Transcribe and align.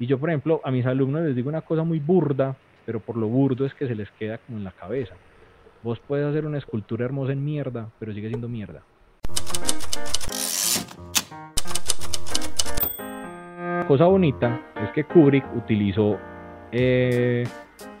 Y 0.00 0.06
yo, 0.06 0.18
por 0.18 0.30
ejemplo, 0.30 0.60
a 0.64 0.70
mis 0.70 0.86
alumnos 0.86 1.22
les 1.22 1.34
digo 1.34 1.48
una 1.48 1.62
cosa 1.62 1.82
muy 1.82 1.98
burda, 1.98 2.54
pero 2.86 3.00
por 3.00 3.16
lo 3.16 3.26
burdo 3.26 3.66
es 3.66 3.74
que 3.74 3.88
se 3.88 3.94
les 3.94 4.10
queda 4.12 4.38
como 4.38 4.58
en 4.58 4.64
la 4.64 4.70
cabeza. 4.70 5.14
Vos 5.82 6.00
puedes 6.06 6.26
hacer 6.26 6.46
una 6.46 6.58
escultura 6.58 7.04
hermosa 7.04 7.32
en 7.32 7.44
mierda, 7.44 7.88
pero 7.98 8.12
sigue 8.12 8.28
siendo 8.28 8.48
mierda. 8.48 8.82
Cosa 13.88 14.04
bonita 14.04 14.60
es 14.82 14.90
que 14.90 15.04
Kubrick 15.04 15.44
utilizó 15.56 16.18
eh, 16.70 17.44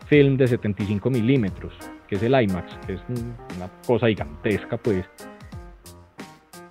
film 0.06 0.36
de 0.36 0.46
75 0.46 1.10
milímetros, 1.10 1.72
que 2.06 2.16
es 2.16 2.22
el 2.22 2.40
IMAX, 2.40 2.76
que 2.86 2.94
es 2.94 3.00
una 3.08 3.68
cosa 3.86 4.06
gigantesca, 4.06 4.76
pues. 4.76 5.04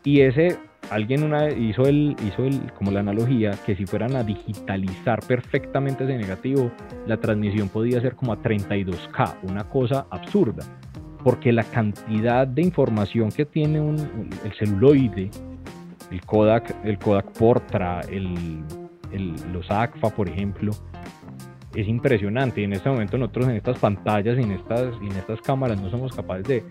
Y 0.03 0.21
ese, 0.21 0.57
alguien 0.89 1.23
una 1.23 1.49
hizo 1.49 1.83
el, 1.83 2.15
hizo 2.25 2.45
el, 2.45 2.71
como 2.73 2.91
la 2.91 3.01
analogía, 3.01 3.51
que 3.65 3.75
si 3.75 3.85
fueran 3.85 4.15
a 4.15 4.23
digitalizar 4.23 5.19
perfectamente 5.25 6.03
ese 6.03 6.17
negativo, 6.17 6.71
la 7.05 7.17
transmisión 7.17 7.69
podía 7.69 8.01
ser 8.01 8.15
como 8.15 8.33
a 8.33 8.41
32K, 8.41 9.35
una 9.43 9.63
cosa 9.69 10.07
absurda 10.09 10.65
porque 11.27 11.51
la 11.51 11.65
cantidad 11.65 12.47
de 12.47 12.61
información 12.61 13.29
que 13.31 13.45
tiene 13.45 13.81
un, 13.81 13.97
el 14.45 14.53
celuloide, 14.57 15.29
el 16.09 16.21
Kodak, 16.21 16.73
el 16.85 16.97
Kodak 16.97 17.37
Portra, 17.37 17.99
el, 18.09 18.63
los 19.51 19.69
ACFA, 19.69 20.09
por 20.09 20.29
ejemplo, 20.29 20.71
es 21.75 21.85
impresionante. 21.85 22.61
Y 22.61 22.63
en 22.63 22.71
este 22.71 22.89
momento 22.89 23.17
nosotros 23.17 23.49
en 23.49 23.55
estas 23.55 23.77
pantallas 23.77 24.37
y 24.37 24.43
en 24.43 24.51
estas, 24.51 24.95
en 25.01 25.11
estas 25.11 25.41
cámaras 25.41 25.81
no 25.81 25.89
somos 25.89 26.15
capaces 26.15 26.47
de, 26.47 26.63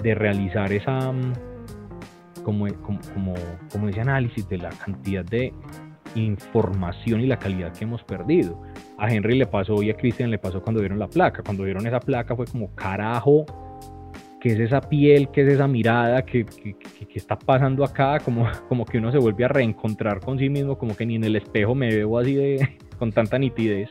de 0.00 0.14
realizar 0.14 0.72
esa, 0.72 1.12
como, 2.44 2.66
como, 2.82 3.34
como, 3.72 3.88
ese 3.88 4.00
análisis 4.00 4.48
de 4.48 4.58
la 4.58 4.70
cantidad 4.70 5.24
de 5.24 5.52
información 6.14 7.20
y 7.20 7.26
la 7.26 7.38
calidad 7.38 7.72
que 7.72 7.84
hemos 7.84 8.04
perdido. 8.04 8.62
A 8.98 9.12
Henry 9.12 9.36
le 9.36 9.46
pasó 9.46 9.82
y 9.82 9.90
a 9.90 9.96
Christian 9.96 10.30
le 10.30 10.38
pasó 10.38 10.62
cuando 10.62 10.80
vieron 10.80 10.98
la 10.98 11.08
placa. 11.08 11.42
Cuando 11.42 11.64
vieron 11.64 11.86
esa 11.86 11.98
placa 11.98 12.36
fue 12.36 12.46
como 12.46 12.72
carajo 12.74 13.44
qué 14.40 14.52
es 14.52 14.60
esa 14.60 14.82
piel, 14.82 15.30
qué 15.30 15.40
es 15.40 15.54
esa 15.54 15.66
mirada 15.66 16.22
que, 16.22 16.44
que, 16.44 16.76
está 17.14 17.38
pasando 17.38 17.82
acá, 17.82 18.20
como, 18.20 18.46
como 18.68 18.84
que 18.84 18.98
uno 18.98 19.10
se 19.10 19.16
vuelve 19.16 19.46
a 19.46 19.48
reencontrar 19.48 20.20
con 20.20 20.38
sí 20.38 20.50
mismo, 20.50 20.76
como 20.76 20.94
que 20.94 21.06
ni 21.06 21.14
en 21.14 21.24
el 21.24 21.36
espejo 21.36 21.74
me 21.74 21.88
veo 21.88 22.18
así 22.18 22.34
de, 22.34 22.76
con 22.98 23.10
tanta 23.10 23.38
nitidez. 23.38 23.88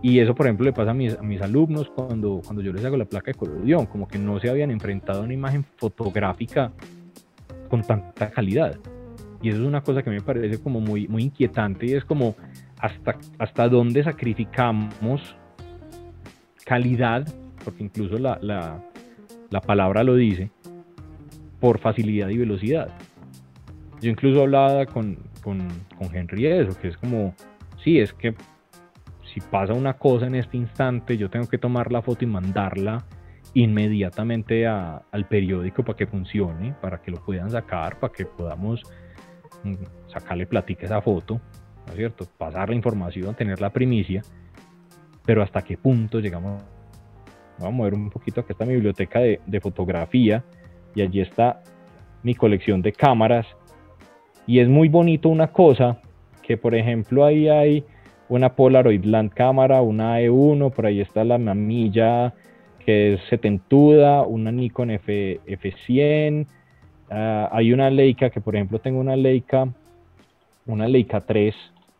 Y 0.00 0.20
eso, 0.20 0.32
por 0.32 0.46
ejemplo, 0.46 0.64
le 0.64 0.72
pasa 0.72 0.92
a 0.92 0.94
mis, 0.94 1.18
a 1.18 1.22
mis 1.22 1.42
alumnos 1.42 1.90
cuando, 1.90 2.40
cuando 2.44 2.62
yo 2.62 2.72
les 2.72 2.84
hago 2.84 2.96
la 2.96 3.04
placa 3.04 3.32
de 3.32 3.34
colodión, 3.34 3.86
como 3.86 4.06
que 4.06 4.16
no 4.16 4.38
se 4.38 4.48
habían 4.48 4.70
enfrentado 4.70 5.22
a 5.22 5.24
una 5.24 5.34
imagen 5.34 5.64
fotográfica 5.76 6.72
con 7.68 7.82
tanta 7.82 8.30
calidad. 8.30 8.78
Y 9.40 9.50
eso 9.50 9.58
es 9.58 9.64
una 9.64 9.82
cosa 9.82 10.02
que 10.02 10.10
me 10.10 10.20
parece 10.20 10.60
como 10.60 10.80
muy, 10.80 11.06
muy 11.06 11.24
inquietante 11.24 11.86
y 11.86 11.92
es 11.92 12.04
como 12.04 12.34
hasta, 12.78 13.16
hasta 13.38 13.68
dónde 13.68 14.02
sacrificamos 14.02 15.36
calidad, 16.64 17.26
porque 17.64 17.84
incluso 17.84 18.18
la, 18.18 18.38
la, 18.42 18.82
la 19.50 19.60
palabra 19.60 20.02
lo 20.02 20.14
dice, 20.16 20.50
por 21.60 21.78
facilidad 21.78 22.28
y 22.28 22.38
velocidad. 22.38 22.88
Yo 24.00 24.10
incluso 24.10 24.42
hablaba 24.42 24.86
con, 24.86 25.18
con, 25.42 25.66
con 25.96 26.14
Henry 26.14 26.46
eso, 26.46 26.78
que 26.78 26.88
es 26.88 26.96
como, 26.96 27.34
sí, 27.82 27.98
es 27.98 28.12
que 28.12 28.34
si 29.32 29.40
pasa 29.40 29.72
una 29.72 29.94
cosa 29.94 30.26
en 30.26 30.34
este 30.34 30.56
instante, 30.56 31.16
yo 31.16 31.30
tengo 31.30 31.48
que 31.48 31.58
tomar 31.58 31.92
la 31.92 32.02
foto 32.02 32.24
y 32.24 32.28
mandarla 32.28 33.04
inmediatamente 33.54 34.66
al 34.66 35.28
periódico 35.28 35.82
para 35.82 35.96
que 35.96 36.06
funcione, 36.06 36.74
para 36.80 37.00
que 37.00 37.10
lo 37.10 37.24
puedan 37.24 37.50
sacar, 37.50 37.98
para 37.98 38.12
que 38.12 38.26
podamos 38.26 38.82
mm, 39.64 39.74
sacarle 40.08 40.46
platica 40.46 40.86
esa 40.86 41.00
foto, 41.00 41.40
¿no 41.86 41.92
es 41.92 41.96
cierto? 41.96 42.26
Pasar 42.36 42.68
la 42.68 42.74
información, 42.74 43.34
tener 43.34 43.60
la 43.60 43.70
primicia, 43.70 44.22
pero 45.24 45.42
hasta 45.42 45.62
qué 45.62 45.76
punto 45.76 46.20
llegamos 46.20 46.62
Voy 47.58 47.68
a 47.68 47.70
mover 47.72 47.94
un 47.94 48.10
poquito, 48.10 48.40
acá 48.40 48.52
está 48.52 48.64
mi 48.64 48.74
biblioteca 48.74 49.18
de, 49.18 49.60
fotografía 49.60 50.44
y 50.94 51.02
allí 51.02 51.20
está 51.20 51.60
mi 52.22 52.34
colección 52.34 52.82
de 52.82 52.92
cámaras. 52.92 53.46
Y 54.46 54.60
es 54.60 54.68
muy 54.68 54.88
bonito 54.88 55.28
una 55.28 55.48
cosa, 55.48 56.00
que 56.42 56.56
por 56.56 56.74
ejemplo 56.74 57.24
ahí 57.24 57.48
hay 57.48 57.84
una 58.28 58.54
Polaroid 58.54 59.04
Land 59.04 59.32
cámara, 59.32 59.82
una 59.82 60.20
E1, 60.20 60.72
por 60.72 60.86
ahí 60.86 61.00
está 61.00 61.24
la 61.24 61.38
mamilla 61.38 62.34
que 62.88 63.12
es 63.12 63.20
setentuda, 63.28 64.22
una 64.22 64.50
Nikon 64.50 64.92
F, 64.92 65.40
F100, 65.46 66.46
ah, 67.10 67.50
hay 67.52 67.74
una 67.74 67.90
Leica 67.90 68.30
que 68.30 68.40
por 68.40 68.56
ejemplo 68.56 68.78
tengo 68.78 68.98
una 68.98 69.14
Leica, 69.14 69.68
una 70.64 70.88
Leica 70.88 71.20
3 71.20 71.54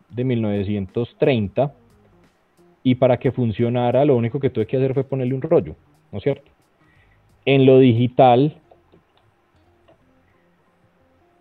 de 0.08 0.24
1930 0.24 1.74
y 2.82 2.94
para 2.94 3.18
que 3.18 3.32
funcionara 3.32 4.06
lo 4.06 4.16
único 4.16 4.40
que 4.40 4.48
tuve 4.48 4.66
que 4.66 4.78
hacer 4.78 4.94
fue 4.94 5.04
ponerle 5.04 5.34
un 5.34 5.42
rollo, 5.42 5.76
¿no 6.10 6.16
es 6.16 6.24
cierto? 6.24 6.50
En 7.44 7.66
lo 7.66 7.80
digital, 7.80 8.56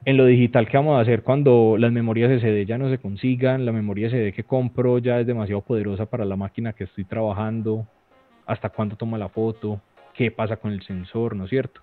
en 0.03 0.17
lo 0.17 0.25
digital, 0.25 0.67
¿qué 0.67 0.75
vamos 0.75 0.97
a 0.97 1.03
hacer 1.03 1.23
cuando 1.23 1.77
las 1.79 1.93
memorias 1.93 2.41
SD 2.41 2.65
ya 2.65 2.77
no 2.77 2.89
se 2.89 2.97
consigan? 2.97 3.65
La 3.65 3.71
memoria 3.71 4.09
SD 4.09 4.33
que 4.33 4.43
compro 4.43 4.97
ya 4.97 5.21
es 5.21 5.25
demasiado 5.25 5.61
poderosa 5.61 6.05
para 6.05 6.25
la 6.25 6.35
máquina 6.35 6.73
que 6.73 6.83
estoy 6.83 7.05
trabajando. 7.05 7.87
¿Hasta 8.47 8.69
cuándo 8.69 8.95
toma 8.95 9.17
la 9.17 9.29
foto? 9.29 9.79
¿Qué 10.13 10.31
pasa 10.31 10.57
con 10.57 10.71
el 10.71 10.81
sensor? 10.81 11.35
¿No 11.35 11.43
es 11.43 11.49
cierto? 11.51 11.81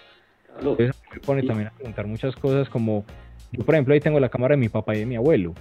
Entonces 0.58 1.00
me 1.12 1.20
pone 1.20 1.42
también 1.42 1.68
a 1.68 1.72
preguntar 1.72 2.06
muchas 2.06 2.34
cosas 2.34 2.68
como, 2.68 3.04
yo 3.52 3.64
por 3.64 3.74
ejemplo 3.74 3.94
ahí 3.94 4.00
tengo 4.00 4.18
la 4.18 4.28
cámara 4.28 4.54
de 4.54 4.60
mi 4.60 4.68
papá 4.68 4.94
y 4.96 5.00
de 5.00 5.06
mi 5.06 5.16
abuelo 5.16 5.54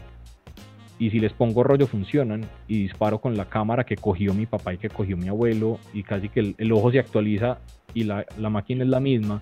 y 1.00 1.10
si 1.10 1.20
les 1.20 1.34
pongo 1.34 1.64
rollo 1.64 1.88
funcionan 1.88 2.46
y 2.68 2.84
disparo 2.84 3.20
con 3.20 3.36
la 3.36 3.46
cámara 3.46 3.84
que 3.84 3.96
cogió 3.96 4.34
mi 4.34 4.46
papá 4.46 4.74
y 4.74 4.78
que 4.78 4.90
cogió 4.90 5.18
mi 5.18 5.28
abuelo 5.28 5.80
y 5.94 6.04
casi 6.04 6.30
que 6.30 6.56
el, 6.58 6.72
ojo 6.72 6.92
se 6.92 7.00
actualiza 7.00 7.58
y 7.94 8.04
la, 8.04 8.26
la, 8.38 8.50
máquina 8.50 8.84
es 8.84 8.90
la 8.90 9.00
misma. 9.00 9.42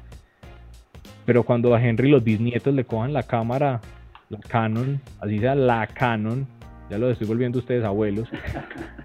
Pero 1.25 1.43
cuando 1.43 1.75
a 1.75 1.83
Henry 1.83 2.09
los 2.09 2.23
bisnietos 2.23 2.73
le 2.73 2.83
cojan 2.83 3.13
la 3.13 3.23
cámara, 3.23 3.79
la 4.29 4.39
Canon, 4.39 5.01
así 5.19 5.39
sea 5.39 5.55
la 5.55 5.85
Canon, 5.87 6.47
ya 6.89 6.97
lo 6.97 7.11
estoy 7.11 7.27
volviendo 7.27 7.59
ustedes 7.59 7.83
abuelos, 7.83 8.27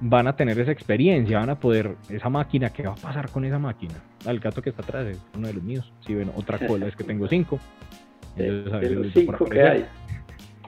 van 0.00 0.26
a 0.26 0.36
tener 0.36 0.58
esa 0.58 0.72
experiencia, 0.72 1.38
van 1.38 1.50
a 1.50 1.58
poder, 1.58 1.96
esa 2.10 2.28
máquina, 2.28 2.70
¿qué 2.70 2.82
va 2.82 2.92
a 2.92 2.96
pasar 2.96 3.30
con 3.30 3.44
esa 3.44 3.58
máquina? 3.58 3.94
El 4.26 4.40
gato 4.40 4.60
que 4.60 4.70
está 4.70 4.82
atrás 4.82 5.06
es 5.06 5.20
uno 5.34 5.46
de 5.46 5.54
los 5.54 5.62
míos. 5.62 5.92
Si 6.06 6.14
ven 6.14 6.30
otra 6.34 6.58
cola 6.66 6.86
es 6.86 6.96
que 6.96 7.04
tengo 7.04 7.26
cinco. 7.28 7.58
de 8.36 8.50
los 8.90 9.12
cinco 9.12 9.44
que 9.46 9.62
hay. 9.62 9.86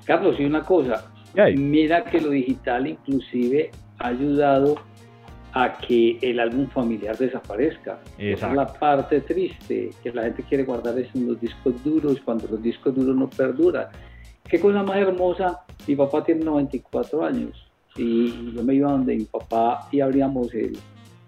Carlos, 0.05 0.37
y 0.39 0.45
una 0.45 0.63
cosa, 0.63 1.11
mira 1.55 2.05
que 2.05 2.21
lo 2.21 2.31
digital 2.31 2.87
inclusive 2.87 3.71
ha 3.99 4.09
ayudado 4.09 4.77
a 5.53 5.77
que 5.79 6.19
el 6.23 6.41
álbum 6.41 6.67
familiar 6.69 7.17
desaparezca. 7.17 8.01
Esa 8.17 8.49
es 8.49 8.55
la 8.55 8.67
parte 8.67 9.21
triste, 9.21 9.91
que 10.03 10.13
la 10.13 10.25
gente 10.25 10.43
quiere 10.45 10.65
guardar 10.65 10.99
eso 10.99 11.11
en 11.15 11.29
los 11.29 11.41
discos 11.41 11.83
duros 11.85 12.21
cuando 12.25 12.47
los 12.49 12.63
discos 12.63 12.95
duros 12.95 13.15
no 13.15 13.29
perduran. 13.29 13.89
Qué 14.45 14.59
cosa 14.59 14.83
más 14.83 14.97
hermosa, 14.97 15.61
mi 15.87 15.95
papá 15.95 16.25
tiene 16.25 16.45
94 16.45 17.25
años 17.25 17.68
y 17.99 18.53
yo 18.55 18.63
me 18.63 18.75
iba 18.75 18.91
donde 18.91 19.17
mi 19.17 19.25
papá 19.25 19.89
y 19.91 20.01
abríamos 20.01 20.55
el, 20.55 20.79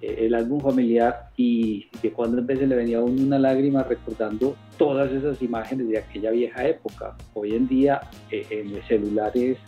el 0.01 0.35
álbum 0.35 0.61
familiar 0.61 1.31
y 1.37 1.89
de 2.03 2.11
cuando 2.13 2.39
en 2.39 2.47
vez 2.47 2.61
le 2.61 2.75
venía 2.75 3.01
una 3.01 3.39
lágrima 3.39 3.83
recordando 3.83 4.57
todas 4.79 5.11
esas 5.13 5.43
imágenes 5.43 5.89
de 5.89 5.99
aquella 5.99 6.31
vieja 6.31 6.67
época. 6.67 7.17
Hoy 7.35 7.55
en 7.55 7.69
día 7.69 8.01
eh, 8.31 8.47
en 8.51 8.75
los 8.75 8.87
celulares... 8.87 9.59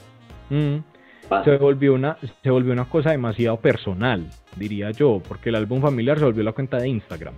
Mm. 0.49 0.77
Se 1.45 1.57
volvió, 1.57 1.95
una, 1.95 2.19
se 2.43 2.51
volvió 2.51 2.73
una 2.73 2.85
cosa 2.85 3.11
demasiado 3.11 3.57
personal, 3.57 4.27
diría 4.57 4.91
yo, 4.91 5.23
porque 5.27 5.49
el 5.49 5.55
álbum 5.55 5.81
familiar 5.81 6.19
se 6.19 6.25
volvió 6.25 6.43
la 6.43 6.53
cuenta 6.53 6.79
de 6.79 6.89
Instagram. 6.89 7.33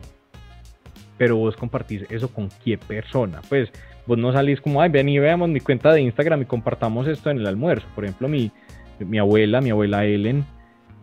Pero 1.17 1.37
vos 1.37 1.55
compartís 1.55 2.05
eso 2.11 2.29
con 2.29 2.49
qué 2.65 2.77
persona. 2.77 3.41
Pues 3.49 3.71
vos 4.07 4.19
no 4.19 4.33
salís 4.33 4.61
como, 4.61 4.81
ay, 4.81 4.91
ven 4.91 5.09
y 5.09 5.19
veamos 5.19 5.49
mi 5.49 5.61
cuenta 5.61 5.93
de 5.93 6.01
Instagram 6.01 6.43
y 6.43 6.45
compartamos 6.47 7.07
esto 7.07 7.31
en 7.31 7.39
el 7.39 7.47
almuerzo. 7.47 7.87
Por 7.95 8.05
ejemplo, 8.05 8.27
mi, 8.27 8.51
mi 9.01 9.19
abuela, 9.19 9.61
mi 9.61 9.71
abuela 9.71 10.05
Ellen, 10.05 10.45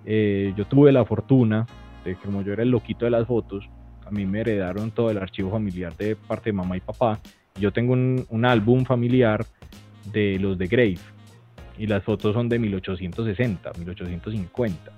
eh, 0.05 0.53
yo 0.55 0.65
tuve 0.65 0.91
la 0.91 1.05
fortuna 1.05 1.65
de 2.03 2.15
como 2.15 2.41
yo 2.41 2.53
era 2.53 2.63
el 2.63 2.71
loquito 2.71 3.05
de 3.05 3.11
las 3.11 3.27
fotos, 3.27 3.69
a 4.05 4.11
mí 4.11 4.25
me 4.25 4.41
heredaron 4.41 4.91
todo 4.91 5.11
el 5.11 5.17
archivo 5.17 5.51
familiar 5.51 5.95
de 5.95 6.15
parte 6.15 6.49
de 6.49 6.53
mamá 6.53 6.75
y 6.75 6.81
papá. 6.81 7.19
Yo 7.59 7.71
tengo 7.71 7.93
un, 7.93 8.25
un 8.29 8.45
álbum 8.45 8.83
familiar 8.85 9.45
de 10.11 10.39
los 10.39 10.57
de 10.57 10.67
Grave 10.67 10.97
y 11.77 11.87
las 11.87 12.03
fotos 12.03 12.33
son 12.33 12.49
de 12.49 12.59
1860, 12.59 13.71
1850. 13.77 14.91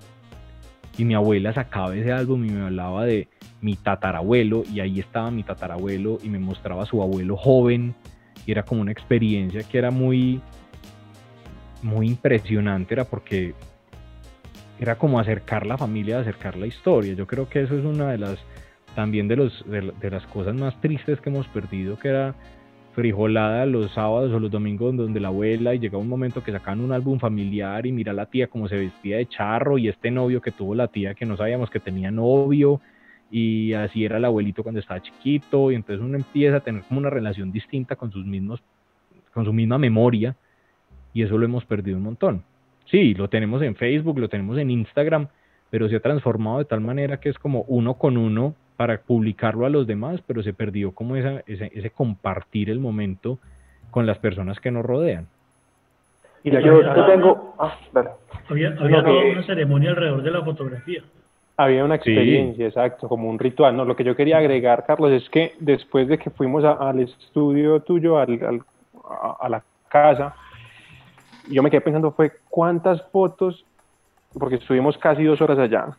Y 0.96 1.04
mi 1.04 1.14
abuela 1.14 1.52
sacaba 1.52 1.96
ese 1.96 2.12
álbum 2.12 2.44
y 2.44 2.50
me 2.50 2.64
hablaba 2.64 3.04
de 3.04 3.28
mi 3.60 3.74
tatarabuelo 3.74 4.64
y 4.72 4.80
ahí 4.80 5.00
estaba 5.00 5.30
mi 5.30 5.42
tatarabuelo 5.42 6.18
y 6.22 6.28
me 6.28 6.38
mostraba 6.38 6.82
a 6.82 6.86
su 6.86 7.02
abuelo 7.02 7.36
joven 7.36 7.94
y 8.46 8.52
era 8.52 8.64
como 8.64 8.80
una 8.80 8.92
experiencia 8.92 9.62
que 9.62 9.78
era 9.78 9.90
muy 9.90 10.40
muy 11.84 12.08
impresionante, 12.08 12.94
era 12.94 13.04
porque 13.04 13.54
era 14.80 14.96
como 14.96 15.20
acercar 15.20 15.66
la 15.66 15.78
familia, 15.78 16.18
acercar 16.18 16.56
la 16.56 16.66
historia. 16.66 17.14
Yo 17.14 17.26
creo 17.26 17.48
que 17.48 17.62
eso 17.62 17.78
es 17.78 17.84
una 17.84 18.10
de 18.10 18.18
las 18.18 18.38
también 18.94 19.28
de, 19.28 19.36
los, 19.36 19.64
de, 19.68 20.10
las 20.10 20.24
cosas 20.28 20.54
más 20.54 20.80
tristes 20.80 21.20
que 21.20 21.28
hemos 21.28 21.48
perdido, 21.48 21.98
que 21.98 22.08
era 22.08 22.34
frijolada 22.94 23.66
los 23.66 23.90
sábados 23.90 24.32
o 24.32 24.38
los 24.38 24.52
domingos 24.52 24.96
donde 24.96 25.18
la 25.18 25.28
abuela 25.28 25.74
y 25.74 25.80
llegaba 25.80 26.00
un 26.00 26.08
momento 26.08 26.44
que 26.44 26.52
sacaban 26.52 26.80
un 26.80 26.92
álbum 26.92 27.18
familiar 27.18 27.86
y 27.86 27.92
mira 27.92 28.12
la 28.12 28.26
tía 28.26 28.46
como 28.46 28.68
se 28.68 28.76
vestía 28.76 29.16
de 29.16 29.26
charro 29.26 29.78
y 29.78 29.88
este 29.88 30.12
novio 30.12 30.40
que 30.40 30.52
tuvo 30.52 30.76
la 30.76 30.86
tía 30.86 31.14
que 31.14 31.26
no 31.26 31.36
sabíamos 31.36 31.70
que 31.70 31.80
tenía 31.80 32.12
novio 32.12 32.80
y 33.32 33.72
así 33.72 34.04
era 34.04 34.18
el 34.18 34.24
abuelito 34.24 34.62
cuando 34.62 34.78
estaba 34.78 35.02
chiquito 35.02 35.72
y 35.72 35.74
entonces 35.74 36.04
uno 36.04 36.16
empieza 36.16 36.58
a 36.58 36.60
tener 36.60 36.82
como 36.82 37.00
una 37.00 37.10
relación 37.10 37.50
distinta 37.50 37.96
con 37.96 38.12
sus 38.12 38.24
mismos 38.24 38.62
con 39.32 39.44
su 39.44 39.52
misma 39.52 39.76
memoria 39.76 40.36
y 41.14 41.22
eso 41.22 41.38
lo 41.38 41.46
hemos 41.46 41.64
perdido 41.64 41.96
un 41.96 42.02
montón. 42.02 42.42
Sí, 42.86 43.14
lo 43.14 43.28
tenemos 43.28 43.62
en 43.62 43.76
Facebook, 43.76 44.18
lo 44.18 44.28
tenemos 44.28 44.58
en 44.58 44.70
Instagram, 44.70 45.28
pero 45.70 45.88
se 45.88 45.96
ha 45.96 46.00
transformado 46.00 46.58
de 46.58 46.66
tal 46.66 46.80
manera 46.80 47.18
que 47.18 47.30
es 47.30 47.38
como 47.38 47.62
uno 47.62 47.94
con 47.94 48.18
uno 48.18 48.54
para 48.76 48.98
publicarlo 48.98 49.64
a 49.64 49.70
los 49.70 49.86
demás, 49.86 50.20
pero 50.26 50.42
se 50.42 50.52
perdió 50.52 50.92
como 50.92 51.16
esa, 51.16 51.42
ese, 51.46 51.70
ese 51.74 51.90
compartir 51.90 52.68
el 52.68 52.80
momento 52.80 53.38
con 53.90 54.06
las 54.06 54.18
personas 54.18 54.60
que 54.60 54.70
nos 54.70 54.84
rodean. 54.84 55.26
Y 56.42 56.50
yo, 56.50 56.60
yo 56.60 57.06
tengo... 57.06 57.54
Ah, 57.58 57.78
Había, 58.50 58.74
había 58.78 59.02
toda 59.02 59.24
una 59.24 59.42
ceremonia 59.44 59.90
alrededor 59.90 60.22
de 60.22 60.30
la 60.30 60.42
fotografía. 60.42 61.02
Había 61.56 61.84
una 61.84 61.94
experiencia, 61.94 62.66
exacto, 62.66 63.08
como 63.08 63.30
un 63.30 63.38
ritual. 63.38 63.76
No, 63.76 63.84
lo 63.84 63.94
que 63.96 64.04
yo 64.04 64.16
quería 64.16 64.38
agregar, 64.38 64.84
Carlos, 64.84 65.12
es 65.12 65.30
que 65.30 65.54
después 65.60 66.08
de 66.08 66.18
que 66.18 66.30
fuimos 66.30 66.64
al 66.64 66.98
estudio 67.00 67.80
tuyo, 67.80 68.18
al, 68.18 68.32
al, 68.44 68.62
a, 69.40 69.48
la 69.48 69.62
casa, 69.88 70.34
yo 71.48 71.62
me 71.62 71.70
quedé 71.70 71.80
pensando 71.80 72.12
fue 72.12 72.32
cuántas 72.48 73.02
fotos, 73.10 73.64
porque 74.38 74.56
estuvimos 74.56 74.98
casi 74.98 75.24
dos 75.24 75.40
horas 75.40 75.58
allá, 75.58 75.96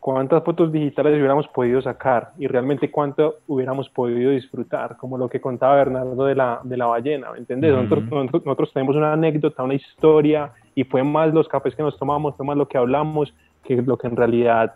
cuántas 0.00 0.42
fotos 0.44 0.72
digitales 0.72 1.14
hubiéramos 1.14 1.48
podido 1.48 1.80
sacar 1.80 2.32
y 2.38 2.46
realmente 2.46 2.90
cuánto 2.90 3.36
hubiéramos 3.46 3.88
podido 3.88 4.30
disfrutar, 4.30 4.96
como 4.96 5.18
lo 5.18 5.28
que 5.28 5.40
contaba 5.40 5.76
Bernardo 5.76 6.24
de 6.24 6.34
la, 6.34 6.60
de 6.62 6.76
la 6.76 6.86
ballena, 6.86 7.32
¿me 7.32 7.38
entiendes? 7.38 7.72
nosotros, 7.74 8.04
nosotros, 8.44 8.72
tenemos 8.72 8.96
una 8.96 9.12
anécdota, 9.12 9.62
una 9.62 9.74
historia, 9.74 10.52
y 10.74 10.84
fue 10.84 11.02
más 11.02 11.32
los 11.34 11.48
cafés 11.48 11.74
que 11.74 11.82
nos 11.82 11.98
tomamos, 11.98 12.36
fue 12.36 12.46
más 12.46 12.56
lo 12.56 12.68
que 12.68 12.78
hablamos, 12.78 13.34
que 13.64 13.82
lo 13.82 13.96
que 13.96 14.06
en 14.06 14.16
realidad 14.16 14.74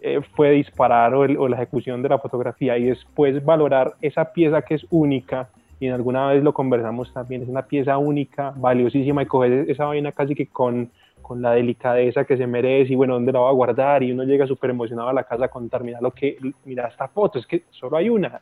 eh, 0.00 0.20
fue 0.34 0.50
disparar 0.50 1.14
o, 1.14 1.48
la 1.48 1.56
ejecución 1.56 2.02
de 2.02 2.08
la 2.08 2.18
fotografía 2.18 2.76
y 2.78 2.84
después 2.84 3.44
valorar 3.44 3.94
esa 4.00 4.32
pieza 4.32 4.62
que 4.62 4.74
es 4.74 4.86
única 4.90 5.48
y 5.78 5.86
en 5.86 5.92
alguna 5.92 6.28
vez 6.28 6.42
lo 6.42 6.54
conversamos 6.54 7.12
también, 7.12 7.42
es 7.42 7.48
una 7.48 7.62
pieza 7.62 7.98
única, 7.98 8.52
valiosísima 8.56 9.22
y 9.22 9.26
coger 9.26 9.70
esa 9.70 9.84
vaina 9.84 10.12
casi 10.12 10.34
que 10.34 10.46
con, 10.46 10.90
con 11.20 11.42
la 11.42 11.52
delicadeza 11.52 12.24
que 12.24 12.36
se 12.36 12.46
merece 12.46 12.92
y 12.92 12.96
bueno, 12.96 13.14
¿dónde 13.14 13.32
la 13.32 13.40
va 13.40 13.50
a 13.50 13.52
guardar? 13.52 14.02
Y 14.02 14.12
uno 14.12 14.24
llega 14.24 14.46
súper 14.46 14.70
emocionado 14.70 15.08
a 15.08 15.12
la 15.12 15.24
casa 15.24 15.46
a 15.46 15.48
contar, 15.48 15.84
mira 15.84 16.00
lo 16.00 16.10
que, 16.10 16.38
mira 16.64 16.88
esta 16.88 17.08
foto, 17.08 17.38
es 17.38 17.46
que 17.46 17.64
solo 17.70 17.96
hay 17.96 18.08
una. 18.08 18.40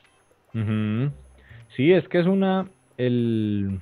Sí, 1.74 1.92
es 1.92 2.06
que 2.08 2.20
es 2.20 2.26
una, 2.26 2.68
el, 2.96 3.80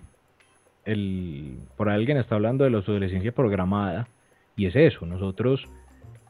el, 0.87 1.59
por 1.77 1.91
alguien 1.91 2.17
está 2.17 2.37
hablando 2.37 2.65
de 2.65 2.71
la 2.71 2.79
adolescencia 2.79 3.33
programada 3.33 4.09
y 4.57 4.67
es 4.67 4.77
eso, 4.77 5.05
nosotros 5.05 5.69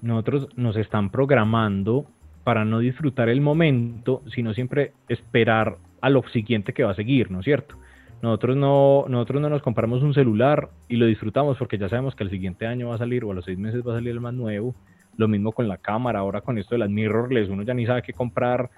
nosotros 0.03 0.49
nos 0.57 0.77
están 0.77 1.11
programando 1.11 2.07
para 2.43 2.65
no 2.65 2.81
disfrutar 2.81 3.29
el 3.29 3.41
momento, 3.41 4.23
sino 4.35 4.53
siempre 4.53 4.93
esperar 5.09 5.77
a 6.03 6.11
lo 6.11 6.23
siguiente 6.29 6.75
que 6.75 6.85
va 6.85 6.91
a 6.91 6.95
seguir, 6.95 7.31
¿no 7.31 7.39
es 7.39 7.45
cierto? 7.45 7.77
Nosotros 8.21 8.57
no, 8.57 9.07
nosotros 9.09 9.41
no 9.41 9.49
nos 9.49 9.63
compramos 9.63 10.03
un 10.03 10.15
celular 10.15 10.69
y 10.89 10.97
lo 10.97 11.07
disfrutamos 11.07 11.57
porque 11.57 11.79
ya 11.79 11.89
sabemos 11.89 12.15
que 12.15 12.25
el 12.25 12.31
siguiente 12.31 12.67
año 12.67 12.89
va 12.89 12.97
a 12.97 12.99
salir 12.99 13.25
o 13.25 13.31
a 13.31 13.35
los 13.35 13.45
seis 13.45 13.59
meses 13.59 13.87
va 13.87 13.93
a 13.93 13.97
salir 13.97 14.11
el 14.11 14.21
más 14.21 14.35
nuevo. 14.35 14.75
Lo 15.17 15.29
mismo 15.29 15.53
con 15.53 15.69
la 15.69 15.79
cámara, 15.79 16.21
ahora 16.21 16.41
con 16.41 16.59
esto 16.59 16.75
de 16.75 16.81
las 16.81 16.91
mirrorless, 16.91 17.49
uno 17.49 17.63
ya 17.63 17.75
ni 17.75 17.87
sabe 17.87 18.03
qué 18.03 18.13
comprar 18.13 18.71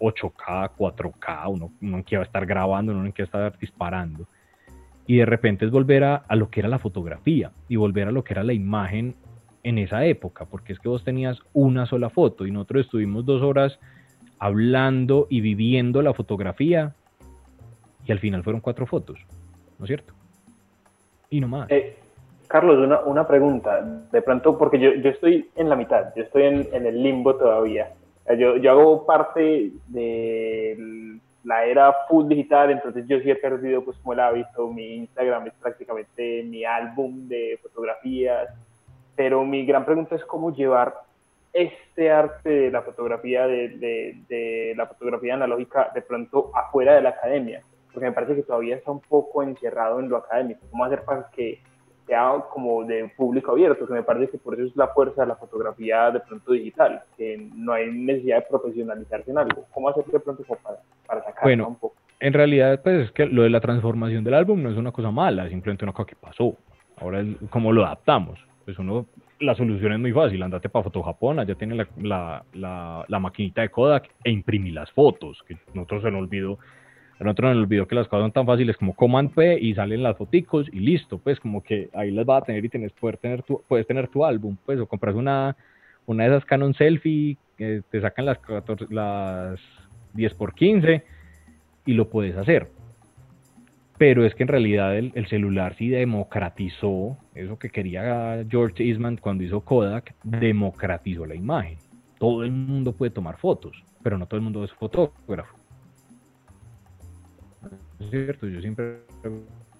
8K, 0.00 0.72
4K, 0.76 1.48
uno, 1.48 1.72
no 1.80 2.02
quiere 2.02 2.24
estar 2.24 2.46
grabando, 2.46 2.92
uno 2.92 3.04
no 3.04 3.12
quiere 3.12 3.24
estar 3.24 3.58
disparando. 3.58 4.26
Y 5.06 5.16
de 5.16 5.26
repente 5.26 5.64
es 5.64 5.70
volver 5.70 6.04
a, 6.04 6.16
a 6.16 6.36
lo 6.36 6.50
que 6.50 6.60
era 6.60 6.68
la 6.68 6.78
fotografía 6.78 7.52
y 7.68 7.76
volver 7.76 8.08
a 8.08 8.12
lo 8.12 8.22
que 8.24 8.34
era 8.34 8.44
la 8.44 8.52
imagen 8.52 9.14
en 9.62 9.78
esa 9.78 10.04
época, 10.06 10.46
porque 10.46 10.72
es 10.72 10.78
que 10.78 10.88
vos 10.88 11.04
tenías 11.04 11.38
una 11.52 11.86
sola 11.86 12.10
foto 12.10 12.46
y 12.46 12.50
nosotros 12.50 12.86
estuvimos 12.86 13.24
dos 13.24 13.42
horas 13.42 13.78
hablando 14.40 15.26
y 15.30 15.42
viviendo 15.42 16.02
la 16.02 16.14
fotografía 16.14 16.94
y 18.04 18.10
al 18.10 18.18
final 18.18 18.42
fueron 18.42 18.60
cuatro 18.60 18.86
fotos, 18.86 19.18
¿no 19.78 19.84
es 19.84 19.88
cierto? 19.88 20.14
Y 21.28 21.40
no 21.40 21.46
más. 21.46 21.70
Eh, 21.70 21.96
Carlos, 22.48 22.78
una, 22.78 23.00
una, 23.00 23.28
pregunta, 23.28 23.80
de 24.10 24.22
pronto, 24.22 24.58
porque 24.58 24.80
yo, 24.80 24.94
yo, 24.94 25.10
estoy 25.10 25.48
en 25.54 25.68
la 25.68 25.76
mitad, 25.76 26.12
yo 26.16 26.24
estoy 26.24 26.44
en, 26.44 26.68
en 26.72 26.86
el 26.86 27.00
limbo 27.00 27.36
todavía. 27.36 27.92
Yo, 28.36 28.56
yo, 28.56 28.70
hago 28.70 29.06
parte 29.06 29.72
de 29.88 31.18
la 31.44 31.64
era 31.64 31.94
full 32.08 32.26
digital, 32.26 32.70
entonces 32.70 33.06
yo 33.06 33.20
sí 33.20 33.30
he 33.30 33.36
perdido 33.36 33.84
pues 33.84 33.96
como 33.98 34.14
el 34.14 34.20
hábito, 34.20 34.68
mi 34.68 34.96
Instagram 34.96 35.46
es 35.46 35.54
prácticamente 35.54 36.42
mi 36.44 36.64
álbum 36.64 37.28
de 37.28 37.58
fotografías, 37.62 38.48
pero 39.16 39.44
mi 39.44 39.64
gran 39.64 39.84
pregunta 39.84 40.16
es 40.16 40.24
cómo 40.24 40.54
llevar 40.54 40.94
este 41.52 42.10
arte 42.10 42.48
de 42.48 42.70
la 42.70 42.82
fotografía, 42.82 43.46
de, 43.46 44.16
de, 44.28 44.74
la 44.76 44.86
fotografía 44.86 45.34
analógica, 45.34 45.90
de 45.94 46.02
pronto 46.02 46.50
afuera 46.54 46.94
de 46.94 47.02
la 47.02 47.10
academia, 47.10 47.62
porque 47.92 48.06
me 48.06 48.12
parece 48.12 48.36
que 48.36 48.42
todavía 48.42 48.76
está 48.76 48.90
un 48.90 49.00
poco 49.00 49.42
encerrado 49.42 50.00
en 50.00 50.08
lo 50.08 50.16
académico. 50.16 50.60
¿Cómo 50.70 50.84
hacer 50.84 51.02
para 51.04 51.28
que 51.30 51.60
sea 52.06 52.44
como 52.52 52.84
de 52.84 53.10
público 53.16 53.52
abierto? 53.52 53.86
Que 53.86 53.94
me 53.94 54.02
parece 54.02 54.32
que 54.32 54.38
por 54.38 54.54
eso 54.54 54.64
es 54.64 54.76
la 54.76 54.88
fuerza 54.88 55.22
de 55.22 55.28
la 55.28 55.36
fotografía 55.36 56.10
de 56.10 56.20
pronto 56.20 56.52
digital, 56.52 57.02
que 57.16 57.48
no 57.54 57.72
hay 57.72 57.90
necesidad 57.90 58.38
de 58.38 58.46
profesionalizarse 58.48 59.30
en 59.30 59.38
algo. 59.38 59.66
¿Cómo 59.72 59.88
hacer 59.88 60.04
de 60.04 60.20
pronto 60.20 60.44
para, 60.44 60.78
para 61.06 61.34
bueno, 61.42 61.68
un 61.68 61.76
poco? 61.76 61.96
En 62.20 62.32
realidad, 62.32 62.80
pues 62.82 63.06
es 63.06 63.12
que 63.12 63.26
lo 63.26 63.42
de 63.42 63.50
la 63.50 63.60
transformación 63.60 64.22
del 64.22 64.34
álbum 64.34 64.62
no 64.62 64.70
es 64.70 64.76
una 64.76 64.92
cosa 64.92 65.10
mala, 65.10 65.48
simplemente 65.48 65.84
una 65.84 65.92
cosa 65.92 66.06
que 66.06 66.16
pasó. 66.16 66.54
Ahora, 66.98 67.20
es 67.20 67.28
¿cómo 67.48 67.72
lo 67.72 67.84
adaptamos? 67.84 68.38
Pues 68.70 68.78
uno, 68.78 69.06
la 69.40 69.56
solución 69.56 69.92
es 69.94 69.98
muy 69.98 70.12
fácil, 70.12 70.40
andate 70.44 70.68
para 70.68 70.84
Foto 70.84 71.02
Japón, 71.02 71.40
allá 71.40 71.56
tiene 71.56 71.74
la, 71.74 72.44
la, 72.52 73.18
maquinita 73.18 73.62
de 73.62 73.68
Kodak 73.68 74.08
e 74.22 74.30
imprimí 74.30 74.70
las 74.70 74.92
fotos, 74.92 75.42
que 75.48 75.56
nosotros 75.74 76.04
se 76.04 76.10
nos 76.12 76.20
olvidó, 76.20 76.56
nosotros 77.18 77.56
nos 77.56 77.64
olvidó 77.64 77.88
que 77.88 77.96
las 77.96 78.06
cosas 78.06 78.24
son 78.24 78.32
tan 78.32 78.46
fáciles 78.46 78.76
como 78.76 78.94
Command 78.94 79.34
P 79.34 79.58
y 79.60 79.74
salen 79.74 80.04
las 80.04 80.16
foticos 80.16 80.68
y 80.72 80.78
listo, 80.78 81.18
pues 81.18 81.40
como 81.40 81.64
que 81.64 81.90
ahí 81.94 82.12
las 82.12 82.24
vas 82.24 82.42
a 82.42 82.46
tener 82.46 82.64
y 82.64 82.68
tienes, 82.68 82.92
poder 82.92 83.16
tener 83.16 83.42
tu, 83.42 83.60
puedes 83.66 83.88
tener 83.88 84.06
tu 84.06 84.24
álbum, 84.24 84.56
pues, 84.64 84.78
o 84.78 84.86
compras 84.86 85.16
una, 85.16 85.56
una 86.06 86.24
de 86.24 86.30
esas 86.30 86.44
Canon 86.44 86.74
Selfie, 86.74 87.36
que 87.56 87.82
te 87.90 88.00
sacan 88.00 88.26
las, 88.26 88.38
14, 88.38 88.86
las 88.90 89.58
10 90.14 90.34
por 90.34 90.54
15 90.54 91.02
y 91.86 91.94
lo 91.94 92.08
puedes 92.08 92.36
hacer 92.36 92.68
pero 94.00 94.24
es 94.24 94.34
que 94.34 94.44
en 94.44 94.48
realidad 94.48 94.96
el, 94.96 95.26
celular 95.28 95.76
sí 95.76 95.90
democratizó 95.90 97.18
eso 97.34 97.58
que 97.58 97.68
quería 97.68 98.42
George 98.48 98.82
Eastman 98.82 99.18
cuando 99.18 99.44
hizo 99.44 99.60
Kodak, 99.60 100.14
democratizó 100.24 101.26
la 101.26 101.34
imagen. 101.34 101.76
Todo 102.18 102.42
el 102.42 102.50
mundo 102.50 102.92
puede 102.92 103.10
tomar 103.10 103.36
fotos, 103.36 103.84
pero 104.02 104.16
no 104.16 104.24
todo 104.24 104.38
el 104.38 104.44
mundo 104.44 104.64
es 104.64 104.72
fotógrafo. 104.72 105.54
Es 107.98 108.08
cierto, 108.08 108.48
yo 108.48 108.62
siempre 108.62 109.00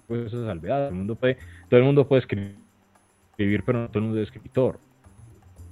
pues 0.07 0.27
esa 0.27 0.45
salvedad. 0.45 0.81
Todo 0.81 0.89
el 0.89 0.95
mundo 0.97 1.15
puede, 1.15 1.37
todo 1.67 1.79
el 1.79 1.85
mundo 1.87 2.07
puede 2.07 2.21
escribir, 2.21 3.63
pero 3.65 3.79
no 3.79 3.87
todo 3.87 3.97
el 3.97 4.05
mundo 4.05 4.21
es 4.21 4.27
escritor. 4.27 4.79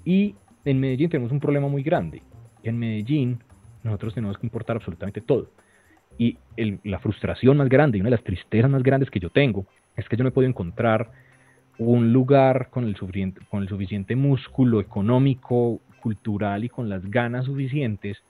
Y 0.03 0.33
en 0.65 0.79
Medellín 0.79 1.11
tenemos 1.11 1.31
un 1.31 1.39
problema 1.39 1.67
muy 1.67 1.83
grande. 1.83 2.23
En 2.63 2.79
Medellín 2.79 3.43
nosotros 3.83 4.15
tenemos 4.15 4.39
que 4.39 4.47
importar 4.47 4.77
absolutamente 4.77 5.21
todo. 5.21 5.51
Y 6.19 6.37
la 6.83 6.99
frustración 6.99 7.57
más 7.57 7.69
grande 7.69 7.97
y 7.97 8.01
una 8.01 8.09
de 8.09 8.17
las 8.17 8.23
tristezas 8.23 8.69
más 8.69 8.83
grandes 8.83 9.09
que 9.09 9.19
yo 9.19 9.31
tengo 9.31 9.65
es 9.95 10.07
que 10.07 10.17
yo 10.17 10.23
no 10.23 10.29
he 10.29 10.33
podido 10.33 10.49
encontrar 10.49 11.09
un 11.79 12.11
lugar 12.11 12.69
con 12.69 12.83
el, 12.83 12.95
suficiente, 12.97 13.41
con 13.49 13.63
el 13.63 13.69
suficiente 13.69 14.15
músculo 14.15 14.81
económico, 14.81 15.79
cultural 16.01 16.65
y 16.65 16.69
con 16.69 16.89
las 16.89 17.09
ganas 17.09 17.45
suficientes 17.45 18.21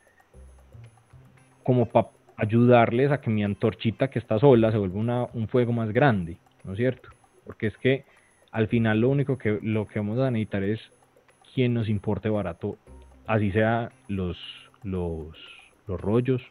como 1.64 1.88
para 1.88 2.10
ayudarles 2.38 3.12
a 3.12 3.20
que 3.20 3.30
mi 3.30 3.44
antorchita 3.44 4.10
que 4.10 4.20
está 4.20 4.40
sola 4.40 4.72
se 4.72 4.78
vuelva 4.78 5.30
un 5.34 5.48
fuego 5.48 5.74
más 5.74 5.92
grande, 5.92 6.38
¿no 6.64 6.74
es 6.74 6.78
cierto? 6.78 7.10
Porque 7.44 7.68
es 7.68 7.78
que 7.78 8.06
al 8.52 8.68
final 8.68 9.02
lo 9.02 9.10
único 9.10 9.38
que, 9.38 9.60
lo 9.62 9.88
que 9.88 10.00
vamos 10.00 10.20
a 10.20 10.32
necesitar 10.32 10.64
es 10.64 10.80
quien 11.54 11.74
nos 11.74 11.90
importe 11.90 12.30
barato, 12.30 12.78
así 13.28 13.52
sea 13.52 13.92
los, 14.08 14.38
los, 14.84 15.36
los 15.88 16.00
rollos, 16.00 16.42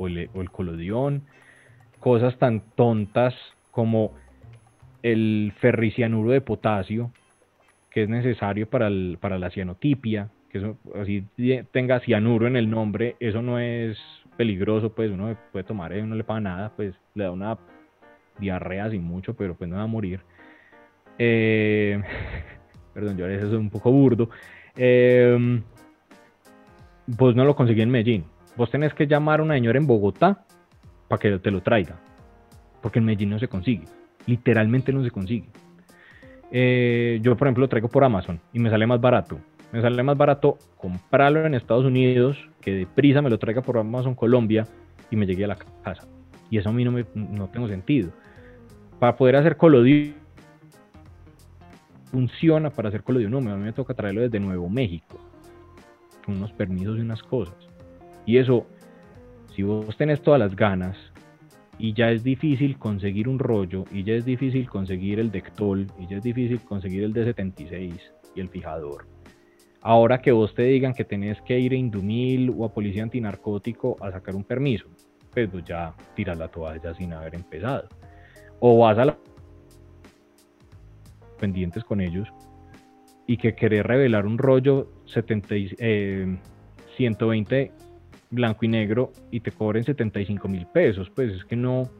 o 0.00 0.06
el, 0.08 0.50
colodión, 0.50 1.22
cosas 1.98 2.38
tan 2.38 2.62
tontas 2.74 3.34
como 3.70 4.12
el 5.02 5.52
ferricianuro 5.58 6.30
de 6.30 6.40
potasio, 6.40 7.12
que 7.90 8.04
es 8.04 8.08
necesario 8.08 8.68
para, 8.68 8.90
para 9.20 9.38
la 9.38 9.50
cianotipia, 9.50 10.28
que 10.50 10.58
eso, 10.58 10.78
así 11.00 11.24
tenga 11.72 12.00
cianuro 12.00 12.46
en 12.46 12.56
el 12.56 12.70
nombre, 12.70 13.16
eso 13.20 13.42
no 13.42 13.58
es 13.58 13.98
peligroso, 14.36 14.94
pues 14.94 15.10
uno 15.10 15.36
puede 15.52 15.64
tomar, 15.64 15.92
no 15.92 16.14
le 16.14 16.24
paga 16.24 16.40
nada, 16.40 16.72
pues 16.74 16.94
le 17.14 17.24
da 17.24 17.30
una 17.30 17.58
diarrea 18.38 18.90
sin 18.90 19.02
mucho, 19.02 19.34
pero 19.34 19.54
pues 19.54 19.68
no 19.68 19.76
va 19.76 19.82
a 19.82 19.86
morir. 19.86 20.20
Eh, 21.18 22.00
perdón, 22.94 23.18
yo 23.18 23.26
a 23.26 23.28
veces 23.28 23.50
soy 23.50 23.58
un 23.58 23.70
poco 23.70 23.92
burdo. 23.92 24.30
Eh, 24.76 25.60
pues 27.16 27.34
no 27.34 27.44
lo 27.44 27.56
conseguí 27.56 27.82
en 27.82 27.90
Medellín, 27.90 28.24
vos 28.60 28.70
tenés 28.70 28.92
que 28.92 29.06
llamar 29.06 29.40
a 29.40 29.42
una 29.42 29.54
señora 29.54 29.78
en 29.78 29.86
Bogotá 29.86 30.44
para 31.08 31.18
que 31.18 31.38
te 31.38 31.50
lo 31.50 31.62
traiga. 31.62 31.98
Porque 32.82 32.98
en 32.98 33.06
Medellín 33.06 33.30
no 33.30 33.38
se 33.38 33.48
consigue. 33.48 33.86
Literalmente 34.26 34.92
no 34.92 35.02
se 35.02 35.10
consigue. 35.10 35.48
Eh, 36.52 37.20
yo, 37.22 37.34
por 37.38 37.46
ejemplo, 37.46 37.62
lo 37.62 37.68
traigo 37.68 37.88
por 37.88 38.04
Amazon 38.04 38.38
y 38.52 38.58
me 38.58 38.68
sale 38.68 38.86
más 38.86 39.00
barato. 39.00 39.40
Me 39.72 39.80
sale 39.80 40.02
más 40.02 40.18
barato 40.18 40.58
comprarlo 40.76 41.46
en 41.46 41.54
Estados 41.54 41.86
Unidos 41.86 42.36
que 42.60 42.72
deprisa 42.72 43.22
me 43.22 43.30
lo 43.30 43.38
traiga 43.38 43.62
por 43.62 43.78
Amazon 43.78 44.14
Colombia 44.14 44.66
y 45.10 45.16
me 45.16 45.24
llegue 45.24 45.44
a 45.44 45.48
la 45.48 45.56
casa. 45.56 46.06
Y 46.50 46.58
eso 46.58 46.68
a 46.68 46.72
mí 46.72 46.84
no, 46.84 46.92
me, 46.92 47.06
no 47.14 47.48
tengo 47.48 47.66
sentido. 47.66 48.10
Para 48.98 49.16
poder 49.16 49.36
hacer 49.36 49.56
colodión 49.56 50.16
funciona 52.10 52.68
para 52.68 52.90
hacer 52.90 53.02
colodión. 53.04 53.30
No, 53.30 53.38
a 53.38 53.56
mí 53.56 53.64
me 53.64 53.72
toca 53.72 53.94
traerlo 53.94 54.20
desde 54.20 54.38
Nuevo 54.38 54.68
México. 54.68 55.18
Con 56.26 56.36
unos 56.36 56.52
permisos 56.52 56.98
y 56.98 57.00
unas 57.00 57.22
cosas. 57.22 57.69
Y 58.30 58.38
eso, 58.38 58.64
si 59.56 59.64
vos 59.64 59.96
tenés 59.96 60.22
todas 60.22 60.38
las 60.38 60.54
ganas 60.54 60.96
y 61.80 61.94
ya 61.94 62.12
es 62.12 62.22
difícil 62.22 62.78
conseguir 62.78 63.26
un 63.26 63.40
rollo, 63.40 63.82
y 63.90 64.04
ya 64.04 64.12
es 64.12 64.24
difícil 64.24 64.68
conseguir 64.68 65.18
el 65.18 65.32
Dectol, 65.32 65.88
y 65.98 66.06
ya 66.06 66.18
es 66.18 66.22
difícil 66.22 66.60
conseguir 66.60 67.02
el 67.02 67.12
D76 67.12 68.00
y 68.36 68.40
el 68.40 68.48
fijador. 68.48 69.08
Ahora 69.82 70.22
que 70.22 70.30
vos 70.30 70.54
te 70.54 70.62
digan 70.62 70.94
que 70.94 71.04
tenés 71.04 71.42
que 71.42 71.58
ir 71.58 71.72
a 71.72 71.74
Indumil 71.74 72.54
o 72.56 72.64
a 72.64 72.72
Policía 72.72 73.02
Antinarcótico 73.02 73.96
a 74.00 74.12
sacar 74.12 74.36
un 74.36 74.44
permiso, 74.44 74.86
pues 75.34 75.50
ya 75.64 75.92
tiras 76.14 76.38
la 76.38 76.46
toalla 76.46 76.94
sin 76.94 77.12
haber 77.12 77.34
empezado. 77.34 77.88
O 78.60 78.78
vas 78.78 78.96
a 78.96 79.06
la 79.06 79.18
pendientes 81.40 81.82
con 81.82 82.00
ellos 82.00 82.28
y 83.26 83.38
que 83.38 83.56
querés 83.56 83.84
revelar 83.84 84.24
un 84.24 84.38
rollo 84.38 84.88
70, 85.06 85.56
120 86.96 87.89
blanco 88.30 88.64
y 88.64 88.68
negro 88.68 89.12
y 89.30 89.40
te 89.40 89.50
cobren 89.50 89.84
75 89.84 90.48
mil 90.48 90.66
pesos, 90.66 91.10
pues 91.10 91.32
es 91.32 91.44
que 91.44 91.56
no, 91.56 91.90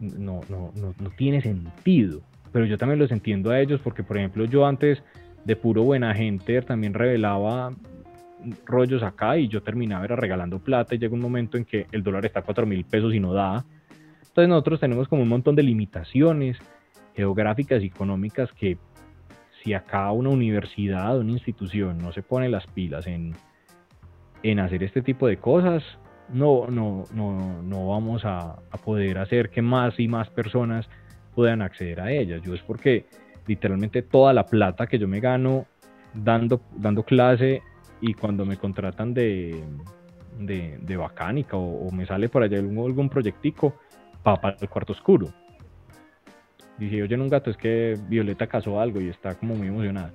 no, 0.00 0.40
no, 0.48 0.72
no, 0.76 1.10
tiene 1.16 1.42
sentido. 1.42 2.22
Pero 2.52 2.64
yo 2.64 2.78
también 2.78 2.98
los 2.98 3.12
entiendo 3.12 3.50
a 3.50 3.60
ellos 3.60 3.80
porque, 3.82 4.02
por 4.02 4.18
ejemplo, 4.18 4.44
yo 4.44 4.66
antes 4.66 5.02
de 5.44 5.56
puro 5.56 5.82
buena 5.82 6.14
gente 6.14 6.60
también 6.62 6.94
revelaba 6.94 7.72
rollos 8.64 9.02
acá 9.02 9.36
y 9.36 9.48
yo 9.48 9.62
terminaba 9.62 10.04
era 10.04 10.16
regalando 10.16 10.58
plata 10.58 10.94
y 10.94 10.98
llega 10.98 11.14
un 11.14 11.20
momento 11.20 11.58
en 11.58 11.64
que 11.64 11.86
el 11.92 12.02
dólar 12.02 12.24
está 12.24 12.40
a 12.40 12.42
4 12.42 12.66
mil 12.66 12.84
pesos 12.84 13.14
y 13.14 13.20
no 13.20 13.32
da. 13.32 13.64
Entonces 14.20 14.48
nosotros 14.48 14.80
tenemos 14.80 15.08
como 15.08 15.22
un 15.22 15.28
montón 15.28 15.54
de 15.54 15.62
limitaciones 15.62 16.58
geográficas 17.14 17.82
y 17.82 17.86
económicas 17.86 18.50
que 18.52 18.78
si 19.62 19.74
acá 19.74 20.10
una 20.12 20.30
universidad, 20.30 21.18
una 21.18 21.32
institución 21.32 21.98
no 21.98 22.12
se 22.12 22.22
pone 22.22 22.48
las 22.48 22.66
pilas 22.68 23.06
en, 23.06 23.34
en 24.42 24.58
hacer 24.60 24.82
este 24.82 25.02
tipo 25.02 25.26
de 25.26 25.36
cosas, 25.36 25.82
no, 26.32 26.66
no, 26.68 27.04
no, 27.12 27.62
no 27.62 27.88
vamos 27.88 28.22
a, 28.24 28.56
poder 28.84 29.18
hacer 29.18 29.50
que 29.50 29.62
más 29.62 29.98
y 29.98 30.08
más 30.08 30.30
personas 30.30 30.88
puedan 31.34 31.62
acceder 31.62 32.00
a 32.00 32.10
ellas. 32.12 32.40
Yo 32.42 32.54
es 32.54 32.62
porque 32.62 33.06
literalmente 33.46 34.02
toda 34.02 34.32
la 34.32 34.46
plata 34.46 34.86
que 34.86 34.98
yo 34.98 35.08
me 35.08 35.20
gano 35.20 35.66
dando, 36.14 36.60
dando 36.76 37.02
clase 37.02 37.62
y 38.00 38.14
cuando 38.14 38.46
me 38.46 38.56
contratan 38.56 39.12
de, 39.12 39.62
de, 40.38 40.96
bacánica 40.96 41.56
o, 41.56 41.90
me 41.90 42.06
sale 42.06 42.28
por 42.28 42.42
allá 42.42 42.58
algún, 42.58 42.86
algún 42.86 43.08
proyectico, 43.08 43.74
va 44.26 44.40
para 44.40 44.56
el 44.60 44.68
cuarto 44.68 44.92
oscuro. 44.92 45.28
Dije, 46.78 47.02
oye, 47.02 47.14
en 47.14 47.20
un 47.20 47.28
gato 47.28 47.50
es 47.50 47.58
que 47.58 47.98
Violeta 48.08 48.46
casó 48.46 48.80
algo 48.80 49.00
y 49.00 49.08
está 49.08 49.34
como 49.34 49.54
muy 49.54 49.68
emocionada. 49.68 50.12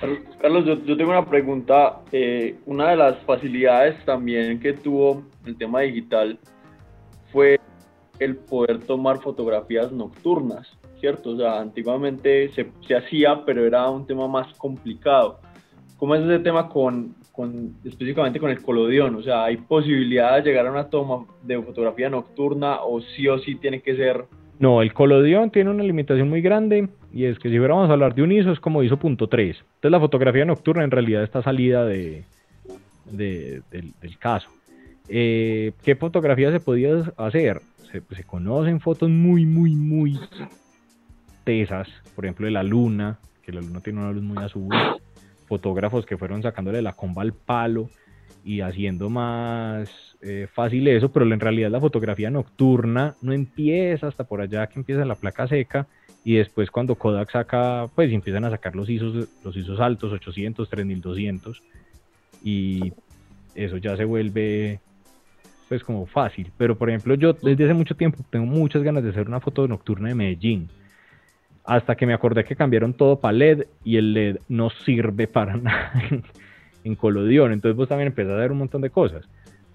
Carlos, 0.40 0.64
yo, 0.64 0.96
tengo 0.96 1.10
una 1.10 1.24
pregunta. 1.24 2.00
Eh, 2.12 2.56
una 2.66 2.90
de 2.90 2.96
las 2.96 3.18
facilidades 3.24 4.02
también 4.04 4.60
que 4.60 4.72
tuvo 4.72 5.24
el 5.44 5.56
tema 5.56 5.80
digital 5.80 6.38
fue 7.32 7.58
el 8.18 8.36
poder 8.36 8.80
tomar 8.80 9.18
fotografías 9.18 9.92
nocturnas, 9.92 10.66
¿cierto? 11.00 11.30
O 11.30 11.36
sea, 11.36 11.60
antiguamente 11.60 12.50
se, 12.50 12.70
se 12.86 12.96
hacía, 12.96 13.44
pero 13.44 13.66
era 13.66 13.88
un 13.90 14.06
tema 14.06 14.26
más 14.28 14.52
complicado. 14.58 15.40
¿Cómo 15.98 16.14
es 16.14 16.22
ese 16.24 16.40
tema 16.40 16.68
con, 16.68 17.14
con, 17.32 17.74
específicamente 17.84 18.38
con 18.38 18.50
el 18.50 18.62
colodión? 18.62 19.14
O 19.16 19.22
sea, 19.22 19.44
¿hay 19.44 19.56
posibilidad 19.56 20.36
de 20.36 20.42
llegar 20.42 20.66
a 20.66 20.70
una 20.70 20.88
toma 20.88 21.26
de 21.42 21.60
fotografía 21.62 22.10
nocturna 22.10 22.82
o 22.82 23.00
sí 23.00 23.26
o 23.28 23.38
sí 23.38 23.54
tiene 23.56 23.80
que 23.80 23.96
ser 23.96 24.26
no, 24.58 24.80
el 24.80 24.94
colodión 24.94 25.50
tiene 25.50 25.70
una 25.70 25.82
limitación 25.82 26.30
muy 26.30 26.40
grande 26.40 26.88
y 27.16 27.24
es 27.24 27.38
que 27.38 27.48
si 27.48 27.56
fuéramos 27.56 27.88
a 27.88 27.94
hablar 27.94 28.14
de 28.14 28.22
un 28.22 28.30
ISO 28.30 28.52
es 28.52 28.60
como 28.60 28.82
ISO 28.82 28.98
punto 28.98 29.26
.3. 29.26 29.40
Entonces 29.40 29.90
la 29.90 29.98
fotografía 29.98 30.44
nocturna 30.44 30.84
en 30.84 30.90
realidad 30.90 31.22
está 31.22 31.42
salida 31.42 31.86
de, 31.86 32.24
del, 33.10 34.18
caso. 34.18 34.50
Eh, 35.08 35.72
¿Qué 35.82 35.96
fotografía 35.96 36.52
se 36.52 36.60
podía 36.60 37.10
hacer? 37.16 37.62
Se, 37.90 38.24
conocen 38.24 38.80
fotos 38.80 39.08
muy, 39.08 39.46
muy, 39.46 39.74
muy 39.74 40.20
tesas, 41.44 41.88
por 42.14 42.26
ejemplo 42.26 42.44
de 42.44 42.52
la 42.52 42.62
luna, 42.62 43.18
que 43.42 43.50
la 43.50 43.62
luna 43.62 43.80
tiene 43.80 44.00
una 44.00 44.12
luz 44.12 44.22
muy 44.22 44.36
azul, 44.36 44.74
fotógrafos 45.46 46.04
que 46.04 46.18
fueron 46.18 46.42
sacándole 46.42 46.82
la 46.82 46.92
comba 46.92 47.22
al 47.22 47.32
palo 47.32 47.88
y 48.44 48.60
haciendo 48.60 49.08
más 49.08 50.18
eh, 50.20 50.48
fácil 50.52 50.86
eso, 50.88 51.10
pero 51.10 51.24
en 51.24 51.40
realidad 51.40 51.70
la 51.70 51.80
fotografía 51.80 52.30
nocturna 52.30 53.14
no 53.22 53.32
empieza 53.32 54.06
hasta 54.06 54.24
por 54.24 54.42
allá 54.42 54.66
que 54.66 54.78
empieza 54.78 55.06
la 55.06 55.14
placa 55.14 55.48
seca 55.48 55.86
y 56.26 56.34
después 56.34 56.72
cuando 56.72 56.96
Kodak 56.96 57.30
saca, 57.30 57.88
pues 57.94 58.12
empiezan 58.12 58.44
a 58.44 58.50
sacar 58.50 58.74
los 58.74 58.90
ISOs, 58.90 59.28
los 59.44 59.56
ISOs 59.56 59.78
altos, 59.78 60.12
800, 60.12 60.68
3200 60.68 61.62
y 62.42 62.92
eso 63.54 63.76
ya 63.76 63.96
se 63.96 64.04
vuelve 64.04 64.80
pues 65.68 65.84
como 65.84 66.04
fácil, 66.06 66.50
pero 66.58 66.76
por 66.76 66.90
ejemplo 66.90 67.14
yo 67.14 67.32
desde 67.32 67.66
hace 67.66 67.74
mucho 67.74 67.94
tiempo 67.94 68.24
tengo 68.28 68.44
muchas 68.44 68.82
ganas 68.82 69.04
de 69.04 69.10
hacer 69.10 69.28
una 69.28 69.38
foto 69.38 69.68
nocturna 69.68 70.08
de 70.08 70.16
Medellín, 70.16 70.68
hasta 71.64 71.94
que 71.94 72.06
me 72.06 72.14
acordé 72.14 72.42
que 72.42 72.56
cambiaron 72.56 72.92
todo 72.94 73.20
para 73.20 73.32
LED 73.32 73.66
y 73.84 73.96
el 73.96 74.12
LED 74.12 74.38
no 74.48 74.70
sirve 74.84 75.28
para 75.28 75.56
nada 75.56 75.92
en 76.82 76.96
colodión. 76.96 77.52
Entonces 77.52 77.76
vos 77.76 77.88
también 77.88 78.08
empezás 78.08 78.32
a 78.32 78.38
ver 78.38 78.50
un 78.50 78.58
montón 78.58 78.82
de 78.82 78.90
cosas. 78.90 79.24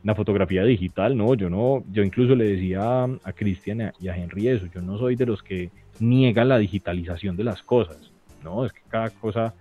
La 0.03 0.15
fotografía 0.15 0.65
digital, 0.65 1.15
no, 1.15 1.34
yo 1.34 1.50
no, 1.50 1.86
yo 1.93 2.03
incluso 2.03 2.36
le 2.36 2.43
decía 2.43 3.03
a 3.03 3.34
Cristian 3.34 3.93
y 4.01 4.10
a 4.10 4.17
Henry 4.17 4.50
eso, 4.50 4.65
yo 4.74 4.81
no 4.81 4.98
soy 4.98 5.15
de 5.15 5.25
los 5.25 5.41
que 5.43 5.70
niega 6.00 6.45
la 6.45 6.57
digitalización 6.57 7.38
de 7.38 7.43
las 7.43 7.62
cosas, 7.63 8.12
no, 8.43 8.65
es 8.65 8.74
que 8.74 8.81
cada 8.89 9.10
cosa, 9.10 9.53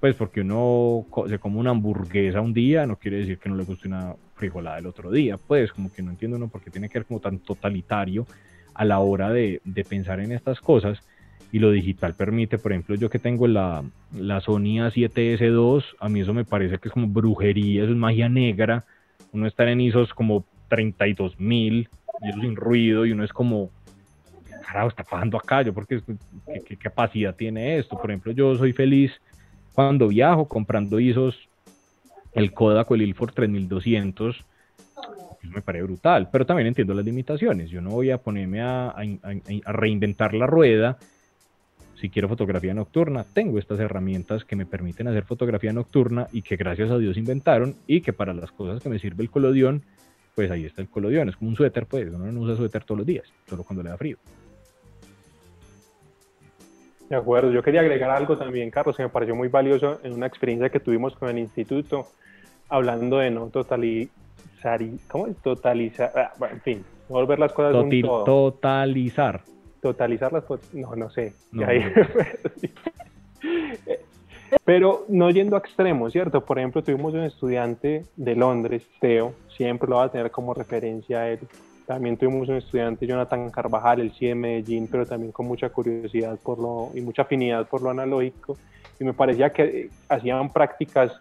pues 0.00 0.14
porque 0.14 0.42
uno 0.42 1.06
se 1.28 1.38
come 1.38 1.58
una 1.58 1.70
hamburguesa 1.70 2.40
un 2.40 2.52
día, 2.52 2.86
no 2.86 2.96
quiere 2.96 3.18
decir 3.18 3.38
que 3.38 3.48
no 3.48 3.56
le 3.56 3.64
guste 3.64 3.88
una 3.88 4.14
frijolada 4.34 4.78
el 4.78 4.86
otro 4.86 5.10
día, 5.10 5.36
pues 5.36 5.72
como 5.72 5.92
que 5.92 6.02
no 6.02 6.10
entiendo 6.10 6.36
uno 6.36 6.48
por 6.48 6.62
qué 6.62 6.70
tiene 6.70 6.88
que 6.88 6.94
ser 6.94 7.06
como 7.06 7.20
tan 7.20 7.38
totalitario 7.38 8.26
a 8.74 8.84
la 8.84 9.00
hora 9.00 9.30
de, 9.30 9.60
de 9.64 9.84
pensar 9.84 10.20
en 10.20 10.32
estas 10.32 10.60
cosas. 10.60 11.02
Y 11.50 11.60
lo 11.60 11.70
digital 11.70 12.14
permite, 12.14 12.58
por 12.58 12.72
ejemplo, 12.72 12.94
yo 12.94 13.08
que 13.08 13.18
tengo 13.18 13.46
la, 13.46 13.82
la 14.14 14.40
Sony 14.42 14.80
A7S2, 14.84 15.82
a 15.98 16.08
mí 16.10 16.20
eso 16.20 16.34
me 16.34 16.44
parece 16.44 16.78
que 16.78 16.88
es 16.88 16.92
como 16.92 17.06
brujería, 17.08 17.84
eso 17.84 17.92
es 17.92 17.98
magia 17.98 18.28
negra, 18.28 18.84
uno 19.32 19.46
está 19.46 19.68
en 19.70 19.80
ISOs 19.80 20.12
como 20.12 20.44
32 20.68 21.40
mil 21.40 21.88
y 22.22 22.28
eso 22.28 22.40
sin 22.40 22.54
ruido 22.54 23.06
y 23.06 23.12
uno 23.12 23.24
es 23.24 23.32
como, 23.32 23.70
carajo, 24.68 24.88
está 24.88 25.02
pasando 25.02 25.38
acá, 25.38 25.62
yo 25.62 25.72
porque 25.72 26.02
¿qué, 26.66 26.76
capacidad 26.76 27.34
tiene 27.34 27.78
esto, 27.78 27.96
por 27.96 28.10
ejemplo, 28.10 28.32
yo 28.32 28.54
soy 28.56 28.72
feliz 28.72 29.12
cuando 29.72 30.08
viajo 30.08 30.46
comprando 30.46 31.00
ISOs, 31.00 31.48
el 32.32 32.52
Kodak 32.52 32.90
o 32.90 32.94
el 32.94 33.02
Ilford 33.02 33.32
3200, 33.32 34.44
me 35.54 35.62
parece 35.62 35.84
brutal, 35.84 36.28
pero 36.30 36.44
también 36.44 36.66
entiendo 36.66 36.92
las 36.92 37.04
limitaciones. 37.04 37.70
Yo 37.70 37.80
no 37.80 37.90
voy 37.90 38.10
a 38.10 38.18
ponerme 38.18 38.60
a, 38.60 38.88
a, 38.88 39.72
reinventar 39.72 40.34
la 40.34 40.46
rueda 40.46 40.98
si 41.94 42.10
quiero 42.10 42.28
fotografía 42.28 42.74
nocturna, 42.74 43.24
tengo 43.24 43.58
estas 43.58 43.80
herramientas 43.80 44.44
que 44.44 44.54
me 44.54 44.66
permiten 44.66 45.08
hacer 45.08 45.24
fotografía 45.24 45.72
nocturna 45.72 46.28
y 46.32 46.42
que 46.42 46.56
gracias 46.56 46.90
a 46.90 46.98
Dios 46.98 47.16
inventaron 47.16 47.74
y 47.86 48.02
que 48.02 48.12
para 48.12 48.34
las 48.34 48.52
cosas 48.52 48.82
que 48.82 48.88
me 48.88 48.98
sirve 49.00 49.24
el 49.24 49.30
colodión, 49.30 49.82
pues 50.36 50.50
ahí 50.50 50.64
está 50.64 50.82
el 50.82 50.88
colodión, 50.88 51.28
es 51.28 51.36
como 51.36 51.50
un 51.50 51.56
suéter, 51.56 51.86
pues 51.86 52.08
uno 52.12 52.30
no 52.30 52.40
usa 52.40 52.56
suéter 52.56 52.84
todos 52.84 52.98
los 52.98 53.06
días, 53.06 53.26
solo 53.48 53.64
cuando 53.64 53.82
le 53.82 53.90
da 53.90 53.96
frío. 53.96 54.18
De 57.08 57.16
acuerdo, 57.16 57.50
yo 57.50 57.62
quería 57.62 57.80
agregar 57.80 58.10
algo 58.10 58.36
también, 58.36 58.70
Carlos, 58.70 58.96
que 58.96 59.02
me 59.02 59.08
pareció 59.08 59.34
muy 59.34 59.48
valioso 59.48 59.98
en 60.02 60.12
una 60.12 60.26
experiencia 60.26 60.68
que 60.68 60.80
tuvimos 60.80 61.14
con 61.16 61.30
el 61.30 61.38
instituto, 61.38 62.06
hablando 62.68 63.18
de 63.18 63.30
no 63.30 63.46
totalizar, 63.46 64.80
¿cómo 65.08 65.26
es? 65.26 65.36
Totalizar, 65.38 66.12
ah, 66.14 66.32
bueno, 66.38 66.54
en 66.54 66.60
fin, 66.60 66.84
volver 67.08 67.38
las 67.38 67.52
cosas 67.52 67.74
un 67.74 68.02
todo. 68.02 68.24
Totalizar 68.24 69.42
totalizar 69.80 70.32
las 70.32 70.44
fotos, 70.44 70.72
no, 70.74 70.94
no 70.96 71.10
sé. 71.10 71.34
Pero 74.64 75.04
no 75.08 75.30
yendo 75.30 75.56
a 75.56 75.58
extremos, 75.58 76.12
¿cierto? 76.12 76.44
Por 76.44 76.58
ejemplo, 76.58 76.82
tuvimos 76.82 77.14
un 77.14 77.22
estudiante 77.22 78.04
de 78.16 78.34
Londres, 78.34 78.82
Teo, 79.00 79.34
siempre 79.56 79.88
lo 79.88 79.96
va 79.96 80.04
a 80.04 80.10
tener 80.10 80.30
como 80.30 80.54
referencia 80.54 81.20
a 81.20 81.30
él. 81.30 81.40
También 81.88 82.18
tuvimos 82.18 82.46
un 82.50 82.56
estudiante, 82.56 83.06
Jonathan 83.06 83.48
Carvajal, 83.48 84.00
el 84.00 84.12
sí 84.12 84.26
de 84.26 84.34
Medellín, 84.34 84.88
pero 84.90 85.06
también 85.06 85.32
con 85.32 85.46
mucha 85.46 85.70
curiosidad 85.70 86.38
por 86.38 86.58
lo, 86.58 86.90
y 86.94 87.00
mucha 87.00 87.22
afinidad 87.22 87.66
por 87.66 87.80
lo 87.80 87.88
analógico. 87.88 88.58
Y 89.00 89.04
me 89.04 89.14
parecía 89.14 89.48
que 89.54 89.88
hacían 90.06 90.52
prácticas 90.52 91.18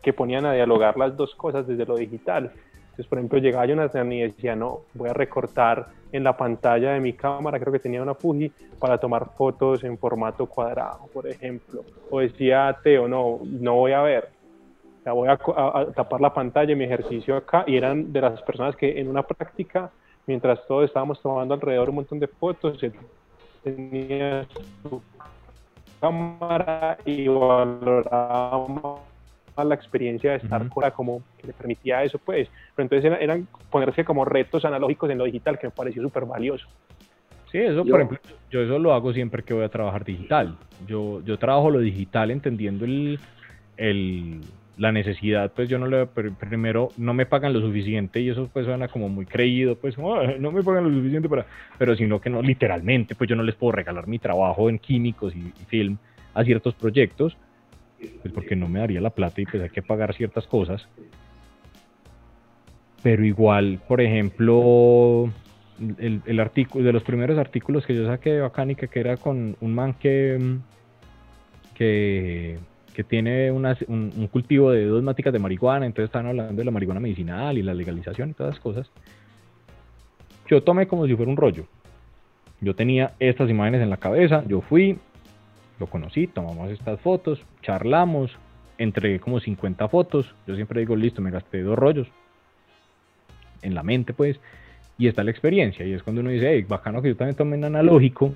que 0.00 0.14
ponían 0.14 0.46
a 0.46 0.54
dialogar 0.54 0.96
las 0.96 1.14
dos 1.14 1.34
cosas 1.34 1.66
desde 1.66 1.84
lo 1.84 1.96
digital. 1.96 2.50
Entonces, 2.84 3.06
por 3.06 3.18
ejemplo, 3.18 3.38
llegaba 3.38 3.66
Jonathan 3.66 4.10
y 4.10 4.22
decía, 4.22 4.56
no, 4.56 4.80
voy 4.94 5.10
a 5.10 5.12
recortar 5.12 5.88
en 6.12 6.24
la 6.24 6.34
pantalla 6.34 6.92
de 6.92 7.00
mi 7.00 7.12
cámara, 7.12 7.60
creo 7.60 7.72
que 7.74 7.78
tenía 7.78 8.00
una 8.00 8.14
Fuji, 8.14 8.50
para 8.78 8.96
tomar 8.96 9.34
fotos 9.36 9.84
en 9.84 9.98
formato 9.98 10.46
cuadrado, 10.46 11.08
por 11.12 11.26
ejemplo. 11.26 11.84
O 12.10 12.20
decía 12.20 12.74
Teo, 12.82 13.06
no, 13.06 13.40
no 13.44 13.74
voy 13.74 13.92
a 13.92 14.00
ver, 14.00 14.30
ya 15.04 15.12
voy 15.12 15.28
a, 15.28 15.36
tapar 15.94 16.20
la 16.20 16.32
pantalla 16.32 16.72
y 16.72 16.76
mi 16.76 16.84
ejercicio 16.84 17.36
acá. 17.36 17.64
Y 17.66 17.76
eran 17.76 18.12
de 18.12 18.20
las 18.20 18.40
personas 18.42 18.74
que 18.76 18.98
en 18.98 19.08
una 19.08 19.22
práctica, 19.22 19.90
mientras 20.26 20.66
todos 20.66 20.86
estábamos 20.86 21.20
tomando 21.20 21.54
alrededor 21.54 21.90
un 21.90 21.96
montón 21.96 22.18
de 22.18 22.26
fotos, 22.26 22.78
tenía 23.62 24.46
su 24.82 25.02
cámara 26.00 26.98
y 27.04 27.28
valoraba 27.28 29.00
la 29.56 29.74
experiencia 29.74 30.32
de 30.32 30.36
estar 30.38 30.62
uh 30.62 30.92
como 30.94 31.22
que 31.38 31.46
le 31.46 31.52
permitía 31.52 32.02
eso, 32.02 32.18
pues. 32.18 32.48
Pero 32.74 32.84
entonces 32.84 33.18
eran, 33.20 33.46
ponerse 33.70 34.04
como 34.04 34.24
retos 34.24 34.64
analógicos 34.64 35.10
en 35.10 35.18
lo 35.18 35.24
digital 35.24 35.58
que 35.58 35.68
me 35.68 35.70
pareció 35.70 36.02
súper 36.02 36.24
valioso. 36.24 36.66
Sí, 37.52 37.58
eso, 37.58 37.84
por 37.84 38.00
ejemplo, 38.00 38.18
yo 38.50 38.62
eso 38.62 38.80
lo 38.80 38.92
hago 38.92 39.12
siempre 39.12 39.44
que 39.44 39.54
voy 39.54 39.62
a 39.62 39.68
trabajar 39.68 40.04
digital. 40.04 40.56
Yo, 40.88 41.22
yo 41.22 41.38
trabajo 41.38 41.70
lo 41.70 41.78
digital 41.78 42.32
entendiendo 42.32 42.84
el, 42.84 43.20
el, 43.76 44.40
la 44.76 44.90
necesidad, 44.90 45.52
pues 45.54 45.68
yo 45.68 45.78
no 45.78 45.86
le, 45.86 46.06
primero 46.06 46.90
no 46.96 47.14
me 47.14 47.26
pagan 47.26 47.52
lo 47.52 47.60
suficiente 47.60 48.20
y 48.20 48.30
eso 48.30 48.48
pues 48.52 48.66
suena 48.66 48.88
como 48.88 49.08
muy 49.08 49.24
creído, 49.24 49.76
pues 49.76 49.96
no 49.96 50.52
me 50.52 50.62
pagan 50.62 50.84
lo 50.84 50.90
suficiente 50.90 51.28
para, 51.28 51.46
pero 51.78 51.94
sino 51.94 52.20
que 52.20 52.30
no, 52.30 52.42
literalmente, 52.42 53.14
pues 53.14 53.30
yo 53.30 53.36
no 53.36 53.42
les 53.42 53.54
puedo 53.54 53.72
regalar 53.72 54.08
mi 54.08 54.18
trabajo 54.18 54.68
en 54.68 54.78
químicos 54.78 55.34
y 55.36 55.52
film 55.66 55.96
a 56.34 56.42
ciertos 56.42 56.74
proyectos, 56.74 57.36
pues 58.22 58.34
porque 58.34 58.56
no 58.56 58.68
me 58.68 58.80
daría 58.80 59.00
la 59.00 59.10
plata 59.10 59.40
y 59.40 59.46
pues 59.46 59.62
hay 59.62 59.70
que 59.70 59.82
pagar 59.82 60.14
ciertas 60.14 60.46
cosas. 60.46 60.86
Pero 63.02 63.24
igual, 63.24 63.80
por 63.86 64.00
ejemplo, 64.00 65.30
el, 65.98 66.40
artículo, 66.40 66.84
de 66.84 66.92
los 66.92 67.02
primeros 67.02 67.38
artículos 67.38 67.84
que 67.86 67.94
yo 67.94 68.06
saqué 68.06 68.32
de 68.32 68.40
Bacánica, 68.40 68.86
que 68.86 69.00
era 69.00 69.16
con 69.16 69.56
un 69.60 69.74
man 69.74 69.94
que, 69.94 70.58
que, 71.74 72.58
tiene 73.02 73.50
un, 73.50 74.28
cultivo 74.30 74.70
de 74.70 74.84
dos 74.84 75.02
máticas 75.02 75.32
de 75.32 75.40
marihuana, 75.40 75.86
entonces 75.86 76.08
estaban 76.08 76.28
hablando 76.28 76.54
de 76.54 76.64
la 76.64 76.70
marihuana 76.70 77.00
medicinal 77.00 77.58
y 77.58 77.62
la 77.62 77.74
legalización 77.74 78.30
y 78.30 78.34
todas 78.34 78.52
esas 78.52 78.62
cosas. 78.62 78.90
Yo 80.46 80.62
tomé 80.62 80.86
como 80.86 81.06
si 81.06 81.16
fuera 81.16 81.30
un 81.30 81.36
rollo. 81.36 81.66
Yo 82.60 82.76
tenía 82.76 83.14
estas 83.18 83.50
imágenes 83.50 83.82
en 83.82 83.90
la 83.90 83.96
cabeza, 83.96 84.44
yo 84.46 84.60
fui, 84.60 84.98
lo 85.80 85.86
conocí, 85.86 86.26
tomamos 86.26 86.70
estas 86.70 87.00
fotos, 87.00 87.44
charlamos, 87.62 88.30
entregué 88.78 89.18
como 89.18 89.40
50 89.40 89.88
fotos, 89.88 90.34
yo 90.46 90.54
siempre 90.54 90.80
digo, 90.80 90.94
listo, 90.94 91.20
me 91.20 91.30
gasté 91.30 91.62
dos 91.62 91.76
rollos 91.76 92.08
en 93.62 93.74
la 93.74 93.82
mente 93.82 94.12
pues, 94.12 94.38
y 94.98 95.08
está 95.08 95.24
la 95.24 95.30
experiencia, 95.30 95.84
y 95.84 95.92
es 95.92 96.02
cuando 96.02 96.20
uno 96.20 96.30
dice, 96.30 96.52
hey, 96.52 96.64
bacano 96.68 97.02
que 97.02 97.08
yo 97.08 97.16
también 97.16 97.36
tome 97.36 97.56
en 97.56 97.64
analógico, 97.64 98.32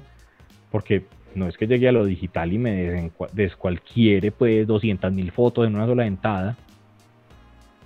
porque 0.70 1.04
no 1.34 1.48
es 1.48 1.56
que 1.56 1.66
llegue 1.66 1.88
a 1.88 1.92
lo 1.92 2.04
digital 2.04 2.52
y 2.52 2.58
me 2.58 3.10
descualquiere 3.32 4.32
pues 4.32 4.66
200 4.66 5.12
mil 5.12 5.30
fotos 5.32 5.66
en 5.66 5.74
una 5.74 5.86
sola 5.86 6.04
dentada, 6.04 6.56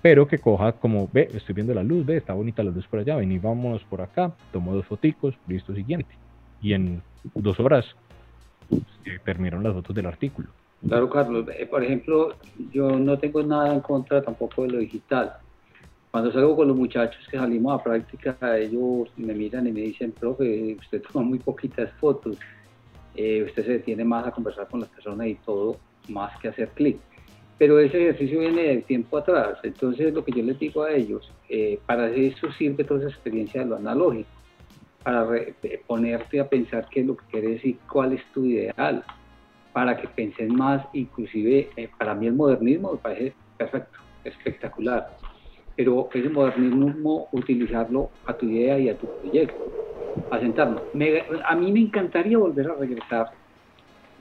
pero 0.02 0.26
que 0.26 0.38
coja 0.38 0.72
como, 0.72 1.08
ve, 1.12 1.28
estoy 1.32 1.54
viendo 1.54 1.75
la 1.75 1.82
luz, 1.82 2.04
ve, 2.04 2.16
está 2.16 2.32
bonita 2.32 2.62
la 2.62 2.70
luz 2.70 2.87
por 2.87 3.00
allá, 3.00 3.16
vení, 3.16 3.38
vámonos 3.38 3.84
por 3.84 4.00
acá, 4.00 4.32
tomo 4.52 4.75
dos 4.75 4.87
foticos, 4.87 5.34
listo, 5.46 5.75
siguiente. 5.75 6.14
Y 6.61 6.72
en 6.72 7.02
dos 7.34 7.61
horas 7.61 7.87
terminaron 9.25 9.62
las 9.62 9.75
fotos 9.75 9.94
del 9.94 10.06
artículo. 10.06 10.49
Claro, 10.87 11.08
Carlos. 11.08 11.46
Eh, 11.56 11.66
por 11.66 11.84
ejemplo, 11.84 12.34
yo 12.72 12.99
no 12.99 13.18
tengo 13.18 13.42
nada 13.42 13.72
en 13.72 13.80
contra 13.80 14.22
tampoco 14.22 14.62
de 14.62 14.70
lo 14.70 14.78
digital. 14.78 15.34
Cuando 16.11 16.32
salgo 16.32 16.56
con 16.56 16.68
los 16.68 16.76
muchachos 16.76 17.26
que 17.30 17.38
salimos 17.38 17.80
a 17.80 17.82
práctica, 17.82 18.37
ellos 18.58 19.08
me 19.16 19.34
miran 19.34 19.66
y 19.66 19.72
me 19.72 19.80
dicen, 19.82 20.12
profe, 20.12 20.76
usted 20.78 21.02
toma 21.02 21.25
muy 21.25 21.38
poquitas 21.38 21.90
fotos, 21.92 22.37
eh, 23.14 23.42
usted 23.45 23.64
se 23.64 23.73
detiene 23.73 24.04
más 24.04 24.26
a 24.26 24.31
conversar 24.31 24.69
con 24.69 24.81
las 24.81 24.88
personas 24.88 25.26
y 25.26 25.35
todo, 25.37 25.76
más 26.09 26.38
que 26.40 26.49
hacer 26.49 26.69
clic. 26.71 26.99
Pero 27.59 27.79
ese 27.79 28.03
ejercicio 28.03 28.40
viene 28.40 28.62
de 28.62 28.77
tiempo 28.83 29.18
atrás, 29.18 29.59
entonces 29.62 30.12
lo 30.12 30.25
que 30.25 30.33
yo 30.33 30.42
les 30.42 30.59
digo 30.59 30.83
a 30.83 30.92
ellos, 30.92 31.31
eh, 31.48 31.79
para 31.87 32.11
eso 32.11 32.51
sirve 32.53 32.83
toda 32.85 33.01
esa 33.01 33.11
experiencia 33.11 33.61
de 33.61 33.68
lo 33.68 33.77
analógico 33.77 34.29
para 35.03 35.27
ponerte 35.87 36.40
a 36.40 36.48
pensar 36.48 36.87
qué 36.90 37.01
es 37.01 37.07
lo 37.07 37.16
que 37.16 37.25
quieres 37.31 37.64
y 37.64 37.75
cuál 37.90 38.12
es 38.12 38.25
tu 38.33 38.44
ideal, 38.44 39.05
para 39.72 39.96
que 39.96 40.09
penses 40.09 40.48
más, 40.48 40.85
inclusive 40.92 41.70
eh, 41.77 41.88
para 41.98 42.14
mí 42.14 42.27
el 42.27 42.35
modernismo 42.35 42.92
me 42.92 42.98
parece 42.98 43.35
perfecto, 43.57 43.98
espectacular, 44.25 45.16
pero 45.77 46.09
ese 46.12 46.29
modernismo 46.29 47.29
utilizarlo 47.33 48.11
a 48.27 48.35
tu 48.35 48.46
idea 48.46 48.79
y 48.79 48.88
a 48.88 48.96
tu 48.96 49.07
proyecto, 49.07 49.91
a 50.30 50.38
sentarnos. 50.38 50.82
a 51.44 51.54
mí 51.56 51.72
me 51.72 51.80
encantaría 51.80 52.38
volver 52.38 52.70
a 52.70 52.74
regresar 52.74 53.30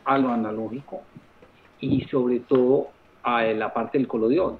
a 0.06 0.18
lo 0.18 0.30
analógico 0.30 1.02
y 1.80 2.02
sobre 2.06 2.40
todo 2.42 2.90
a 3.24 3.44
la 3.44 3.74
parte 3.74 3.98
del 3.98 4.08
colodión, 4.08 4.58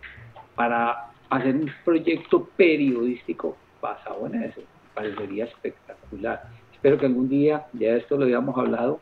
para 0.56 1.12
hacer 1.30 1.56
un 1.56 1.72
proyecto 1.84 2.48
periodístico 2.56 3.58
basado 3.82 4.28
en 4.28 4.44
eso 4.44 4.62
parecería 4.94 5.46
espectacular. 5.46 6.44
Espero 6.74 6.98
que 6.98 7.06
algún 7.06 7.30
día, 7.30 7.66
ya 7.74 7.96
esto 7.96 8.18
lo 8.18 8.24
habíamos 8.24 8.58
hablado, 8.58 9.00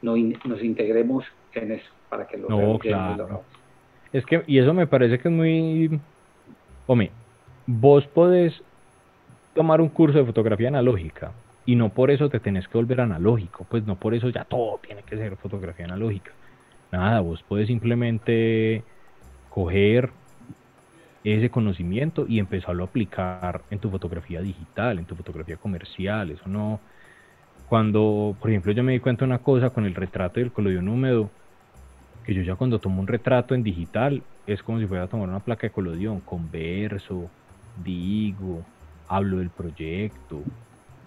no 0.00 0.16
nos 0.16 0.62
integremos 0.62 1.24
en 1.54 1.72
eso 1.72 1.90
para 2.08 2.26
que 2.26 2.38
lo 2.38 2.48
no, 2.48 2.78
claro. 2.78 3.42
Es 4.12 4.24
que, 4.26 4.42
y 4.46 4.58
eso 4.58 4.74
me 4.74 4.86
parece 4.86 5.18
que 5.18 5.28
es 5.28 5.34
muy... 5.34 6.00
Hombre, 6.86 7.10
vos 7.66 8.06
podés 8.08 8.60
tomar 9.54 9.80
un 9.80 9.88
curso 9.88 10.18
de 10.18 10.24
fotografía 10.24 10.68
analógica 10.68 11.32
y 11.64 11.76
no 11.76 11.90
por 11.90 12.10
eso 12.10 12.28
te 12.28 12.40
tenés 12.40 12.66
que 12.68 12.78
volver 12.78 13.00
analógico, 13.00 13.64
pues 13.64 13.84
no 13.86 13.96
por 13.96 14.14
eso 14.14 14.28
ya 14.30 14.44
todo 14.44 14.80
tiene 14.84 15.02
que 15.02 15.16
ser 15.16 15.36
fotografía 15.36 15.84
analógica. 15.86 16.32
Nada, 16.90 17.20
vos 17.20 17.42
podés 17.42 17.68
simplemente 17.68 18.82
coger 19.48 20.10
ese 21.24 21.50
conocimiento 21.50 22.26
y 22.28 22.38
empezarlo 22.38 22.82
a 22.84 22.86
aplicar 22.86 23.62
en 23.70 23.78
tu 23.78 23.90
fotografía 23.90 24.40
digital, 24.40 24.98
en 24.98 25.06
tu 25.06 25.14
fotografía 25.14 25.56
comercial, 25.56 26.30
eso 26.30 26.48
no... 26.48 26.80
Cuando, 27.68 28.36
por 28.38 28.50
ejemplo, 28.50 28.72
yo 28.72 28.82
me 28.82 28.92
di 28.92 29.00
cuenta 29.00 29.24
de 29.24 29.30
una 29.30 29.38
cosa 29.38 29.70
con 29.70 29.86
el 29.86 29.94
retrato 29.94 30.40
del 30.40 30.52
colodión 30.52 30.88
húmedo, 30.88 31.30
que 32.24 32.34
yo 32.34 32.42
ya 32.42 32.54
cuando 32.56 32.80
tomo 32.80 33.00
un 33.00 33.06
retrato 33.06 33.54
en 33.54 33.62
digital 33.62 34.22
es 34.46 34.62
como 34.62 34.78
si 34.78 34.86
fuera 34.86 35.04
a 35.04 35.08
tomar 35.08 35.28
una 35.28 35.40
placa 35.40 35.66
de 35.66 35.72
colodión, 35.72 36.20
converso, 36.20 37.30
digo, 37.74 38.66
hablo 39.06 39.38
del 39.38 39.50
proyecto, 39.50 40.44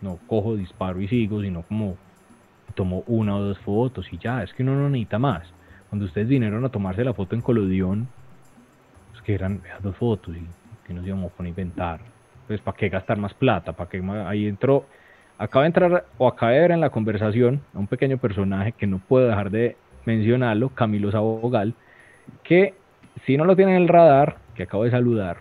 no 0.01 0.19
cojo, 0.27 0.55
disparo 0.55 1.01
y 1.01 1.07
sigo, 1.07 1.41
sino 1.41 1.63
como 1.63 1.97
tomo 2.73 3.03
una 3.07 3.35
o 3.35 3.41
dos 3.41 3.59
fotos 3.59 4.11
y 4.11 4.17
ya, 4.17 4.43
es 4.43 4.53
que 4.53 4.63
uno 4.63 4.75
no 4.75 4.89
necesita 4.89 5.19
más. 5.19 5.43
Cuando 5.89 6.05
ustedes 6.05 6.27
vinieron 6.27 6.65
a 6.65 6.69
tomarse 6.69 7.03
la 7.03 7.13
foto 7.13 7.35
en 7.35 7.41
colodión, 7.41 8.07
que 9.25 9.33
eran 9.33 9.59
dos 9.81 9.95
fotos 9.97 10.35
y 10.37 10.47
que 10.87 10.93
nos 10.93 11.05
íbamos 11.05 11.31
a 11.37 11.47
inventar. 11.47 11.99
Pues, 12.47 12.61
¿para 12.61 12.77
qué 12.77 12.89
gastar 12.89 13.17
más 13.17 13.33
plata? 13.33 13.73
¿Para 13.73 13.89
qué 13.89 14.01
Ahí 14.27 14.47
entró, 14.47 14.85
acaba 15.37 15.63
de 15.63 15.67
entrar 15.67 16.05
o 16.17 16.27
acaba 16.27 16.51
de 16.51 16.59
ver 16.59 16.71
en 16.71 16.79
la 16.79 16.91
conversación 16.91 17.61
a 17.73 17.79
un 17.79 17.87
pequeño 17.87 18.17
personaje 18.17 18.71
que 18.71 18.85
no 18.85 18.99
puedo 18.99 19.27
dejar 19.27 19.49
de 19.49 19.75
mencionarlo, 20.05 20.69
Camilo 20.69 21.11
Sabogal, 21.11 21.73
que 22.43 22.75
si 23.25 23.35
no 23.35 23.45
lo 23.45 23.55
tienen 23.55 23.75
en 23.75 23.81
el 23.81 23.87
radar, 23.87 24.37
que 24.53 24.63
acabo 24.63 24.83
de 24.83 24.91
saludar, 24.91 25.37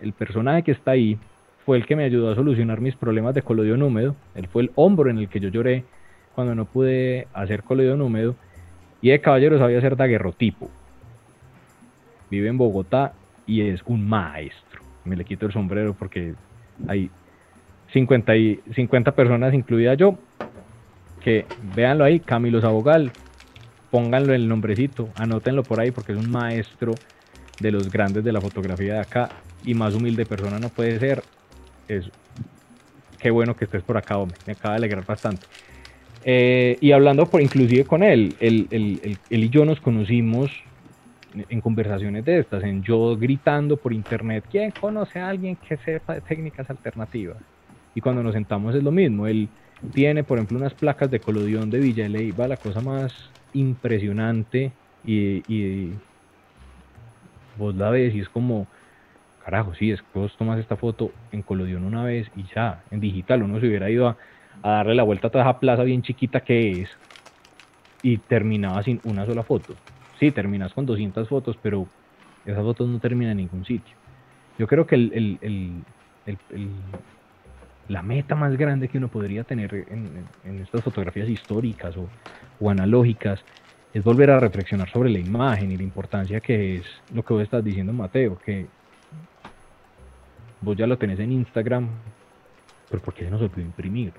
el 0.00 0.12
personaje 0.12 0.62
que 0.62 0.72
está 0.72 0.92
ahí 0.92 1.18
fue 1.66 1.76
el 1.76 1.84
que 1.84 1.96
me 1.96 2.04
ayudó 2.04 2.30
a 2.30 2.34
solucionar 2.34 2.80
mis 2.80 2.96
problemas 2.96 3.34
de 3.34 3.42
colodión 3.42 3.82
húmedo. 3.82 4.16
Él 4.34 4.46
fue 4.46 4.62
el 4.62 4.70
hombro 4.76 5.10
en 5.10 5.18
el 5.18 5.28
que 5.28 5.40
yo 5.40 5.50
lloré 5.50 5.84
cuando 6.34 6.54
no 6.54 6.64
pude 6.64 7.28
hacer 7.34 7.62
colodión 7.62 8.00
húmedo. 8.00 8.36
Y 9.02 9.10
de 9.10 9.20
caballero 9.20 9.58
sabía 9.58 9.78
hacer 9.78 9.96
daguerrotipo 9.96 10.70
vive 12.30 12.48
en 12.48 12.58
Bogotá 12.58 13.12
y 13.46 13.62
es 13.62 13.82
un 13.86 14.08
maestro. 14.08 14.80
Me 15.04 15.16
le 15.16 15.24
quito 15.24 15.46
el 15.46 15.52
sombrero 15.52 15.94
porque 15.94 16.34
hay 16.88 17.10
50, 17.92 18.36
y, 18.36 18.60
50 18.74 19.12
personas, 19.12 19.54
incluida 19.54 19.94
yo, 19.94 20.18
que 21.20 21.46
véanlo 21.74 22.04
ahí, 22.04 22.20
Camilo 22.20 22.60
Sabogal, 22.60 23.12
pónganlo 23.90 24.34
en 24.34 24.42
el 24.42 24.48
nombrecito, 24.48 25.08
anótenlo 25.14 25.62
por 25.62 25.80
ahí 25.80 25.90
porque 25.90 26.12
es 26.12 26.18
un 26.18 26.30
maestro 26.30 26.94
de 27.60 27.72
los 27.72 27.90
grandes 27.90 28.24
de 28.24 28.32
la 28.32 28.40
fotografía 28.40 28.94
de 28.94 29.00
acá 29.00 29.28
y 29.64 29.74
más 29.74 29.94
humilde 29.94 30.26
persona 30.26 30.58
no 30.58 30.68
puede 30.68 30.98
ser. 30.98 31.22
Es 31.88 32.10
qué 33.18 33.30
bueno 33.30 33.56
que 33.56 33.64
estés 33.64 33.82
por 33.82 33.96
acá, 33.96 34.18
hombre, 34.18 34.38
me 34.46 34.52
acaba 34.52 34.74
de 34.74 34.78
alegrar 34.78 35.04
bastante. 35.04 35.46
Eh, 36.24 36.78
y 36.80 36.92
hablando 36.92 37.30
por 37.30 37.40
inclusive 37.40 37.84
con 37.84 38.02
él, 38.02 38.36
él, 38.40 38.66
él, 38.70 39.18
y 39.30 39.48
yo 39.48 39.64
nos 39.64 39.80
conocimos 39.80 40.50
en 41.34 41.60
conversaciones 41.60 42.24
de 42.24 42.40
estas, 42.40 42.64
en 42.64 42.82
yo 42.82 43.16
gritando 43.16 43.76
por 43.76 43.92
internet, 43.92 44.44
¿quién 44.50 44.72
conoce 44.72 45.18
a 45.18 45.28
alguien 45.28 45.56
que 45.56 45.76
sepa 45.78 46.14
de 46.14 46.20
técnicas 46.22 46.68
alternativas? 46.70 47.36
Y 47.94 48.00
cuando 48.00 48.22
nos 48.22 48.34
sentamos 48.34 48.74
es 48.74 48.82
lo 48.82 48.90
mismo, 48.90 49.26
él 49.26 49.48
tiene, 49.92 50.24
por 50.24 50.38
ejemplo, 50.38 50.58
unas 50.58 50.74
placas 50.74 51.10
de 51.10 51.20
colodión 51.20 51.70
de 51.70 51.78
Villa 51.78 52.08
va 52.38 52.48
la 52.48 52.56
cosa 52.56 52.80
más 52.80 53.12
impresionante 53.52 54.72
y, 55.04 55.42
y 55.52 55.92
vos 57.56 57.74
la 57.74 57.90
ves 57.90 58.14
y 58.14 58.20
es 58.20 58.28
como, 58.28 58.66
carajo, 59.46 59.74
sí, 59.74 59.92
es 59.92 60.02
que 60.02 60.18
vos 60.18 60.36
tomas 60.36 60.58
esta 60.58 60.76
foto 60.76 61.12
en 61.30 61.44
colodión 61.44 61.84
una 61.84 62.02
vez 62.02 62.28
y 62.34 62.52
ya, 62.52 62.82
en 62.90 62.98
digital, 62.98 63.44
uno 63.44 63.60
se 63.60 63.68
hubiera 63.68 63.88
ido 63.88 64.08
a, 64.08 64.16
darle 64.60 64.96
la 64.96 65.04
vuelta 65.04 65.28
a 65.28 65.30
toda 65.30 65.44
esa 65.44 65.60
plaza 65.60 65.84
bien 65.84 66.02
chiquita 66.02 66.40
que 66.40 66.82
es 66.82 66.90
y 68.02 68.18
terminaba 68.18 68.82
sin 68.82 69.00
una 69.04 69.24
sola 69.24 69.44
foto. 69.44 69.76
Sí, 70.18 70.32
terminas 70.32 70.74
con 70.74 70.84
200 70.84 71.28
fotos, 71.28 71.56
pero 71.62 71.88
esas 72.44 72.64
fotos 72.64 72.88
no 72.88 72.98
terminan 72.98 73.32
en 73.32 73.36
ningún 73.36 73.64
sitio. 73.64 73.96
Yo 74.58 74.66
creo 74.66 74.84
que 74.84 74.96
el, 74.96 75.84
la 77.86 78.02
meta 78.02 78.34
más 78.34 78.56
grande 78.56 78.88
que 78.88 78.98
uno 78.98 79.08
podría 79.08 79.44
tener 79.44 79.72
en, 79.88 80.28
estas 80.60 80.82
fotografías 80.82 81.28
históricas 81.28 81.94
o, 81.96 82.10
analógicas 82.68 83.44
es 83.92 84.02
volver 84.02 84.30
a 84.30 84.40
reflexionar 84.40 84.90
sobre 84.90 85.10
la 85.10 85.20
imagen 85.20 85.70
y 85.70 85.76
la 85.76 85.84
importancia 85.84 86.40
que 86.40 86.78
es 86.78 86.86
lo 87.10 87.22
que 87.22 87.32
vos 87.32 87.44
estás 87.44 87.62
diciendo, 87.62 87.92
Mateo, 87.92 88.38
que 88.38 88.70
vos 90.60 90.76
ya 90.76 90.86
lo 90.86 90.98
tenés 90.98 91.18
en 91.20 91.32
Instagram, 91.32 91.88
pero 92.90 93.02
¿por 93.02 93.14
qué 93.14 93.24
se 93.24 93.30
nos 93.30 93.40
olvidó 93.40 93.62
imprimir? 93.62 94.12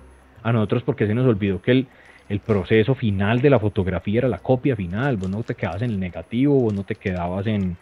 A 0.43 0.51
nosotros 0.51 0.83
porque 0.83 1.07
se 1.07 1.13
nos 1.13 1.25
olvidó 1.25 1.61
que 1.61 1.71
el, 1.71 1.87
el 2.29 2.39
proceso 2.39 2.95
final 2.95 3.41
de 3.41 3.49
la 3.49 3.59
fotografía 3.59 4.19
era 4.19 4.27
la 4.27 4.39
copia 4.39 4.75
final, 4.75 5.17
vos 5.17 5.29
no 5.29 5.43
te 5.43 5.55
quedabas 5.55 5.81
en 5.81 5.91
el 5.91 5.99
negativo, 5.99 6.59
vos 6.59 6.73
no 6.73 6.83
te 6.83 6.95
quedabas 6.95 7.47
en... 7.47 7.77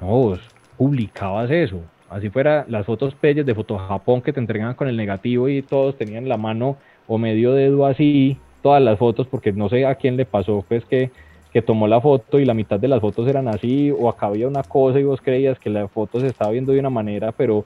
No, 0.00 0.06
vos 0.06 0.40
publicabas 0.76 1.50
eso, 1.50 1.82
así 2.08 2.30
fuera 2.30 2.64
las 2.68 2.86
fotos 2.86 3.14
pelles 3.14 3.44
de 3.44 3.54
Foto 3.54 3.76
Japón 3.78 4.22
que 4.22 4.32
te 4.32 4.40
entregan 4.40 4.74
con 4.74 4.88
el 4.88 4.96
negativo 4.96 5.48
y 5.48 5.62
todos 5.62 5.96
tenían 5.98 6.28
la 6.28 6.36
mano 6.36 6.76
o 7.08 7.18
medio 7.18 7.52
dedo 7.52 7.84
así, 7.84 8.38
todas 8.62 8.82
las 8.82 8.98
fotos, 8.98 9.26
porque 9.26 9.52
no 9.52 9.68
sé 9.68 9.86
a 9.86 9.96
quién 9.96 10.16
le 10.16 10.24
pasó, 10.24 10.64
pues 10.68 10.84
que, 10.84 11.10
que 11.52 11.62
tomó 11.62 11.88
la 11.88 12.00
foto 12.00 12.38
y 12.38 12.44
la 12.44 12.54
mitad 12.54 12.78
de 12.78 12.88
las 12.88 13.00
fotos 13.00 13.26
eran 13.26 13.48
así, 13.48 13.90
o 13.90 14.08
acá 14.08 14.26
había 14.26 14.46
una 14.46 14.62
cosa 14.62 15.00
y 15.00 15.04
vos 15.04 15.20
creías 15.20 15.58
que 15.58 15.70
la 15.70 15.88
foto 15.88 16.20
se 16.20 16.28
estaba 16.28 16.52
viendo 16.52 16.72
de 16.72 16.80
una 16.80 16.90
manera, 16.90 17.32
pero 17.32 17.64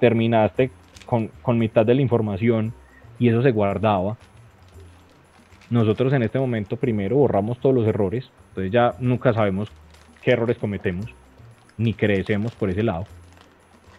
terminaste 0.00 0.70
con, 1.06 1.28
con 1.42 1.58
mitad 1.58 1.86
de 1.86 1.94
la 1.94 2.02
información 2.02 2.72
y 3.18 3.28
eso 3.28 3.42
se 3.42 3.52
guardaba. 3.52 4.16
Nosotros 5.70 6.12
en 6.12 6.22
este 6.22 6.38
momento 6.38 6.76
primero 6.76 7.16
borramos 7.16 7.60
todos 7.60 7.74
los 7.74 7.86
errores, 7.86 8.28
entonces 8.48 8.72
ya 8.72 8.94
nunca 8.98 9.32
sabemos 9.32 9.70
qué 10.22 10.32
errores 10.32 10.58
cometemos, 10.58 11.06
ni 11.78 11.94
crecemos 11.94 12.52
por 12.56 12.70
ese 12.70 12.82
lado 12.82 13.06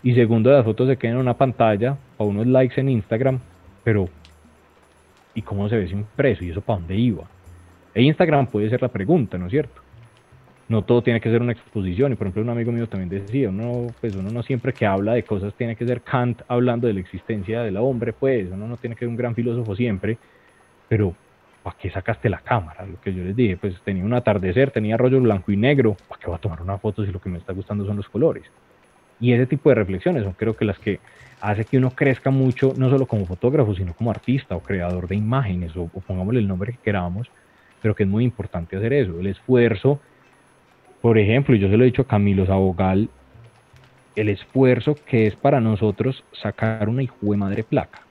y 0.03 0.15
segundo, 0.15 0.51
las 0.51 0.65
fotos 0.65 0.87
se 0.87 0.97
quedan 0.97 1.15
en 1.15 1.21
una 1.21 1.35
pantalla 1.35 1.97
o 2.17 2.25
unos 2.25 2.47
likes 2.47 2.79
en 2.79 2.89
Instagram, 2.89 3.39
pero 3.83 4.09
¿y 5.35 5.43
cómo 5.43 5.69
se 5.69 5.77
ve 5.77 5.83
ese 5.85 5.93
impreso? 5.93 6.43
¿Y 6.43 6.49
eso 6.49 6.61
para 6.61 6.79
dónde 6.79 6.95
iba? 6.95 7.23
E 7.93 8.01
Instagram 8.01 8.47
puede 8.47 8.69
ser 8.69 8.81
la 8.81 8.87
pregunta, 8.87 9.37
¿no 9.37 9.45
es 9.45 9.51
cierto? 9.51 9.81
No 10.71 10.83
todo 10.83 11.01
tiene 11.01 11.19
que 11.19 11.29
ser 11.29 11.41
una 11.41 11.51
exposición. 11.51 12.13
Y 12.13 12.15
por 12.15 12.27
ejemplo, 12.27 12.43
un 12.43 12.49
amigo 12.49 12.71
mío 12.71 12.87
también 12.87 13.09
decía, 13.09 13.49
uno, 13.49 13.87
pues 13.99 14.15
uno 14.15 14.29
no 14.31 14.41
siempre 14.41 14.71
que 14.71 14.85
habla 14.85 15.15
de 15.15 15.23
cosas 15.23 15.53
tiene 15.55 15.75
que 15.75 15.85
ser 15.85 16.01
Kant 16.01 16.43
hablando 16.47 16.87
de 16.87 16.93
la 16.93 17.01
existencia 17.01 17.61
del 17.61 17.75
hombre, 17.75 18.13
pues 18.13 18.47
uno 18.49 18.69
no 18.69 18.77
tiene 18.77 18.95
que 18.95 18.99
ser 18.99 19.09
un 19.09 19.17
gran 19.17 19.35
filósofo 19.35 19.75
siempre, 19.75 20.17
pero 20.87 21.13
¿para 21.61 21.75
qué 21.77 21.91
sacaste 21.91 22.29
la 22.29 22.39
cámara? 22.39 22.85
Lo 22.85 23.01
que 23.01 23.13
yo 23.13 23.21
les 23.21 23.35
dije, 23.35 23.57
pues 23.57 23.81
tenía 23.83 24.05
un 24.05 24.13
atardecer, 24.13 24.71
tenía 24.71 24.95
rollo 24.95 25.19
blanco 25.19 25.51
y 25.51 25.57
negro, 25.57 25.97
¿para 26.07 26.21
qué 26.21 26.29
va 26.29 26.37
a 26.37 26.39
tomar 26.39 26.61
una 26.61 26.77
foto 26.77 27.05
si 27.05 27.11
lo 27.11 27.19
que 27.19 27.27
me 27.27 27.37
está 27.37 27.51
gustando 27.51 27.85
son 27.85 27.97
los 27.97 28.07
colores? 28.07 28.45
Y 29.19 29.33
ese 29.33 29.47
tipo 29.47 29.67
de 29.67 29.75
reflexiones 29.75 30.23
son 30.23 30.31
creo 30.31 30.55
que 30.55 30.63
las 30.63 30.79
que 30.79 31.01
hace 31.41 31.65
que 31.65 31.77
uno 31.77 31.91
crezca 31.91 32.31
mucho, 32.31 32.73
no 32.77 32.89
solo 32.89 33.07
como 33.07 33.25
fotógrafo, 33.25 33.75
sino 33.75 33.93
como 33.93 34.09
artista 34.09 34.55
o 34.55 34.61
creador 34.61 35.09
de 35.09 35.17
imágenes, 35.17 35.75
o, 35.75 35.87
pongámosle 35.87 36.39
el 36.39 36.47
nombre 36.47 36.71
que 36.71 36.79
queramos, 36.79 37.29
pero 37.81 37.93
que 37.93 38.03
es 38.03 38.09
muy 38.09 38.23
importante 38.23 38.77
hacer 38.77 38.93
eso. 38.93 39.19
El 39.19 39.27
esfuerzo, 39.27 39.99
por 41.01 41.17
ejemplo, 41.17 41.55
y 41.55 41.59
yo 41.59 41.69
se 41.69 41.77
lo 41.77 41.83
he 41.83 41.87
dicho 41.87 42.03
a 42.03 42.07
Camilo 42.07 42.45
Sabogal, 42.45 43.09
el 44.15 44.29
esfuerzo 44.29 44.95
que 45.05 45.27
es 45.27 45.35
para 45.35 45.59
nosotros 45.59 46.23
sacar 46.33 46.89
una 46.89 47.03
hijo 47.03 47.15
de 47.21 47.37
madre 47.37 47.63
placa. 47.63 48.01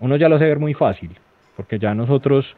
Uno 0.00 0.16
ya 0.16 0.28
lo 0.28 0.36
hace 0.36 0.46
ver 0.46 0.58
muy 0.58 0.74
fácil, 0.74 1.10
porque 1.56 1.78
ya 1.78 1.94
nosotros, 1.94 2.56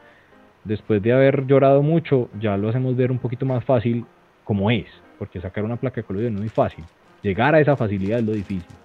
después 0.63 1.01
de 1.01 1.13
haber 1.13 1.45
llorado 1.45 1.81
mucho, 1.81 2.29
ya 2.39 2.57
lo 2.57 2.69
hacemos 2.69 2.95
ver 2.95 3.11
un 3.11 3.19
poquito 3.19 3.45
más 3.45 3.63
fácil 3.63 4.05
como 4.43 4.71
es, 4.71 4.87
porque 5.19 5.41
sacar 5.41 5.63
una 5.63 5.75
placa 5.75 5.97
de 5.97 6.03
color 6.03 6.23
no 6.23 6.27
es 6.29 6.33
muy 6.33 6.49
fácil 6.49 6.83
llegar 7.25 7.55
a 7.55 7.59
esa 7.59 7.75
facilidad 7.75 8.19
es 8.19 8.25
lo 8.25 8.33
difícil. 8.33 8.75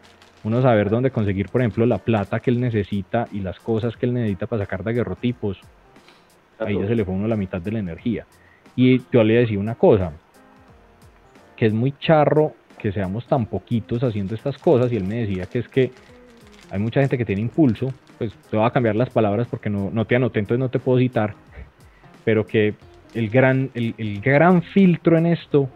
Uno 0.43 0.63
saber 0.63 0.89
dónde 0.89 1.11
conseguir, 1.11 1.51
por 1.51 1.61
ejemplo, 1.61 1.85
la 1.85 1.99
plata 1.99 2.41
que 2.41 2.51
él 2.51 2.59
necesita 2.59 3.29
y 3.31 3.41
las 3.41 3.61
cosas 3.61 3.95
que 3.97 4.07
él 4.07 4.15
necesita 4.15 4.47
para 4.47 4.65
sacar 4.65 4.83
daguerrotipos, 4.83 5.61
ahí 6.59 6.79
ya 6.79 6.87
se 6.87 6.95
le 6.95 7.05
fue 7.05 7.13
uno 7.13 7.29
la 7.29 7.37
mitad 7.37 7.61
de 7.61 7.73
la 7.73 7.79
energía. 7.79 8.25
Y 8.75 9.03
yo 9.13 9.23
le 9.23 9.35
decía 9.35 9.59
una 9.59 9.75
cosa, 9.75 10.13
que 11.61 11.67
es 11.67 11.75
muy 11.75 11.93
charro 11.99 12.55
que 12.79 12.91
seamos 12.91 13.27
tan 13.27 13.45
poquitos 13.45 14.03
haciendo 14.03 14.35
estas 14.35 14.57
cosas, 14.57 14.91
y 14.91 14.97
él 14.97 15.05
me 15.05 15.17
decía 15.17 15.45
que 15.45 15.59
es 15.59 15.69
que 15.69 15.93
hay 16.71 16.79
mucha 16.79 17.01
gente 17.01 17.19
que 17.19 17.27
tiene 17.27 17.43
impulso, 17.43 17.93
pues 18.17 18.33
te 18.51 18.57
voy 18.57 18.65
a 18.65 18.71
cambiar 18.71 18.97
las 18.97 19.11
palabras 19.11 19.47
porque 19.47 19.69
no, 19.69 19.91
no 19.91 20.07
te 20.07 20.17
anoté, 20.17 20.39
entonces 20.39 20.59
no 20.59 20.71
te 20.71 20.79
puedo 20.79 20.99
citar, 20.99 21.35
pero 22.25 22.47
que 22.47 22.73
el 23.13 23.29
gran, 23.29 23.71
el, 23.75 23.95
el 23.99 24.23
gran 24.23 24.63
filtro 24.63 25.19
en 25.19 25.27
esto 25.27 25.69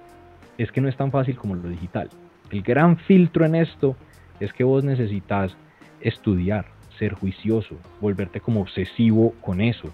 es 0.56 0.72
que 0.72 0.80
no 0.80 0.88
es 0.88 0.96
tan 0.96 1.10
fácil 1.10 1.36
como 1.36 1.54
lo 1.54 1.68
digital. 1.68 2.08
El 2.50 2.62
gran 2.62 2.96
filtro 2.96 3.44
en 3.44 3.54
esto 3.54 3.94
es 4.40 4.54
que 4.54 4.64
vos 4.64 4.84
necesitas 4.84 5.54
estudiar, 6.00 6.64
ser 6.98 7.12
juicioso, 7.12 7.76
volverte 8.00 8.40
como 8.40 8.62
obsesivo 8.62 9.34
con 9.42 9.60
eso, 9.60 9.90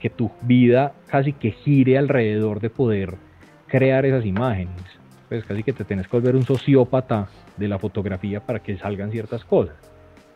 que 0.00 0.08
tu 0.08 0.30
vida 0.40 0.94
casi 1.08 1.34
que 1.34 1.50
gire 1.50 1.98
alrededor 1.98 2.60
de 2.60 2.70
poder 2.70 3.16
crear 3.66 4.06
esas 4.06 4.24
imágenes. 4.24 4.96
Pues 5.28 5.44
casi 5.44 5.62
que 5.62 5.72
te 5.72 5.84
tenés 5.84 6.06
que 6.06 6.16
volver 6.16 6.36
un 6.36 6.44
sociópata 6.44 7.28
de 7.56 7.68
la 7.68 7.78
fotografía 7.78 8.40
para 8.40 8.60
que 8.60 8.76
salgan 8.78 9.10
ciertas 9.10 9.44
cosas. 9.44 9.74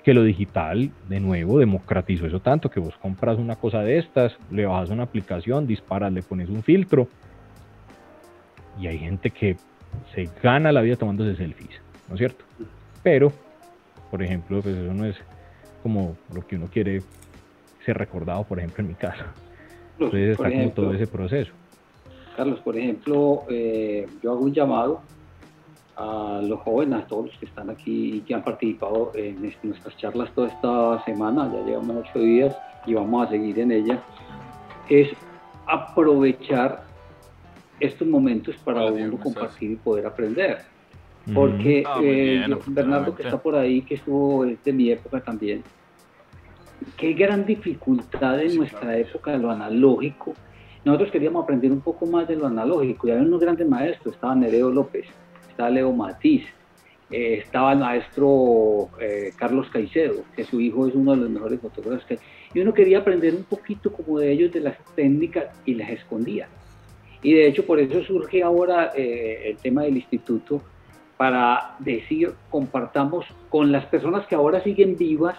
Que 0.03 0.15
lo 0.15 0.23
digital, 0.25 0.91
de 1.09 1.21
nuevo, 1.21 1.59
democratizó 1.59 2.27
eso 2.27 2.41
tanto 2.41 2.71
que 2.71 2.81
vos 2.81 2.97
compras 2.97 3.39
una 3.39 3.57
cosa 3.57 3.81
de 3.83 3.99
estas, 3.99 4.37
le 4.51 4.67
bajas 4.67 4.91
una 4.91 5.05
aplicación, 5.05 5.67
disparas, 5.67 6.13
le 6.13 6.23
pones 6.23 6.49
un 6.49 6.63
filtro. 6.63 7.09
Y 8.81 8.87
hay 8.87 8.99
gente 8.99 9.31
que 9.31 9.57
se 10.15 10.29
gana 10.43 10.73
la 10.73 10.81
vida 10.81 10.97
tomándose 10.97 11.37
selfies, 11.37 11.81
¿no 12.09 12.15
es 12.15 12.19
cierto? 12.19 12.45
Pero, 13.03 13.33
por 14.11 14.23
ejemplo, 14.23 14.61
pues 14.63 14.75
eso 14.75 14.95
no 14.95 15.05
es 15.05 15.17
como 15.83 16.17
lo 16.35 16.47
que 16.47 16.57
uno 16.57 16.67
quiere 16.67 17.03
ser 17.85 17.97
recordado, 17.97 18.45
por 18.45 18.59
ejemplo, 18.59 18.83
en 18.83 18.89
mi 18.89 18.95
caso. 18.95 19.25
Entonces 19.99 20.31
está 20.31 20.51
como 20.51 20.71
todo 20.71 20.95
ese 20.95 21.07
proceso. 21.07 21.53
Carlos, 22.41 22.61
por 22.61 22.75
ejemplo, 22.75 23.43
eh, 23.51 24.07
yo 24.23 24.33
hago 24.33 24.41
un 24.41 24.55
llamado 24.55 25.03
a 25.95 26.41
los 26.43 26.59
jóvenes, 26.61 27.01
a 27.01 27.07
todos 27.07 27.27
los 27.27 27.37
que 27.37 27.45
están 27.45 27.69
aquí 27.69 28.15
y 28.15 28.21
que 28.21 28.33
han 28.33 28.43
participado 28.43 29.13
en 29.15 29.43
nuestras 29.63 29.95
charlas 29.99 30.33
toda 30.35 30.49
esta 30.49 31.05
semana, 31.05 31.53
ya 31.53 31.63
llevamos 31.67 31.99
ocho 32.09 32.19
días 32.19 32.57
y 32.87 32.95
vamos 32.95 33.27
a 33.27 33.31
seguir 33.31 33.59
en 33.59 33.73
ella, 33.73 34.03
es 34.89 35.11
aprovechar 35.67 36.85
estos 37.79 38.09
momentos 38.09 38.57
para 38.65 38.87
uno 38.87 39.19
compartir 39.19 39.73
y 39.73 39.77
poder 39.77 40.07
aprender. 40.07 40.63
Porque 41.35 41.85
ah, 41.87 42.01
eh, 42.03 42.49
Bernardo, 42.69 43.15
que 43.15 43.25
está 43.25 43.37
por 43.37 43.55
ahí, 43.55 43.83
que 43.83 43.97
estuvo 43.97 44.47
de 44.47 44.73
mi 44.73 44.91
época 44.91 45.21
también, 45.21 45.63
qué 46.97 47.13
gran 47.13 47.45
dificultad 47.45 48.41
en 48.41 48.57
nuestra 48.57 48.97
época 48.97 49.33
de 49.33 49.41
lo 49.41 49.51
analógico. 49.51 50.33
Nosotros 50.85 51.11
queríamos 51.11 51.45
aprender 51.45 51.71
un 51.71 51.81
poco 51.81 52.07
más 52.07 52.27
de 52.27 52.37
lo 52.37 52.47
analógico 52.47 53.07
y 53.07 53.11
había 53.11 53.25
unos 53.25 53.41
grandes 53.41 53.69
maestros, 53.69 54.15
estaba 54.15 54.35
Nereo 54.35 54.71
López, 54.71 55.07
estaba 55.49 55.69
Leo 55.69 55.93
Matiz, 55.93 56.45
eh, 57.11 57.43
estaba 57.45 57.73
el 57.73 57.81
maestro 57.81 58.89
eh, 59.01 59.33
Carlos 59.37 59.69
Caicedo, 59.71 60.23
que 60.35 60.45
su 60.45 60.61
hijo 60.61 60.87
es 60.87 60.95
uno 60.95 61.11
de 61.13 61.19
los 61.19 61.31
mejores 61.31 61.61
fotógrafos 61.61 62.05
que 62.05 62.19
Y 62.55 62.61
uno 62.61 62.73
quería 62.73 62.99
aprender 62.99 63.35
un 63.35 63.45
poquito 63.45 63.93
como 63.93 64.19
de 64.19 64.33
ellos 64.33 64.53
de 64.53 64.61
las 64.61 64.79
técnicas 64.95 65.47
y 65.67 65.75
las 65.75 65.91
escondía. 65.91 66.49
Y 67.23 67.35
de 67.35 67.49
hecho 67.49 67.67
por 67.67 67.79
eso 67.79 68.03
surge 68.03 68.43
ahora 68.43 68.93
eh, 68.95 69.51
el 69.51 69.57
tema 69.57 69.83
del 69.83 69.97
instituto 69.97 70.63
para 71.19 71.77
decir, 71.81 72.33
compartamos 72.49 73.27
con 73.51 73.71
las 73.71 73.85
personas 73.87 74.27
que 74.27 74.35
ahora 74.35 74.63
siguen 74.63 74.97
vivas 74.97 75.37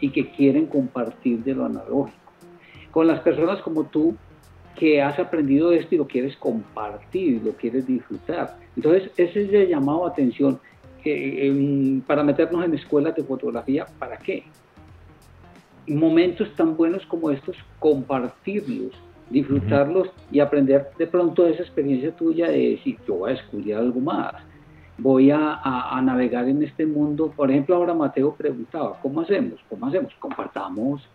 y 0.00 0.10
que 0.10 0.30
quieren 0.30 0.66
compartir 0.66 1.42
de 1.42 1.54
lo 1.54 1.64
analógico. 1.64 2.32
Con 2.92 3.08
las 3.08 3.20
personas 3.20 3.60
como 3.62 3.84
tú 3.84 4.14
que 4.78 5.02
has 5.02 5.18
aprendido 5.18 5.72
esto 5.72 5.94
y 5.94 5.98
lo 5.98 6.06
quieres 6.06 6.36
compartir, 6.36 7.42
lo 7.42 7.52
quieres 7.52 7.86
disfrutar. 7.86 8.58
Entonces, 8.76 9.10
ese 9.16 9.42
es 9.44 9.52
el 9.52 9.68
llamado 9.68 10.06
a 10.06 10.10
atención 10.10 10.60
que, 11.02 12.02
para 12.06 12.22
meternos 12.22 12.64
en 12.64 12.74
escuelas 12.74 13.14
de 13.16 13.24
fotografía, 13.24 13.86
¿para 13.98 14.16
qué? 14.18 14.44
Momentos 15.86 16.54
tan 16.54 16.76
buenos 16.76 17.06
como 17.06 17.30
estos, 17.30 17.56
compartirlos, 17.78 18.92
disfrutarlos 19.30 20.08
y 20.30 20.40
aprender 20.40 20.88
de 20.98 21.06
pronto 21.06 21.44
de 21.44 21.52
esa 21.52 21.62
experiencia 21.62 22.14
tuya 22.14 22.48
de 22.48 22.70
decir, 22.70 22.98
yo 23.06 23.14
voy 23.14 23.30
a 23.30 23.34
descubrir 23.34 23.74
algo 23.76 24.00
más, 24.00 24.34
voy 24.98 25.30
a, 25.30 25.60
a, 25.62 26.00
navegar 26.02 26.48
en 26.48 26.62
este 26.62 26.86
mundo. 26.86 27.32
Por 27.34 27.50
ejemplo, 27.50 27.76
ahora 27.76 27.94
Mateo 27.94 28.34
preguntaba, 28.34 28.98
¿cómo 29.00 29.20
hacemos? 29.20 29.60
¿Cómo 29.68 29.86
hacemos? 29.86 30.12
Compartamos, 30.18 31.08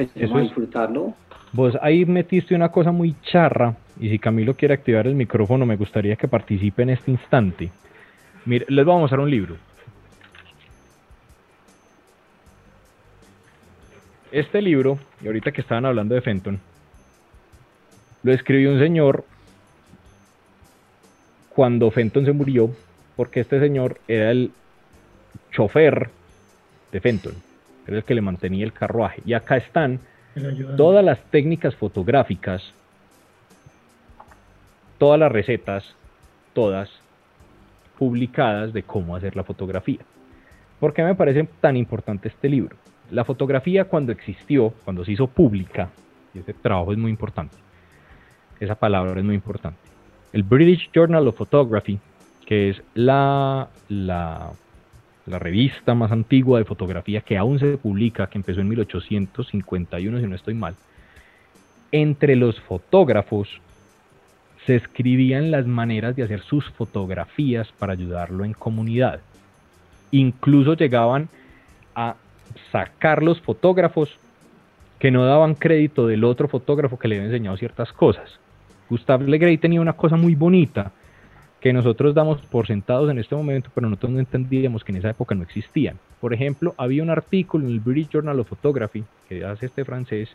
empecemos 0.00 0.36
a 0.36 0.40
disfrutarlo. 0.40 1.14
Vos 1.52 1.76
ahí 1.82 2.04
metiste 2.04 2.54
una 2.54 2.70
cosa 2.70 2.92
muy 2.92 3.14
charra, 3.22 3.76
y 4.00 4.08
si 4.08 4.18
Camilo 4.18 4.54
quiere 4.54 4.74
activar 4.74 5.06
el 5.06 5.14
micrófono, 5.14 5.66
me 5.66 5.76
gustaría 5.76 6.16
que 6.16 6.28
participe 6.28 6.82
en 6.82 6.90
este 6.90 7.10
instante. 7.10 7.70
Mire, 8.46 8.66
les 8.68 8.84
voy 8.84 8.96
a 8.96 8.98
mostrar 8.98 9.20
un 9.20 9.30
libro. 9.30 9.56
Este 14.30 14.62
libro, 14.62 14.98
y 15.22 15.26
ahorita 15.26 15.52
que 15.52 15.60
estaban 15.60 15.84
hablando 15.84 16.14
de 16.14 16.22
Fenton, 16.22 16.58
lo 18.22 18.32
escribió 18.32 18.72
un 18.72 18.78
señor 18.78 19.24
cuando 21.50 21.90
Fenton 21.90 22.24
se 22.24 22.32
murió, 22.32 22.70
porque 23.14 23.40
este 23.40 23.60
señor 23.60 24.00
era 24.08 24.30
el 24.30 24.52
chofer 25.50 26.08
de 26.92 27.00
Fenton 27.00 27.51
era 27.86 27.98
el 27.98 28.04
que 28.04 28.14
le 28.14 28.20
mantenía 28.20 28.64
el 28.64 28.72
carruaje. 28.72 29.22
Y 29.24 29.34
acá 29.34 29.56
están 29.56 30.00
todas 30.76 31.04
las 31.04 31.22
técnicas 31.30 31.74
fotográficas, 31.74 32.62
todas 34.98 35.18
las 35.18 35.32
recetas, 35.32 35.94
todas 36.52 36.90
publicadas 37.98 38.72
de 38.72 38.82
cómo 38.82 39.16
hacer 39.16 39.36
la 39.36 39.44
fotografía. 39.44 40.00
¿Por 40.80 40.92
qué 40.92 41.02
me 41.02 41.14
parece 41.14 41.48
tan 41.60 41.76
importante 41.76 42.28
este 42.28 42.48
libro? 42.48 42.76
La 43.10 43.24
fotografía 43.24 43.84
cuando 43.84 44.10
existió, 44.10 44.70
cuando 44.84 45.04
se 45.04 45.12
hizo 45.12 45.26
pública, 45.26 45.90
y 46.34 46.38
ese 46.38 46.54
trabajo 46.54 46.92
es 46.92 46.98
muy 46.98 47.10
importante, 47.10 47.56
esa 48.58 48.74
palabra 48.74 49.18
es 49.20 49.24
muy 49.24 49.34
importante. 49.34 49.78
El 50.32 50.42
British 50.42 50.90
Journal 50.92 51.28
of 51.28 51.36
Photography, 51.36 52.00
que 52.46 52.70
es 52.70 52.82
la, 52.94 53.68
la, 53.88 54.50
la 55.26 55.38
revista 55.38 55.94
más 55.94 56.10
antigua 56.10 56.58
de 56.58 56.64
fotografía 56.64 57.20
que 57.20 57.38
aún 57.38 57.58
se 57.58 57.76
publica, 57.78 58.28
que 58.28 58.38
empezó 58.38 58.60
en 58.60 58.68
1851, 58.68 60.20
si 60.20 60.26
no 60.26 60.34
estoy 60.34 60.54
mal, 60.54 60.74
entre 61.92 62.36
los 62.36 62.60
fotógrafos 62.60 63.48
se 64.66 64.76
escribían 64.76 65.50
las 65.50 65.66
maneras 65.66 66.16
de 66.16 66.22
hacer 66.22 66.40
sus 66.40 66.68
fotografías 66.70 67.70
para 67.78 67.92
ayudarlo 67.92 68.44
en 68.44 68.52
comunidad. 68.52 69.20
Incluso 70.10 70.74
llegaban 70.74 71.28
a 71.94 72.16
sacar 72.70 73.22
los 73.22 73.40
fotógrafos 73.40 74.16
que 74.98 75.10
no 75.10 75.24
daban 75.24 75.54
crédito 75.54 76.06
del 76.06 76.24
otro 76.24 76.48
fotógrafo 76.48 76.98
que 76.98 77.08
le 77.08 77.16
había 77.16 77.26
enseñado 77.26 77.56
ciertas 77.56 77.92
cosas. 77.92 78.38
Gustave 78.88 79.26
Legrey 79.26 79.58
tenía 79.58 79.80
una 79.80 79.94
cosa 79.94 80.16
muy 80.16 80.34
bonita 80.34 80.92
que 81.62 81.72
nosotros 81.72 82.12
damos 82.12 82.42
por 82.42 82.66
sentados 82.66 83.08
en 83.08 83.20
este 83.20 83.36
momento, 83.36 83.70
pero 83.72 83.88
nosotros 83.88 84.10
no 84.10 84.18
entendíamos 84.18 84.82
que 84.82 84.90
en 84.90 84.98
esa 84.98 85.10
época 85.10 85.36
no 85.36 85.44
existían. 85.44 85.96
Por 86.20 86.34
ejemplo, 86.34 86.74
había 86.76 87.04
un 87.04 87.10
artículo 87.10 87.64
en 87.64 87.70
el 87.70 87.78
British 87.78 88.10
Journal 88.10 88.40
of 88.40 88.48
Photography 88.48 89.04
que 89.28 89.44
hace 89.44 89.66
este 89.66 89.84
francés 89.84 90.30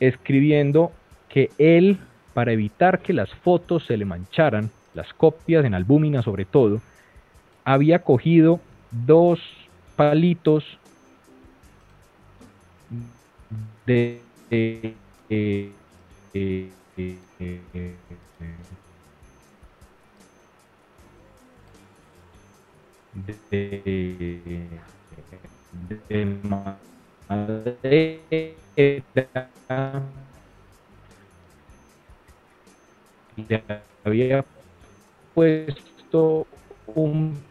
escribiendo 0.00 0.92
que 1.28 1.50
él, 1.58 1.98
para 2.32 2.52
evitar 2.52 3.00
que 3.00 3.12
las 3.12 3.28
fotos 3.34 3.84
se 3.84 3.98
le 3.98 4.06
mancharan, 4.06 4.70
las 4.94 5.12
copias 5.12 5.62
en 5.66 5.74
albúmina 5.74 6.22
sobre 6.22 6.46
todo, 6.46 6.80
había 7.62 7.98
cogido 7.98 8.60
dos 8.90 9.40
palitos 9.94 10.64
de, 13.84 14.22
de, 14.48 14.94
le 33.48 33.64
había 34.04 34.44
puesto 35.34 36.46
un 36.86 37.42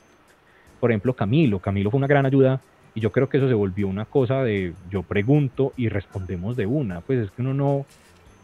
Por 0.79 0.91
ejemplo, 0.91 1.13
Camilo. 1.15 1.59
Camilo 1.59 1.91
fue 1.91 1.97
una 1.97 2.07
gran 2.07 2.25
ayuda 2.25 2.61
y 2.95 3.01
yo 3.01 3.11
creo 3.11 3.27
que 3.27 3.37
eso 3.37 3.49
se 3.49 3.53
volvió 3.53 3.87
una 3.89 4.05
cosa 4.05 4.41
de 4.43 4.73
yo 4.89 5.03
pregunto 5.03 5.73
y 5.75 5.89
respondemos 5.89 6.55
de 6.55 6.65
una. 6.65 7.01
Pues 7.01 7.19
es 7.19 7.31
que 7.31 7.41
uno 7.41 7.53
no, 7.53 7.85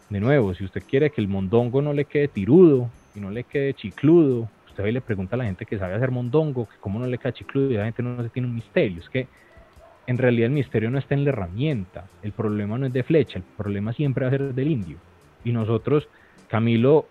de 0.10 0.20
nuevo, 0.20 0.54
si 0.54 0.66
usted 0.66 0.84
quiere 0.88 1.10
que 1.10 1.22
el 1.22 1.30
mondongo 1.30 1.82
no 1.82 1.94
le 1.94 2.04
quede 2.04 2.28
tirudo 2.28 2.90
y 3.16 3.22
no 3.22 3.32
le 3.32 3.46
quede 3.46 3.74
chicludo, 3.74 4.50
usted 4.68 4.86
le 4.92 5.00
pregunta 5.00 5.36
a 5.36 5.38
la 5.38 5.46
gente 5.46 5.66
que 5.66 5.80
sabe 5.80 5.96
hacer 5.96 6.12
mondongo, 6.12 6.68
que 6.68 6.76
cómo 6.82 7.00
no 7.00 7.08
le 7.08 7.18
queda 7.18 7.32
chicludo 7.32 7.72
y 7.72 7.76
la 7.76 7.86
gente 7.86 8.04
no 8.04 8.22
se 8.22 8.30
tiene 8.30 8.50
un 8.50 8.56
misterio. 8.56 9.00
Es 9.00 9.10
que 9.10 9.28
en 10.06 10.18
realidad 10.18 10.48
el 10.48 10.54
misterio 10.54 10.92
no 10.92 10.98
está 10.98 11.16
en 11.16 11.24
la 11.24 11.30
herramienta, 11.30 12.06
el 12.22 12.34
problema 12.34 12.78
no 12.78 12.86
es 12.88 12.94
de 12.94 13.04
flecha, 13.04 13.38
el 13.40 13.46
problema 13.56 13.94
siempre 13.94 14.26
va 14.26 14.28
a 14.28 14.38
ser 14.38 14.54
del 14.54 14.70
indio. 14.70 14.98
Y 15.46 15.54
nosotros, 15.54 16.10
Camilo 16.50 17.08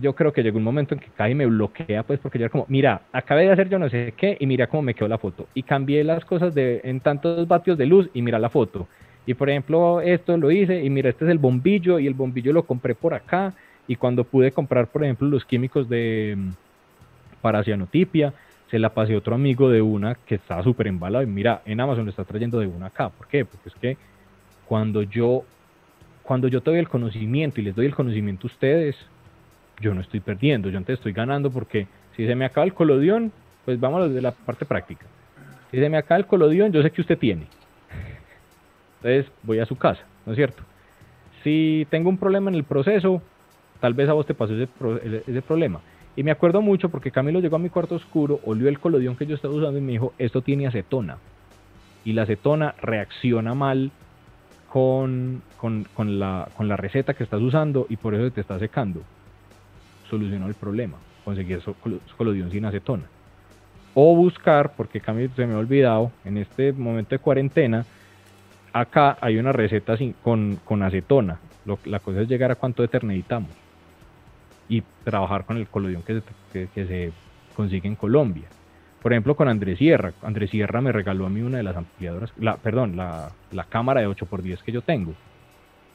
yo 0.00 0.14
creo 0.14 0.32
que 0.32 0.42
llegó 0.42 0.58
un 0.58 0.64
momento 0.64 0.94
en 0.94 1.00
que 1.00 1.08
cae 1.16 1.32
y 1.32 1.34
me 1.34 1.46
bloquea, 1.46 2.02
pues 2.02 2.20
porque 2.20 2.38
yo 2.38 2.44
era 2.44 2.52
como, 2.52 2.66
mira, 2.68 3.02
acabé 3.12 3.44
de 3.44 3.52
hacer 3.52 3.68
yo 3.68 3.78
no 3.78 3.88
sé 3.88 4.14
qué 4.16 4.36
y 4.38 4.46
mira 4.46 4.66
cómo 4.66 4.82
me 4.82 4.94
quedó 4.94 5.08
la 5.08 5.18
foto. 5.18 5.46
Y 5.54 5.62
cambié 5.62 6.04
las 6.04 6.24
cosas 6.24 6.54
de, 6.54 6.80
en 6.84 7.00
tantos 7.00 7.46
vatios 7.48 7.78
de 7.78 7.86
luz 7.86 8.08
y 8.14 8.22
mira 8.22 8.38
la 8.38 8.50
foto. 8.50 8.86
Y 9.26 9.34
por 9.34 9.50
ejemplo, 9.50 10.00
esto 10.00 10.36
lo 10.36 10.50
hice 10.50 10.84
y 10.84 10.90
mira, 10.90 11.10
este 11.10 11.24
es 11.24 11.30
el 11.30 11.38
bombillo 11.38 11.98
y 11.98 12.06
el 12.06 12.14
bombillo 12.14 12.52
lo 12.52 12.64
compré 12.64 12.94
por 12.94 13.14
acá. 13.14 13.54
Y 13.88 13.96
cuando 13.96 14.24
pude 14.24 14.52
comprar, 14.52 14.88
por 14.88 15.04
ejemplo, 15.04 15.28
los 15.28 15.44
químicos 15.44 15.88
de 15.88 16.34
mm, 16.36 16.50
para 17.40 17.64
cianotipia, 17.64 18.32
se 18.70 18.78
la 18.78 18.92
pasé 18.92 19.14
a 19.14 19.18
otro 19.18 19.34
amigo 19.34 19.70
de 19.70 19.82
una 19.82 20.14
que 20.14 20.36
estaba 20.36 20.62
súper 20.62 20.88
embalado 20.88 21.22
y 21.22 21.28
mira, 21.28 21.62
en 21.64 21.80
Amazon 21.80 22.04
lo 22.04 22.10
está 22.10 22.24
trayendo 22.24 22.58
de 22.58 22.66
una 22.66 22.86
acá. 22.86 23.10
¿Por 23.10 23.28
qué? 23.28 23.44
Porque 23.44 23.68
es 23.68 23.74
que 23.76 23.96
cuando 24.66 25.02
yo, 25.02 25.44
cuando 26.22 26.48
yo 26.48 26.60
doy 26.60 26.78
el 26.78 26.88
conocimiento 26.88 27.60
y 27.60 27.64
les 27.64 27.74
doy 27.74 27.86
el 27.86 27.94
conocimiento 27.94 28.46
a 28.46 28.50
ustedes, 28.50 28.96
yo 29.80 29.94
no 29.94 30.00
estoy 30.00 30.20
perdiendo, 30.20 30.68
yo 30.68 30.78
antes 30.78 30.94
estoy 30.94 31.12
ganando 31.12 31.50
porque 31.50 31.86
si 32.16 32.26
se 32.26 32.34
me 32.34 32.44
acaba 32.44 32.64
el 32.64 32.74
colodión, 32.74 33.32
pues 33.64 33.78
vamos 33.78 34.12
de 34.12 34.22
la 34.22 34.32
parte 34.32 34.64
práctica. 34.64 35.06
Si 35.70 35.78
se 35.78 35.88
me 35.88 35.98
acaba 35.98 36.18
el 36.18 36.26
colodión, 36.26 36.72
yo 36.72 36.82
sé 36.82 36.90
que 36.90 37.00
usted 37.00 37.18
tiene. 37.18 37.46
Entonces 39.02 39.30
voy 39.42 39.58
a 39.58 39.66
su 39.66 39.76
casa, 39.76 40.02
¿no 40.24 40.32
es 40.32 40.36
cierto? 40.36 40.62
Si 41.44 41.86
tengo 41.90 42.08
un 42.08 42.18
problema 42.18 42.50
en 42.50 42.56
el 42.56 42.64
proceso, 42.64 43.22
tal 43.80 43.94
vez 43.94 44.08
a 44.08 44.14
vos 44.14 44.26
te 44.26 44.34
pasó 44.34 44.54
ese, 44.54 44.68
ese 45.26 45.42
problema. 45.42 45.80
Y 46.16 46.22
me 46.22 46.30
acuerdo 46.30 46.62
mucho 46.62 46.88
porque 46.88 47.10
Camilo 47.10 47.40
llegó 47.40 47.56
a 47.56 47.60
mi 47.60 47.68
cuarto 47.68 47.94
oscuro, 47.94 48.40
olió 48.46 48.68
el 48.68 48.80
colodión 48.80 49.16
que 49.16 49.26
yo 49.26 49.34
estaba 49.34 49.54
usando 49.54 49.78
y 49.78 49.82
me 49.82 49.92
dijo, 49.92 50.14
esto 50.18 50.40
tiene 50.40 50.66
acetona. 50.66 51.18
Y 52.04 52.14
la 52.14 52.22
acetona 52.22 52.74
reacciona 52.80 53.54
mal 53.54 53.90
con, 54.70 55.42
con, 55.58 55.84
con, 55.92 56.18
la, 56.18 56.48
con 56.56 56.68
la 56.68 56.76
receta 56.76 57.12
que 57.12 57.24
estás 57.24 57.42
usando 57.42 57.86
y 57.90 57.96
por 57.96 58.14
eso 58.14 58.32
te 58.32 58.40
está 58.40 58.58
secando 58.58 59.02
solucionó 60.08 60.46
el 60.46 60.54
problema, 60.54 60.96
conseguir 61.24 61.60
colodión 62.16 62.50
sin 62.50 62.64
acetona. 62.64 63.04
O 63.94 64.14
buscar, 64.14 64.74
porque 64.76 65.00
Camilo 65.00 65.34
se 65.34 65.46
me 65.46 65.54
ha 65.54 65.58
olvidado, 65.58 66.12
en 66.24 66.36
este 66.36 66.72
momento 66.72 67.14
de 67.14 67.18
cuarentena, 67.18 67.84
acá 68.72 69.16
hay 69.20 69.38
una 69.38 69.52
receta 69.52 69.96
sin, 69.96 70.12
con, 70.12 70.58
con, 70.64 70.82
acetona. 70.82 71.38
la 71.84 71.98
cosa 72.00 72.20
es 72.20 72.28
llegar 72.28 72.50
a 72.50 72.56
cuánto 72.56 72.86
de 72.86 73.00
necesitamos 73.02 73.50
y 74.68 74.82
trabajar 75.04 75.44
con 75.44 75.56
el 75.56 75.68
colodión 75.68 76.02
que 76.02 76.20
se, 76.52 76.68
que, 76.68 76.86
se 76.86 77.12
consigue 77.54 77.88
en 77.88 77.96
Colombia. 77.96 78.46
Por 79.02 79.12
ejemplo, 79.12 79.36
con 79.36 79.48
Andrés 79.48 79.78
Sierra. 79.78 80.12
Andrés 80.22 80.50
Sierra 80.50 80.80
me 80.80 80.90
regaló 80.90 81.26
a 81.26 81.30
mí 81.30 81.40
una 81.40 81.58
de 81.58 81.62
las 81.62 81.76
ampliadoras, 81.76 82.32
la, 82.38 82.56
perdón, 82.56 82.96
la, 82.96 83.30
la 83.52 83.64
cámara 83.64 84.00
de 84.00 84.08
8x10 84.08 84.62
que 84.62 84.72
yo 84.72 84.82
tengo. 84.82 85.14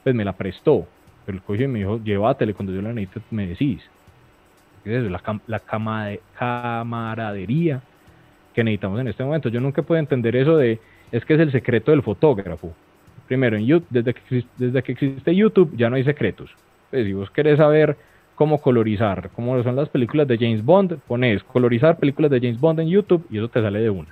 Pues 0.02 0.14
me 0.14 0.24
la 0.24 0.32
prestó. 0.32 0.86
Pero 1.26 1.36
el 1.36 1.44
coche 1.44 1.68
me 1.68 1.80
dijo, 1.80 2.00
llévatele, 2.02 2.54
cuando 2.54 2.72
yo 2.72 2.82
la 2.82 2.92
necesito 2.92 3.20
me 3.30 3.46
decís 3.46 3.82
la, 4.84 5.60
camaradería 6.38 7.82
que 8.54 8.64
necesitamos 8.64 9.00
en 9.00 9.08
este 9.08 9.24
momento. 9.24 9.48
Yo 9.48 9.60
nunca 9.60 9.82
puedo 9.82 9.98
entender 9.98 10.36
eso 10.36 10.56
de, 10.56 10.78
es 11.10 11.24
que 11.24 11.34
es 11.34 11.40
el 11.40 11.52
secreto 11.52 11.90
del 11.90 12.02
fotógrafo. 12.02 12.72
Primero, 13.28 13.56
en 13.56 13.84
desde, 13.90 14.14
que, 14.14 14.44
desde 14.58 14.82
que 14.82 14.92
existe 14.92 15.34
YouTube 15.34 15.74
ya 15.76 15.88
no 15.88 15.96
hay 15.96 16.04
secretos. 16.04 16.50
Pues, 16.90 17.06
si 17.06 17.12
vos 17.12 17.30
querés 17.30 17.58
saber 17.58 17.96
cómo 18.34 18.60
colorizar, 18.60 19.30
cómo 19.30 19.62
son 19.62 19.76
las 19.76 19.88
películas 19.88 20.26
de 20.28 20.36
James 20.36 20.64
Bond, 20.64 20.98
pones 21.06 21.42
colorizar 21.44 21.98
películas 21.98 22.30
de 22.30 22.40
James 22.40 22.60
Bond 22.60 22.80
en 22.80 22.88
YouTube 22.88 23.26
y 23.30 23.38
eso 23.38 23.48
te 23.48 23.62
sale 23.62 23.80
de 23.80 23.90
una. 23.90 24.08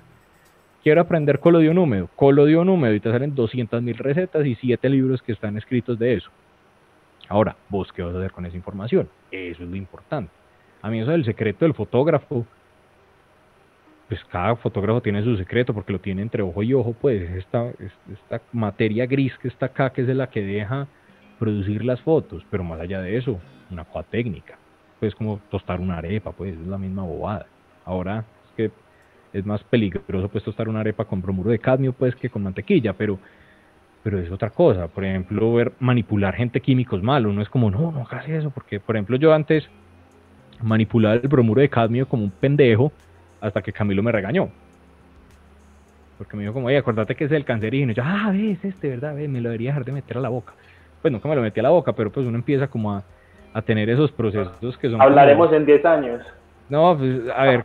Quiero 0.83 1.03
aprender 1.03 1.41
colodión 1.41 1.77
húmedo, 1.77 2.09
colodión 2.17 2.69
húmedo 2.69 2.95
y 2.95 3.01
te 3.01 3.11
salen 3.11 3.35
200.000 3.35 3.97
recetas 3.97 4.47
y 4.47 4.55
7 4.55 4.89
libros 4.89 5.21
que 5.21 5.33
están 5.33 5.59
escritos 5.59 5.99
de 5.99 6.15
eso. 6.15 6.31
Ahora, 7.29 7.55
vos 7.69 7.93
qué 7.93 8.03
vas 8.03 8.15
a 8.15 8.19
hacer 8.19 8.33
con 8.33 8.47
esa 8.47 8.57
información? 8.57 9.09
Eso 9.31 9.63
es 9.63 9.69
lo 9.69 9.77
importante. 9.77 10.33
A 10.83 10.91
mí 10.91 11.01
eso 11.01 11.11
del 11.11 11.25
secreto 11.25 11.65
del 11.65 11.75
fotógrafo, 11.75 12.47
pues 14.09 14.25
cada 14.25 14.57
fotógrafo 14.57 15.01
tiene 15.01 15.23
su 15.23 15.37
secreto 15.37 15.73
porque 15.75 15.93
lo 15.93 16.01
tiene 16.01 16.23
entre 16.23 16.43
ojo 16.43 16.63
y 16.63 16.75
ojo, 16.75 16.95
pues 16.95 17.31
esta, 17.33 17.71
esta 18.13 18.41
materia 18.53 19.07
gris 19.07 19.37
que 19.39 19.49
está 19.49 19.67
acá, 19.67 19.91
que 19.91 20.01
es 20.03 20.07
de 20.07 20.15
la 20.15 20.29
que 20.29 20.43
deja 20.43 20.89
producir 21.39 21.85
las 21.85 22.01
fotos, 22.01 22.45
pero 22.51 22.65
más 22.65 22.81
allá 22.81 23.01
de 23.01 23.17
eso, 23.17 23.41
una 23.71 23.85
cosa 23.85 24.09
técnica, 24.11 24.59
pues 24.99 25.15
como 25.15 25.41
tostar 25.51 25.81
una 25.81 25.99
arepa, 25.99 26.33
pues 26.33 26.55
es 26.55 26.67
la 26.67 26.79
misma 26.79 27.03
bobada. 27.03 27.47
Ahora 27.85 28.25
es 28.47 28.53
que 28.57 28.71
es 29.33 29.47
más 29.47 29.63
peligroso 29.65 30.29
pues 30.29 30.45
tostar 30.45 30.69
una 30.69 30.81
arepa 30.81 31.05
con 31.05 31.23
bromuro 31.23 31.51
de 31.51 31.59
cadmio 31.59 31.93
pues 31.93 32.15
que 32.17 32.31
con 32.31 32.43
mantequilla, 32.43 32.95
pero 32.95 33.19
pero 34.03 34.19
es 34.19 34.31
otra 34.31 34.51
cosa. 34.51 34.89
Por 34.89 35.05
ejemplo, 35.05 35.53
ver 35.53 35.73
manipular 35.79 36.35
gente 36.35 36.61
químicos 36.61 37.03
malos, 37.03 37.35
no 37.35 37.43
es 37.43 37.49
como, 37.49 37.71
no, 37.71 37.93
no 37.93 38.03
hagas 38.03 38.29
eso, 38.29 38.51
porque 38.51 38.81
por 38.81 38.97
ejemplo 38.97 39.17
yo 39.17 39.33
antes 39.33 39.69
manipular 40.63 41.21
el 41.23 41.29
bromuro 41.29 41.61
de 41.61 41.69
cadmio 41.69 42.07
como 42.07 42.25
un 42.25 42.31
pendejo 42.31 42.93
hasta 43.41 43.63
que 43.63 43.73
Camilo 43.73 44.03
me 44.03 44.13
regañó. 44.13 44.49
Porque 46.19 46.37
me 46.37 46.43
dijo 46.43 46.53
como, 46.53 46.67
oye, 46.67 46.77
acordate 46.77 47.15
que 47.15 47.25
es 47.25 47.33
el 47.33 47.45
cancerígeno. 47.45 47.93
Y 47.93 47.95
yo, 47.95 48.03
ah, 48.05 48.31
ves, 48.33 48.63
este, 48.65 48.91
¿verdad? 48.91 49.15
Ve, 49.15 49.27
me 49.27 49.41
lo 49.41 49.49
debería 49.49 49.71
dejar 49.71 49.85
de 49.85 49.93
meter 49.93 50.19
a 50.19 50.21
la 50.21 50.29
boca. 50.29 50.53
Pues 51.01 51.11
nunca 51.11 51.29
me 51.29 51.35
lo 51.35 51.41
metí 51.41 51.61
a 51.61 51.63
la 51.63 51.71
boca, 51.71 51.95
pero 51.95 52.11
pues 52.11 52.27
uno 52.27 52.37
empieza 52.37 52.67
como 52.67 52.93
a, 52.93 53.03
a 53.55 53.63
tener 53.63 53.89
esos 53.89 54.13
procesos 54.13 54.77
que 54.79 54.91
son... 54.91 55.01
Hablaremos 55.01 55.53
en 55.53 55.65
10 55.65 55.85
años. 55.87 56.23
No, 56.69 56.97
pues, 56.97 57.23
a 57.35 57.45
ver, 57.45 57.65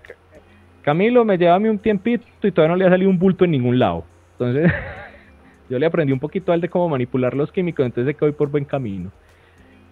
Camilo 0.82 1.26
me 1.26 1.38
lleva 1.38 1.56
a 1.56 1.60
mí 1.60 1.68
un 1.68 1.80
tiempito 1.80 2.26
y 2.44 2.52
todavía 2.52 2.76
no 2.76 2.78
le 2.78 2.86
ha 2.86 2.90
salido 2.90 3.10
un 3.10 3.20
bulto 3.20 3.44
en 3.44 3.52
ningún 3.52 3.78
lado. 3.78 4.06
Entonces, 4.34 4.72
yo 5.70 5.78
le 5.78 5.86
aprendí 5.86 6.14
un 6.14 6.20
poquito 6.20 6.52
al 6.52 6.62
de 6.62 6.70
cómo 6.70 6.90
manipular 6.90 7.34
los 7.34 7.52
químicos, 7.52 7.86
entonces 7.86 8.06
de 8.06 8.14
que 8.14 8.24
voy 8.24 8.32
por 8.32 8.50
buen 8.50 8.66
camino. 8.66 9.12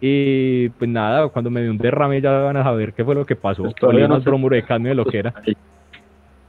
Y 0.06 0.68
pues 0.68 0.90
nada, 0.90 1.30
cuando 1.30 1.50
me 1.50 1.62
dio 1.62 1.72
un 1.72 1.78
derrame 1.78 2.20
ya 2.20 2.30
van 2.30 2.58
a 2.58 2.64
saber 2.64 2.92
qué 2.92 3.06
fue 3.06 3.16
lo 3.16 3.26
que 3.26 3.38
pasó. 3.38 3.64
Pues 3.64 3.76
todavía 3.76 4.06
no 4.06 4.20
bromuro 4.20 4.54
de 4.54 4.64
cadmio 4.64 4.90
de 4.90 4.96
lo 4.96 5.06
que 5.06 5.20
era. 5.20 5.34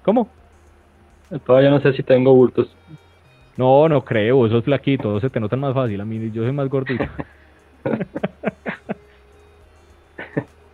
¿Cómo? 0.03 0.29
Todavía 1.47 1.71
no 1.71 1.79
sé 1.79 1.93
si 1.93 2.03
tengo 2.03 2.35
bultos. 2.35 2.75
No, 3.57 3.89
no 3.89 4.05
creo, 4.05 4.45
esos 4.45 4.65
flaquitos, 4.65 5.21
se 5.21 5.31
te 5.31 5.39
notan 5.39 5.61
más 5.61 5.73
fácil. 5.73 6.01
A 6.01 6.05
mí 6.05 6.33
yo 6.33 6.43
soy 6.43 6.51
más 6.51 6.69
gordito. 6.69 7.05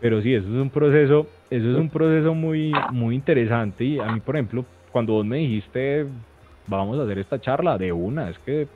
Pero 0.00 0.22
sí, 0.22 0.32
eso 0.32 0.46
es 0.46 0.54
un 0.54 0.70
proceso, 0.70 1.26
eso 1.50 1.70
es 1.72 1.76
un 1.76 1.90
proceso 1.90 2.32
muy, 2.32 2.72
muy 2.92 3.14
interesante. 3.14 3.84
Y 3.84 3.98
a 3.98 4.06
mí, 4.06 4.20
por 4.20 4.36
ejemplo, 4.36 4.64
cuando 4.90 5.12
vos 5.12 5.26
me 5.26 5.36
dijiste 5.36 6.06
vamos 6.66 6.98
a 6.98 7.02
hacer 7.02 7.18
esta 7.18 7.38
charla 7.38 7.76
de 7.76 7.92
una, 7.92 8.30
es 8.30 8.38
que 8.38 8.68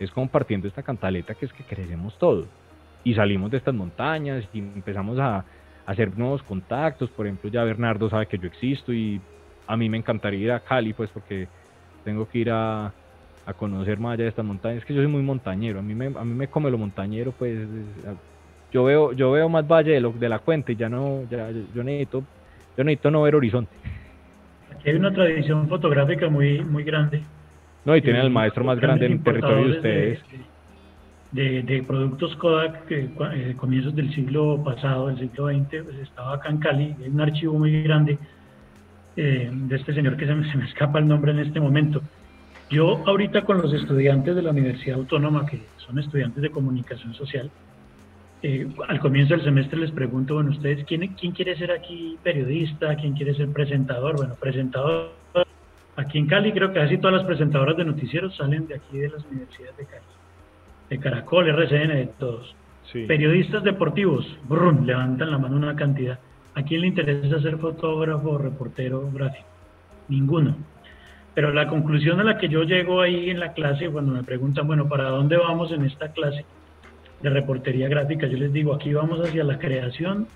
es 0.00 0.10
compartiendo 0.10 0.66
esta 0.68 0.82
cantaleta 0.82 1.34
que 1.34 1.44
es 1.44 1.52
que 1.52 1.64
crecemos 1.64 2.16
todos 2.16 2.46
y 3.06 3.14
salimos 3.14 3.52
de 3.52 3.58
estas 3.58 3.72
montañas 3.72 4.44
y 4.52 4.58
empezamos 4.58 5.16
a, 5.20 5.44
hacer 5.86 6.18
nuevos 6.18 6.42
contactos. 6.42 7.08
Por 7.10 7.26
ejemplo, 7.26 7.48
ya 7.48 7.62
Bernardo 7.62 8.10
sabe 8.10 8.26
que 8.26 8.36
yo 8.36 8.48
existo 8.48 8.92
y 8.92 9.20
a 9.68 9.76
mí 9.76 9.88
me 9.88 9.96
encantaría 9.96 10.40
ir 10.40 10.50
a 10.50 10.58
Cali, 10.58 10.92
pues 10.92 11.08
porque 11.10 11.46
tengo 12.04 12.28
que 12.28 12.38
ir 12.38 12.50
a, 12.50 12.92
conocer 13.56 14.00
más 14.00 14.14
allá 14.14 14.24
de 14.24 14.30
estas 14.30 14.44
montañas. 14.44 14.78
Es 14.78 14.84
que 14.84 14.92
yo 14.92 15.00
soy 15.00 15.06
muy 15.06 15.22
montañero, 15.22 15.78
a 15.78 15.82
mí 15.82 15.94
me, 15.94 16.06
a 16.06 16.24
mí 16.24 16.34
me 16.34 16.48
come 16.48 16.68
lo 16.68 16.78
montañero, 16.78 17.30
pues 17.30 17.56
yo 18.72 18.82
veo, 18.82 19.12
yo 19.12 19.30
veo 19.30 19.48
más 19.48 19.64
valle 19.64 19.92
de, 19.92 20.00
lo, 20.00 20.10
de 20.10 20.28
la 20.28 20.40
cuenta 20.40 20.72
y 20.72 20.74
ya 20.74 20.88
no, 20.88 21.22
ya, 21.30 21.48
yo 21.72 21.84
necesito, 21.84 22.24
yo 22.76 22.82
necesito 22.82 23.12
no 23.12 23.22
ver 23.22 23.36
horizonte. 23.36 23.70
Aquí 24.74 24.90
hay 24.90 24.96
una 24.96 25.12
tradición 25.12 25.68
fotográfica 25.68 26.28
muy, 26.28 26.60
muy 26.64 26.82
grande. 26.82 27.22
No, 27.84 27.94
y 27.94 28.02
tienen 28.02 28.22
el 28.22 28.30
maestro 28.30 28.64
más 28.64 28.80
grande 28.80 29.06
en 29.06 29.12
el 29.12 29.22
territorio 29.22 29.68
de 29.68 29.70
ustedes 29.70 30.20
de, 30.32 30.55
productos 31.86 32.36
Kodak 32.36 32.86
que 32.86 33.08
eh, 33.32 33.54
comienzos 33.56 33.94
del 33.94 34.14
siglo 34.14 34.62
pasado, 34.64 35.08
del 35.08 35.18
siglo 35.18 35.48
XX, 35.48 35.84
pues 35.84 35.96
estaba 36.02 36.34
acá 36.34 36.50
en 36.50 36.58
Cali, 36.58 36.96
hay 37.02 37.08
un 37.08 37.20
archivo 37.20 37.58
muy 37.58 37.82
grande 37.82 38.18
eh, 39.16 39.50
de 39.52 39.76
este 39.76 39.94
señor 39.94 40.16
que 40.16 40.26
se 40.26 40.34
me, 40.34 40.50
se 40.50 40.56
me, 40.56 40.66
escapa 40.66 40.98
el 40.98 41.08
nombre 41.08 41.32
en 41.32 41.40
este 41.40 41.60
momento. 41.60 42.00
Yo 42.70 43.02
ahorita 43.06 43.42
con 43.42 43.62
los 43.62 43.72
estudiantes 43.72 44.34
de 44.34 44.42
la 44.42 44.50
Universidad 44.50 44.98
Autónoma, 44.98 45.46
que 45.46 45.60
son 45.78 45.98
estudiantes 45.98 46.42
de 46.42 46.50
comunicación 46.50 47.14
social, 47.14 47.50
eh, 48.42 48.68
al 48.88 49.00
comienzo 49.00 49.34
del 49.34 49.44
semestre 49.44 49.78
les 49.78 49.90
pregunto, 49.90 50.34
bueno, 50.34 50.50
ustedes, 50.50 50.84
¿quién, 50.84 51.14
¿quién 51.14 51.32
quiere 51.32 51.56
ser 51.56 51.70
aquí 51.70 52.18
periodista? 52.22 52.94
¿Quién 52.96 53.14
quiere 53.14 53.34
ser 53.34 53.48
presentador? 53.52 54.16
Bueno, 54.16 54.34
presentador. 54.38 55.12
Aquí 55.96 56.18
en 56.18 56.26
Cali 56.26 56.52
creo 56.52 56.72
que 56.72 56.80
casi 56.80 56.98
todas 56.98 57.16
las 57.16 57.26
presentadoras 57.26 57.76
de 57.76 57.84
noticieros 57.84 58.36
salen 58.36 58.66
de 58.66 58.74
aquí 58.74 58.98
de 58.98 59.08
las 59.08 59.24
universidades 59.24 59.76
de 59.78 59.86
Cali 59.86 60.15
de 60.88 60.98
Caracol, 60.98 61.48
RCN, 61.48 61.88
de 61.88 62.08
todos. 62.18 62.54
Periodistas 62.92 63.64
deportivos, 63.64 64.26
brum, 64.48 64.86
levantan 64.86 65.30
la 65.30 65.38
mano 65.38 65.56
una 65.56 65.76
cantidad. 65.76 66.18
¿A 66.54 66.62
quién 66.62 66.82
le 66.82 66.86
interesa 66.86 67.40
ser 67.40 67.58
fotógrafo 67.58 68.38
reportero 68.38 69.10
gráfico? 69.12 69.46
Ninguno. 70.08 70.56
Pero 71.34 71.52
la 71.52 71.68
conclusión 71.68 72.18
a 72.20 72.24
la 72.24 72.38
que 72.38 72.48
yo 72.48 72.62
llego 72.62 73.02
ahí 73.02 73.28
en 73.28 73.40
la 73.40 73.52
clase, 73.52 73.90
cuando 73.90 74.12
me 74.12 74.22
preguntan, 74.22 74.66
bueno, 74.66 74.88
¿para 74.88 75.10
dónde 75.10 75.36
vamos 75.36 75.70
en 75.72 75.84
esta 75.84 76.12
clase 76.12 76.46
de 77.20 77.28
reportería 77.28 77.88
gráfica? 77.88 78.26
Yo 78.26 78.38
les 78.38 78.52
digo, 78.52 78.74
aquí 78.74 78.94
vamos 78.94 79.20
hacia 79.20 79.44
la 79.44 79.58
creación 79.58 80.28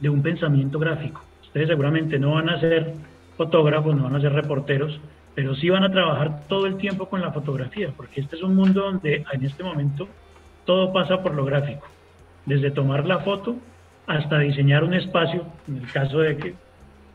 de 0.00 0.08
un 0.08 0.22
pensamiento 0.22 0.78
gráfico. 0.78 1.22
Ustedes 1.42 1.68
seguramente 1.68 2.18
no 2.18 2.32
van 2.32 2.48
a 2.48 2.60
ser 2.60 2.94
fotógrafos, 3.36 3.94
no 3.94 4.04
van 4.04 4.16
a 4.16 4.20
ser 4.20 4.32
reporteros, 4.32 4.98
pero 5.36 5.54
sí 5.54 5.68
van 5.68 5.84
a 5.84 5.92
trabajar 5.92 6.48
todo 6.48 6.66
el 6.66 6.78
tiempo 6.78 7.10
con 7.10 7.20
la 7.20 7.30
fotografía, 7.30 7.92
porque 7.94 8.22
este 8.22 8.36
es 8.36 8.42
un 8.42 8.56
mundo 8.56 8.80
donde 8.80 9.22
en 9.30 9.44
este 9.44 9.62
momento 9.62 10.08
todo 10.64 10.94
pasa 10.94 11.22
por 11.22 11.34
lo 11.34 11.44
gráfico, 11.44 11.86
desde 12.46 12.70
tomar 12.70 13.06
la 13.06 13.18
foto 13.18 13.54
hasta 14.06 14.38
diseñar 14.38 14.82
un 14.82 14.94
espacio, 14.94 15.44
en 15.68 15.76
el 15.76 15.92
caso 15.92 16.20
de 16.20 16.38
que 16.38 16.54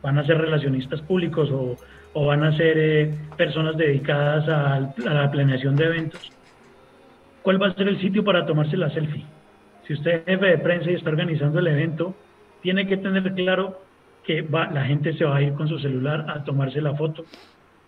van 0.02 0.18
a 0.18 0.24
ser 0.24 0.38
relacionistas 0.38 1.00
públicos 1.00 1.50
o, 1.50 1.76
van 2.24 2.44
a 2.44 2.56
ser 2.56 2.78
eh, 2.78 3.14
personas 3.36 3.76
dedicadas 3.76 4.48
a, 4.48 4.76
a, 4.76 5.14
la 5.14 5.30
planeación 5.30 5.74
de 5.74 5.84
eventos. 5.84 6.30
¿Cuál 7.42 7.60
va 7.60 7.68
a 7.68 7.74
ser 7.74 7.88
el 7.88 8.00
sitio 8.00 8.22
para 8.22 8.46
tomarse 8.46 8.76
la 8.76 8.90
selfie? 8.90 9.24
Si 9.84 9.94
usted 9.94 10.20
es 10.20 10.24
jefe 10.26 10.46
de 10.46 10.58
prensa 10.58 10.90
y 10.92 10.94
está 10.94 11.10
organizando 11.10 11.58
el 11.58 11.66
evento, 11.66 12.14
tiene 12.62 12.86
que 12.86 12.98
tener 12.98 13.34
claro 13.34 13.80
que 14.22 14.42
va, 14.42 14.70
la 14.70 14.84
gente 14.84 15.12
se 15.14 15.24
va 15.24 15.36
a 15.38 15.42
ir 15.42 15.54
con 15.54 15.66
su 15.66 15.80
celular 15.80 16.26
a 16.28 16.44
tomarse 16.44 16.80
la 16.80 16.94
foto 16.94 17.24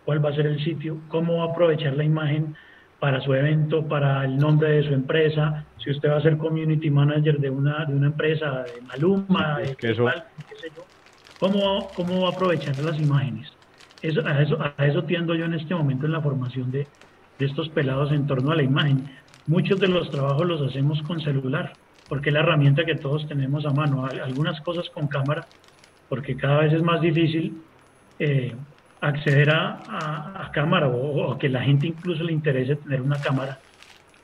cuál 0.05 0.25
va 0.25 0.31
a 0.31 0.35
ser 0.35 0.47
el 0.47 0.63
sitio, 0.63 0.99
cómo 1.09 1.39
va 1.39 1.45
a 1.45 1.53
aprovechar 1.53 1.95
la 1.95 2.05
imagen 2.05 2.55
para 2.99 3.21
su 3.21 3.35
evento, 3.35 3.87
para 3.87 4.25
el 4.25 4.39
nombre 4.39 4.71
de 4.71 4.85
su 4.85 4.95
empresa, 4.95 5.67
si 5.77 5.91
usted 5.91 6.11
va 6.11 6.17
a 6.17 6.23
ser 6.23 6.39
community 6.39 6.91
manager 6.91 7.39
de 7.39 7.51
una, 7.51 7.85
de 7.85 7.95
una 7.95 8.07
empresa, 8.07 8.65
de 8.65 8.81
Maluma, 8.81 9.59
de 9.59 9.77
qué 9.77 9.95
sé 9.95 10.71
yo, 10.75 10.85
¿cómo, 11.39 11.91
cómo 11.95 12.23
va 12.23 12.29
a 12.29 12.33
aprovechar 12.33 12.79
las 12.79 12.99
imágenes. 12.99 13.53
Eso, 14.01 14.27
a, 14.27 14.41
eso, 14.41 14.59
a 14.61 14.87
eso 14.87 15.05
tiendo 15.05 15.35
yo 15.35 15.45
en 15.45 15.55
este 15.55 15.75
momento 15.75 16.07
en 16.07 16.13
la 16.13 16.21
formación 16.21 16.71
de, 16.71 16.87
de 17.39 17.47
estos 17.47 17.69
pelados 17.71 18.13
en 18.13 18.27
torno 18.27 18.53
a 18.53 18.57
la 18.57 18.63
imagen. 18.63 19.05
Muchos 19.47 19.79
de 19.81 19.89
los 19.89 20.11
trabajos 20.11 20.47
los 20.47 20.63
hacemos 20.63 21.03
con 21.03 21.21
celular, 21.21 21.75
porque 22.09 22.31
es 22.31 22.35
la 22.35 22.41
herramienta 22.41 22.85
que 22.85 22.95
todos 22.95 23.27
tenemos 23.29 23.67
a 23.67 23.71
mano. 23.71 24.07
Algunas 24.07 24.61
cosas 24.63 24.89
con 24.91 25.09
cámara, 25.09 25.47
porque 26.09 26.37
cada 26.37 26.61
vez 26.61 26.73
es 26.73 26.83
más 26.83 27.01
difícil 27.01 27.61
eh, 28.19 28.55
acceder 29.05 29.51
a, 29.51 30.51
cámara 30.53 30.89
o, 30.89 31.37
que 31.39 31.49
la 31.49 31.63
gente 31.63 31.89
incluso 31.89 32.23
le 32.23 32.33
interese 32.33 32.77
tener 32.77 33.03
una 33.03 33.21
cámara, 33.21 33.59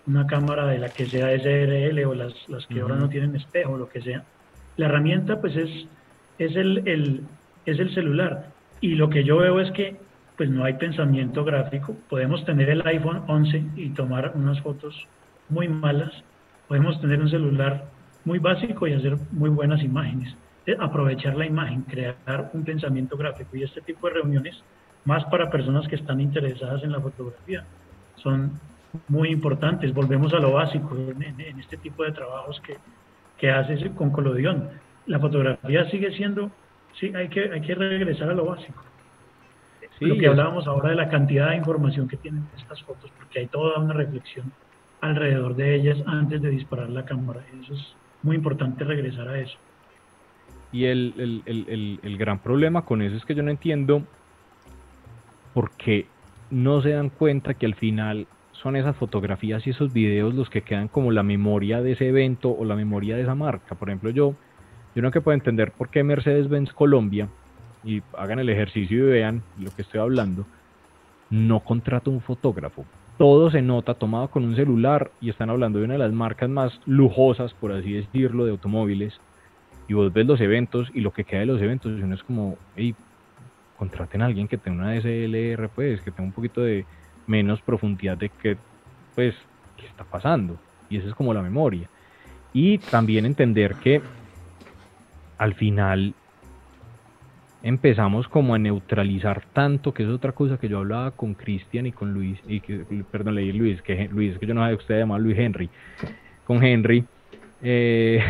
una 0.07 0.27
cámara 0.27 0.67
de 0.67 0.79
la 0.79 0.89
que 0.91 1.07
sea 1.07 1.35
SRL 1.37 2.05
o 2.05 2.15
las, 2.15 2.33
las 2.49 2.67
que 2.67 2.81
ahora 2.81 2.97
no 2.97 3.09
tienen 3.09 3.35
espejo 3.35 3.73
o 3.73 3.79
lo 3.79 3.89
que 3.89 4.01
sea. 4.01 4.25
La 4.77 4.87
herramienta 4.87 5.41
pues 5.41 5.57
es, 5.57 5.71
es, 6.39 6.57
el, 6.57 7.23
es 7.67 7.79
el 7.79 7.95
celular 7.95 8.47
y 8.81 8.95
lo 8.95 9.11
que 9.11 9.25
yo 9.25 9.39
veo 9.39 9.61
es 9.61 9.71
que 9.73 9.97
pues 10.37 10.49
no 10.49 10.65
hay 10.65 10.75
pensamiento 10.75 11.45
gráfico. 11.45 11.97
Podemos 12.09 12.45
tener 12.45 12.71
el 12.71 12.87
iPhone 12.87 13.25
11 13.27 13.65
y 13.77 13.91
tomar 13.91 14.33
unas 14.35 14.61
fotos 14.61 15.07
muy 15.49 15.69
malas. 15.69 16.13
Podemos 16.69 17.01
tener 17.01 17.21
un 17.21 17.29
celular 17.29 17.85
muy 18.25 18.39
básico 18.39 18.87
y 18.87 18.95
hacer 18.95 19.17
muy 19.33 19.51
buenas 19.51 19.83
imágenes 19.83 20.35
aprovechar 20.79 21.37
la 21.37 21.47
imagen, 21.47 21.83
crear 21.83 22.51
un 22.53 22.65
pensamiento 22.65 23.17
gráfico 23.17 23.57
y 23.57 23.63
este 23.63 23.81
tipo 23.81 24.07
de 24.09 24.15
reuniones, 24.15 24.63
más 25.05 25.25
para 25.27 25.51
personas 25.51 25.89
que 25.89 25.97
están 25.97 26.21
interesadas 26.21 26.83
en 26.85 26.93
la 26.93 27.01
fotografía, 27.01 27.65
son 28.17 28.61
muy 29.09 29.31
importantes. 29.31 29.95
Volvemos 29.95 30.33
a 30.35 30.39
lo 30.39 30.53
básico 30.53 30.97
en, 30.97 31.41
este 31.59 31.77
tipo 31.77 32.05
de 32.05 32.13
trabajos 32.13 32.61
que, 32.61 32.77
que 33.39 33.51
haces 33.51 33.91
con 33.93 34.11
Colodión. 34.11 34.69
La 35.07 35.19
fotografía 35.19 35.89
sigue 35.91 36.13
siendo, 36.13 36.51
sí, 36.99 37.13
hay 37.15 37.29
que, 37.29 37.51
hay 37.51 37.61
que 37.61 37.75
regresar 37.75 38.31
a 38.31 38.35
lo 38.35 38.45
básico. 38.45 38.85
lo 40.01 40.17
que 40.17 40.27
hablábamos 40.29 40.67
ahora 40.67 40.91
de 40.91 40.97
la 40.97 41.09
cantidad 41.09 41.51
de 41.51 41.57
información 41.57 42.09
que 42.09 42.17
tienen 42.17 42.47
estas 42.57 42.83
fotos, 42.83 43.11
porque 43.17 43.41
hay 43.41 43.47
toda 43.47 43.79
una 43.79 43.95
reflexión 43.95 44.53
alrededor 45.01 45.57
de 45.57 45.75
ellas 45.75 45.99
antes 46.07 46.43
de 46.43 46.51
disparar 46.51 46.91
la 46.91 47.05
cámara. 47.05 47.41
Eso 47.63 47.75
es 47.75 47.97
muy 48.23 48.37
importante 48.37 48.85
regresar 48.85 49.29
a 49.29 49.39
eso. 49.39 49.57
Y 50.73 50.85
el, 50.85 51.43
el, 51.47 52.17
gran 52.17 52.39
problema 52.39 52.83
con 52.85 53.03
eso 53.03 53.17
es 53.17 53.25
que 53.25 53.35
yo 53.35 53.43
no 53.43 53.51
entiendo 53.51 54.05
por 55.53 55.73
qué 55.73 56.07
no 56.51 56.81
se 56.81 56.91
dan 56.91 57.11
cuenta 57.11 57.55
que 57.55 57.67
al 57.67 57.75
final 57.75 58.29
son 58.53 58.77
esas 58.77 58.95
fotografías 58.97 59.67
y 59.67 59.71
esos 59.71 59.93
videos 59.93 60.35
los 60.35 60.49
que 60.49 60.63
quedan 60.63 60.89
como 60.89 61.11
la 61.11 61.23
memoria 61.23 61.83
de 61.83 61.93
ese 61.93 62.09
evento 62.09 62.51
o 62.51 62.65
la 62.65 62.77
memoria 62.77 63.17
de 63.17 63.23
esa 63.23 63.35
marca. 63.35 63.75
Por 63.75 63.89
ejemplo, 63.89 64.11
yo, 64.11 64.35
yo 64.95 65.03
no 65.03 65.11
que 65.11 65.21
puedo 65.21 65.35
entender 65.35 65.73
por 65.73 65.89
qué 65.89 66.05
Mercedes-Benz 66.05 66.73
Colombia, 66.73 67.29
y 67.85 68.03
hagan 68.17 68.39
el 68.39 68.49
ejercicio 68.49 68.99
y 68.99 69.11
vean 69.11 69.43
lo 69.59 69.71
que 69.75 69.83
estoy 69.83 70.01
hablando, 70.01 70.47
no 71.31 71.61
contrata 71.61 72.11
un 72.11 72.21
fotógrafo. 72.21 72.85
Todo 73.19 73.51
se 73.51 73.63
nota 73.63 73.95
tomado 73.95 74.29
con 74.29 74.45
un 74.45 74.57
celular 74.57 75.11
y 75.21 75.31
están 75.31 75.51
hablando 75.51 75.79
de 75.79 75.85
una 75.85 75.95
de 75.95 75.99
las 75.99 76.13
marcas 76.13 76.49
más 76.49 76.81
lujosas, 76.87 77.55
por 77.55 77.73
así 77.73 77.93
decirlo, 77.93 78.45
de 78.45 78.53
automóviles 78.53 79.19
y 79.91 79.93
vos 79.93 80.13
ves 80.13 80.25
los 80.25 80.41
eventos 80.41 80.89
y 80.95 81.01
lo 81.01 81.13
que 81.13 81.25
queda 81.25 81.41
de 81.41 81.47
los 81.47 81.61
eventos, 81.61 81.99
y 81.99 82.01
uno 82.01 82.15
es 82.15 82.23
como, 82.23 82.57
hey, 82.77 82.95
contraten 83.77 84.23
a 84.23 84.27
alguien 84.27 84.47
que 84.47 84.57
tenga 84.57 84.85
una 84.85 84.95
DSLR, 84.95 85.69
pues, 85.69 86.01
que 86.03 86.13
tenga 86.13 86.29
un 86.29 86.33
poquito 86.33 86.61
de 86.61 86.87
menos 87.27 87.61
profundidad 87.61 88.17
de 88.17 88.29
qué, 88.29 88.57
pues, 89.17 89.35
qué 89.77 89.87
está 89.87 90.05
pasando. 90.05 90.57
Y 90.89 90.99
esa 90.99 91.09
es 91.09 91.15
como 91.15 91.35
la 91.35 91.43
memoria. 91.43 91.91
Y 92.53 92.79
también 92.79 93.27
entender 93.27 93.75
que 93.83 94.01
al 95.39 95.55
final 95.55 96.15
empezamos 97.65 98.29
como 98.29 98.55
a 98.55 98.61
neutralizar 98.61 99.43
tanto, 99.53 99.93
que 99.93 100.05
es 100.05 100.09
otra 100.09 100.31
cosa 100.31 100.57
que 100.57 100.69
yo 100.69 100.79
hablaba 100.79 101.11
con 101.11 101.35
Cristian 101.35 101.87
y 101.87 101.91
con 101.91 102.15
Luis, 102.15 102.39
y 102.47 102.61
que, 102.61 102.85
perdón, 103.11 103.35
leí 103.35 103.51
Luis, 103.53 103.83
que 103.83 104.07
Luis, 104.07 104.39
que 104.39 104.47
yo 104.47 104.55
no 104.55 104.65
sé, 104.69 104.73
usted 104.73 105.01
llama 105.01 105.19
Luis 105.19 105.37
Henry, 105.37 105.69
con 106.45 106.63
Henry, 106.63 107.05
eh, 107.61 108.23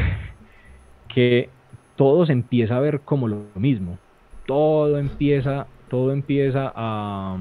que 1.14 1.48
todo 1.96 2.26
se 2.26 2.32
empieza 2.32 2.76
a 2.76 2.80
ver 2.80 3.00
como 3.00 3.28
lo 3.28 3.44
mismo, 3.54 3.98
todo 4.46 4.98
empieza, 4.98 5.66
todo 5.88 6.12
empieza 6.12 6.72
a, 6.74 7.36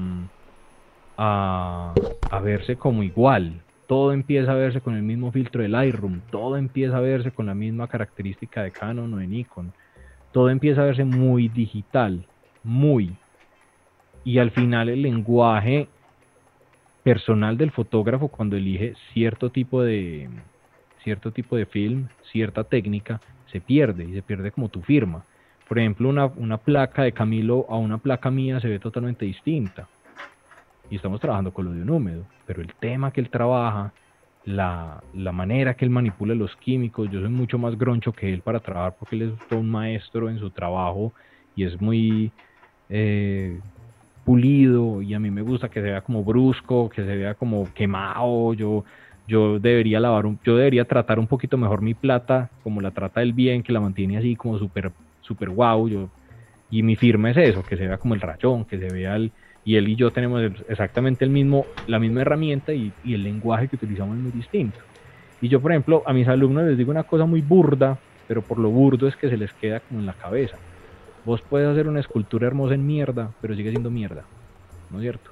a, 1.16 1.94
a 2.30 2.40
verse 2.40 2.76
como 2.76 3.02
igual, 3.02 3.62
todo 3.86 4.12
empieza 4.12 4.52
a 4.52 4.54
verse 4.54 4.80
con 4.80 4.94
el 4.94 5.02
mismo 5.02 5.32
filtro 5.32 5.62
del 5.62 5.72
Lightroom, 5.72 6.20
todo 6.30 6.56
empieza 6.56 6.96
a 6.96 7.00
verse 7.00 7.32
con 7.32 7.46
la 7.46 7.54
misma 7.54 7.88
característica 7.88 8.62
de 8.62 8.70
Canon 8.70 9.12
o 9.12 9.16
de 9.16 9.26
Nikon. 9.26 9.72
Todo 10.32 10.48
empieza 10.48 10.82
a 10.82 10.84
verse 10.84 11.04
muy 11.04 11.48
digital, 11.48 12.24
muy. 12.62 13.16
Y 14.24 14.38
al 14.38 14.52
final 14.52 14.88
el 14.88 15.02
lenguaje 15.02 15.88
personal 17.02 17.56
del 17.56 17.72
fotógrafo 17.72 18.28
cuando 18.28 18.56
elige 18.56 18.94
cierto 19.12 19.50
tipo 19.50 19.82
de 19.82 20.28
cierto 21.02 21.32
tipo 21.32 21.56
de 21.56 21.66
film, 21.66 22.06
cierta 22.30 22.62
técnica, 22.62 23.20
se 23.50 23.60
pierde 23.60 24.04
y 24.04 24.14
se 24.14 24.22
pierde 24.22 24.50
como 24.50 24.68
tu 24.68 24.82
firma. 24.82 25.24
Por 25.68 25.78
ejemplo, 25.78 26.08
una, 26.08 26.26
una 26.26 26.58
placa 26.58 27.02
de 27.02 27.12
Camilo 27.12 27.66
a 27.68 27.76
una 27.76 27.98
placa 27.98 28.30
mía 28.30 28.60
se 28.60 28.68
ve 28.68 28.78
totalmente 28.78 29.24
distinta. 29.24 29.88
Y 30.90 30.96
estamos 30.96 31.20
trabajando 31.20 31.52
con 31.52 31.66
lo 31.66 31.72
de 31.72 31.82
un 31.82 31.90
húmedo, 31.90 32.24
pero 32.46 32.60
el 32.60 32.74
tema 32.74 33.12
que 33.12 33.20
él 33.20 33.30
trabaja, 33.30 33.92
la, 34.44 35.02
la, 35.14 35.30
manera 35.30 35.74
que 35.74 35.84
él 35.84 35.90
manipula 35.90 36.34
los 36.34 36.56
químicos. 36.56 37.08
Yo 37.10 37.20
soy 37.20 37.28
mucho 37.28 37.58
más 37.58 37.78
groncho 37.78 38.12
que 38.12 38.32
él 38.32 38.40
para 38.40 38.58
trabajar 38.58 38.96
porque 38.98 39.16
él 39.16 39.22
es 39.22 39.48
todo 39.48 39.60
un 39.60 39.70
maestro 39.70 40.28
en 40.28 40.38
su 40.38 40.50
trabajo 40.50 41.12
y 41.54 41.64
es 41.64 41.80
muy 41.80 42.32
eh, 42.88 43.60
pulido 44.24 45.02
y 45.02 45.14
a 45.14 45.20
mí 45.20 45.30
me 45.30 45.42
gusta 45.42 45.68
que 45.68 45.80
se 45.80 45.86
vea 45.86 46.00
como 46.00 46.24
brusco, 46.24 46.88
que 46.88 47.02
se 47.04 47.16
vea 47.16 47.34
como 47.34 47.72
quemado. 47.72 48.54
Yo, 48.54 48.84
yo 49.30 49.58
debería 49.58 50.00
lavar, 50.00 50.24
yo 50.44 50.56
debería 50.56 50.84
tratar 50.84 51.18
un 51.18 51.26
poquito 51.26 51.56
mejor 51.56 51.82
mi 51.82 51.94
plata 51.94 52.50
como 52.62 52.80
la 52.80 52.90
trata 52.90 53.22
él 53.22 53.32
bien, 53.32 53.62
que 53.62 53.72
la 53.72 53.80
mantiene 53.80 54.18
así 54.18 54.36
como 54.36 54.58
súper 54.58 54.92
super 55.20 55.50
guau. 55.50 55.88
Yo, 55.88 56.10
y 56.70 56.82
mi 56.82 56.96
firma 56.96 57.30
es 57.30 57.36
eso, 57.36 57.62
que 57.64 57.76
se 57.76 57.86
vea 57.86 57.98
como 57.98 58.14
el 58.14 58.20
rayón, 58.20 58.64
que 58.64 58.78
se 58.78 58.92
vea 58.92 59.16
el 59.16 59.32
y 59.64 59.76
él 59.76 59.88
y 59.88 59.96
yo 59.96 60.10
tenemos 60.10 60.42
exactamente 60.68 61.24
el 61.24 61.30
mismo, 61.30 61.64
la 61.86 61.98
misma 61.98 62.22
herramienta 62.22 62.72
y, 62.72 62.92
el 63.04 63.22
lenguaje 63.22 63.68
que 63.68 63.76
utilizamos 63.76 64.16
es 64.16 64.22
muy 64.22 64.32
distinto. 64.32 64.80
Y 65.40 65.48
yo, 65.48 65.60
por 65.60 65.72
ejemplo, 65.72 66.02
a 66.06 66.12
mis 66.12 66.28
alumnos 66.28 66.64
les 66.64 66.78
digo 66.78 66.90
una 66.90 67.04
cosa 67.04 67.26
muy 67.26 67.40
burda, 67.40 67.98
pero 68.26 68.42
por 68.42 68.58
lo 68.58 68.70
burdo 68.70 69.06
es 69.08 69.16
que 69.16 69.28
se 69.28 69.36
les 69.36 69.52
queda 69.54 69.80
como 69.80 70.00
en 70.00 70.06
la 70.06 70.14
cabeza. 70.14 70.56
Vos 71.24 71.42
puedes 71.42 71.68
hacer 71.68 71.88
una 71.88 72.00
escultura 72.00 72.46
hermosa 72.46 72.74
en 72.74 72.86
mierda, 72.86 73.30
pero 73.40 73.54
sigue 73.54 73.70
siendo 73.70 73.90
mierda, 73.90 74.24
¿no 74.90 74.98
es 74.98 75.02
cierto? 75.02 75.30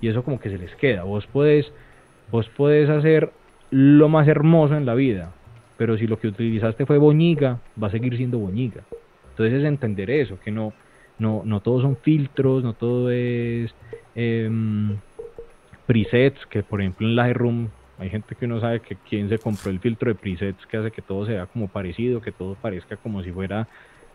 Y 0.00 0.08
eso 0.08 0.24
como 0.24 0.40
que 0.40 0.50
se 0.50 0.58
les 0.58 0.74
queda. 0.76 1.04
Vos 1.04 1.26
puedes, 1.26 1.72
vos 2.30 2.48
puedes 2.56 2.88
hacer 2.88 3.30
lo 3.70 4.08
más 4.08 4.26
hermoso 4.28 4.76
en 4.76 4.86
la 4.86 4.94
vida, 4.94 5.32
pero 5.76 5.96
si 5.96 6.06
lo 6.06 6.18
que 6.18 6.28
utilizaste 6.28 6.86
fue 6.86 6.98
boñiga, 6.98 7.60
va 7.82 7.88
a 7.88 7.90
seguir 7.90 8.16
siendo 8.16 8.38
boñiga. 8.38 8.82
Entonces 9.30 9.60
es 9.60 9.64
entender 9.64 10.10
eso, 10.10 10.38
que 10.40 10.50
no, 10.50 10.72
no, 11.18 11.42
no 11.44 11.60
todos 11.60 11.82
son 11.82 11.96
filtros, 11.96 12.62
no 12.62 12.74
todo 12.74 13.10
es 13.10 13.74
em, 14.14 14.96
presets, 15.86 16.44
que 16.46 16.62
por 16.62 16.80
ejemplo 16.80 17.06
en 17.06 17.16
Lightroom 17.16 17.68
hay 17.98 18.10
gente 18.10 18.34
que 18.34 18.46
no 18.46 18.60
sabe 18.60 18.80
que 18.80 18.96
quién 19.08 19.28
se 19.28 19.38
compró 19.38 19.70
el 19.70 19.78
filtro 19.78 20.10
de 20.10 20.14
presets 20.14 20.66
que 20.66 20.76
hace 20.76 20.90
que 20.90 21.02
todo 21.02 21.26
sea 21.26 21.46
como 21.46 21.68
parecido, 21.68 22.20
que 22.20 22.32
todo 22.32 22.54
parezca 22.54 22.96
como 22.96 23.22
si 23.22 23.30
fuera 23.30 23.68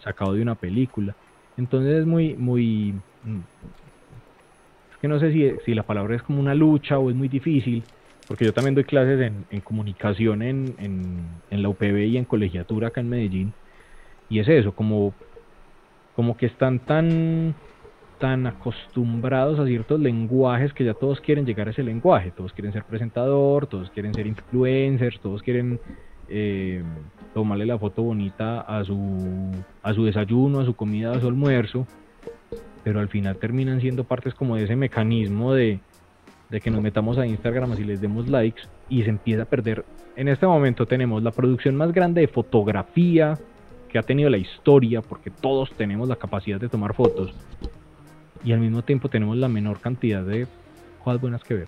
sacado 0.04 0.34
de 0.34 0.42
una 0.42 0.56
película. 0.56 1.16
Entonces 1.58 2.00
es 2.00 2.06
muy, 2.06 2.34
muy... 2.34 2.94
Mm, 3.24 3.40
es 4.92 4.98
que 5.00 5.08
no 5.08 5.20
sé 5.20 5.32
si, 5.32 5.52
si 5.66 5.74
la 5.74 5.84
palabra 5.84 6.16
es 6.16 6.24
como 6.24 6.40
una 6.40 6.56
lucha 6.56 6.98
o 6.98 7.10
es 7.10 7.16
muy 7.16 7.28
difícil, 7.28 7.84
porque 8.28 8.46
yo 8.46 8.54
también 8.54 8.76
doy 8.76 8.84
clases 8.84 9.20
en, 9.22 9.46
en 9.50 9.62
comunicación 9.62 10.42
en, 10.42 10.76
en, 10.80 11.26
en 11.50 11.62
la 11.62 11.70
UPB 11.70 12.06
y 12.08 12.18
en 12.18 12.26
colegiatura 12.26 12.88
acá 12.88 13.02
en 13.02 13.10
Medellín. 13.10 13.54
Y 14.30 14.40
es 14.40 14.48
eso, 14.48 14.74
como 14.74 15.14
como 16.16 16.38
que 16.38 16.46
están 16.46 16.80
tan 16.80 17.54
tan 18.20 18.48
acostumbrados 18.48 19.60
a 19.60 19.66
ciertos 19.66 20.00
lenguajes 20.00 20.74
que 20.74 20.86
ya 20.86 20.94
todos 20.94 21.20
quieren 21.20 21.46
llegar 21.46 21.68
a 21.68 21.72
ese 21.72 21.84
lenguaje, 21.84 22.32
todos 22.32 22.54
quieren 22.54 22.72
ser 22.72 22.86
presentador, 22.86 23.68
todos 23.68 23.90
quieren 23.92 24.14
ser 24.14 24.26
influencers, 24.26 25.20
todos 25.20 25.44
quieren 25.44 25.82
eh, 26.30 26.82
tomarle 27.34 27.66
la 27.66 27.78
foto 27.78 28.04
bonita 28.04 28.62
a 28.62 28.86
su, 28.86 29.52
a 29.84 29.94
su 29.94 30.06
desayuno, 30.06 30.62
a 30.62 30.66
su 30.66 30.76
comida, 30.76 31.12
a 31.12 31.20
su 31.20 31.28
almuerzo, 31.28 31.86
pero 32.86 33.02
al 33.02 33.10
final 33.10 33.36
terminan 33.36 33.82
siendo 33.82 34.06
partes 34.06 34.34
como 34.34 34.56
de 34.56 34.64
ese 34.64 34.78
mecanismo 34.78 35.54
de, 35.54 35.82
de 36.50 36.62
que 36.62 36.72
nos 36.72 36.82
metamos 36.82 37.18
a 37.18 37.26
Instagram 37.26 37.74
y 37.78 37.84
les 37.84 38.02
demos 38.02 38.28
likes 38.28 38.64
y 38.90 39.04
se 39.04 39.10
empieza 39.10 39.44
a 39.44 39.46
perder. 39.46 39.86
En 40.16 40.28
este 40.28 40.46
momento 40.46 40.86
tenemos 40.86 41.24
la 41.24 41.32
producción 41.32 41.76
más 41.76 41.92
grande 41.92 42.22
de 42.22 42.28
fotografía 42.28 43.38
que 43.90 44.00
ha 44.00 44.04
tenido 44.04 44.30
la 44.30 44.38
historia, 44.38 45.02
porque 45.02 45.30
todos 45.30 45.72
tenemos 45.72 46.08
la 46.08 46.16
capacidad 46.18 46.60
de 46.60 46.70
tomar 46.70 46.94
fotos, 46.94 47.34
y 48.44 48.52
al 48.52 48.60
mismo 48.60 48.82
tiempo 48.84 49.10
tenemos 49.10 49.38
la 49.38 49.48
menor 49.48 49.80
cantidad 49.80 50.24
de 50.24 50.48
cosas 51.04 51.22
buenas 51.22 51.44
que 51.44 51.54
ver. 51.54 51.68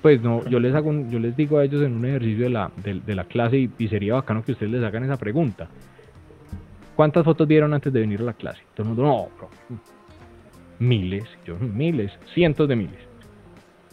Pues 0.00 0.22
no, 0.22 0.48
yo 0.48 0.60
les 0.60 0.74
hago 0.74 0.92
yo 1.10 1.18
les 1.18 1.36
digo 1.36 1.58
a 1.58 1.64
ellos 1.64 1.82
en 1.82 1.96
un 1.96 2.04
ejercicio 2.04 2.44
de 2.44 2.50
la, 2.50 2.70
de, 2.76 3.14
la 3.14 3.24
clase 3.24 3.68
y, 3.76 3.88
sería 3.88 4.14
bacano 4.14 4.44
que 4.44 4.52
ustedes 4.52 4.70
les 4.72 4.84
hagan 4.84 5.04
esa 5.04 5.16
pregunta. 5.16 5.68
¿Cuántas 6.94 7.24
fotos 7.24 7.46
vieron 7.46 7.74
antes 7.74 7.92
de 7.92 8.00
venir 8.00 8.20
a 8.20 8.24
la 8.24 8.32
clase? 8.32 8.60
Todo 8.74 8.88
el 8.88 8.94
mundo, 8.94 9.02
no, 9.02 9.48
miles, 10.78 11.24
yo, 11.44 11.56
miles, 11.58 12.12
cientos 12.34 12.68
de 12.68 12.76
miles. 12.76 13.07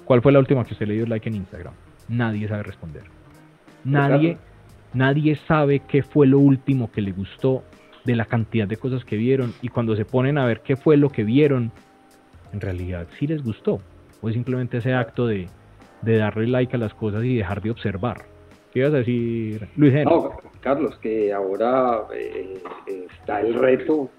¿Cuál 0.06 0.22
fue 0.22 0.32
la 0.32 0.40
última 0.40 0.64
que 0.64 0.74
usted 0.74 0.88
le 0.88 0.94
dio 0.94 1.06
like 1.06 1.28
en 1.28 1.36
Instagram? 1.36 1.74
Nadie 2.08 2.48
sabe 2.48 2.64
responder. 2.64 3.04
Nadie, 3.84 4.38
Nadie 4.96 5.36
sabe 5.36 5.82
qué 5.82 6.04
fue 6.04 6.26
lo 6.26 6.40
último 6.40 6.90
que 6.90 7.02
le 7.02 7.12
gustó 7.12 7.64
de 8.06 8.16
la 8.16 8.24
cantidad 8.24 8.66
de 8.66 8.78
cosas 8.78 9.04
que 9.04 9.18
vieron 9.18 9.54
y 9.62 9.68
cuando 9.68 9.94
se 9.98 10.06
ponen 10.06 10.38
a 10.38 10.46
ver 10.46 10.62
qué 10.62 10.78
fue 10.78 10.96
lo 10.96 11.10
que 11.10 11.26
vieron, 11.26 11.70
en 12.54 12.62
realidad 12.62 13.06
sí 13.20 13.28
les 13.28 13.44
gustó. 13.44 13.82
O 14.22 14.30
es 14.30 14.36
simplemente 14.36 14.78
ese 14.78 14.94
acto 14.94 15.28
de, 15.28 15.50
darle 16.02 16.48
like 16.48 16.74
a 16.74 16.80
las 16.80 16.94
cosas 16.94 17.26
y 17.26 17.36
dejar 17.36 17.62
de 17.62 17.72
observar. 17.72 18.22
¿Qué 18.72 18.80
ibas 18.80 18.94
a 18.94 18.98
decir, 18.98 19.68
Luis 19.76 19.94
No, 20.06 20.38
Carlos, 20.62 20.98
que 21.00 21.34
ahora 21.34 22.04
eh, 22.14 22.64
está 22.88 23.42
el 23.42 23.54
reto 23.54 24.10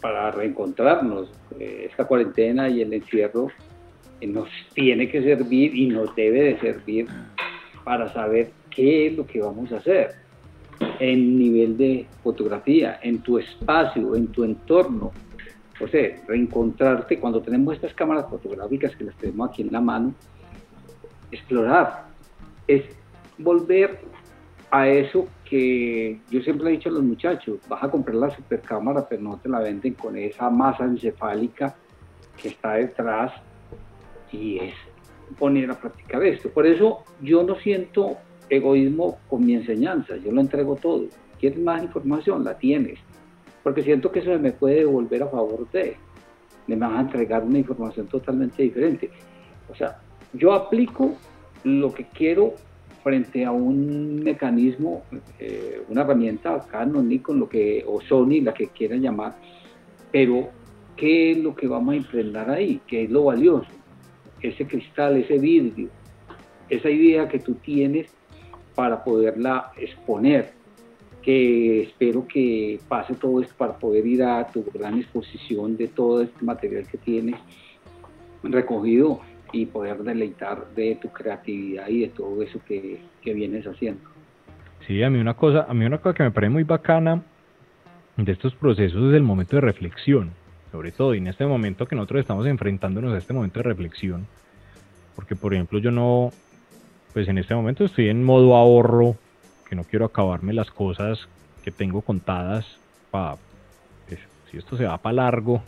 para 0.00 0.32
reencontrarnos. 0.32 1.30
Eh, 1.60 1.86
esta 1.88 2.06
cuarentena 2.06 2.68
y 2.68 2.82
el 2.82 2.92
encierro 2.92 3.48
nos 4.26 4.48
tiene 4.74 5.08
que 5.08 5.22
servir 5.22 5.74
y 5.74 5.88
nos 5.88 6.14
debe 6.14 6.42
de 6.42 6.60
servir 6.60 7.06
para 7.84 8.12
saber 8.12 8.50
qué 8.70 9.08
es 9.08 9.16
lo 9.16 9.26
que 9.26 9.40
vamos 9.40 9.72
a 9.72 9.76
hacer 9.76 10.14
en 10.98 11.38
nivel 11.38 11.76
de 11.76 12.06
fotografía, 12.22 12.98
en 13.02 13.20
tu 13.20 13.38
espacio, 13.38 14.14
en 14.16 14.28
tu 14.28 14.44
entorno. 14.44 15.12
O 15.80 15.88
sea, 15.88 16.16
reencontrarte 16.26 17.18
cuando 17.18 17.40
tenemos 17.42 17.74
estas 17.74 17.94
cámaras 17.94 18.28
fotográficas 18.28 18.94
que 18.96 19.04
las 19.04 19.16
tenemos 19.16 19.50
aquí 19.50 19.62
en 19.62 19.72
la 19.72 19.80
mano, 19.80 20.14
explorar, 21.30 22.06
es 22.68 22.84
volver 23.38 24.00
a 24.70 24.88
eso 24.88 25.28
que 25.44 26.18
yo 26.30 26.40
siempre 26.40 26.68
he 26.68 26.72
dicho 26.72 26.88
a 26.88 26.92
los 26.92 27.02
muchachos, 27.02 27.58
vas 27.68 27.82
a 27.82 27.90
comprar 27.90 28.16
la 28.16 28.30
supercámara, 28.30 29.06
pero 29.08 29.22
no 29.22 29.38
te 29.38 29.48
la 29.48 29.60
venden 29.60 29.94
con 29.94 30.16
esa 30.16 30.48
masa 30.48 30.84
encefálica 30.84 31.74
que 32.40 32.48
está 32.48 32.74
detrás 32.74 33.32
y 34.32 34.58
es 34.58 34.74
poner 35.38 35.70
a 35.70 35.78
practicar 35.78 36.22
esto. 36.24 36.50
Por 36.50 36.66
eso 36.66 37.04
yo 37.20 37.42
no 37.42 37.56
siento 37.56 38.16
egoísmo 38.48 39.18
con 39.28 39.44
mi 39.44 39.54
enseñanza, 39.54 40.16
yo 40.16 40.32
lo 40.32 40.40
entrego 40.40 40.76
todo. 40.76 41.06
¿Quieres 41.38 41.58
más 41.58 41.82
información? 41.82 42.44
La 42.44 42.56
tienes. 42.58 42.98
Porque 43.62 43.82
siento 43.82 44.10
que 44.10 44.20
eso 44.20 44.38
me 44.38 44.52
puede 44.52 44.76
devolver 44.76 45.22
a 45.22 45.28
favor 45.28 45.70
de, 45.70 45.96
me 46.66 46.76
vas 46.76 46.92
a 46.92 47.00
entregar 47.00 47.44
una 47.44 47.58
información 47.58 48.06
totalmente 48.08 48.62
diferente. 48.62 49.10
O 49.70 49.74
sea, 49.74 50.00
yo 50.32 50.52
aplico 50.52 51.14
lo 51.64 51.92
que 51.92 52.04
quiero 52.04 52.54
frente 53.02 53.44
a 53.44 53.50
un 53.50 54.22
mecanismo, 54.22 55.02
eh, 55.38 55.82
una 55.88 56.02
herramienta, 56.02 56.60
Canon, 56.70 57.08
Nikon, 57.08 57.40
lo 57.40 57.48
que, 57.48 57.84
o 57.86 58.00
Sony, 58.00 58.40
la 58.42 58.54
que 58.54 58.68
quieran 58.68 59.00
llamar, 59.00 59.34
pero 60.10 60.50
¿qué 60.96 61.32
es 61.32 61.38
lo 61.38 61.54
que 61.54 61.66
vamos 61.66 61.94
a 61.94 61.96
impregnar 61.96 62.50
ahí? 62.50 62.80
¿Qué 62.86 63.04
es 63.04 63.10
lo 63.10 63.24
valioso? 63.24 63.66
Ese 64.42 64.66
cristal, 64.66 65.16
ese 65.16 65.38
vidrio, 65.38 65.88
esa 66.68 66.90
idea 66.90 67.28
que 67.28 67.38
tú 67.38 67.54
tienes 67.54 68.12
para 68.74 69.04
poderla 69.04 69.72
exponer, 69.76 70.52
que 71.22 71.82
espero 71.82 72.26
que 72.26 72.80
pase 72.88 73.14
todo 73.14 73.40
esto 73.40 73.54
para 73.56 73.78
poder 73.78 74.06
ir 74.06 74.22
a 74.22 74.46
tu 74.46 74.64
gran 74.72 74.98
exposición 74.98 75.76
de 75.76 75.88
todo 75.88 76.22
este 76.22 76.44
material 76.44 76.86
que 76.88 76.98
tienes 76.98 77.36
recogido 78.42 79.20
y 79.52 79.66
poder 79.66 80.02
deleitar 80.02 80.66
de 80.74 80.96
tu 80.96 81.08
creatividad 81.10 81.88
y 81.88 82.00
de 82.00 82.08
todo 82.08 82.42
eso 82.42 82.58
que, 82.66 82.98
que 83.20 83.34
vienes 83.34 83.66
haciendo. 83.66 84.02
Sí, 84.86 85.02
a 85.02 85.10
mí 85.10 85.18
una 85.20 85.34
cosa, 85.34 85.66
a 85.68 85.74
mí 85.74 85.84
una 85.84 85.98
cosa 85.98 86.14
que 86.14 86.22
me 86.24 86.30
parece 86.32 86.50
muy 86.50 86.64
bacana 86.64 87.22
de 88.16 88.32
estos 88.32 88.54
procesos 88.54 89.10
es 89.10 89.14
el 89.14 89.22
momento 89.22 89.56
de 89.56 89.60
reflexión. 89.60 90.30
Sobre 90.72 90.90
todo, 90.90 91.14
y 91.14 91.18
en 91.18 91.26
este 91.26 91.44
momento 91.44 91.86
que 91.86 91.94
nosotros 91.94 92.22
estamos 92.22 92.46
enfrentándonos 92.46 93.12
a 93.12 93.18
este 93.18 93.34
momento 93.34 93.60
de 93.60 93.64
reflexión, 93.64 94.26
porque 95.14 95.36
por 95.36 95.52
ejemplo 95.52 95.78
yo 95.78 95.90
no, 95.90 96.32
pues 97.12 97.28
en 97.28 97.36
este 97.36 97.54
momento 97.54 97.84
estoy 97.84 98.08
en 98.08 98.24
modo 98.24 98.56
ahorro, 98.56 99.16
que 99.68 99.76
no 99.76 99.84
quiero 99.84 100.06
acabarme 100.06 100.54
las 100.54 100.70
cosas 100.70 101.28
que 101.62 101.70
tengo 101.70 102.00
contadas 102.00 102.66
para, 103.10 103.36
pues, 104.08 104.20
si 104.50 104.56
esto 104.56 104.78
se 104.78 104.86
va 104.86 104.96
para 104.96 105.14
largo, 105.14 105.62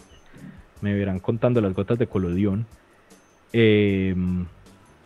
me 0.81 0.95
verán 0.95 1.21
contando 1.21 1.61
las 1.61 1.75
gotas 1.75 1.99
de 1.99 2.07
colodión. 2.07 2.67
Em, 3.53 4.47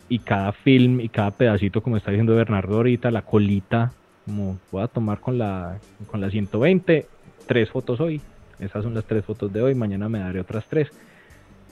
y 0.07 0.19
cada 0.19 0.51
film 0.53 1.01
y 1.01 1.09
cada 1.09 1.31
pedacito, 1.31 1.83
como 1.83 1.97
está 1.97 2.11
diciendo 2.11 2.35
Bernardo 2.35 2.77
ahorita, 2.77 3.11
la 3.11 3.21
colita, 3.21 3.91
como 4.25 4.57
voy 4.71 4.81
a 4.83 4.87
tomar 4.87 5.19
con 5.19 5.37
la, 5.37 5.77
con 6.07 6.19
la 6.19 6.29
120, 6.29 7.05
tres 7.45 7.69
fotos 7.69 7.99
hoy. 7.99 8.21
Esas 8.59 8.83
son 8.83 8.93
las 8.93 9.05
tres 9.05 9.23
fotos 9.23 9.51
de 9.51 9.61
hoy, 9.61 9.75
mañana 9.75 10.09
me 10.09 10.19
daré 10.19 10.39
otras 10.39 10.65
tres. 10.67 10.89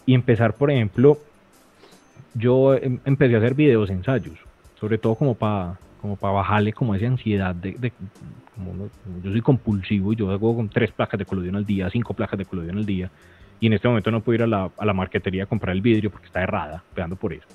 Y 0.06 0.14
empezar, 0.14 0.54
por 0.54 0.72
ejemplo, 0.72 1.18
yo 2.34 2.76
em, 2.76 3.00
empecé 3.06 3.36
a 3.36 3.40
hacer 3.40 3.54
videos 3.54 3.90
ensayos, 3.90 4.38
sobre 4.80 4.98
todo 4.98 5.16
como 5.16 5.36
para 5.36 5.78
como 6.02 6.16
para 6.16 6.34
bajarle 6.34 6.74
como 6.74 6.94
esa 6.94 7.08
ansiedad 7.08 7.56
de, 7.56 7.92
como, 8.56 8.90
yo 9.24 9.32
soy 9.32 9.42
compulsivo 9.42 10.14
y 10.14 10.16
yo 10.16 10.30
hago 10.30 10.56
con 10.56 10.70
tres 10.70 10.92
placas 10.92 11.18
de 11.18 11.26
colodión 11.26 11.56
al 11.56 11.66
día, 11.66 11.90
cinco 11.90 12.14
placas 12.14 12.38
de 12.38 12.46
colodión 12.46 12.78
al 12.78 12.86
día, 12.86 13.10
y 13.60 13.68
en 13.68 13.74
este 13.74 13.88
momento 13.88 14.12
no 14.12 14.22
puedo 14.22 14.36
ir 14.36 14.44
a 14.44 14.48
la, 14.48 14.70
a 14.78 14.86
la 14.86 14.94
marquetería 14.94 15.44
a 15.44 15.46
comprar 15.48 15.76
el 15.76 15.82
vidrio 15.82 16.12
porque 16.12 16.28
está 16.28 16.44
errada, 16.44 16.84
pegando 16.94 17.16
por 17.16 17.34
eso. 17.34 17.48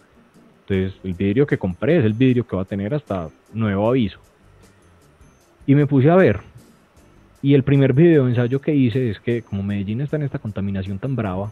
Entonces, 0.67 1.01
el 1.05 1.15
vidrio 1.15 1.47
que 1.47 1.57
compré 1.57 1.99
es 1.99 2.05
el 2.05 2.15
vidrio 2.15 2.47
que 2.47 2.57
va 2.57 2.63
a 2.63 2.65
tener 2.65 2.95
hasta 2.95 3.29
nuevo 3.53 3.89
aviso. 3.89 4.19
Y 5.67 5.75
me 5.75 5.87
puse 5.87 6.11
a 6.11 6.17
ver. 6.17 6.41
Y 7.43 7.55
el 7.55 7.65
primer 7.65 7.93
video 7.93 8.29
ensayo 8.29 8.61
que 8.61 8.75
hice 8.75 9.11
es 9.11 9.19
que 9.21 9.43
como 9.43 9.63
Medellín 9.63 10.01
está 10.01 10.17
en 10.17 10.23
esta 10.23 10.39
contaminación 10.39 10.99
tan 10.99 11.17
brava, 11.17 11.51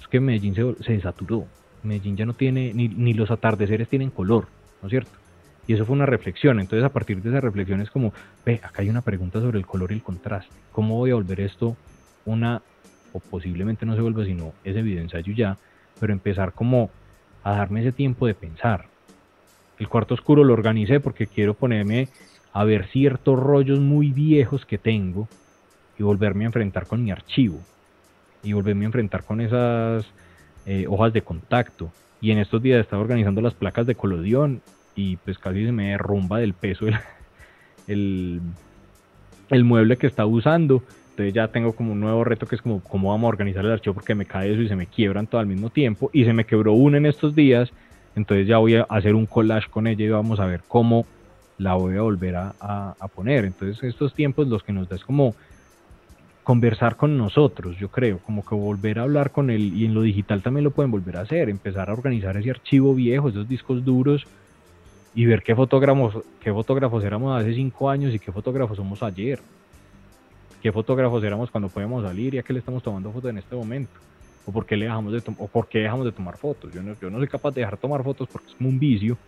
es 0.00 0.08
que 0.08 0.20
Medellín 0.20 0.54
se, 0.54 0.82
se 0.82 0.94
desaturó. 0.94 1.46
Medellín 1.84 2.16
ya 2.16 2.26
no 2.26 2.34
tiene, 2.34 2.74
ni, 2.74 2.88
ni 2.88 3.14
los 3.14 3.30
atardeceres 3.30 3.88
tienen 3.88 4.10
color, 4.10 4.48
¿no 4.82 4.88
es 4.88 4.90
cierto? 4.90 5.12
Y 5.68 5.74
eso 5.74 5.86
fue 5.86 5.94
una 5.94 6.06
reflexión. 6.06 6.58
Entonces, 6.58 6.84
a 6.84 6.92
partir 6.92 7.22
de 7.22 7.28
esa 7.28 7.40
reflexión 7.40 7.80
es 7.80 7.90
como, 7.90 8.12
ve, 8.44 8.60
acá 8.64 8.82
hay 8.82 8.90
una 8.90 9.02
pregunta 9.02 9.40
sobre 9.40 9.58
el 9.58 9.66
color 9.66 9.92
y 9.92 9.94
el 9.94 10.02
contraste. 10.02 10.54
¿Cómo 10.72 10.96
voy 10.96 11.10
a 11.12 11.14
volver 11.14 11.40
esto 11.40 11.76
una, 12.24 12.62
o 13.12 13.20
posiblemente 13.20 13.86
no 13.86 13.94
se 13.94 14.00
vuelva 14.00 14.24
sino 14.24 14.52
ese 14.64 14.82
video 14.82 15.02
ensayo 15.02 15.32
ya, 15.32 15.56
pero 16.00 16.12
empezar 16.12 16.52
como 16.52 16.90
a 17.42 17.52
darme 17.52 17.80
ese 17.80 17.92
tiempo 17.92 18.26
de 18.26 18.34
pensar. 18.34 18.86
El 19.78 19.88
cuarto 19.88 20.14
oscuro 20.14 20.44
lo 20.44 20.52
organicé 20.52 21.00
porque 21.00 21.26
quiero 21.26 21.54
ponerme 21.54 22.08
a 22.58 22.64
ver 22.64 22.88
ciertos 22.88 23.38
rollos 23.38 23.78
muy 23.78 24.10
viejos 24.10 24.66
que 24.66 24.78
tengo 24.78 25.28
y 25.96 26.02
volverme 26.02 26.42
a 26.42 26.46
enfrentar 26.46 26.88
con 26.88 27.04
mi 27.04 27.12
archivo 27.12 27.60
y 28.42 28.52
volverme 28.52 28.84
a 28.84 28.86
enfrentar 28.86 29.22
con 29.22 29.40
esas 29.40 30.04
eh, 30.66 30.84
hojas 30.88 31.12
de 31.12 31.22
contacto. 31.22 31.92
Y 32.20 32.32
en 32.32 32.38
estos 32.38 32.60
días 32.60 32.80
estaba 32.80 33.00
organizando 33.00 33.40
las 33.40 33.54
placas 33.54 33.86
de 33.86 33.94
colodión 33.94 34.60
y 34.96 35.18
pues 35.18 35.38
casi 35.38 35.66
se 35.66 35.70
me 35.70 35.90
derrumba 35.90 36.40
del 36.40 36.52
peso 36.52 36.86
el, 36.88 36.96
el, 39.50 39.64
mueble 39.64 39.96
que 39.96 40.08
estaba 40.08 40.28
usando. 40.28 40.82
Entonces 41.10 41.34
ya 41.34 41.46
tengo 41.46 41.76
como 41.76 41.92
un 41.92 42.00
nuevo 42.00 42.24
reto 42.24 42.46
que 42.46 42.56
es 42.56 42.62
como 42.62 42.80
cómo 42.82 43.10
vamos 43.10 43.26
a 43.26 43.28
organizar 43.28 43.64
el 43.64 43.70
archivo 43.70 43.94
porque 43.94 44.16
me 44.16 44.26
cae 44.26 44.52
eso 44.52 44.62
y 44.62 44.68
se 44.68 44.74
me 44.74 44.88
quiebran 44.88 45.28
todo 45.28 45.40
al 45.40 45.46
mismo 45.46 45.70
tiempo. 45.70 46.10
Y 46.12 46.24
se 46.24 46.32
me 46.32 46.44
quebró 46.44 46.72
una 46.72 46.96
en 46.96 47.06
estos 47.06 47.36
días. 47.36 47.70
Entonces 48.16 48.48
ya 48.48 48.58
voy 48.58 48.74
a 48.74 48.82
hacer 48.82 49.14
un 49.14 49.26
collage 49.26 49.70
con 49.70 49.86
ella 49.86 50.04
y 50.04 50.08
vamos 50.08 50.40
a 50.40 50.46
ver 50.46 50.62
cómo 50.66 51.06
la 51.58 51.74
voy 51.74 51.96
a 51.96 52.02
volver 52.02 52.36
a, 52.36 52.54
a, 52.60 53.08
poner. 53.08 53.44
Entonces 53.44 53.82
estos 53.82 54.14
tiempos 54.14 54.46
los 54.48 54.62
que 54.62 54.72
nos 54.72 54.88
da 54.88 54.96
es 54.96 55.04
como 55.04 55.34
conversar 56.44 56.96
con 56.96 57.18
nosotros, 57.18 57.76
yo 57.76 57.90
creo, 57.90 58.20
como 58.20 58.42
que 58.42 58.54
volver 58.54 58.98
a 58.98 59.02
hablar 59.02 59.32
con 59.32 59.50
él 59.50 59.74
y 59.74 59.84
en 59.84 59.92
lo 59.92 60.00
digital 60.00 60.40
también 60.42 60.64
lo 60.64 60.70
pueden 60.70 60.90
volver 60.90 61.18
a 61.18 61.20
hacer, 61.20 61.50
empezar 61.50 61.90
a 61.90 61.92
organizar 61.92 62.38
ese 62.38 62.48
archivo 62.48 62.94
viejo, 62.94 63.28
esos 63.28 63.46
discos 63.46 63.84
duros 63.84 64.26
y 65.14 65.26
ver 65.26 65.42
qué 65.42 65.54
fotógrafos, 65.54 66.24
qué 66.40 66.50
fotógrafos 66.50 67.04
éramos 67.04 67.38
hace 67.38 67.52
cinco 67.52 67.90
años 67.90 68.14
y 68.14 68.18
qué 68.18 68.32
fotógrafos 68.32 68.78
somos 68.78 69.02
ayer, 69.02 69.40
qué 70.62 70.72
fotógrafos 70.72 71.22
éramos 71.22 71.50
cuando 71.50 71.68
podíamos 71.68 72.02
salir 72.02 72.34
y 72.34 72.38
a 72.38 72.42
qué 72.42 72.54
le 72.54 72.60
estamos 72.60 72.82
tomando 72.82 73.12
fotos 73.12 73.28
en 73.28 73.36
este 73.36 73.54
momento, 73.54 73.92
o 74.46 74.50
por 74.50 74.64
qué, 74.64 74.76
le 74.76 74.86
dejamos 74.86 75.12
de 75.12 75.22
o 75.36 75.48
por 75.48 75.68
qué 75.68 75.80
dejamos 75.80 76.06
de 76.06 76.12
tomar 76.12 76.38
fotos. 76.38 76.72
Yo 76.72 76.82
no, 76.82 76.96
yo 76.98 77.10
no 77.10 77.18
soy 77.18 77.28
capaz 77.28 77.50
de 77.50 77.60
dejar 77.60 77.76
tomar 77.76 78.02
fotos 78.02 78.26
porque 78.26 78.48
es 78.48 78.54
como 78.54 78.70
un 78.70 78.78
vicio. 78.78 79.18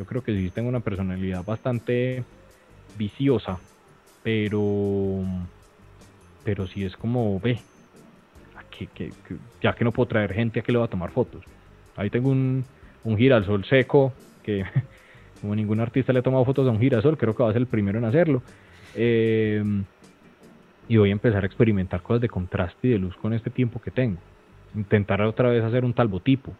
Yo 0.00 0.06
creo 0.06 0.22
que 0.22 0.34
sí 0.34 0.48
tengo 0.48 0.70
una 0.70 0.80
personalidad 0.80 1.44
bastante 1.44 2.24
viciosa, 2.96 3.58
pero, 4.22 5.20
pero 6.42 6.66
sí 6.68 6.86
es 6.86 6.96
como, 6.96 7.38
ve, 7.38 7.60
que, 8.70 9.12
ya 9.60 9.74
que 9.74 9.84
no 9.84 9.92
puedo 9.92 10.08
traer 10.08 10.32
gente, 10.32 10.60
¿a 10.60 10.62
qué 10.62 10.72
le 10.72 10.78
va 10.78 10.86
a 10.86 10.88
tomar 10.88 11.10
fotos? 11.10 11.44
Ahí 11.98 12.08
tengo 12.08 12.30
un, 12.30 12.64
un 13.04 13.18
girasol 13.18 13.62
seco 13.66 14.10
que 14.42 14.64
como 15.42 15.54
ningún 15.54 15.80
artista 15.80 16.14
le 16.14 16.20
ha 16.20 16.22
tomado 16.22 16.46
fotos 16.46 16.66
a 16.66 16.70
un 16.70 16.80
girasol, 16.80 17.18
creo 17.18 17.36
que 17.36 17.42
va 17.42 17.50
a 17.50 17.52
ser 17.52 17.60
el 17.60 17.68
primero 17.68 17.98
en 17.98 18.06
hacerlo. 18.06 18.40
Eh, 18.96 19.62
y 20.88 20.96
voy 20.96 21.10
a 21.10 21.12
empezar 21.12 21.42
a 21.42 21.46
experimentar 21.46 22.00
cosas 22.00 22.22
de 22.22 22.30
contraste 22.30 22.88
y 22.88 22.92
de 22.92 22.98
luz 22.98 23.14
con 23.16 23.34
este 23.34 23.50
tiempo 23.50 23.82
que 23.82 23.90
tengo. 23.90 24.18
Intentar 24.74 25.20
otra 25.20 25.50
vez 25.50 25.62
hacer 25.62 25.84
un 25.84 25.92
talbotipo, 25.92 26.54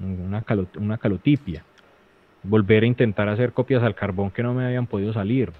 una, 0.00 0.42
una 0.78 0.96
calotipia. 0.96 1.62
Volver 2.42 2.84
a 2.84 2.86
intentar 2.86 3.28
hacer 3.28 3.52
copias 3.52 3.82
al 3.82 3.94
carbón 3.94 4.30
que 4.30 4.42
no 4.42 4.54
me 4.54 4.64
habían 4.64 4.86
podido 4.86 5.12
salir. 5.12 5.52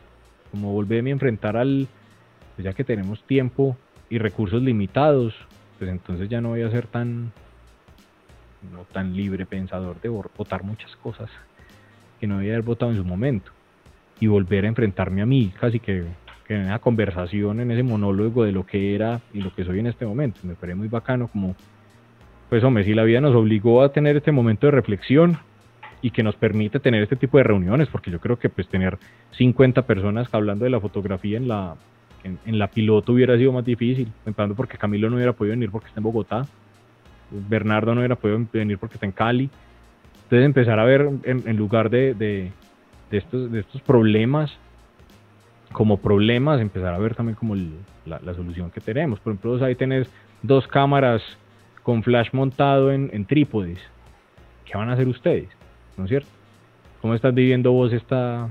Como 0.51 0.73
volverme 0.73 1.11
a 1.11 1.13
enfrentar 1.13 1.57
al, 1.57 1.87
pues 2.57 2.65
ya 2.65 2.73
que 2.73 2.85
tenemos 2.85 3.23
tiempo 3.25 3.77
y 4.09 4.19
recursos 4.19 4.63
limitados, 4.63 5.35
pues 5.79 5.91
entonces 5.91 6.29
ya 6.29 6.41
no 6.41 6.51
voy 6.51 6.63
a 6.63 6.71
ser 6.71 6.87
tan, 6.87 7.33
no 8.73 8.85
tan 8.93 9.15
libre 9.15 9.47
pensador 9.47 10.01
de 10.01 10.09
votar 10.09 10.65
muchas 10.65 10.95
cosas 10.97 11.31
que 12.19 12.27
no 12.27 12.37
había 12.37 12.53
haber 12.53 12.63
votado 12.63 12.91
en 12.91 12.99
su 12.99 13.05
momento 13.05 13.51
y 14.21 14.27
volver 14.27 14.65
a 14.65 14.69
enfrentarme 14.69 15.23
a 15.23 15.27
mí, 15.27 15.53
casi 15.59 15.81
que, 15.81 16.05
en 16.49 16.65
una 16.65 16.79
conversación, 16.81 17.61
en 17.61 17.71
ese 17.71 17.83
monólogo 17.83 18.45
de 18.45 18.53
lo 18.53 18.67
que 18.67 18.95
era 18.95 19.21
y 19.33 19.41
lo 19.41 19.55
que 19.55 19.65
soy 19.65 19.79
en 19.79 19.87
este 19.87 20.05
momento. 20.05 20.41
Me 20.43 20.55
parece 20.55 20.77
muy 20.77 20.89
bacano 20.89 21.29
como, 21.29 21.55
pues 22.51 22.63
hombre, 22.65 22.85
si 22.85 22.93
la 22.93 23.05
vida 23.05 23.21
nos 23.21 23.35
obligó 23.35 23.83
a 23.83 23.93
tener 23.93 24.17
este 24.17 24.33
momento 24.33 24.67
de 24.67 24.73
reflexión 24.73 25.39
y 26.03 26.11
que 26.11 26.23
nos 26.23 26.37
permite 26.37 26.81
tener 26.81 27.03
este 27.03 27.17
tipo 27.17 27.39
de 27.39 27.45
reuniones, 27.45 27.89
porque 27.89 28.11
yo 28.11 28.21
creo 28.21 28.39
que 28.39 28.49
pues 28.49 28.69
tener 28.69 28.99
50 29.33 29.83
personas 29.83 30.29
hablando 30.33 30.65
de 30.65 30.71
la 30.71 30.81
fotografía 30.81 31.37
en 31.37 31.49
la, 31.49 31.77
en, 32.25 32.59
la 32.59 32.69
piloto 32.69 33.13
hubiera 33.13 33.37
sido 33.37 33.53
más 33.53 33.65
difícil, 33.65 34.13
empezando 34.25 34.55
porque 34.55 34.79
Camilo 34.79 35.11
no 35.11 35.17
hubiera 35.17 35.33
podido 35.33 35.53
venir 35.53 35.71
porque 35.71 35.89
está 35.89 36.01
en 36.01 36.05
Bogotá, 36.05 36.47
Bernardo 37.31 37.95
no 37.95 38.01
hubiera 38.01 38.17
podido 38.17 38.41
venir 38.53 38.79
porque 38.79 38.95
está 38.95 39.07
en 39.07 39.13
Cali, 39.13 39.51
entonces 40.25 40.47
empezar 40.47 40.79
a 40.79 40.85
ver 40.85 41.09
en, 41.25 41.57
lugar 41.57 41.91
de, 41.91 42.15
de, 42.15 42.53
estos, 43.11 43.51
de 43.51 43.61
estos 43.61 43.83
problemas 43.83 44.57
como 45.73 45.99
problemas, 45.99 46.61
empezar 46.61 46.95
a 46.95 46.99
ver 46.99 47.15
también 47.15 47.37
como 47.37 47.55
la, 48.05 48.35
solución 48.35 48.71
que 48.71 48.81
tenemos. 48.81 49.21
Por 49.21 49.33
ejemplo, 49.33 49.65
ahí 49.65 49.75
tenés 49.75 50.11
dos 50.43 50.67
cámaras 50.67 51.23
con 51.83 52.03
flash 52.03 52.29
montado 52.33 52.93
en, 52.93 53.25
trípodes. 53.25 53.79
¿Qué 54.65 54.77
van 54.77 54.91
a 54.91 54.95
hacer 54.95 55.09
ustedes? 55.09 55.49
¿No 56.01 56.07
es 56.07 56.09
cierto? 56.09 56.31
¿Cómo 57.03 57.15
estás 57.15 57.35
viviendo 57.35 57.73
vos 57.73 57.93
esta, 57.93 58.49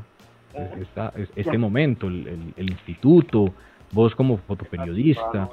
este 1.36 1.58
momento, 1.58 2.08
el, 2.08 2.54
el, 2.56 2.70
instituto, 2.70 3.52
vos 3.91 4.14
como 4.14 4.38
fotoperiodista? 4.38 5.50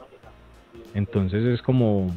Entonces 0.92 1.42
es 1.44 1.62
como, 1.62 2.14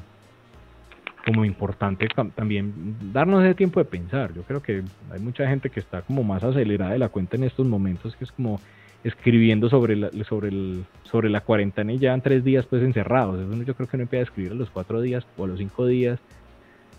como 1.26 1.46
importante 1.46 2.10
también 2.36 2.98
darnos 3.14 3.42
ese 3.46 3.56
tiempo 3.56 3.80
de 3.80 3.86
pensar. 3.86 4.34
Yo 4.34 4.44
creo 4.44 4.62
que 4.62 4.84
hay 5.12 5.20
mucha 5.22 5.48
gente 5.48 5.70
que 5.70 5.80
está 5.80 6.02
como 6.02 6.24
más 6.24 6.44
acelerada 6.44 6.92
de 6.92 7.00
la 7.00 7.08
cuenta 7.08 7.38
en 7.38 7.46
estos 7.46 7.66
momentos, 7.66 8.18
que 8.18 8.26
es 8.26 8.32
como 8.34 8.60
escribiendo 9.06 9.70
sobre 9.70 9.96
la, 9.96 10.12
sobre 10.26 10.50
el, 10.50 10.84
sobre 11.04 11.30
la 11.30 11.40
cuarentena 11.40 11.94
y 11.94 12.00
ya 12.00 12.14
en 12.14 12.20
tres 12.20 12.44
días 12.44 12.66
pues 12.66 12.84
encerrados. 12.84 13.40
Eso 13.40 13.64
yo 13.64 13.76
creo 13.76 13.88
que 13.88 13.96
no 13.96 14.04
empieza 14.04 14.24
a 14.24 14.28
escribir 14.28 14.52
a 14.52 14.56
los 14.56 14.70
cuatro 14.70 15.00
días 15.00 15.26
o 15.38 15.46
a 15.46 15.48
los 15.48 15.58
cinco 15.58 15.88
días 15.88 16.20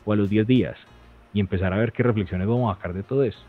o 0.06 0.14
a 0.14 0.16
los 0.16 0.30
diez 0.30 0.46
días 0.46 0.78
y 1.32 1.40
empezar 1.40 1.72
a 1.72 1.78
ver 1.78 1.92
qué 1.92 2.02
reflexiones 2.02 2.46
vamos 2.46 2.72
a 2.72 2.76
sacar 2.76 2.92
de 2.92 3.02
todo 3.02 3.24
eso. 3.24 3.40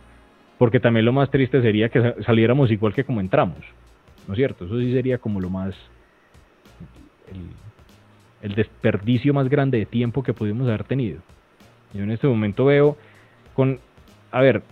Porque 0.57 0.79
también 0.79 1.05
lo 1.05 1.13
más 1.13 1.29
triste 1.31 1.61
sería 1.61 1.89
que 1.89 2.15
saliéramos 2.25 2.71
igual 2.71 2.93
que 2.93 3.03
como 3.03 3.19
entramos, 3.19 3.59
¿no 4.27 4.33
es 4.33 4.37
cierto? 4.37 4.65
Eso 4.65 4.79
sí 4.79 4.93
sería 4.93 5.17
como 5.17 5.39
lo 5.39 5.49
más 5.49 5.73
el 8.41 8.55
desperdicio 8.55 9.33
más 9.33 9.49
grande 9.49 9.77
de 9.77 9.85
tiempo 9.85 10.23
que 10.23 10.33
pudimos 10.33 10.67
haber 10.67 10.83
tenido. 10.83 11.21
Yo 11.93 12.03
en 12.03 12.11
este 12.11 12.27
momento 12.27 12.65
veo 12.65 12.97
con, 13.53 13.79
a 14.31 14.41
ver, 14.41 14.63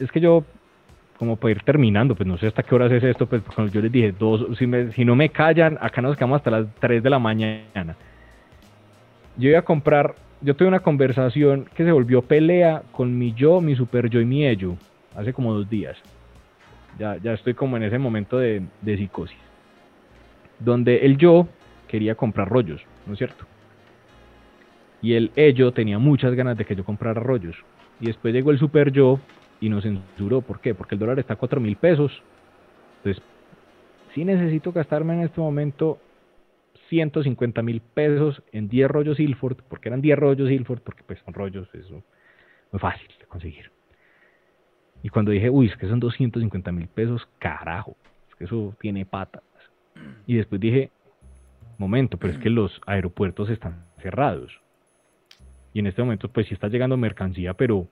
es 0.00 0.10
que 0.10 0.20
yo, 0.20 0.44
como 1.18 1.36
para 1.36 1.52
ir 1.52 1.62
terminando, 1.62 2.14
pues 2.14 2.26
no 2.26 2.36
sé 2.38 2.46
hasta 2.46 2.62
qué 2.62 2.74
horas 2.74 2.92
es 2.92 3.02
esto, 3.04 3.26
pues 3.26 3.42
cuando 3.54 3.72
yo 3.72 3.80
les 3.80 3.92
dije, 3.92 4.12
dos, 4.12 4.46
si, 4.58 4.66
si 4.92 5.04
no 5.04 5.14
me 5.14 5.28
callan, 5.28 5.78
acá 5.80 6.02
nos 6.02 6.16
quedamos 6.16 6.36
hasta 6.36 6.50
las 6.50 6.66
3 6.80 7.02
de 7.02 7.10
la 7.10 7.18
mañana. 7.18 7.96
Yo 9.36 9.50
iba 9.50 9.58
a 9.58 9.62
comprar, 9.62 10.14
yo 10.40 10.54
tuve 10.54 10.68
una 10.68 10.80
conversación 10.80 11.68
que 11.74 11.84
se 11.84 11.92
volvió 11.92 12.22
pelea 12.22 12.82
con 12.92 13.16
mi 13.16 13.32
yo, 13.32 13.60
mi 13.60 13.74
super 13.74 14.08
yo 14.08 14.20
y 14.20 14.24
mi 14.24 14.46
ello, 14.46 14.76
hace 15.14 15.32
como 15.32 15.52
dos 15.54 15.68
días. 15.68 15.96
Ya, 16.98 17.16
ya 17.16 17.32
estoy 17.32 17.54
como 17.54 17.76
en 17.76 17.82
ese 17.82 17.98
momento 17.98 18.38
de, 18.38 18.62
de 18.82 18.96
psicosis. 18.96 19.38
Donde 20.58 21.04
el 21.04 21.18
yo 21.18 21.48
quería 21.88 22.14
comprar 22.14 22.48
rollos 22.48 22.82
¿no 23.06 23.12
es 23.12 23.18
cierto? 23.18 23.44
Y 25.00 25.14
el 25.14 25.30
ello 25.36 25.72
tenía 25.72 25.98
muchas 25.98 26.34
ganas 26.34 26.56
de 26.56 26.64
que 26.64 26.74
yo 26.74 26.84
comprara 26.84 27.20
rollos. 27.20 27.56
Y 28.00 28.06
después 28.06 28.34
llegó 28.34 28.50
el 28.50 28.58
super 28.58 28.90
yo 28.90 29.20
y 29.60 29.68
nos 29.68 29.84
censuró. 29.84 30.40
¿Por 30.40 30.60
qué? 30.60 30.74
Porque 30.74 30.94
el 30.94 30.98
dólar 30.98 31.18
está 31.18 31.34
a 31.34 31.36
4 31.36 31.60
mil 31.60 31.76
pesos. 31.76 32.22
Entonces, 32.98 33.22
sí 34.14 34.24
necesito 34.24 34.72
gastarme 34.72 35.14
en 35.14 35.20
este 35.20 35.40
momento 35.40 35.98
150 36.88 37.62
mil 37.62 37.80
pesos 37.80 38.42
en 38.52 38.68
10 38.68 38.88
rollos 38.88 39.20
Ilford, 39.20 39.58
porque 39.68 39.88
eran 39.88 40.00
10 40.00 40.18
rollos 40.18 40.50
Ilford, 40.50 40.80
porque 40.80 41.02
pues 41.04 41.18
son 41.24 41.34
rollos, 41.34 41.68
eso 41.74 42.02
muy 42.72 42.80
fácil 42.80 43.08
de 43.18 43.26
conseguir. 43.26 43.70
Y 45.02 45.08
cuando 45.08 45.30
dije, 45.30 45.50
uy, 45.50 45.66
es 45.66 45.76
que 45.76 45.88
son 45.88 46.00
250 46.00 46.72
mil 46.72 46.88
pesos, 46.88 47.28
carajo, 47.38 47.96
es 48.28 48.34
que 48.34 48.44
eso 48.44 48.74
tiene 48.80 49.06
patas. 49.06 49.42
Y 50.26 50.36
después 50.36 50.60
dije, 50.60 50.90
momento, 51.78 52.16
pero 52.18 52.32
es 52.32 52.38
que 52.38 52.50
los 52.50 52.80
aeropuertos 52.86 53.50
están 53.50 53.84
cerrados. 54.02 54.60
Y 55.72 55.80
en 55.80 55.86
este 55.86 56.02
momento, 56.02 56.28
pues 56.28 56.46
sí 56.48 56.54
está 56.54 56.68
llegando 56.68 56.96
mercancía, 56.96 57.54
pero 57.54 57.86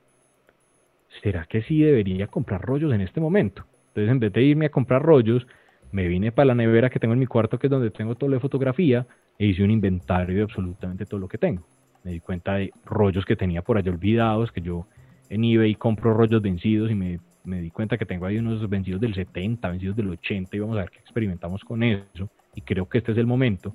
¿será 1.23 1.47
que 1.47 1.63
sí 1.63 1.83
debería 1.83 2.27
comprar 2.27 2.63
rollos 2.63 2.93
en 2.93 3.03
este 3.03 3.21
momento? 3.21 3.65
Entonces, 3.89 4.11
en 4.11 4.21
vez 4.21 4.33
de 4.33 4.43
irme 4.43 4.67
a 4.67 4.71
comprar 4.71 5.03
rollos, 5.03 5.47
me 5.95 6.09
vine 6.09 6.33
para 6.33 6.47
la 6.47 6.55
nevera 6.57 6.91
que 6.91 6.99
tengo 6.99 7.15
en 7.15 7.21
mi 7.21 7.27
cuarto, 7.27 7.57
que 7.57 7.69
es 7.69 7.71
donde 7.71 7.89
tengo 7.93 8.17
todo 8.17 8.29
de 8.29 8.41
fotografía, 8.41 9.07
e 9.39 9.47
hice 9.47 9.63
un 9.63 9.71
inventario 9.71 10.35
de 10.35 10.43
absolutamente 10.43 11.07
todo 11.07 11.21
lo 11.21 11.29
que 11.29 11.39
tengo. 11.39 11.65
Me 12.03 12.11
di 12.11 12.19
cuenta 12.19 12.55
de 12.55 12.73
rollos 12.85 13.25
que 13.25 13.37
tenía 13.37 13.63
por 13.63 13.79
allá 13.79 13.93
olvidados, 13.93 14.51
que 14.51 14.61
yo 14.61 14.89
en 15.31 15.45
eBay 15.45 15.77
compro 15.77 16.13
rollos 16.13 16.43
vencidos 16.43 16.91
y 16.91 16.97
me, 16.97 17.21
me 17.45 17.61
di 17.61 17.71
cuenta 17.71 17.97
que 17.97 18.07
tengo 18.07 18.27
ahí 18.27 18.39
unos 18.39 18.69
vencidos 18.69 19.01
del 19.01 19.15
70, 19.15 19.71
vencidos 19.71 19.95
del 19.95 20.09
80 20.09 20.57
y 20.57 20.59
vamos 20.59 20.77
a 20.79 20.81
ver 20.81 20.91
qué 20.91 20.99
experimentamos 20.99 21.63
con 21.63 21.85
eso. 21.85 22.29
Y 22.57 22.63
creo 22.63 22.89
que 22.89 22.99
este 22.99 23.13
es 23.13 23.19
el 23.19 23.29
momento. 23.29 23.73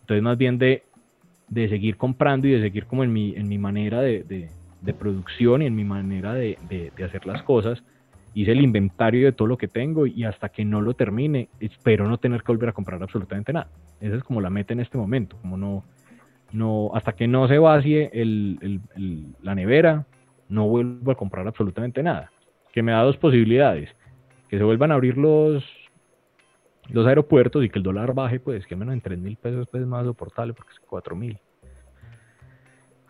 Entonces 0.00 0.20
más 0.20 0.36
bien 0.36 0.58
de, 0.58 0.82
de 1.46 1.68
seguir 1.68 1.96
comprando 1.96 2.48
y 2.48 2.50
de 2.50 2.60
seguir 2.60 2.86
como 2.86 3.04
en 3.04 3.12
mi, 3.12 3.36
en 3.36 3.46
mi 3.46 3.58
manera 3.58 4.00
de, 4.00 4.24
de, 4.24 4.50
de 4.80 4.94
producción 4.94 5.62
y 5.62 5.66
en 5.66 5.76
mi 5.76 5.84
manera 5.84 6.34
de, 6.34 6.58
de 6.68 7.04
hacer 7.04 7.24
las 7.24 7.44
cosas 7.44 7.84
hice 8.34 8.52
el 8.52 8.60
inventario 8.60 9.26
de 9.26 9.32
todo 9.32 9.48
lo 9.48 9.58
que 9.58 9.68
tengo 9.68 10.06
y 10.06 10.24
hasta 10.24 10.48
que 10.48 10.64
no 10.64 10.80
lo 10.80 10.94
termine, 10.94 11.48
espero 11.60 12.08
no 12.08 12.18
tener 12.18 12.42
que 12.42 12.52
volver 12.52 12.70
a 12.70 12.72
comprar 12.72 13.02
absolutamente 13.02 13.52
nada. 13.52 13.68
Esa 14.00 14.16
es 14.16 14.24
como 14.24 14.40
la 14.40 14.50
meta 14.50 14.72
en 14.72 14.80
este 14.80 14.98
momento, 14.98 15.36
como 15.40 15.56
no, 15.56 15.84
no, 16.52 16.90
hasta 16.94 17.12
que 17.12 17.26
no 17.26 17.48
se 17.48 17.58
vacíe 17.58 18.10
el, 18.12 18.80
la 19.42 19.54
nevera, 19.54 20.06
no 20.48 20.68
vuelvo 20.68 21.12
a 21.12 21.14
comprar 21.16 21.46
absolutamente 21.46 22.02
nada. 22.02 22.30
Que 22.72 22.82
me 22.82 22.92
da 22.92 23.02
dos 23.02 23.16
posibilidades, 23.16 23.90
que 24.48 24.58
se 24.58 24.64
vuelvan 24.64 24.90
a 24.92 24.94
abrir 24.94 25.16
los, 25.18 25.64
los 26.90 27.06
aeropuertos 27.06 27.64
y 27.64 27.68
que 27.68 27.78
el 27.78 27.82
dólar 27.82 28.14
baje, 28.14 28.40
pues 28.40 28.66
que 28.66 28.76
menos 28.76 28.94
en 28.94 29.00
3 29.00 29.18
mil 29.18 29.36
pesos 29.36 29.68
pues, 29.70 29.82
es 29.82 29.88
más 29.88 30.04
soportable 30.04 30.54
porque 30.54 30.72
es 30.72 30.80
4 30.80 31.16
mil. 31.16 31.38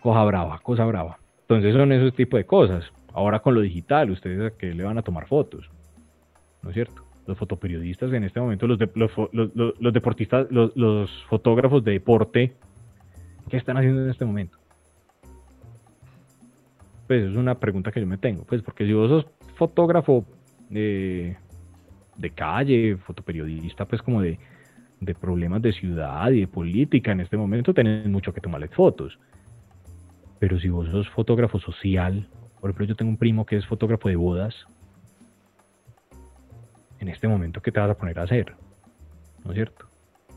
Cosa 0.01 0.25
brava, 0.25 0.59
cosa 0.59 0.85
brava. 0.85 1.19
Entonces 1.43 1.75
son 1.75 1.93
esos 1.93 2.13
tipos 2.15 2.39
de 2.39 2.45
cosas. 2.45 2.93
Ahora 3.15 3.41
con 3.41 3.55
lo 3.55 3.61
digital, 3.61 4.11
ustedes 4.11 4.53
a 4.53 4.57
qué 4.57 4.75
le 4.75 4.85
van 4.85 4.99
a 4.99 5.03
tomar 5.03 5.27
fotos, 5.27 5.71
¿no 6.63 6.71
es 6.71 6.75
cierto? 6.75 7.05
Los 7.27 7.39
fotoperiodistas 7.39 8.13
en 8.13 8.25
este 8.25 8.41
momento, 8.41 8.67
los, 8.67 8.79
los, 8.95 9.93
deportistas, 9.93 10.47
los, 10.51 11.11
fotógrafos 11.29 11.85
de 11.85 11.93
deporte, 11.93 12.55
¿qué 13.49 13.57
están 13.57 13.77
haciendo 13.77 14.03
en 14.03 14.11
este 14.11 14.25
momento? 14.25 14.59
Pues 17.07 17.31
es 17.31 17.37
una 17.37 17.55
pregunta 17.57 17.93
que 17.93 18.01
yo 18.01 18.07
me 18.07 18.19
tengo, 18.19 18.45
pues 18.45 18.63
porque 18.63 18.87
si 18.87 18.93
vos 18.93 19.09
sos 19.09 19.27
fotógrafo 19.57 20.25
de, 20.71 21.37
de 22.17 22.31
calle, 22.31 22.97
fotoperiodista, 22.97 23.85
pues 23.85 24.01
como 24.01 24.23
de, 24.23 24.39
de 25.01 25.15
problemas 25.15 25.61
de 25.61 25.73
ciudad 25.73 26.31
y 26.31 26.41
de 26.41 26.49
política 26.49 27.13
en 27.13 27.21
este 27.21 27.37
momento, 27.37 27.75
tenés 27.75 28.07
mucho 28.07 28.33
que 28.33 28.41
tomarle 28.41 28.69
fotos. 28.69 29.19
Pero 30.39 30.59
si 30.59 30.69
vos 30.71 30.89
sos 30.89 31.09
fotógrafo 31.11 31.59
social, 31.59 32.27
por 32.63 32.71
ejemplo, 32.71 32.87
yo 32.87 32.95
tengo 32.95 33.11
un 33.11 33.17
primo 33.17 33.45
que 33.45 33.57
es 33.57 33.67
fotógrafo 33.67 34.09
de 34.09 34.15
bodas. 34.15 34.55
En 37.01 37.09
este 37.09 37.27
momento, 37.27 37.61
¿qué 37.61 37.73
te 37.73 37.81
vas 37.81 37.91
a 37.91 37.99
poner 37.99 38.21
a 38.21 38.23
hacer? 38.23 38.55
¿No 39.45 39.51
es 39.51 39.57
cierto? 39.57 39.87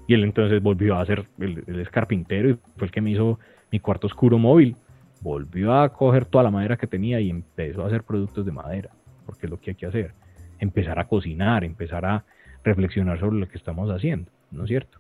Y 0.08 0.16
él 0.16 0.24
entonces 0.24 0.60
volvió 0.60 0.96
a 0.96 1.02
hacer, 1.02 1.28
él, 1.38 1.64
es 1.68 1.88
carpintero 1.92 2.50
y 2.50 2.58
fue 2.78 2.88
el 2.88 2.92
que 2.92 3.00
me 3.00 3.12
hizo 3.12 3.40
mi 3.72 3.80
cuarto 3.80 4.08
oscuro 4.08 4.40
móvil. 4.40 4.76
Volvió 5.22 5.76
a 5.76 5.94
coger 5.94 6.26
toda 6.26 6.44
la 6.44 6.50
madera 6.50 6.78
que 6.78 6.88
tenía 6.88 7.20
y 7.20 7.30
empezó 7.30 7.84
a 7.84 7.88
hacer 7.88 8.02
productos 8.02 8.44
de 8.44 8.52
madera, 8.52 8.90
porque 9.28 9.46
es 9.46 9.52
lo 9.52 9.60
que 9.60 9.70
hay 9.70 9.76
que 9.76 9.86
hacer. 9.86 10.14
Empezar 10.58 10.98
a 10.98 11.08
cocinar, 11.08 11.64
empezar 11.64 12.08
a 12.08 12.26
reflexionar 12.64 13.20
sobre 13.20 13.38
lo 13.38 13.48
que 13.48 13.60
estamos 13.60 13.88
haciendo, 13.92 14.32
¿no 14.50 14.64
es 14.64 14.70
cierto? 14.70 14.98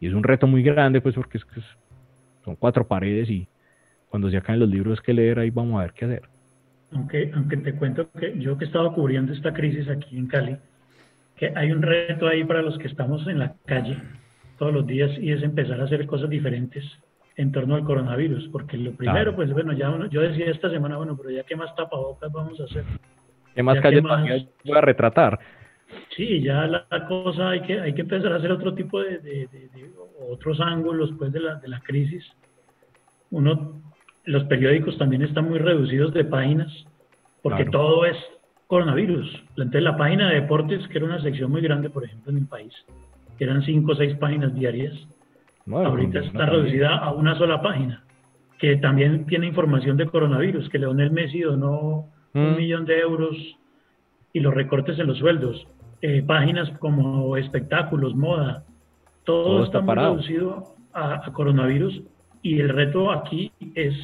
Y 0.00 0.08
es 0.08 0.12
un 0.12 0.24
reto 0.24 0.48
muy 0.48 0.64
grande, 0.64 1.00
pues, 1.00 1.14
porque 1.14 1.38
es 1.38 1.46
son 2.44 2.56
cuatro 2.56 2.84
paredes 2.88 3.30
y 3.30 3.46
cuando 4.08 4.28
se 4.28 4.38
acaben 4.38 4.58
los 4.58 4.68
libros 4.68 5.00
que 5.00 5.14
leer, 5.14 5.38
ahí 5.38 5.50
vamos 5.50 5.78
a 5.78 5.82
ver 5.84 5.92
qué 5.92 6.06
hacer 6.06 6.33
aunque, 6.94 7.30
aunque 7.34 7.56
te 7.58 7.74
cuento 7.74 8.10
que 8.12 8.38
yo 8.38 8.56
que 8.56 8.64
he 8.64 8.66
estado 8.66 8.92
cubriendo 8.92 9.32
esta 9.32 9.52
crisis 9.52 9.88
aquí 9.88 10.16
en 10.16 10.26
Cali, 10.26 10.56
que 11.36 11.52
hay 11.54 11.72
un 11.72 11.82
reto 11.82 12.26
ahí 12.26 12.44
para 12.44 12.62
los 12.62 12.78
que 12.78 12.86
estamos 12.86 13.26
en 13.26 13.40
la 13.40 13.54
calle 13.66 13.96
todos 14.58 14.72
los 14.72 14.86
días 14.86 15.10
y 15.18 15.32
es 15.32 15.42
empezar 15.42 15.80
a 15.80 15.84
hacer 15.84 16.06
cosas 16.06 16.30
diferentes 16.30 16.84
en 17.36 17.50
torno 17.50 17.74
al 17.74 17.82
coronavirus, 17.82 18.48
porque 18.52 18.76
lo 18.76 18.92
primero, 18.92 19.34
pues 19.34 19.52
bueno, 19.52 19.72
ya 19.72 19.92
yo 20.08 20.20
decía 20.20 20.46
esta 20.46 20.70
semana, 20.70 20.96
bueno, 20.96 21.16
pero 21.16 21.30
ya 21.30 21.42
qué 21.42 21.56
más 21.56 21.74
tapabocas 21.74 22.30
vamos 22.30 22.60
a 22.60 22.64
hacer. 22.64 22.84
¿Qué 23.54 23.62
más 23.62 23.80
calles 23.80 24.02
voy 24.64 24.78
a 24.78 24.80
retratar? 24.80 25.40
Sí, 26.16 26.42
ya 26.42 26.66
la, 26.66 26.86
cosa 27.08 27.50
hay 27.50 27.62
que 27.62 27.80
hay 27.80 27.92
que 27.92 28.02
empezar 28.02 28.32
a 28.32 28.36
hacer 28.36 28.52
otro 28.52 28.74
tipo 28.74 29.00
de, 29.00 29.18
de, 29.18 29.48
de 29.48 29.90
otros 30.30 30.60
ángulos 30.60 31.12
pues 31.18 31.32
de 31.32 31.40
la, 31.40 31.56
de 31.56 31.68
la 31.68 31.80
crisis. 31.80 32.24
Uno 33.30 33.82
los 34.26 34.44
periódicos 34.44 34.96
también 34.98 35.22
están 35.22 35.48
muy 35.48 35.58
reducidos 35.58 36.12
de 36.14 36.24
páginas, 36.24 36.72
porque 37.42 37.64
todo 37.66 38.04
es 38.06 38.16
coronavirus. 38.66 39.42
Entonces 39.50 39.82
la 39.82 39.96
página 39.96 40.30
de 40.30 40.40
deportes, 40.40 40.86
que 40.88 40.98
era 40.98 41.06
una 41.06 41.20
sección 41.20 41.50
muy 41.50 41.60
grande, 41.60 41.90
por 41.90 42.04
ejemplo, 42.04 42.32
en 42.32 42.38
el 42.38 42.46
país, 42.46 42.72
que 43.38 43.44
eran 43.44 43.62
cinco 43.62 43.92
o 43.92 43.94
seis 43.94 44.16
páginas 44.16 44.54
diarias, 44.54 44.94
ahorita 45.70 46.20
está 46.20 46.46
reducida 46.46 46.96
a 46.96 47.12
una 47.12 47.36
sola 47.36 47.60
página, 47.60 48.04
que 48.58 48.76
también 48.76 49.26
tiene 49.26 49.46
información 49.46 49.96
de 49.96 50.06
coronavirus, 50.06 50.68
que 50.70 50.78
Leonel 50.78 51.10
Messi 51.10 51.40
donó 51.40 52.06
un 52.32 52.52
mm. 52.52 52.56
millón 52.56 52.84
de 52.86 52.98
euros 53.00 53.36
y 54.32 54.40
los 54.40 54.54
recortes 54.54 54.98
en 54.98 55.06
los 55.06 55.18
sueldos. 55.18 55.66
Eh, 56.00 56.22
páginas 56.26 56.70
como 56.78 57.36
espectáculos, 57.36 58.14
moda, 58.14 58.64
todo, 59.24 59.64
está, 59.64 59.80
muy 59.80 59.94
reducido 59.94 60.74
a 60.92 61.30
coronavirus 61.32 62.02
y 62.44 62.60
el 62.60 62.68
reto 62.68 63.10
aquí 63.10 63.50
es 63.74 63.94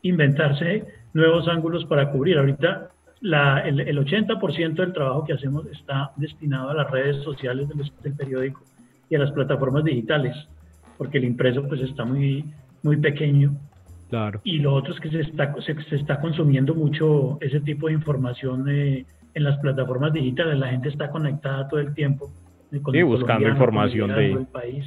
inventarse 0.00 0.84
nuevos 1.12 1.46
ángulos 1.46 1.84
para 1.84 2.10
cubrir. 2.10 2.38
Ahorita 2.38 2.88
la, 3.20 3.60
el, 3.60 3.80
el, 3.80 3.98
80% 3.98 4.74
del 4.74 4.94
trabajo 4.94 5.24
que 5.24 5.34
hacemos 5.34 5.66
está 5.66 6.10
destinado 6.16 6.70
a 6.70 6.74
las 6.74 6.90
redes 6.90 7.22
sociales 7.22 7.68
del, 7.68 8.14
periódico 8.16 8.62
y 9.10 9.14
a 9.14 9.18
las 9.18 9.30
plataformas 9.32 9.84
digitales, 9.84 10.34
porque 10.96 11.18
el 11.18 11.24
impreso 11.24 11.68
pues 11.68 11.82
está 11.82 12.06
muy, 12.06 12.46
muy 12.82 12.96
pequeño. 12.96 13.54
Claro. 14.08 14.40
Y 14.42 14.58
lo 14.58 14.72
otro 14.72 14.94
es 14.94 15.00
que 15.00 15.10
se 15.10 15.20
está, 15.20 15.54
se, 15.60 15.76
está 15.94 16.18
consumiendo 16.18 16.74
mucho 16.74 17.36
ese 17.42 17.60
tipo 17.60 17.88
de 17.88 17.92
información 17.92 18.68
eh, 18.70 19.04
en 19.34 19.44
las 19.44 19.58
plataformas 19.58 20.14
digitales. 20.14 20.58
La 20.58 20.68
gente 20.68 20.88
está 20.88 21.10
conectada 21.10 21.68
todo 21.68 21.80
el 21.80 21.92
tiempo. 21.92 22.30
Eh, 22.72 22.80
sí, 22.90 23.02
buscando 23.02 23.48
información 23.48 24.14
de... 24.14 24.46
país. 24.50 24.86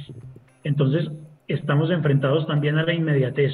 Entonces, 0.64 1.08
estamos 1.48 1.90
enfrentados 1.90 2.46
también 2.46 2.78
a 2.78 2.84
la 2.84 2.94
inmediatez. 2.94 3.52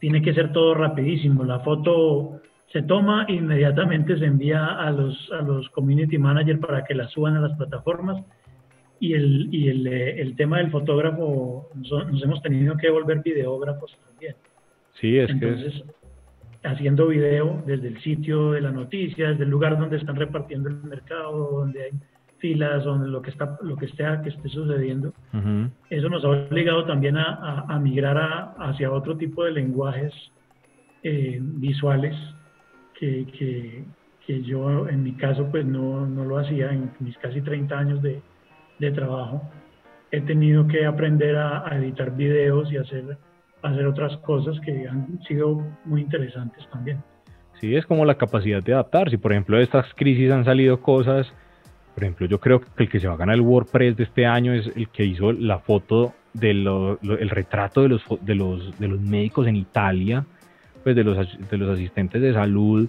Tiene 0.00 0.22
que 0.22 0.34
ser 0.34 0.52
todo 0.52 0.74
rapidísimo. 0.74 1.44
La 1.44 1.60
foto 1.60 2.40
se 2.72 2.82
toma 2.82 3.24
e 3.28 3.34
inmediatamente 3.34 4.18
se 4.18 4.26
envía 4.26 4.66
a 4.66 4.90
los, 4.90 5.30
a 5.32 5.42
los 5.42 5.68
community 5.70 6.18
managers 6.18 6.60
para 6.60 6.84
que 6.84 6.94
la 6.94 7.08
suban 7.08 7.36
a 7.36 7.40
las 7.40 7.56
plataformas. 7.56 8.24
Y 8.98 9.12
el, 9.12 9.48
y 9.52 9.68
el, 9.68 9.86
eh, 9.86 10.20
el 10.20 10.36
tema 10.36 10.58
del 10.58 10.70
fotógrafo, 10.70 11.68
nos, 11.74 12.22
hemos 12.22 12.40
tenido 12.42 12.76
que 12.76 12.90
volver 12.90 13.22
videógrafos 13.22 13.94
también. 14.06 14.36
Sí, 15.00 15.18
es 15.18 15.28
Entonces, 15.28 15.84
haciendo 16.64 17.06
video 17.08 17.62
desde 17.66 17.88
el 17.88 18.00
sitio 18.00 18.52
de 18.52 18.62
la 18.62 18.70
noticia, 18.70 19.30
desde 19.30 19.44
el 19.44 19.50
lugar 19.50 19.78
donde 19.78 19.98
están 19.98 20.16
repartiendo 20.16 20.70
el 20.70 20.82
mercado, 20.82 21.60
donde 21.60 21.82
hay 21.82 21.90
filas 22.38 22.86
o 22.86 22.96
lo 22.96 23.22
que 23.22 23.30
está 23.30 23.58
lo 23.62 23.76
que 23.76 23.86
esté 23.86 24.04
que 24.22 24.28
esté 24.28 24.48
sucediendo 24.48 25.12
eso 25.90 26.08
nos 26.08 26.24
ha 26.24 26.28
obligado 26.28 26.84
también 26.84 27.16
a, 27.16 27.64
a, 27.68 27.78
migrar 27.78 28.18
a, 28.18 28.54
hacia 28.58 28.90
otro 28.90 29.16
tipo 29.16 29.44
de 29.44 29.52
lenguajes 29.52 30.12
eh, 31.02 31.38
visuales 31.40 32.16
que, 32.98 33.26
que, 33.38 33.84
que, 34.26 34.42
yo 34.42 34.88
en 34.88 35.04
mi 35.04 35.12
caso 35.12 35.48
pues 35.52 35.64
no, 35.64 36.04
no, 36.04 36.24
lo 36.24 36.38
hacía 36.38 36.72
en 36.72 36.90
mis 37.00 37.16
casi 37.18 37.40
30 37.40 37.78
años 37.78 38.02
de, 38.02 38.20
de 38.78 38.90
trabajo. 38.90 39.42
He 40.10 40.20
tenido 40.22 40.66
que 40.66 40.84
aprender 40.86 41.36
a, 41.36 41.68
editar 41.76 42.16
videos 42.16 42.72
y 42.72 42.76
hacer 42.76 43.18
hacer 43.62 43.86
otras 43.86 44.16
cosas 44.18 44.58
que 44.60 44.88
han 44.88 45.20
sido 45.28 45.62
muy 45.84 46.00
interesantes 46.00 46.68
también. 46.70 47.02
Sí, 47.60 47.76
es 47.76 47.86
como 47.86 48.04
la 48.04 48.16
capacidad 48.16 48.62
de 48.62 48.74
adaptar. 48.74 49.10
Si 49.10 49.16
por 49.16 49.32
ejemplo 49.32 49.58
de 49.58 49.62
estas 49.62 49.86
crisis 49.94 50.30
han 50.32 50.44
salido 50.44 50.80
cosas 50.80 51.32
por 51.96 52.04
ejemplo, 52.04 52.26
yo 52.26 52.38
creo 52.38 52.60
que 52.60 52.84
el 52.84 52.90
que 52.90 53.00
se 53.00 53.08
va 53.08 53.14
a 53.14 53.16
ganar 53.16 53.36
el 53.36 53.40
WordPress 53.40 53.96
de 53.96 54.04
este 54.04 54.26
año 54.26 54.52
es 54.52 54.70
el 54.76 54.90
que 54.90 55.02
hizo 55.02 55.32
la 55.32 55.60
foto 55.60 56.12
el 56.38 57.30
retrato 57.30 57.80
de 57.80 57.88
los, 57.88 58.02
de, 58.20 58.34
los, 58.34 58.78
de 58.78 58.88
los 58.88 59.00
médicos 59.00 59.46
en 59.46 59.56
Italia, 59.56 60.26
pues 60.84 60.94
de 60.94 61.02
los, 61.02 61.16
de 61.50 61.56
los 61.56 61.70
asistentes 61.70 62.20
de 62.20 62.34
salud, 62.34 62.86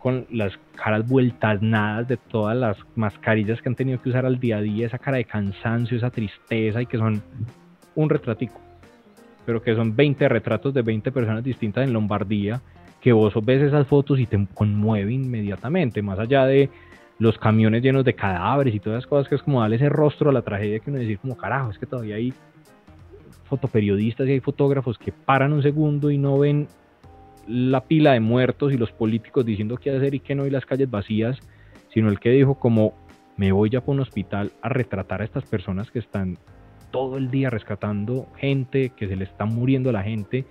con 0.00 0.26
las 0.32 0.58
caras 0.74 1.06
vueltas 1.06 1.62
nada 1.62 2.02
de 2.02 2.16
todas 2.16 2.56
las 2.56 2.76
mascarillas 2.96 3.62
que 3.62 3.68
han 3.68 3.76
tenido 3.76 4.02
que 4.02 4.08
usar 4.08 4.26
al 4.26 4.40
día 4.40 4.56
a 4.56 4.60
día, 4.60 4.88
esa 4.88 4.98
cara 4.98 5.18
de 5.18 5.24
cansancio, 5.24 5.96
esa 5.96 6.10
tristeza 6.10 6.82
y 6.82 6.86
que 6.86 6.98
son 6.98 7.22
un 7.94 8.10
retratico, 8.10 8.60
pero 9.46 9.62
que 9.62 9.76
son 9.76 9.94
20 9.94 10.28
retratos 10.28 10.74
de 10.74 10.82
20 10.82 11.12
personas 11.12 11.44
distintas 11.44 11.86
en 11.86 11.92
Lombardía, 11.92 12.60
que 13.00 13.12
vos 13.12 13.32
ves 13.44 13.62
esas 13.62 13.86
fotos 13.86 14.18
y 14.18 14.26
te 14.26 14.48
conmueve 14.52 15.12
inmediatamente, 15.12 16.02
más 16.02 16.18
allá 16.18 16.44
de 16.44 16.68
los 17.18 17.36
camiones 17.38 17.82
llenos 17.82 18.04
de 18.04 18.14
cadáveres 18.14 18.74
y 18.74 18.80
todas 18.80 18.98
esas 18.98 19.08
cosas, 19.08 19.28
que 19.28 19.34
es 19.34 19.42
como 19.42 19.60
darle 19.60 19.76
ese 19.76 19.88
rostro 19.88 20.30
a 20.30 20.32
la 20.32 20.42
tragedia 20.42 20.78
que 20.78 20.90
uno 20.90 20.98
decir 20.98 21.18
como 21.18 21.36
carajo, 21.36 21.70
es 21.70 21.78
que 21.78 21.86
todavía 21.86 22.16
hay 22.16 22.32
fotoperiodistas 23.44 24.28
y 24.28 24.32
hay 24.32 24.40
fotógrafos 24.40 24.98
que 24.98 25.12
paran 25.12 25.52
un 25.52 25.62
segundo 25.62 26.10
y 26.10 26.18
no 26.18 26.38
ven 26.38 26.68
la 27.48 27.82
pila 27.84 28.12
de 28.12 28.20
muertos 28.20 28.72
y 28.72 28.76
los 28.76 28.92
políticos 28.92 29.44
diciendo 29.44 29.78
qué 29.78 29.96
hacer 29.96 30.14
y 30.14 30.20
qué 30.20 30.34
no 30.34 30.46
y 30.46 30.50
las 30.50 30.66
calles 30.66 30.90
vacías, 30.90 31.38
sino 31.92 32.08
el 32.08 32.20
que 32.20 32.30
dijo 32.30 32.56
como 32.56 32.94
me 33.36 33.52
voy 33.52 33.70
ya 33.70 33.80
por 33.80 33.94
un 33.94 34.00
hospital 34.00 34.52
a 34.62 34.68
retratar 34.68 35.22
a 35.22 35.24
estas 35.24 35.44
personas 35.44 35.90
que 35.90 36.00
están 36.00 36.38
todo 36.90 37.16
el 37.16 37.30
día 37.30 37.50
rescatando 37.50 38.26
gente, 38.36 38.90
que 38.90 39.08
se 39.08 39.16
le 39.16 39.24
está 39.24 39.44
muriendo 39.44 39.92
la 39.92 40.02
gente. 40.02 40.44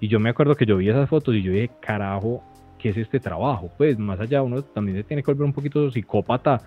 Y 0.00 0.08
yo 0.08 0.20
me 0.20 0.30
acuerdo 0.30 0.54
que 0.54 0.64
yo 0.64 0.76
vi 0.76 0.88
esas 0.88 1.08
fotos 1.08 1.34
y 1.34 1.42
yo 1.42 1.52
dije, 1.52 1.70
carajo, 1.80 2.42
¿qué 2.78 2.90
es 2.90 2.96
este 2.96 3.20
trabajo? 3.20 3.70
Pues 3.76 3.98
más 3.98 4.20
allá 4.20 4.42
uno 4.42 4.62
también 4.62 4.96
se 4.96 5.04
tiene 5.04 5.22
que 5.22 5.30
volver 5.30 5.46
un 5.46 5.52
poquito 5.52 5.90
psicópata 5.90 6.62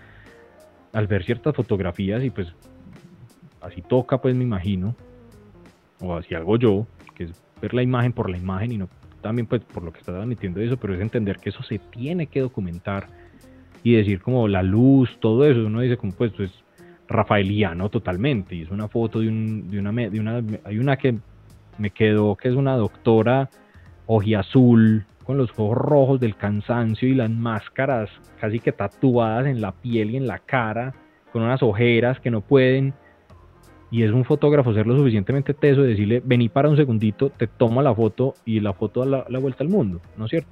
al 0.93 1.07
ver 1.07 1.23
ciertas 1.23 1.55
fotografías 1.55 2.23
y 2.23 2.29
pues 2.29 2.53
así 3.61 3.81
toca 3.81 4.21
pues 4.21 4.35
me 4.35 4.43
imagino, 4.43 4.95
o 5.99 6.15
así 6.15 6.35
hago 6.35 6.57
yo, 6.57 6.85
que 7.15 7.25
es 7.25 7.31
ver 7.61 7.73
la 7.73 7.83
imagen 7.83 8.11
por 8.13 8.29
la 8.29 8.37
imagen 8.37 8.71
y 8.71 8.77
no 8.77 8.89
también 9.21 9.45
pues 9.47 9.61
por 9.61 9.83
lo 9.83 9.93
que 9.93 9.99
estás 9.99 10.15
admitiendo 10.15 10.59
eso, 10.59 10.77
pero 10.77 10.95
es 10.95 11.01
entender 11.01 11.37
que 11.37 11.49
eso 11.49 11.63
se 11.63 11.79
tiene 11.79 12.27
que 12.27 12.41
documentar 12.41 13.07
y 13.83 13.93
decir 13.93 14.21
como 14.21 14.47
la 14.47 14.63
luz, 14.63 15.17
todo 15.19 15.45
eso, 15.45 15.65
uno 15.65 15.81
dice 15.81 15.97
como 15.97 16.11
pues, 16.13 16.31
pues 16.33 16.51
rafaeliano 17.07 17.89
totalmente, 17.89 18.55
y 18.55 18.63
es 18.63 18.71
una 18.71 18.87
foto 18.87 19.19
de, 19.19 19.27
un, 19.27 19.69
de, 19.69 19.79
una, 19.79 19.91
de 19.91 20.19
una, 20.19 20.43
hay 20.63 20.77
una 20.79 20.97
que 20.97 21.17
me 21.77 21.91
quedó 21.91 22.35
que 22.35 22.49
es 22.49 22.55
una 22.55 22.75
doctora 22.75 23.49
ojiazul 24.07 25.05
los 25.37 25.51
ojos 25.51 25.77
rojos 25.77 26.19
del 26.19 26.35
cansancio 26.35 27.07
y 27.07 27.15
las 27.15 27.29
máscaras 27.29 28.09
casi 28.39 28.59
que 28.59 28.71
tatuadas 28.71 29.47
en 29.47 29.61
la 29.61 29.71
piel 29.71 30.11
y 30.11 30.17
en 30.17 30.27
la 30.27 30.39
cara, 30.39 30.93
con 31.31 31.43
unas 31.43 31.63
ojeras 31.63 32.19
que 32.19 32.31
no 32.31 32.41
pueden 32.41 32.93
y 33.91 34.03
es 34.03 34.11
un 34.11 34.23
fotógrafo 34.23 34.73
ser 34.73 34.87
lo 34.87 34.97
suficientemente 34.97 35.53
teso 35.53 35.81
de 35.81 35.89
decirle, 35.89 36.21
vení 36.23 36.47
para 36.47 36.69
un 36.69 36.77
segundito, 36.77 37.29
te 37.29 37.47
toma 37.47 37.83
la 37.83 37.93
foto 37.93 38.35
y 38.45 38.61
la 38.61 38.71
foto 38.71 39.05
da 39.05 39.25
la, 39.27 39.39
vuelta 39.39 39.65
al 39.65 39.69
mundo, 39.69 40.01
¿no 40.15 40.25
es 40.25 40.31
cierto? 40.31 40.49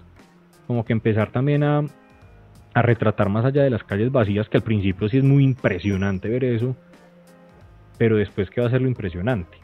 Como 0.68 0.84
que 0.84 0.92
empezar 0.92 1.32
también 1.32 1.64
a, 1.64 1.82
a, 2.74 2.82
retratar 2.82 3.30
más 3.30 3.46
allá 3.46 3.64
de 3.64 3.70
las 3.70 3.84
calles 3.86 4.12
vacías, 4.12 4.50
que 4.50 4.58
al 4.58 4.64
principio 4.64 5.08
sí 5.08 5.20
es 5.20 5.24
muy 5.24 5.46
impresionante 5.46 6.28
ver 6.28 6.44
eso, 6.44 6.76
pero 7.98 8.18
después 8.18 8.50
qué 8.50 8.60
va 8.60 8.68
a 8.68 8.72
ser 8.72 8.82
lo 8.82 8.90
impresionante. 8.90 9.58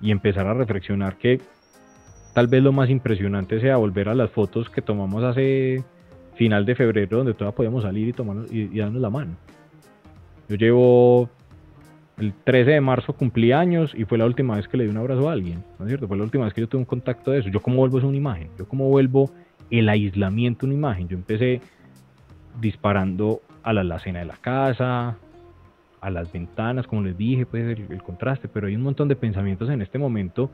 Y 0.00 0.12
empezar 0.12 0.46
a 0.46 0.54
reflexionar 0.54 1.16
que 1.16 1.40
tal 2.36 2.48
vez 2.48 2.62
lo 2.62 2.70
más 2.70 2.90
impresionante 2.90 3.60
sea 3.60 3.78
volver 3.78 4.10
a 4.10 4.14
las 4.14 4.30
fotos 4.30 4.68
que 4.68 4.82
tomamos 4.82 5.24
hace 5.24 5.82
final 6.34 6.66
de 6.66 6.74
febrero, 6.74 7.16
donde 7.16 7.32
todavía 7.32 7.56
podíamos 7.56 7.82
salir 7.82 8.08
y, 8.08 8.12
tomarnos, 8.12 8.52
y 8.52 8.76
darnos 8.76 9.00
la 9.00 9.08
mano. 9.08 9.36
Yo 10.46 10.56
llevo 10.56 11.30
el 12.18 12.34
13 12.34 12.72
de 12.72 12.80
marzo 12.82 13.14
cumplí 13.14 13.52
años 13.52 13.94
y 13.96 14.04
fue 14.04 14.18
la 14.18 14.26
última 14.26 14.56
vez 14.56 14.68
que 14.68 14.76
le 14.76 14.84
di 14.84 14.90
un 14.90 14.98
abrazo 14.98 15.30
a 15.30 15.32
alguien, 15.32 15.64
¿no 15.78 15.86
es 15.86 15.88
cierto? 15.88 16.06
Fue 16.08 16.18
la 16.18 16.24
última 16.24 16.44
vez 16.44 16.52
que 16.52 16.60
yo 16.60 16.68
tuve 16.68 16.80
un 16.80 16.84
contacto 16.84 17.30
de 17.30 17.38
eso. 17.38 17.48
Yo 17.48 17.62
cómo 17.62 17.78
vuelvo 17.78 17.96
es 17.96 18.04
una 18.04 18.18
imagen, 18.18 18.50
yo 18.58 18.68
cómo 18.68 18.90
vuelvo 18.90 19.30
el 19.70 19.88
aislamiento 19.88 20.66
una 20.66 20.74
imagen. 20.74 21.08
Yo 21.08 21.16
empecé 21.16 21.62
disparando 22.60 23.40
a 23.62 23.72
la 23.72 23.80
alacena 23.80 24.18
de 24.18 24.26
la 24.26 24.36
casa, 24.36 25.16
a 26.02 26.10
las 26.10 26.30
ventanas, 26.30 26.86
como 26.86 27.00
les 27.00 27.16
dije, 27.16 27.46
pues 27.46 27.78
el, 27.78 27.86
el, 27.90 28.02
contraste, 28.02 28.46
pero 28.46 28.66
hay 28.66 28.76
un 28.76 28.82
montón 28.82 29.08
de 29.08 29.16
pensamientos 29.16 29.70
en 29.70 29.80
este 29.80 29.96
momento 29.96 30.50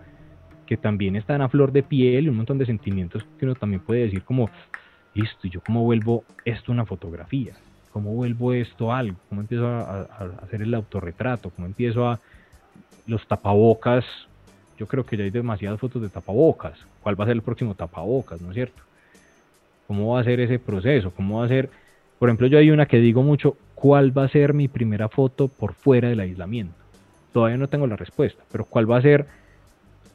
que 0.67 0.77
también 0.77 1.17
están 1.17 1.43
a 1.43 1.49
flor 1.49 1.73
de 1.73 1.83
piel 1.83 2.25
y 2.25 2.29
un 2.29 2.37
montón 2.37 2.59
de 2.59 2.67
sentimientos 2.67 3.25
que 3.39 3.45
uno 3.45 3.55
también 3.55 3.81
puede 3.81 4.03
decir 4.03 4.23
como, 4.23 4.51
listo, 5.15 5.49
yo 5.49 5.61
cómo 5.61 5.83
vuelvo 5.83 6.25
esto 6.45 6.73
una 6.73 6.87
fotografía, 6.87 7.55
¿Cómo 7.93 8.15
vuelvo 8.15 8.55
esto 8.55 8.93
algo? 8.93 9.19
¿Cómo 9.29 9.43
empiezo 9.43 9.67
a, 9.67 10.03
hacer 10.43 10.63
el 10.63 10.73
autorretrato? 10.73 11.51
¿Cómo 11.51 11.67
empiezo 11.67 12.09
a 12.09 12.19
los 13.07 13.27
tapabocas? 13.29 14.05
Yo 14.79 14.87
creo 14.87 15.05
que 15.05 15.17
ya 15.17 15.25
hay 15.25 15.31
demasiadas 15.31 15.79
fotos 15.79 16.01
de 16.01 16.09
tapabocas. 16.09 16.79
¿Cuál 17.03 17.21
va 17.21 17.25
a 17.25 17.27
ser 17.27 17.37
el 17.37 17.43
próximo 17.43 17.75
tapabocas? 17.75 18.41
¿No 18.41 18.49
es 18.49 18.55
cierto? 18.55 18.83
¿Cómo 19.87 20.15
va 20.15 20.21
a 20.21 20.25
ser 20.25 20.41
ese 20.41 20.59
proceso? 20.59 21.11
¿Cómo 21.11 21.41
va 21.41 21.45
a 21.45 21.49
ser? 21.49 21.69
Por 22.19 22.31
ejemplo, 22.31 22.47
yo 22.47 22.59
hay 22.59 22.71
una 22.71 22.87
que 22.87 22.97
digo 22.97 23.23
mucho, 23.23 23.59
¿cuál 23.75 24.17
va 24.17 24.25
a 24.25 24.29
ser 24.29 24.55
mi 24.55 24.69
primera 24.69 25.11
foto 25.11 25.49
por 25.49 25.75
fuera 25.75 26.09
del 26.09 26.21
aislamiento? 26.21 26.75
Todavía 27.35 27.59
no 27.59 27.69
tengo 27.69 27.87
la 27.87 27.97
respuesta, 27.97 28.43
pero 28.51 28.65
¿cuál 28.65 28.91
va 28.91 28.97
a 28.99 29.03
ser? 29.03 29.27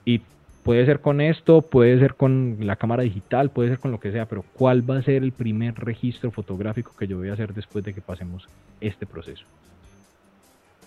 Y 0.03 0.21
Puede 0.67 0.85
ser 0.85 0.99
con 0.99 1.21
esto, 1.21 1.61
puede 1.61 1.97
ser 1.97 2.15
con 2.15 2.57
la 2.59 2.75
cámara 2.75 3.03
digital, 3.03 3.51
puede 3.51 3.69
ser 3.69 3.79
con 3.79 3.89
lo 3.89 4.01
que 4.01 4.11
sea, 4.11 4.25
pero 4.25 4.43
¿cuál 4.57 4.87
va 4.87 4.97
a 4.97 5.01
ser 5.01 5.23
el 5.23 5.31
primer 5.31 5.75
registro 5.75 6.29
fotográfico 6.29 6.91
que 6.99 7.07
yo 7.07 7.19
voy 7.19 7.29
a 7.29 7.33
hacer 7.35 7.53
después 7.53 7.85
de 7.85 7.93
que 7.93 8.01
pasemos 8.01 8.45
este 8.81 9.05
proceso? 9.05 9.45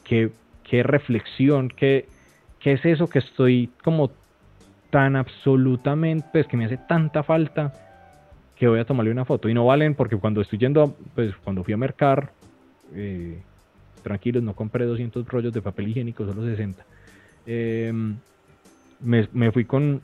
¿Qué, 0.04 0.32
qué 0.64 0.82
reflexión, 0.82 1.70
qué, 1.70 2.06
qué 2.58 2.72
es 2.72 2.84
eso 2.84 3.08
que 3.08 3.20
estoy 3.20 3.70
como 3.82 4.10
tan 4.90 5.16
absolutamente, 5.16 6.28
pues 6.30 6.46
que 6.46 6.58
me 6.58 6.66
hace 6.66 6.76
tanta 6.76 7.22
falta 7.22 7.72
que 8.56 8.68
voy 8.68 8.80
a 8.80 8.84
tomarle 8.84 9.12
una 9.12 9.24
foto? 9.24 9.48
Y 9.48 9.54
no 9.54 9.64
valen 9.64 9.94
porque 9.94 10.18
cuando 10.18 10.42
estoy 10.42 10.58
yendo, 10.58 10.94
pues 11.14 11.34
cuando 11.42 11.64
fui 11.64 11.72
a 11.72 11.78
mercar, 11.78 12.32
eh, 12.92 13.40
tranquilos, 14.02 14.42
no 14.42 14.54
compré 14.54 14.84
200 14.84 15.26
rollos 15.26 15.54
de 15.54 15.62
papel 15.62 15.88
higiénico, 15.88 16.26
solo 16.26 16.44
60. 16.44 16.84
Eh, 17.46 17.90
me, 19.02 19.52
fui 19.52 19.64
con, 19.64 20.02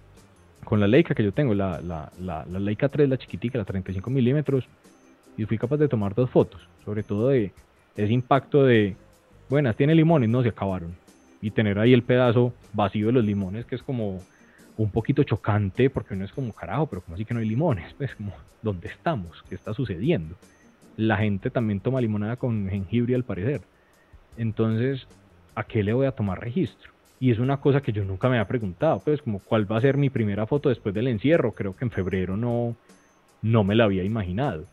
con, 0.64 0.80
la 0.80 0.86
Leica 0.86 1.14
que 1.14 1.24
yo 1.24 1.32
tengo, 1.32 1.54
la, 1.54 1.80
la, 1.80 2.10
la, 2.20 2.58
Leica 2.58 2.88
3, 2.88 3.08
la 3.08 3.18
chiquitica, 3.18 3.58
la 3.58 3.64
35 3.64 4.10
milímetros, 4.10 4.66
y 5.36 5.44
fui 5.44 5.58
capaz 5.58 5.76
de 5.76 5.88
tomar 5.88 6.14
dos 6.14 6.30
fotos, 6.30 6.66
sobre 6.84 7.02
todo 7.02 7.28
de 7.28 7.52
ese 7.96 8.12
impacto 8.12 8.64
de, 8.64 8.96
buenas, 9.48 9.76
tiene 9.76 9.94
limones, 9.94 10.28
no 10.28 10.42
se 10.42 10.48
acabaron, 10.48 10.94
y 11.40 11.50
tener 11.50 11.78
ahí 11.78 11.92
el 11.92 12.02
pedazo 12.02 12.54
vacío 12.72 13.06
de 13.06 13.12
los 13.12 13.24
limones, 13.24 13.66
que 13.66 13.74
es 13.74 13.82
como 13.82 14.20
un 14.76 14.90
poquito 14.90 15.22
chocante, 15.22 15.90
porque 15.90 16.14
no 16.14 16.24
es 16.24 16.32
como 16.32 16.52
carajo, 16.52 16.86
pero 16.86 17.02
como 17.02 17.14
así 17.14 17.24
que 17.24 17.34
no 17.34 17.40
hay 17.40 17.48
limones, 17.48 17.94
pues 17.98 18.14
como, 18.14 18.32
¿dónde 18.62 18.88
estamos? 18.88 19.42
¿Qué 19.48 19.54
está 19.54 19.74
sucediendo? 19.74 20.36
La 20.96 21.18
gente 21.18 21.50
también 21.50 21.80
toma 21.80 22.00
limonada 22.00 22.36
con 22.36 22.68
jengibre 22.68 23.14
al 23.14 23.24
parecer. 23.24 23.60
Entonces, 24.38 25.06
¿a 25.54 25.64
qué 25.64 25.82
le 25.82 25.92
voy 25.92 26.06
a 26.06 26.12
tomar 26.12 26.40
registro? 26.40 26.95
Y 27.18 27.30
es 27.30 27.38
una 27.38 27.58
cosa 27.58 27.80
que 27.80 27.92
yo 27.92 28.04
nunca 28.04 28.28
me 28.28 28.36
había 28.36 28.48
preguntado, 28.48 29.00
pues 29.04 29.22
como 29.22 29.38
cuál 29.38 29.70
va 29.70 29.78
a 29.78 29.80
ser 29.80 29.96
mi 29.96 30.10
primera 30.10 30.46
foto 30.46 30.68
después 30.68 30.94
del 30.94 31.08
encierro. 31.08 31.52
Creo 31.52 31.74
que 31.74 31.84
en 31.84 31.90
febrero 31.90 32.36
no, 32.36 32.76
no 33.42 33.64
me 33.64 33.74
la 33.74 33.84
había 33.84 34.04
imaginado. 34.04 34.64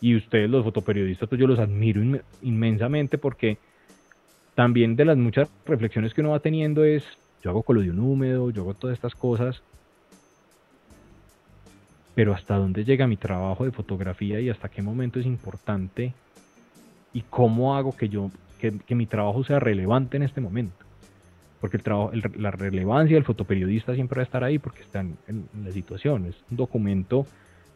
Y 0.00 0.16
ustedes 0.16 0.48
los 0.48 0.64
fotoperiodistas, 0.64 1.28
pues 1.28 1.40
yo 1.40 1.46
los 1.46 1.58
admiro 1.58 2.02
inmensamente 2.40 3.18
porque 3.18 3.58
también 4.54 4.96
de 4.96 5.04
las 5.04 5.16
muchas 5.16 5.48
reflexiones 5.66 6.14
que 6.14 6.22
uno 6.22 6.30
va 6.30 6.40
teniendo 6.40 6.84
es, 6.84 7.04
yo 7.42 7.50
hago 7.50 7.62
colodión 7.62 7.98
húmedo, 7.98 8.50
yo 8.50 8.62
hago 8.62 8.74
todas 8.74 8.94
estas 8.94 9.14
cosas, 9.14 9.62
pero 12.14 12.34
hasta 12.34 12.56
dónde 12.56 12.84
llega 12.84 13.06
mi 13.06 13.16
trabajo 13.16 13.64
de 13.64 13.70
fotografía 13.70 14.40
y 14.40 14.50
hasta 14.50 14.68
qué 14.68 14.82
momento 14.82 15.20
es 15.20 15.26
importante 15.26 16.12
y 17.12 17.22
cómo 17.22 17.76
hago 17.76 17.96
que 17.96 18.08
yo 18.08 18.30
que, 18.58 18.78
que 18.78 18.94
mi 18.94 19.06
trabajo 19.06 19.44
sea 19.44 19.60
relevante 19.60 20.16
en 20.16 20.22
este 20.24 20.40
momento 20.40 20.81
porque 21.62 21.76
el 21.76 21.84
trabajo, 21.84 22.10
la 22.38 22.50
relevancia 22.50 23.14
del 23.14 23.22
fotoperiodista 23.22 23.94
siempre 23.94 24.16
va 24.16 24.22
a 24.22 24.24
estar 24.24 24.42
ahí 24.42 24.58
porque 24.58 24.82
está 24.82 24.98
en, 24.98 25.16
la 25.64 25.70
situación, 25.70 26.26
es 26.26 26.34
un 26.50 26.56
documento 26.56 27.24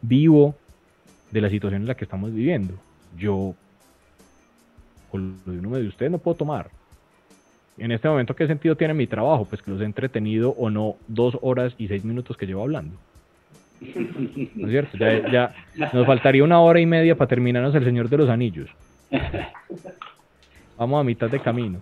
vivo 0.01 0.55
de 1.31 1.39
la 1.39 1.49
situación 1.49 1.83
en 1.83 1.87
la 1.87 1.95
que 1.95 2.03
estamos 2.03 2.33
viviendo. 2.33 2.73
Yo, 3.17 3.55
con 5.09 5.39
lo 5.45 5.53
de 5.53 5.59
uno 5.59 5.77
de 5.77 5.87
ustedes, 5.87 6.11
no 6.11 6.17
puedo 6.17 6.35
tomar. 6.35 6.69
En 7.77 7.93
este 7.93 8.09
momento, 8.09 8.35
¿qué 8.35 8.45
sentido 8.45 8.75
tiene 8.75 8.93
mi 8.93 9.07
trabajo? 9.07 9.45
Pues 9.45 9.61
que 9.61 9.71
los 9.71 9.79
he 9.79 9.85
entretenido 9.85 10.49
o 10.49 10.69
no 10.69 10.97
dos 11.07 11.37
horas 11.41 11.73
y 11.77 11.87
seis 11.87 12.03
minutos 12.03 12.35
que 12.35 12.45
llevo 12.45 12.63
hablando. 12.63 12.97
¿No 13.79 14.67
es 14.67 14.69
cierto? 14.69 14.97
Ya, 14.97 15.29
ya 15.31 15.55
nos 15.93 16.05
faltaría 16.05 16.43
una 16.43 16.59
hora 16.59 16.81
y 16.81 16.85
media 16.85 17.15
para 17.15 17.29
terminarnos 17.29 17.73
El 17.73 17.85
Señor 17.85 18.09
de 18.09 18.17
los 18.17 18.29
Anillos. 18.29 18.69
Vamos 20.77 20.99
a 20.99 21.05
mitad 21.05 21.29
de 21.29 21.39
camino. 21.39 21.79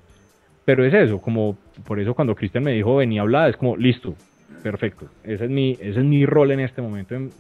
Pero 0.66 0.84
es 0.84 0.94
eso, 0.94 1.22
como 1.22 1.58
por 1.86 2.00
eso 2.00 2.14
cuando 2.16 2.36
Cristian 2.36 2.64
me 2.64 2.72
dijo 2.72 2.96
venía 2.96 3.22
a 3.22 3.24
hablar, 3.24 3.50
es 3.50 3.58
como 3.58 3.78
listo, 3.78 4.16
perfecto. 4.64 5.08
Ese 5.24 5.46
es 5.46 5.50
mi, 5.50 5.74
ese 5.74 6.00
es 6.00 6.06
mi 6.06 6.26
rol 6.26 6.52
en 6.52 6.60
este 6.60 6.82
momento, 6.82 7.14
en, 7.16 7.32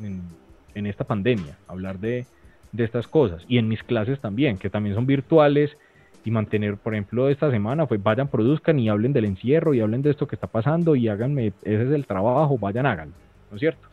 en, 0.76 0.86
esta 0.86 1.03
pandemia, 1.03 1.57
hablar 1.67 1.99
de, 1.99 2.26
de, 2.71 2.84
estas 2.84 3.07
cosas. 3.07 3.43
Y 3.47 3.57
en 3.57 3.67
mis 3.67 3.82
clases 3.82 4.19
también, 4.19 4.57
que 4.57 4.69
también 4.69 4.93
son 4.93 5.07
virtuales 5.07 5.76
y 6.23 6.30
mantener, 6.30 6.78
por 6.78 6.93
ejemplo, 6.93 7.30
esta 7.30 7.49
semana, 7.49 7.88
pues 7.88 8.01
vayan, 8.01 8.28
produzcan 8.28 8.78
y 8.78 8.89
hablen 8.89 9.13
del 9.13 9.26
encierro 9.26 9.73
y 9.73 9.82
hablen 9.82 10.03
de 10.03 10.11
esto 10.11 10.28
que 10.28 10.36
está 10.36 10.47
pasando 10.47 10.95
y 10.95 11.07
háganme, 11.07 11.47
ese 11.63 11.84
es 11.84 11.91
el 11.91 12.05
trabajo, 12.05 12.57
vayan, 12.59 12.86
hagan, 12.86 13.09
¿no 13.49 13.55
es 13.55 13.59
cierto? 13.59 13.88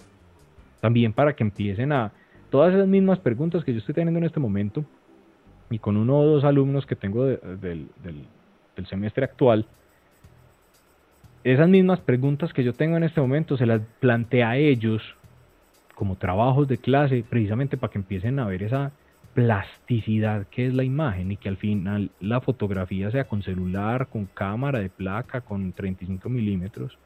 También 0.80 1.12
para 1.14 1.34
que 1.34 1.44
empiecen 1.44 1.92
a, 1.92 2.12
todas 2.52 2.74
esas 2.74 2.86
mismas 2.86 3.18
preguntas 3.18 3.64
que 3.64 3.72
yo 3.72 3.78
estoy 3.78 3.94
teniendo 3.94 4.18
en 4.18 4.26
este 4.26 4.38
momento 4.38 4.84
y 5.70 5.78
con 5.78 5.96
uno 5.96 6.18
o 6.18 6.26
dos 6.26 6.44
alumnos 6.44 6.84
que 6.84 6.94
tengo 6.94 7.24
del, 7.24 7.88
del 8.04 8.26
semestre 8.86 9.24
actual, 9.24 9.66
esas 11.44 11.68
mismas 11.68 12.00
preguntas 12.00 12.52
que 12.52 12.62
yo 12.62 12.72
tengo 12.72 12.96
en 12.96 13.02
este 13.02 13.20
momento 13.20 13.56
se 13.56 13.66
las 13.66 13.80
plantea 14.00 14.50
a 14.50 14.56
ellos 14.56 15.02
como 15.94 16.16
trabajos 16.16 16.68
de 16.68 16.78
clase 16.78 17.24
precisamente 17.28 17.76
para 17.76 17.90
que 17.90 17.98
empiecen 17.98 18.38
a 18.38 18.46
ver 18.46 18.62
esa 18.62 18.92
plasticidad 19.34 20.46
que 20.48 20.66
es 20.66 20.74
la 20.74 20.84
imagen 20.84 21.32
y 21.32 21.36
que 21.36 21.48
al 21.48 21.56
final 21.56 22.10
la 22.20 22.40
fotografía 22.40 23.10
sea 23.10 23.24
con 23.24 23.42
celular, 23.42 24.08
con 24.08 24.26
cámara 24.26 24.78
de 24.78 24.90
placa, 24.90 25.40
con 25.40 25.72
35 25.72 26.28
milímetros. 26.28 26.98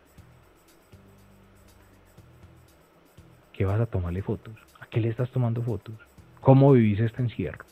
¿Qué 3.53 3.65
vas 3.65 3.81
a 3.81 3.87
tomarle 3.87 4.23
fotos? 4.23 4.55
¿A 4.81 4.87
qué 4.87 5.01
le 5.01 5.09
estás 5.09 5.31
tomando 5.31 5.63
fotos? 5.63 5.95
¿Cómo 6.41 6.73
vivís 6.73 7.01
este 7.01 7.23
encierro? 7.23 7.65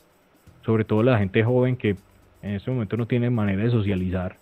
Sobre 0.65 0.83
todo 0.83 1.03
la 1.03 1.19
gente 1.19 1.43
joven 1.43 1.77
que 1.77 1.95
en 2.41 2.55
este 2.55 2.71
momento 2.71 2.97
no 2.97 3.05
tiene 3.05 3.29
manera 3.29 3.63
de 3.63 3.71
socializar. 3.71 4.37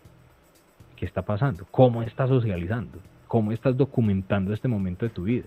¿Qué 0.95 1.05
está 1.05 1.21
pasando? 1.21 1.65
¿Cómo 1.71 2.03
estás 2.03 2.29
socializando? 2.29 2.99
¿Cómo 3.27 3.51
estás 3.51 3.75
documentando 3.75 4.53
este 4.53 4.67
momento 4.67 5.05
de 5.05 5.09
tu 5.09 5.23
vida? 5.23 5.45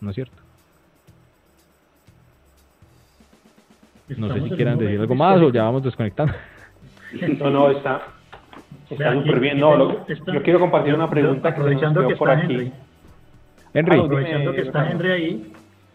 ¿No 0.00 0.10
es 0.10 0.14
cierto? 0.14 0.46
No 4.16 4.32
sé 4.32 4.40
si 4.42 4.50
quieran 4.50 4.78
decir 4.78 5.00
algo 5.00 5.14
más 5.14 5.40
o 5.40 5.50
ya 5.50 5.64
vamos 5.64 5.82
desconectando. 5.82 6.32
No, 7.38 7.50
no, 7.50 7.70
está, 7.70 8.02
está 8.90 9.12
súper 9.14 9.38
bien. 9.38 9.60
No, 9.60 10.06
yo 10.08 10.42
quiero 10.42 10.58
compartir 10.58 10.92
una 10.92 11.08
pregunta 11.08 11.50
aprovechando 11.50 12.06
que, 12.06 12.16
por 12.16 12.28
está 12.30 12.44
aquí. 12.44 12.72
Henry. 13.72 14.00
Aprovechando 14.00 14.52
que 14.52 14.60
está 14.62 14.90
Henry 14.90 15.10
ahí, 15.10 15.52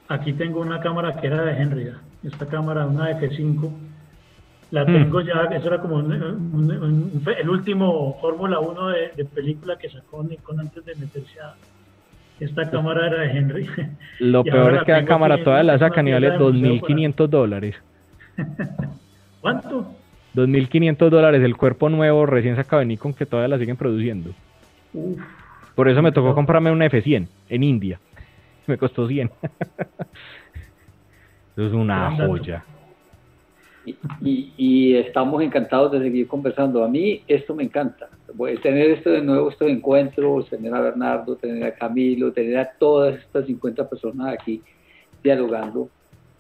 aquí 0.07 0.33
tengo 0.33 0.61
una 0.61 0.79
cámara 0.79 1.13
que 1.19 1.27
era 1.27 1.43
de 1.43 1.61
Henry. 1.61 1.91
Esta 2.23 2.47
cámara, 2.47 2.85
una 2.85 3.11
F5, 3.19 3.71
la 4.71 4.83
hmm. 4.83 4.93
tengo 4.93 5.21
ya, 5.21 5.43
eso 5.51 5.67
era 5.67 5.79
como 5.79 5.99
el 5.99 7.49
último 7.49 8.17
Fórmula 8.19 8.59
1 8.59 8.87
de, 9.17 9.25
película 9.25 9.77
que 9.77 9.89
sacó 9.89 10.23
Nikon 10.23 10.59
antes 10.59 10.83
de 10.85 10.95
meterse 10.95 11.39
a... 11.39 11.53
Esta 12.39 12.71
cámara 12.71 13.05
era 13.05 13.21
de 13.21 13.37
Henry. 13.37 13.69
Lo 14.19 14.43
peor 14.45 14.75
es 14.75 14.83
que 14.83 14.91
la 14.93 15.05
cámara 15.05 15.43
toda 15.43 15.61
la 15.61 15.77
sacan 15.77 16.07
y 16.07 16.13
vale 16.13 16.33
2.500 16.33 17.27
dólares. 17.27 17.75
¿Cuánto? 19.41 19.93
2.500 20.35 21.09
dólares 21.09 21.43
el 21.43 21.55
cuerpo 21.55 21.89
nuevo 21.89 22.25
recién 22.25 22.55
sacado 22.55 22.79
de 22.79 22.87
Nikon 22.87 23.13
que 23.13 23.27
todavía 23.27 23.49
la 23.49 23.59
siguen 23.59 23.77
produciendo. 23.77 24.31
Por 25.75 25.89
eso 25.89 26.01
me 26.01 26.11
tocó 26.11 26.33
comprarme 26.33 26.71
una 26.71 26.87
F100 26.87 27.27
en 27.49 27.63
India. 27.63 27.99
Me 28.67 28.77
costó 28.77 29.07
100. 29.07 29.29
eso 31.57 31.67
es 31.67 31.73
una 31.73 32.15
joya. 32.15 32.63
Y, 34.21 34.95
estamos 34.95 35.41
encantados 35.41 35.91
de 35.91 35.99
seguir 35.99 36.27
conversando. 36.27 36.83
A 36.83 36.87
mí 36.87 37.21
esto 37.27 37.55
me 37.55 37.63
encanta. 37.63 38.09
Tener 38.61 38.91
esto 38.91 39.09
de 39.09 39.21
nuevo, 39.21 39.49
estos 39.49 39.69
encuentros, 39.69 40.49
tener 40.49 40.73
a 40.73 40.81
Bernardo, 40.81 41.35
tener 41.35 41.63
a 41.63 41.73
Camilo, 41.73 42.31
tener 42.31 42.57
a 42.57 42.71
todas 42.77 43.19
estas 43.19 43.45
50 43.45 43.89
personas 43.89 44.33
aquí 44.33 44.61
dialogando 45.23 45.89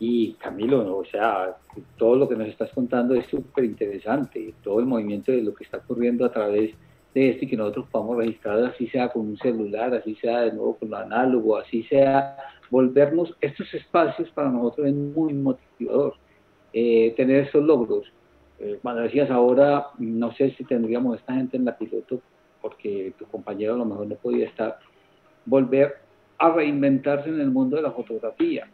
y 0.03 0.33
Camilo, 0.33 0.97
o 0.97 1.05
sea, 1.05 1.55
todo 1.95 2.15
lo 2.15 2.27
que 2.27 2.35
nos 2.35 2.47
estás 2.47 2.71
contando 2.71 3.13
es 3.13 3.27
súper 3.27 3.65
interesante, 3.65 4.51
todo 4.63 4.79
el 4.79 4.87
movimiento 4.87 5.31
de 5.31 5.43
lo 5.43 5.53
que 5.53 5.63
está 5.63 5.77
ocurriendo 5.77 6.25
a 6.25 6.31
través 6.31 6.73
de 7.13 7.29
esto 7.29 7.45
y 7.45 7.47
que 7.47 7.55
nosotros 7.55 7.85
podamos 7.91 8.17
registrar, 8.17 8.63
así 8.63 8.87
sea 8.87 9.09
con 9.09 9.27
un 9.27 9.37
celular, 9.37 9.93
así 9.93 10.15
sea 10.15 10.41
de 10.41 10.53
nuevo 10.53 10.75
con 10.77 10.89
lo 10.89 10.97
análogo, 10.97 11.55
así 11.55 11.83
sea 11.83 12.35
volvernos, 12.71 13.35
estos 13.41 13.71
espacios 13.75 14.27
para 14.31 14.49
nosotros 14.49 14.87
es 14.87 14.95
muy 14.95 15.35
motivador, 15.35 16.15
eh, 16.73 17.13
tener 17.15 17.47
esos 17.47 17.63
logros. 17.63 18.11
Eh, 18.59 18.79
cuando 18.81 19.01
decías 19.01 19.29
ahora, 19.31 19.87
no 19.99 20.33
sé 20.33 20.51
si 20.51 20.63
tendríamos 20.63 21.19
esta 21.19 21.33
gente 21.33 21.57
en 21.57 21.65
la 21.65 21.77
piloto, 21.77 22.21
porque 22.61 23.13
tu 23.17 23.25
compañero 23.25 23.73
a 23.73 23.77
lo 23.77 23.85
mejor 23.85 24.07
no 24.07 24.15
podía 24.15 24.47
estar, 24.47 24.77
volver 25.45 25.95
a 26.37 26.51
reinventarse 26.51 27.29
en 27.29 27.39
el 27.39 27.51
mundo 27.51 27.75
de 27.75 27.83
la 27.83 27.91
fotografía 27.91 28.67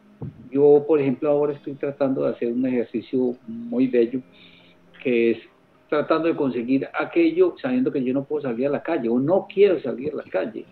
yo, 0.51 0.85
por 0.87 0.99
ejemplo, 0.99 1.29
ahora 1.29 1.53
estoy 1.53 1.73
tratando 1.73 2.23
de 2.23 2.29
hacer 2.31 2.51
un 2.51 2.65
ejercicio 2.65 3.35
muy 3.47 3.87
bello, 3.87 4.21
que 5.03 5.31
es 5.31 5.37
tratando 5.89 6.27
de 6.27 6.35
conseguir 6.35 6.87
aquello 6.99 7.55
sabiendo 7.61 7.91
que 7.91 8.03
yo 8.03 8.13
no 8.13 8.23
puedo 8.23 8.41
salir 8.41 8.67
a 8.67 8.71
la 8.71 8.83
calle 8.83 9.09
o 9.09 9.19
no 9.19 9.47
quiero 9.51 9.79
salir 9.81 10.13
a 10.13 10.17
la 10.17 10.23
calle. 10.23 10.65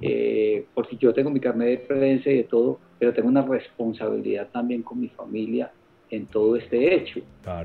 Eh, 0.00 0.64
porque 0.74 0.96
yo 0.96 1.12
tengo 1.12 1.30
mi 1.30 1.40
carnet 1.40 1.68
de 1.68 1.86
prensa 1.86 2.30
y 2.30 2.36
de 2.36 2.44
todo, 2.44 2.78
pero 2.98 3.12
tengo 3.12 3.28
una 3.28 3.42
responsabilidad 3.42 4.48
también 4.52 4.82
con 4.82 5.00
mi 5.00 5.08
familia 5.08 5.72
en 6.10 6.26
todo 6.26 6.56
este 6.56 6.94
hecho. 6.94 7.20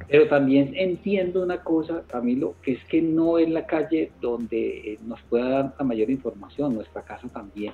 Pero 0.08 0.28
también 0.28 0.74
entiendo 0.76 1.44
una 1.44 1.64
cosa, 1.64 2.04
Camilo, 2.08 2.56
que 2.62 2.74
es 2.74 2.84
que 2.86 3.02
no 3.02 3.38
es 3.38 3.50
la 3.50 3.66
calle 3.66 4.12
donde 4.22 4.98
nos 5.06 5.22
pueda 5.24 5.50
dar 5.50 5.74
la 5.78 5.86
mayor 5.86 6.10
información, 6.10 6.76
nuestra 6.76 7.02
casa 7.02 7.28
también 7.30 7.74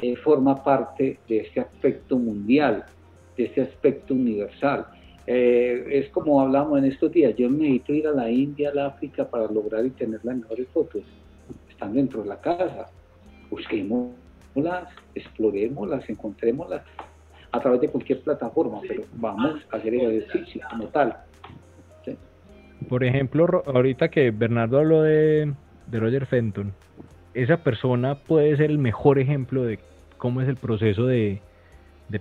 eh, 0.00 0.14
forma 0.14 0.62
parte 0.62 1.18
de 1.28 1.38
este 1.38 1.60
aspecto 1.60 2.16
mundial, 2.16 2.84
de 3.36 3.44
este 3.44 3.62
aspecto 3.62 4.14
universal. 4.14 4.86
Eh, 5.26 5.84
es 5.90 6.08
como 6.10 6.40
hablamos 6.40 6.78
en 6.78 6.84
estos 6.84 7.10
días, 7.10 7.34
yo 7.36 7.50
necesito 7.50 7.92
ir 7.92 8.06
a 8.06 8.12
la 8.12 8.30
India, 8.30 8.70
al 8.70 8.78
África 8.78 9.28
para 9.28 9.50
lograr 9.50 9.84
y 9.84 9.90
tener 9.90 10.20
las 10.24 10.36
mejores 10.36 10.68
fotos. 10.68 11.02
Están 11.68 11.94
dentro 11.94 12.22
de 12.22 12.28
la 12.28 12.40
casa. 12.40 12.90
Busquémoslas, 13.50 14.88
explorémoslas, 15.14 16.08
encontrémoslas 16.08 16.82
a 17.52 17.60
través 17.60 17.80
de 17.80 17.88
cualquier 17.88 18.20
plataforma, 18.20 18.80
pero 18.86 19.02
vamos 19.14 19.60
a 19.70 19.76
hacer 19.76 19.94
el 19.94 20.22
ejercicio 20.22 20.60
como 20.70 20.86
tal. 20.88 21.16
Por 22.88 23.02
ejemplo, 23.04 23.62
ahorita 23.66 24.08
que 24.08 24.30
Bernardo 24.30 24.78
habló 24.78 25.02
de, 25.02 25.52
de 25.88 26.00
Roger 26.00 26.26
Fenton, 26.26 26.72
esa 27.34 27.58
persona 27.58 28.14
puede 28.14 28.56
ser 28.56 28.70
el 28.70 28.78
mejor 28.78 29.18
ejemplo 29.18 29.64
de 29.64 29.78
cómo 30.16 30.40
es 30.40 30.48
el 30.48 30.56
proceso 30.56 31.06
de, 31.06 31.40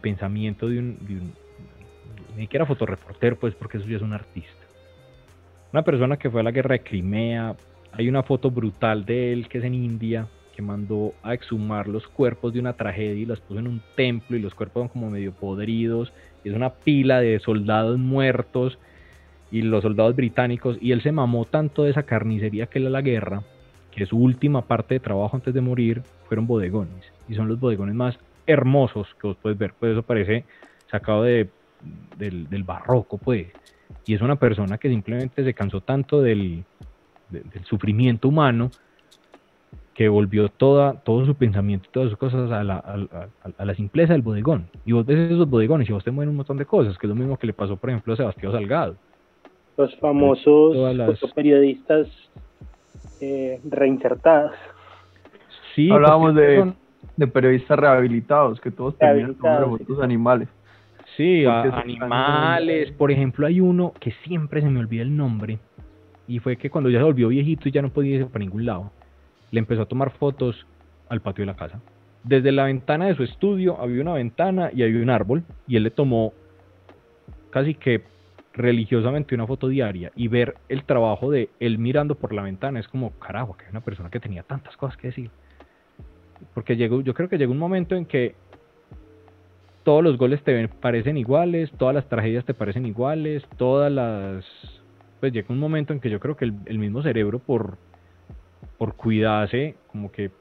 pensamiento 0.01 0.67
de 0.67 0.80
un, 0.80 0.97
de 1.07 1.21
ni 2.36 2.43
siquiera 2.43 2.65
fotoreportero, 2.65 3.36
pues 3.38 3.55
porque 3.55 3.78
eso 3.78 3.88
ya 3.88 3.97
es 3.97 4.01
un 4.01 4.13
artista. 4.13 4.51
Una 5.73 5.84
persona 5.84 6.17
que 6.17 6.30
fue 6.30 6.41
a 6.41 6.43
la 6.43 6.51
guerra 6.51 6.73
de 6.73 6.82
Crimea, 6.82 7.55
hay 7.91 8.07
una 8.07 8.23
foto 8.23 8.51
brutal 8.51 9.05
de 9.05 9.34
él 9.34 9.47
que 9.49 9.57
es 9.57 9.63
en 9.63 9.73
India, 9.73 10.28
que 10.57 10.63
mandó 10.63 11.13
a 11.21 11.35
exhumar 11.35 11.87
los 11.87 12.07
cuerpos 12.07 12.51
de 12.51 12.59
una 12.59 12.73
tragedia 12.73 13.21
y 13.21 13.27
los 13.27 13.39
puso 13.39 13.59
en 13.59 13.67
un 13.67 13.79
templo 13.95 14.35
y 14.35 14.39
los 14.39 14.55
cuerpos 14.55 14.81
son 14.81 14.87
como 14.87 15.11
medio 15.11 15.31
podridos, 15.31 16.11
y 16.43 16.49
es 16.49 16.55
una 16.55 16.71
pila 16.71 17.21
de 17.21 17.39
soldados 17.39 17.99
muertos 17.99 18.79
y 19.51 19.61
los 19.61 19.83
soldados 19.83 20.15
británicos, 20.15 20.79
y 20.81 20.93
él 20.93 21.03
se 21.03 21.11
mamó 21.11 21.45
tanto 21.45 21.83
de 21.83 21.91
esa 21.91 22.01
carnicería 22.01 22.65
que 22.65 22.79
era 22.79 22.89
la 22.89 23.03
guerra, 23.03 23.43
que 23.91 24.07
su 24.07 24.17
última 24.17 24.63
parte 24.63 24.95
de 24.95 24.99
trabajo 24.99 25.35
antes 25.35 25.53
de 25.53 25.61
morir 25.61 26.01
fueron 26.27 26.47
bodegones. 26.47 27.05
Y 27.29 27.35
son 27.35 27.47
los 27.47 27.59
bodegones 27.59 27.93
más 27.93 28.17
hermosos 28.47 29.07
que 29.21 29.27
vos 29.27 29.37
puedes 29.39 29.59
ver, 29.59 29.75
pues 29.79 29.91
eso 29.91 30.01
parece 30.01 30.43
sacado 30.89 31.21
de, 31.21 31.49
del, 32.17 32.63
barroco, 32.63 33.19
pues. 33.19 33.45
Y 34.07 34.15
es 34.15 34.21
una 34.21 34.37
persona 34.37 34.79
que 34.79 34.89
simplemente 34.89 35.43
se 35.43 35.53
cansó 35.53 35.81
tanto 35.81 36.19
del, 36.19 36.63
del 37.29 37.63
sufrimiento 37.65 38.27
humano 38.27 38.71
que 39.97 40.09
volvió 40.09 40.47
toda, 40.47 40.93
todo 41.01 41.25
su 41.25 41.33
pensamiento 41.33 41.87
y 41.89 41.91
todas 41.91 42.09
sus 42.09 42.19
cosas 42.19 42.51
a 42.51 42.63
la, 42.63 42.77
a, 43.57 43.65
la, 43.65 43.73
simpleza 43.73 44.13
del 44.13 44.21
bodegón. 44.21 44.67
Y 44.85 44.91
vos 44.91 45.03
ves 45.03 45.31
esos 45.31 45.49
bodegones 45.49 45.89
y 45.89 45.91
vos 45.91 46.03
te 46.03 46.11
mueven 46.11 46.29
un 46.29 46.35
montón 46.35 46.57
de 46.57 46.65
cosas, 46.65 46.95
que 46.99 47.07
es 47.07 47.09
lo 47.09 47.15
mismo 47.15 47.35
que 47.35 47.47
le 47.47 47.53
pasó, 47.53 47.77
por 47.77 47.89
ejemplo, 47.89 48.13
a 48.13 48.15
Sebastián 48.15 48.51
Salgado. 48.51 48.95
Los 49.75 49.95
famosos 49.95 50.95
las... 50.95 51.19
periodistas 51.33 52.07
eh, 53.21 53.59
reinsertados. 53.67 54.51
Sí, 55.73 55.89
hablábamos 55.89 56.35
de, 56.35 56.73
de 57.15 57.27
periodistas 57.27 57.79
rehabilitados, 57.79 58.61
que 58.61 58.69
todos 58.69 58.95
tenían 58.99 59.33
fotos 59.35 59.99
animales. 59.99 60.47
Sí, 61.15 61.43
animales. 61.45 62.91
Por 62.91 63.11
ejemplo, 63.11 63.47
hay 63.47 63.59
uno 63.59 63.93
que 63.99 64.11
siempre 64.27 64.61
se 64.61 64.69
me 64.69 64.79
olvida 64.79 65.01
el 65.01 65.17
nombre. 65.17 65.57
Y 66.27 66.37
fue 66.37 66.55
que 66.55 66.69
cuando 66.69 66.91
ya 66.91 66.99
se 66.99 67.03
volvió 67.03 67.29
viejito 67.29 67.67
y 67.67 67.71
ya 67.71 67.81
no 67.81 67.89
podía 67.89 68.17
ir 68.17 68.27
para 68.27 68.45
ningún 68.45 68.65
lado, 68.65 68.91
le 69.51 69.59
empezó 69.59 69.83
a 69.83 69.85
tomar 69.85 70.11
fotos 70.11 70.65
al 71.09 71.21
patio 71.21 71.43
de 71.43 71.47
la 71.47 71.55
casa. 71.55 71.79
Desde 72.23 72.51
la 72.51 72.65
ventana 72.65 73.05
de 73.05 73.15
su 73.15 73.23
estudio 73.23 73.79
había 73.79 74.01
una 74.01 74.13
ventana 74.13 74.69
y 74.73 74.83
había 74.83 75.01
un 75.01 75.09
árbol. 75.09 75.43
Y 75.67 75.77
él 75.77 75.83
le 75.83 75.91
tomó 75.91 76.33
casi 77.49 77.73
que 77.73 78.03
religiosamente 78.53 79.35
una 79.35 79.47
foto 79.47 79.67
diaria 79.67 80.11
y 80.15 80.27
ver 80.27 80.55
el 80.67 80.83
trabajo 80.83 81.29
de 81.29 81.49
él 81.59 81.77
mirando 81.77 82.15
por 82.15 82.33
la 82.33 82.41
ventana 82.41 82.79
es 82.79 82.87
como, 82.87 83.11
carajo, 83.19 83.55
que 83.55 83.65
hay 83.65 83.71
una 83.71 83.81
persona 83.81 84.09
que 84.09 84.19
tenía 84.19 84.43
tantas 84.43 84.75
cosas 84.75 84.97
que 84.97 85.07
decir. 85.07 85.29
Porque 86.53 86.75
llegó, 86.75 87.01
yo 87.01 87.13
creo 87.13 87.29
que 87.29 87.37
llegó 87.37 87.51
un 87.51 87.59
momento 87.59 87.95
en 87.95 88.05
que 88.05 88.35
todos 89.83 90.03
los 90.03 90.17
goles 90.17 90.43
te 90.43 90.67
parecen 90.67 91.17
iguales, 91.17 91.71
todas 91.77 91.95
las 91.95 92.09
tragedias 92.09 92.43
te 92.45 92.53
parecen 92.53 92.85
iguales, 92.85 93.47
todas 93.57 93.91
las 93.91 94.45
pues 95.19 95.33
llega 95.33 95.47
un 95.49 95.59
momento 95.59 95.93
en 95.93 95.99
que 95.99 96.09
yo 96.09 96.19
creo 96.19 96.35
que 96.35 96.45
el, 96.45 96.77
mismo 96.77 97.01
cerebro 97.01 97.39
por, 97.39 97.77
por 98.78 98.95
cuidarse, 98.95 99.75
como 99.88 100.11
que 100.11 100.32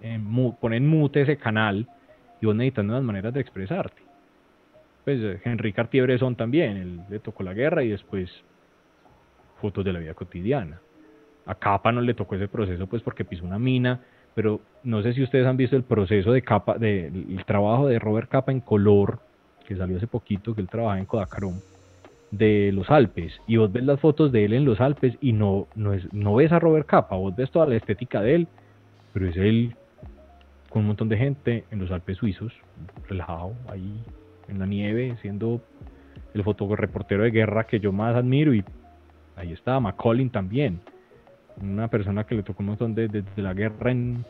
eh, 0.00 0.20
pone 0.60 0.76
en 0.76 0.86
mute 0.86 1.22
ese 1.22 1.36
canal 1.36 1.88
y 2.40 2.46
vos 2.46 2.54
necesitas 2.54 2.84
nuevas 2.84 3.04
maneras 3.04 3.34
de 3.34 3.40
expresarte. 3.40 4.02
Pues 5.04 5.20
eh, 5.20 5.40
Henry 5.44 5.72
Cartier-Bresson 5.72 6.36
también, 6.36 6.76
él 6.76 7.00
le 7.08 7.18
tocó 7.18 7.42
la 7.42 7.54
guerra 7.54 7.82
y 7.82 7.88
después 7.88 8.30
fotos 9.60 9.84
de 9.84 9.92
la 9.92 9.98
vida 9.98 10.14
cotidiana. 10.14 10.80
A 11.46 11.54
Capa 11.54 11.92
no 11.92 12.00
le 12.00 12.14
tocó 12.14 12.34
ese 12.34 12.48
proceso 12.48 12.86
pues 12.86 13.02
porque 13.02 13.24
pisó 13.24 13.44
una 13.44 13.58
mina, 13.58 14.00
pero 14.34 14.60
no 14.82 15.02
sé 15.02 15.12
si 15.12 15.22
ustedes 15.22 15.46
han 15.46 15.56
visto 15.56 15.76
el 15.76 15.84
proceso 15.84 16.32
de 16.32 16.42
Capa, 16.42 16.76
de, 16.76 17.06
el 17.06 17.44
trabajo 17.44 17.86
de 17.88 17.98
Robert 17.98 18.28
Capa 18.28 18.52
en 18.52 18.60
color, 18.60 19.20
que 19.66 19.76
salió 19.76 19.96
hace 19.96 20.06
poquito, 20.06 20.54
que 20.54 20.60
él 20.60 20.68
trabajaba 20.68 20.98
en 20.98 21.06
Kodakarom, 21.06 21.60
de 22.30 22.72
los 22.72 22.90
Alpes, 22.90 23.40
y 23.46 23.56
vos 23.56 23.72
ves 23.72 23.84
las 23.84 24.00
fotos 24.00 24.32
de 24.32 24.44
él 24.44 24.52
en 24.52 24.64
los 24.64 24.80
Alpes 24.80 25.16
y 25.20 25.32
no, 25.32 25.68
no, 25.74 25.92
es, 25.92 26.12
no 26.12 26.34
ves 26.34 26.52
a 26.52 26.58
Robert 26.58 26.86
Capa, 26.86 27.16
vos 27.16 27.34
ves 27.36 27.50
toda 27.50 27.66
la 27.66 27.76
estética 27.76 28.20
de 28.20 28.34
él, 28.34 28.48
pero 29.12 29.28
es 29.28 29.36
él 29.36 29.74
con 30.68 30.82
un 30.82 30.88
montón 30.88 31.08
de 31.08 31.16
gente 31.16 31.64
en 31.70 31.78
los 31.78 31.90
Alpes 31.90 32.18
suizos, 32.18 32.52
relajado 33.08 33.54
ahí 33.68 34.02
en 34.48 34.58
la 34.58 34.66
nieve, 34.66 35.16
siendo 35.22 35.60
el 36.34 36.42
fotoreportero 36.42 37.22
de 37.22 37.30
guerra 37.30 37.64
que 37.64 37.80
yo 37.80 37.92
más 37.92 38.14
admiro 38.14 38.52
y 38.52 38.64
ahí 39.36 39.52
está 39.52 39.80
McCollin 39.80 40.30
también, 40.30 40.80
una 41.60 41.88
persona 41.88 42.24
que 42.24 42.34
le 42.34 42.42
tocó 42.42 42.62
un 42.62 42.66
montón 42.66 42.94
de, 42.94 43.24
la 43.36 43.54
guerra 43.54 43.90
en, 43.90 44.24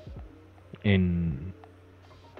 en, 0.85 1.53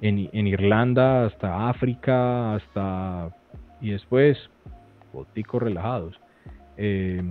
en, 0.01 0.47
Irlanda 0.47 1.27
hasta 1.27 1.69
África, 1.69 2.55
hasta 2.55 3.31
y 3.81 3.91
después 3.91 4.39
boticos 5.17 5.63
relajados. 5.63 6.21
Eh, 6.77 7.23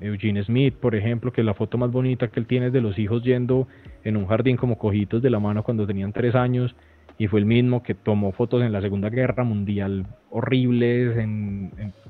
Eugene 0.00 0.42
Smith, 0.42 0.74
por 0.74 0.94
ejemplo, 0.94 1.32
que 1.32 1.42
la 1.42 1.54
foto 1.54 1.78
más 1.78 1.90
bonita 1.90 2.28
que 2.28 2.40
él 2.40 2.46
tiene 2.46 2.66
es 2.66 2.72
de 2.72 2.80
los 2.80 2.98
hijos 2.98 3.22
yendo 3.22 3.68
en 4.04 4.16
un 4.16 4.26
jardín 4.26 4.56
como 4.56 4.76
cojitos 4.76 5.22
de 5.22 5.30
la 5.30 5.38
mano 5.38 5.62
cuando 5.62 5.86
tenían 5.86 6.12
tres 6.12 6.34
años 6.34 6.74
y 7.18 7.28
fue 7.28 7.40
el 7.40 7.46
mismo 7.46 7.82
que 7.82 7.94
tomó 7.94 8.32
fotos 8.32 8.62
en 8.62 8.72
la 8.72 8.80
Segunda 8.80 9.10
Guerra 9.10 9.44
Mundial 9.44 10.06
horribles, 10.30 11.14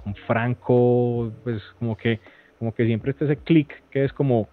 con 0.03 0.14
Franco, 0.26 1.33
pues 1.45 1.62
como 1.78 1.97
que, 1.97 2.20
como 2.59 2.72
que 2.74 2.87
siempre 2.87 3.11
está 3.11 3.26
ese 3.26 3.37
clic 3.37 3.83
que 3.91 4.05
es 4.05 4.12
como, 4.12 4.49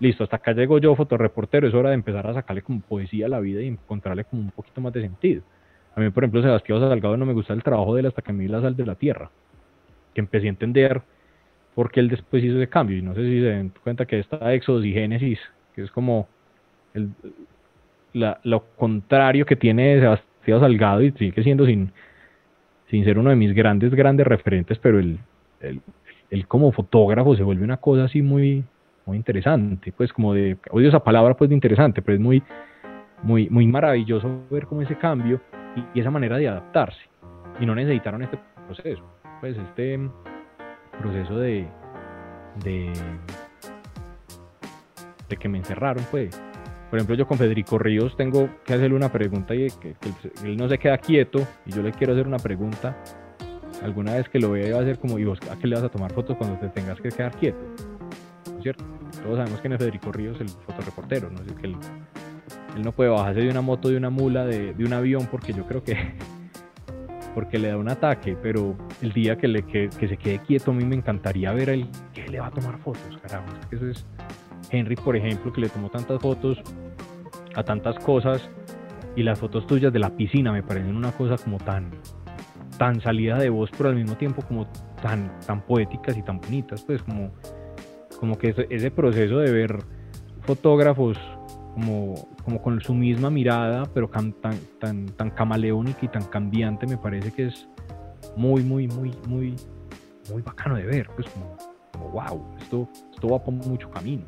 listo, 0.00 0.24
hasta 0.24 0.36
acá 0.36 0.52
llego 0.52 0.78
yo, 0.78 0.94
fotoreportero, 0.94 1.66
es 1.66 1.74
hora 1.74 1.90
de 1.90 1.94
empezar 1.94 2.26
a 2.26 2.34
sacarle 2.34 2.62
como 2.62 2.80
poesía 2.80 3.26
a 3.26 3.30
la 3.30 3.40
vida 3.40 3.62
y 3.62 3.68
encontrarle 3.68 4.24
como 4.24 4.42
un 4.42 4.50
poquito 4.50 4.80
más 4.82 4.92
de 4.92 5.00
sentido. 5.00 5.42
A 5.94 6.00
mí, 6.00 6.10
por 6.10 6.24
ejemplo, 6.24 6.42
Sebastián 6.42 6.80
Salgado 6.80 7.16
no 7.16 7.26
me 7.26 7.32
gusta 7.32 7.52
el 7.52 7.62
trabajo 7.62 7.94
de 7.94 8.00
él 8.00 8.06
hasta 8.06 8.22
que 8.22 8.32
me 8.32 8.48
la 8.48 8.60
sal 8.60 8.76
de 8.76 8.86
la 8.86 8.94
tierra, 8.94 9.30
que 10.14 10.20
empecé 10.20 10.46
a 10.46 10.50
entender 10.50 11.02
por 11.74 11.90
qué 11.90 12.00
él 12.00 12.08
después 12.08 12.42
hizo 12.44 12.56
ese 12.56 12.68
cambio, 12.68 12.98
y 12.98 13.02
no 13.02 13.14
sé 13.14 13.22
si 13.22 13.40
se 13.40 13.50
dan 13.50 13.72
cuenta 13.82 14.06
que 14.06 14.18
está 14.18 14.52
Éxodos 14.54 14.84
y 14.84 14.92
Génesis, 14.92 15.38
que 15.74 15.82
es 15.82 15.90
como 15.90 16.28
el, 16.94 17.10
lo 18.14 18.64
contrario 18.76 19.46
que 19.46 19.56
tiene 19.56 20.00
Sebastián 20.00 20.60
Salgado 20.60 21.02
y 21.02 21.12
sigue 21.12 21.42
siendo 21.42 21.66
sin, 21.66 21.92
sin 22.90 23.04
ser 23.04 23.18
uno 23.18 23.30
de 23.30 23.36
mis 23.36 23.54
grandes, 23.54 23.94
grandes 23.94 24.26
referentes, 24.26 24.78
pero 24.78 24.98
él, 24.98 25.18
como 26.48 26.72
fotógrafo 26.72 27.36
se 27.36 27.42
vuelve 27.42 27.64
una 27.64 27.76
cosa 27.78 28.04
así 28.04 28.22
muy, 28.22 28.64
muy 29.06 29.16
interesante, 29.16 29.92
pues 29.92 30.12
como 30.12 30.34
de, 30.34 30.56
odio 30.70 30.88
esa 30.88 31.02
palabra 31.02 31.34
pues 31.34 31.48
de 31.48 31.54
interesante, 31.54 32.02
pero 32.02 32.16
es 32.16 32.20
muy, 32.20 32.42
muy, 33.22 33.48
muy 33.50 33.66
maravilloso 33.66 34.42
ver 34.50 34.66
como 34.66 34.82
ese 34.82 34.96
cambio 34.96 35.40
y, 35.94 36.00
esa 36.00 36.10
manera 36.10 36.36
de 36.38 36.48
adaptarse. 36.48 37.02
Y 37.60 37.66
no 37.66 37.74
necesitaron 37.74 38.22
este 38.22 38.38
proceso, 38.66 39.04
pues 39.40 39.56
este 39.56 39.98
proceso 40.98 41.38
de, 41.38 41.66
de, 42.64 42.92
de 45.28 45.36
que 45.36 45.48
me 45.48 45.58
encerraron, 45.58 46.04
pues 46.10 46.40
por 46.92 46.98
ejemplo, 46.98 47.16
yo 47.16 47.26
con 47.26 47.38
Federico 47.38 47.78
Ríos 47.78 48.14
tengo 48.18 48.50
que 48.66 48.74
hacerle 48.74 48.94
una 48.94 49.10
pregunta 49.10 49.54
y 49.54 49.66
que, 49.80 49.96
él 50.44 50.58
no 50.58 50.68
se 50.68 50.76
queda 50.76 50.98
quieto 50.98 51.38
y 51.64 51.72
yo 51.72 51.80
le 51.82 51.90
quiero 51.90 52.12
hacer 52.12 52.26
una 52.26 52.36
pregunta. 52.36 52.94
Alguna 53.82 54.12
vez 54.12 54.28
que 54.28 54.38
lo 54.38 54.50
vea 54.50 54.76
va 54.76 54.82
a 54.82 54.84
ser 54.84 54.98
como, 54.98 55.18
¿y 55.18 55.24
vos 55.24 55.38
a 55.50 55.56
qué 55.56 55.68
le 55.68 55.76
vas 55.76 55.84
a 55.84 55.88
tomar 55.88 56.12
fotos 56.12 56.36
cuando 56.36 56.58
te 56.58 56.68
tengas 56.68 57.00
que 57.00 57.08
quedar 57.08 57.34
quieto? 57.38 57.58
¿No 58.50 58.58
es 58.58 58.62
cierto? 58.62 58.84
Todos 59.22 59.38
sabemos 59.38 59.58
que 59.62 59.68
es 59.68 59.78
Federico 59.78 60.12
Ríos 60.12 60.38
el 60.38 60.50
fotoreportero, 60.50 61.30
¿no? 61.30 61.38
que 61.56 61.66
él, 61.68 61.76
no 62.78 62.92
puede 62.92 63.10
bajarse 63.10 63.40
de 63.40 63.50
una 63.50 63.60
moto, 63.60 63.88
de 63.88 63.96
una 63.96 64.10
mula, 64.10 64.44
de, 64.44 64.74
un 64.78 64.92
avión, 64.92 65.26
porque 65.30 65.52
yo 65.52 65.66
creo 65.66 65.82
que 65.82 65.96
porque 67.34 67.58
le 67.58 67.68
da 67.68 67.78
un 67.78 67.88
ataque, 67.88 68.36
pero 68.42 68.76
el 69.00 69.12
día 69.12 69.36
que, 69.36 69.48
le, 69.48 69.62
que, 69.62 69.88
se 69.90 70.16
quede 70.18 70.40
quieto 70.40 70.70
a 70.70 70.74
mí 70.74 70.84
me 70.84 70.96
encantaría 70.96 71.50
ver 71.52 71.70
él 71.70 71.88
que 72.12 72.28
le 72.28 72.40
va 72.40 72.48
a 72.48 72.50
tomar 72.50 72.78
fotos, 72.78 73.18
carajo, 73.22 73.46
eso 73.70 73.88
es 73.88 74.06
Henry, 74.70 74.96
por 74.96 75.16
ejemplo, 75.16 75.50
que 75.52 75.62
le 75.62 75.68
tomó 75.70 75.88
tantas 75.88 76.20
fotos 76.20 76.58
a 77.54 77.62
tantas 77.62 77.98
cosas 77.98 78.50
y 79.16 79.22
las 79.22 79.38
fotos 79.38 79.66
tuyas 79.66 79.92
de 79.92 79.98
la 79.98 80.10
piscina 80.10 80.52
me 80.52 80.62
parecen 80.62 80.96
una 80.96 81.12
cosa 81.12 81.36
como 81.42 81.58
tan 81.58 81.90
tan 82.78 83.00
salida 83.00 83.38
de 83.38 83.50
voz 83.50 83.70
pero 83.76 83.90
al 83.90 83.96
mismo 83.96 84.16
tiempo 84.16 84.42
como 84.42 84.66
tan 85.02 85.38
tan 85.46 85.60
poéticas 85.60 86.16
y 86.16 86.22
tan 86.22 86.40
bonitas 86.40 86.82
pues 86.82 87.02
como 87.02 87.30
como 88.18 88.38
que 88.38 88.54
ese, 88.70 88.90
proceso 88.90 89.38
de 89.38 89.50
ver 89.50 89.78
fotógrafos 90.42 91.18
como, 91.74 92.14
como 92.44 92.62
con 92.62 92.80
su 92.80 92.94
misma 92.94 93.30
mirada 93.30 93.84
pero 93.92 94.08
tan, 94.08 94.32
tan, 94.32 95.06
tan 95.06 95.30
camaleónica 95.30 96.00
y 96.02 96.08
tan 96.08 96.24
cambiante 96.24 96.86
me 96.86 96.96
parece 96.96 97.32
que 97.32 97.46
es 97.46 97.68
muy 98.36 98.62
muy 98.62 98.88
muy 98.88 99.12
muy 99.28 99.56
muy 100.30 100.42
bacano 100.42 100.76
de 100.76 100.84
ver 100.84 101.08
pues 101.14 101.28
como, 101.30 101.56
como 101.92 102.08
wow 102.10 102.56
esto 102.60 102.88
esto 103.12 103.28
va 103.28 103.42
por 103.42 103.54
mucho 103.54 103.90
camino 103.90 104.24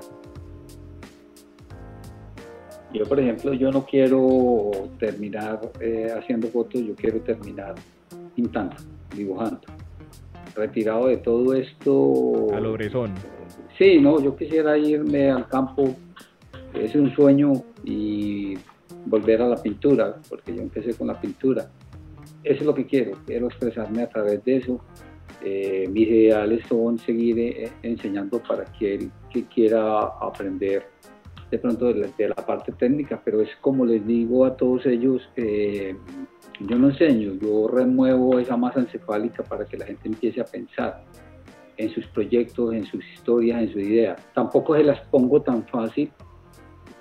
yo, 2.94 3.04
por 3.06 3.18
ejemplo, 3.18 3.52
yo 3.52 3.72
no 3.72 3.84
quiero 3.84 4.70
terminar 5.00 5.60
eh, 5.80 6.14
haciendo 6.16 6.46
fotos, 6.46 6.80
yo 6.80 6.94
quiero 6.94 7.20
terminar 7.22 7.74
pintando, 8.36 8.76
dibujando. 9.16 9.62
Retirado 10.54 11.08
de 11.08 11.16
todo 11.16 11.54
esto. 11.54 12.54
Al 12.54 12.66
obrezón. 12.66 13.12
Sí, 13.76 13.98
no, 14.00 14.20
yo 14.20 14.36
quisiera 14.36 14.78
irme 14.78 15.28
al 15.28 15.48
campo, 15.48 15.96
es 16.74 16.94
un 16.94 17.14
sueño, 17.14 17.52
y 17.84 18.56
volver 19.06 19.42
a 19.42 19.48
la 19.48 19.56
pintura, 19.56 20.16
porque 20.28 20.54
yo 20.54 20.62
empecé 20.62 20.94
con 20.94 21.08
la 21.08 21.20
pintura. 21.20 21.70
Eso 22.42 22.60
es 22.60 22.66
lo 22.66 22.74
que 22.74 22.86
quiero, 22.86 23.18
quiero 23.26 23.46
expresarme 23.46 24.02
a 24.02 24.08
través 24.08 24.44
de 24.44 24.56
eso. 24.56 24.80
Eh, 25.42 25.88
mis 25.90 26.08
ideales 26.08 26.64
son 26.68 26.98
seguir 26.98 27.38
eh, 27.38 27.70
enseñando 27.82 28.42
para 28.42 28.64
quien 28.64 29.12
que 29.30 29.44
quiera 29.44 30.04
aprender 30.20 30.86
de 31.50 31.58
pronto 31.58 31.92
de 31.92 32.28
la, 32.28 32.34
parte 32.34 32.72
técnica, 32.72 33.20
pero 33.22 33.42
es 33.42 33.50
como 33.60 33.84
les 33.84 34.04
digo 34.06 34.44
a 34.44 34.56
todos 34.56 34.86
ellos, 34.86 35.28
eh, 35.36 35.94
yo 36.60 36.78
no 36.78 36.88
enseño, 36.88 37.34
yo 37.34 37.68
remuevo 37.68 38.38
esa 38.38 38.56
masa 38.56 38.80
encefálica 38.80 39.42
para 39.42 39.66
que 39.66 39.76
la 39.76 39.86
gente 39.86 40.08
empiece 40.08 40.40
a 40.40 40.44
pensar 40.44 41.04
en 41.76 41.90
sus 41.90 42.06
proyectos, 42.06 42.74
en 42.74 42.86
sus 42.86 43.04
historias, 43.12 43.62
en 43.62 43.72
su 43.72 43.78
idea. 43.80 44.16
Tampoco 44.34 44.74
se 44.76 44.84
las 44.84 45.00
pongo 45.08 45.42
tan 45.42 45.66
fácil 45.66 46.10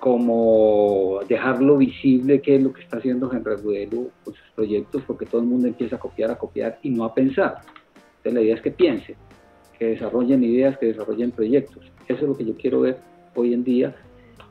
como 0.04 1.20
dejarlo 1.26 1.78
visible 1.78 2.42
qué 2.42 2.56
es 2.56 2.62
lo 2.62 2.74
que 2.74 2.82
está 2.82 2.98
haciendo 2.98 3.32
Henry 3.32 3.56
Rudelo 3.56 4.10
con 4.22 4.34
sus 4.34 4.50
proyectos, 4.54 5.02
porque 5.06 5.24
todo 5.24 5.40
el 5.40 5.46
mundo 5.46 5.66
empieza 5.66 5.96
a 5.96 5.98
copiar, 5.98 6.30
a 6.30 6.36
copiar 6.36 6.78
y 6.82 6.90
no 6.90 7.04
a 7.04 7.14
pensar. 7.14 7.62
Entonces 8.18 8.34
la 8.34 8.42
idea 8.42 8.54
es 8.54 8.60
que 8.60 8.70
piensen, 8.70 9.16
que 9.78 9.86
desarrollen 9.86 10.44
ideas, 10.44 10.76
que 10.76 10.88
desarrollen 10.88 11.30
proyectos. 11.30 11.90
Eso 12.06 12.20
es 12.20 12.28
lo 12.28 12.36
que 12.36 12.44
yo 12.44 12.54
quiero 12.54 12.82
ver 12.82 12.98
hoy 13.34 13.54
en 13.54 13.64
día 13.64 13.96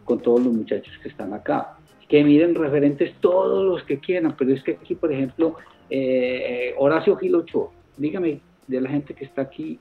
con 0.06 0.20
todos 0.22 0.44
los 0.44 0.52
muchachos 0.52 0.92
que 1.04 1.10
están 1.10 1.36
acá. 1.36 1.78
Que 2.10 2.24
miren 2.24 2.56
referentes 2.56 3.14
todos 3.22 3.64
los 3.64 3.84
que 3.84 4.00
quieran, 4.00 4.34
pero 4.36 4.56
es 4.56 4.64
que 4.64 4.72
aquí, 4.72 4.96
por 4.96 5.14
ejemplo, 5.14 5.58
eh, 5.88 6.74
Horacio 6.80 7.16
Gil 7.16 7.36
Ochoa, 7.36 7.70
dígame 7.96 8.42
de 8.66 8.82
la 8.82 8.90
gente 8.90 9.14
que 9.14 9.26
está 9.26 9.44
aquí, 9.44 9.78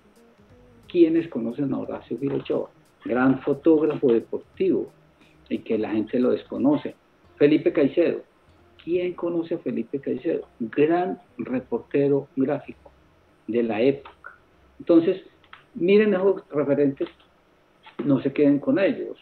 ¿quiénes 0.87 1.29
conocen 1.29 1.73
a 1.73 1.79
Horacio 1.79 2.19
Gil 2.19 2.33
Ochoa? 2.33 2.69
Gran 3.07 3.41
fotógrafo 3.41 4.13
deportivo 4.13 4.93
y 5.53 5.59
que 5.59 5.79
la 5.79 5.91
gente 5.91 6.19
lo 6.19 6.31
desconoce. 6.31 6.95
Felipe 7.37 7.73
Caicedo, 7.73 8.23
¿quién 8.83 9.15
conoce 9.15 9.55
a 9.55 9.59
Felipe 9.59 10.01
Caicedo? 10.01 10.47
Gran 10.61 11.21
reportero 11.39 12.29
gráfico 12.37 12.91
de 13.47 13.63
la 13.63 13.81
época. 13.81 14.37
Entonces, 14.79 15.23
miren 15.75 16.15
esos 16.15 16.49
referentes, 16.51 17.09
no 18.05 18.21
se 18.23 18.33
queden 18.33 18.59
con 18.59 18.79
ellos 18.79 19.19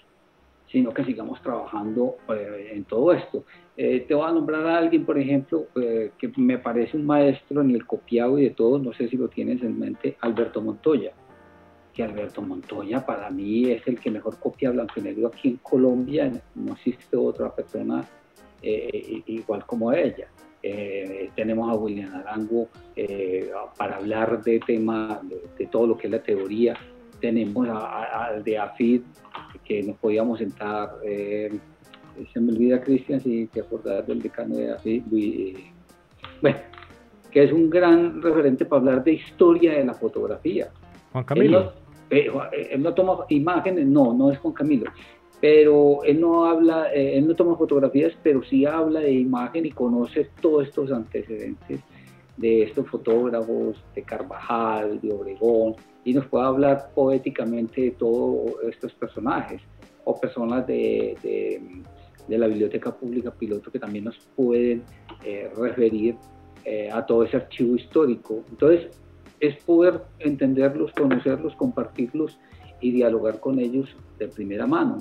sino 0.70 0.94
que 0.94 1.04
sigamos 1.04 1.42
trabajando 1.42 2.16
eh, 2.28 2.70
en 2.72 2.84
todo 2.84 3.12
esto. 3.12 3.44
Eh, 3.76 4.04
te 4.06 4.14
voy 4.14 4.28
a 4.28 4.32
nombrar 4.32 4.66
a 4.66 4.78
alguien, 4.78 5.04
por 5.04 5.18
ejemplo, 5.18 5.66
eh, 5.74 6.12
que 6.18 6.30
me 6.36 6.58
parece 6.58 6.96
un 6.96 7.06
maestro 7.06 7.60
en 7.60 7.70
el 7.70 7.86
copiado 7.86 8.38
y 8.38 8.44
de 8.44 8.50
todo, 8.50 8.78
no 8.78 8.92
sé 8.92 9.08
si 9.08 9.16
lo 9.16 9.28
tienes 9.28 9.62
en 9.62 9.78
mente, 9.78 10.16
Alberto 10.20 10.62
Montoya. 10.62 11.12
Que 12.00 12.04
Alberto 12.04 12.40
Montoya 12.40 13.04
para 13.04 13.28
mí 13.30 13.70
es 13.70 13.86
el 13.86 14.00
que 14.00 14.10
mejor 14.10 14.38
copia 14.38 14.70
blanco 14.70 15.02
negro 15.02 15.28
aquí 15.28 15.48
en 15.48 15.56
Colombia, 15.56 16.32
no 16.54 16.72
existe 16.72 17.14
otra 17.14 17.54
persona 17.54 18.08
igual 18.62 19.66
como 19.66 19.92
ella. 19.92 20.28
te 20.62 21.30
tenemos 21.36 21.70
a 21.70 21.74
William 21.74 22.14
Arango 22.14 22.68
eh, 22.96 23.50
para 23.76 23.96
hablar 23.96 24.42
de 24.42 24.60
tema, 24.60 25.20
de, 25.58 25.66
todo 25.66 25.88
lo 25.88 25.98
que 25.98 26.06
es 26.06 26.10
la 26.10 26.22
teoría, 26.22 26.74
tenemos 27.20 27.68
a, 27.70 28.40
de 28.42 28.56
AFID, 28.56 29.02
que 29.62 29.82
nos 29.82 29.98
podíamos 29.98 30.38
sentar, 30.38 30.96
eh, 31.04 31.52
se 32.32 32.40
me 32.40 32.52
olvida 32.52 32.80
Cristian, 32.80 33.20
si 33.20 33.46
te 33.48 33.60
acordás 33.60 34.06
del 34.06 34.22
decano 34.22 34.56
de 34.56 34.72
AFID, 34.72 35.02
bueno, 36.40 36.58
que 37.30 37.44
es 37.44 37.52
un 37.52 37.68
gran 37.68 38.22
referente 38.22 38.64
para 38.64 38.80
hablar 38.80 39.04
de 39.04 39.12
historia 39.12 39.72
de 39.72 39.84
la 39.84 39.92
fotografía. 39.92 40.70
Juan 41.12 41.24
Camilo. 41.24 41.79
No, 42.10 42.42
él 42.52 42.82
no 42.82 42.94
toma 42.94 43.24
imágenes, 43.28 43.86
no, 43.86 44.12
no 44.12 44.30
es 44.32 44.38
Juan 44.38 44.54
Camilo 44.54 44.90
pero 45.40 46.04
él 46.04 46.20
no 46.20 46.44
habla, 46.44 46.92
eh, 46.92 47.16
él 47.16 47.26
no 47.26 47.34
toma 47.34 47.56
fotografías, 47.56 48.12
pero 48.22 48.42
sí 48.44 48.66
habla 48.66 49.00
de 49.00 49.12
imagen 49.12 49.64
y 49.64 49.70
conoce 49.70 50.28
todos 50.40 50.68
estos 50.68 50.92
antecedentes 50.92 51.80
de 52.36 52.62
estos 52.62 52.88
fotógrafos, 52.88 53.82
de 53.94 54.02
Carvajal, 54.02 55.00
de 55.00 55.12
Obregón, 55.12 55.76
y 56.04 56.14
nos 56.14 56.26
puede 56.26 56.44
hablar 56.44 56.90
poéticamente 56.94 57.80
de 57.82 57.90
todos 57.92 58.52
estos 58.68 58.92
personajes, 58.94 59.62
o 60.04 60.18
personas 60.18 60.66
de, 60.66 61.16
de, 61.22 62.38
la 62.38 62.46
Biblioteca 62.46 62.96
Pública 62.96 63.32
Piloto 63.32 63.72
que 63.72 63.78
también 63.78 64.04
nos 64.04 64.16
pueden 64.36 64.82
eh, 65.24 65.50
referir 65.56 66.14
eh, 66.64 66.88
a 66.90 67.04
todo 67.04 67.24
ese 67.24 67.36
archivo 67.36 67.74
histórico. 67.74 68.44
Entonces, 68.50 68.88
es 69.40 69.56
poder 69.64 70.02
entenderlos, 70.18 70.92
conocerlos, 70.92 71.56
compartirlos 71.56 72.38
y 72.80 72.92
dialogar 72.92 73.40
con 73.40 73.58
ellos 73.58 73.96
de 74.18 74.28
primera 74.28 74.66
mano. 74.66 74.98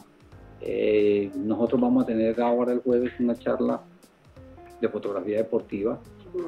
Eh, 0.62 1.32
nosotros 1.38 1.80
vamos 1.80 2.04
a 2.04 2.08
tener 2.08 2.40
ahora 2.42 2.74
el 2.74 2.80
jueves 2.80 3.14
una 3.20 3.36
charla 3.36 3.82
de 4.82 4.90
fotografía 4.90 5.38
deportiva, 5.38 6.00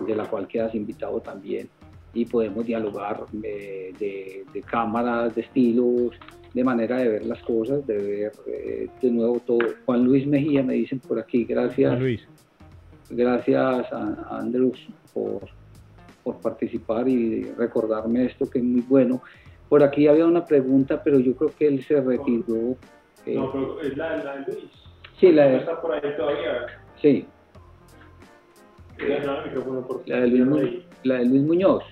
de 0.07 0.15
la 0.15 0.25
cual 0.25 0.47
quedas 0.47 0.73
invitado 0.75 1.19
también, 1.21 1.69
y 2.13 2.25
podemos 2.25 2.65
dialogar 2.65 3.25
eh, 3.43 3.93
de, 3.99 4.61
cámaras, 4.61 5.35
de 5.35 5.41
estilos, 5.41 6.11
de 6.53 6.63
manera 6.63 6.97
de 6.97 7.07
ver 7.07 7.25
las 7.25 7.41
cosas, 7.43 7.85
de 7.87 7.97
ver 7.97 8.31
eh, 8.47 8.89
de 9.01 9.11
nuevo 9.11 9.39
todo. 9.39 9.59
Juan 9.85 10.03
Luis 10.03 10.27
Mejía 10.27 10.63
me 10.63 10.73
dicen 10.73 10.99
por 10.99 11.19
aquí, 11.19 11.45
gracias. 11.45 11.99
Luis. 11.99 12.27
Gracias 13.09 13.91
a, 13.91 14.37
Andrews 14.37 14.87
por, 15.13 15.49
por 16.23 16.37
participar 16.37 17.07
y 17.07 17.43
recordarme 17.57 18.25
esto 18.25 18.49
que 18.49 18.59
es 18.59 18.65
muy 18.65 18.81
bueno. 18.81 19.21
Por 19.69 19.83
aquí 19.83 20.07
había 20.07 20.25
una 20.25 20.45
pregunta, 20.45 21.01
pero 21.03 21.19
yo 21.19 21.35
creo 21.35 21.51
que 21.57 21.67
él 21.67 21.83
se 21.83 22.01
retiró 22.01 22.77
no, 23.25 23.51
pero 23.51 23.81
es 23.81 23.97
la, 23.97 24.17
la 24.17 24.37
de 24.37 24.53
Luis. 24.53 24.71
Sí, 25.19 25.31
la 25.31 25.45
de... 25.45 25.57
está 25.57 25.79
por 25.81 25.93
ahí 25.93 26.15
todavía. 26.17 26.65
Sí. 27.01 27.27
La 30.05 30.19
de, 30.19 30.27
Luis, 30.27 30.83
la 31.03 31.15
de 31.15 31.25
Luis 31.25 31.41
Muñoz. 31.41 31.83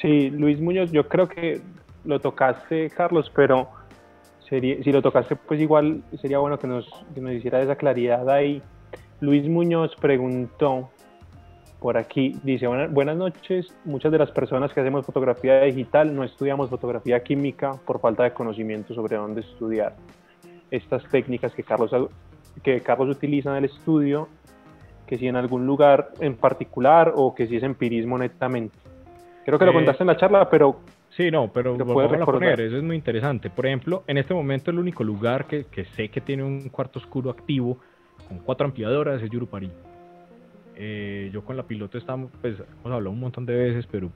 Sí, 0.00 0.30
Luis 0.30 0.60
Muñoz, 0.60 0.92
yo 0.92 1.08
creo 1.08 1.28
que 1.28 1.60
lo 2.04 2.20
tocaste, 2.20 2.90
Carlos, 2.90 3.30
pero 3.34 3.68
sería, 4.48 4.82
si 4.84 4.92
lo 4.92 5.02
tocaste, 5.02 5.34
pues 5.34 5.60
igual 5.60 6.02
sería 6.20 6.38
bueno 6.38 6.58
que 6.58 6.68
nos, 6.68 6.88
que 7.14 7.20
nos 7.20 7.32
hiciera 7.32 7.60
esa 7.60 7.76
claridad 7.76 8.28
ahí. 8.30 8.62
Luis 9.20 9.48
Muñoz 9.48 9.96
preguntó 9.96 10.90
por 11.86 11.96
aquí, 11.96 12.34
dice, 12.42 12.66
buenas 12.66 13.16
noches, 13.16 13.72
muchas 13.84 14.10
de 14.10 14.18
las 14.18 14.32
personas 14.32 14.72
que 14.72 14.80
hacemos 14.80 15.06
fotografía 15.06 15.60
digital 15.60 16.12
no 16.16 16.24
estudiamos 16.24 16.68
fotografía 16.68 17.22
química 17.22 17.74
por 17.86 18.00
falta 18.00 18.24
de 18.24 18.32
conocimiento 18.32 18.92
sobre 18.92 19.16
dónde 19.16 19.42
estudiar. 19.42 19.94
Estas 20.68 21.08
técnicas 21.10 21.54
que 21.54 21.62
Carlos, 21.62 21.92
que 22.64 22.80
Carlos 22.80 23.16
utiliza 23.16 23.50
en 23.50 23.58
el 23.58 23.66
estudio, 23.66 24.26
que 25.06 25.16
si 25.16 25.28
en 25.28 25.36
algún 25.36 25.64
lugar 25.64 26.10
en 26.18 26.34
particular 26.34 27.12
o 27.14 27.36
que 27.36 27.46
si 27.46 27.54
es 27.54 27.62
empirismo 27.62 28.18
netamente. 28.18 28.76
Creo 29.44 29.56
que 29.56 29.66
lo 29.66 29.70
eh, 29.70 29.74
contaste 29.74 30.02
en 30.02 30.08
la 30.08 30.16
charla, 30.16 30.50
pero... 30.50 30.80
Sí, 31.10 31.30
no, 31.30 31.52
pero 31.52 31.76
lo 31.76 31.86
puedes 31.86 32.20
poner, 32.24 32.62
eso 32.62 32.78
es 32.78 32.82
muy 32.82 32.96
interesante. 32.96 33.48
Por 33.48 33.64
ejemplo, 33.64 34.02
en 34.08 34.18
este 34.18 34.34
momento 34.34 34.72
el 34.72 34.80
único 34.80 35.04
lugar 35.04 35.46
que, 35.46 35.66
que 35.66 35.84
sé 35.84 36.08
que 36.08 36.20
tiene 36.20 36.42
un 36.42 36.68
cuarto 36.68 36.98
oscuro 36.98 37.30
activo 37.30 37.78
con 38.26 38.40
cuatro 38.40 38.66
ampliadoras 38.66 39.22
es 39.22 39.30
Yurupari 39.30 39.70
eh, 40.76 41.30
yo 41.32 41.44
con 41.44 41.56
la 41.56 41.64
piloto 41.64 41.98
estamos, 41.98 42.30
pues 42.40 42.56
hemos 42.58 42.92
hablado 42.92 43.10
un 43.10 43.20
montón 43.20 43.46
de 43.46 43.54
veces, 43.54 43.86
pero 43.90 44.10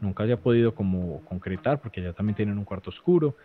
nunca 0.00 0.26
se 0.26 0.32
ha 0.32 0.36
podido 0.38 0.74
como 0.74 1.20
concretar 1.24 1.80
porque 1.80 2.02
ya 2.02 2.12
también 2.12 2.36
tienen 2.36 2.58
un 2.58 2.64
cuarto 2.64 2.90
oscuro. 2.90 3.36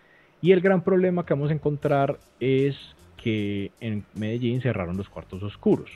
Y 0.41 0.51
el 0.51 0.61
gran 0.61 0.81
problema 0.81 1.25
que 1.25 1.33
vamos 1.33 1.51
a 1.51 1.53
encontrar 1.53 2.17
es 2.39 2.75
que 3.17 3.71
en 3.79 4.03
Medellín 4.15 4.61
cerraron 4.61 4.97
los 4.97 5.09
cuartos 5.09 5.41
oscuros. 5.43 5.89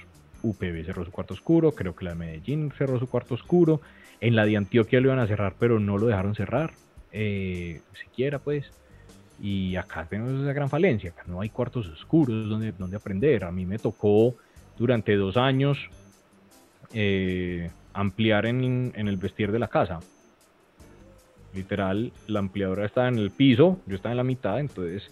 UPB 0.44 0.86
cerró 0.86 1.04
su 1.04 1.12
cuarto 1.12 1.34
oscuro, 1.34 1.72
creo 1.72 1.96
que 1.96 2.06
la 2.06 2.12
de 2.12 2.18
Medellín 2.18 2.72
cerró 2.78 3.00
su 3.00 3.08
cuarto 3.08 3.34
oscuro. 3.34 3.82
En 4.22 4.36
la 4.36 4.46
de 4.46 4.58
Antioquia 4.58 5.02
lo 5.02 5.08
iban 5.08 5.20
a 5.20 5.28
cerrar, 5.28 5.56
pero 5.60 5.80
no 5.80 5.98
lo 5.98 6.08
dejaron 6.08 6.36
cerrar, 6.36 6.72
eh, 7.12 7.82
siquiera 8.02 8.40
pues. 8.40 8.72
Y 9.40 9.76
acá 9.76 10.08
tenemos 10.10 10.42
esa 10.42 10.54
gran 10.54 10.70
falencia, 10.70 11.12
acá 11.12 11.24
no 11.28 11.42
hay 11.42 11.50
cuartos 11.50 11.88
oscuros 11.90 12.50
donde, 12.50 12.72
donde 12.72 12.98
aprender. 12.98 13.44
A 13.44 13.52
mí 13.52 13.66
me 13.66 13.78
tocó 13.78 14.36
durante 14.78 15.16
dos 15.16 15.38
años 15.38 15.90
eh, 16.94 17.70
ampliar 17.94 18.46
en, 18.46 18.94
el 18.96 19.18
vestir 19.18 19.52
de 19.52 19.60
la 19.60 19.68
casa. 19.68 20.00
Literal, 21.54 22.12
la 22.28 22.40
ampliadora 22.40 22.86
estaba 22.86 23.08
en 23.08 23.18
el 23.18 23.32
piso, 23.32 23.80
yo 23.86 23.96
estaba 23.96 24.14
en 24.14 24.18
la 24.18 24.24
mitad, 24.24 24.60
entonces 24.60 25.12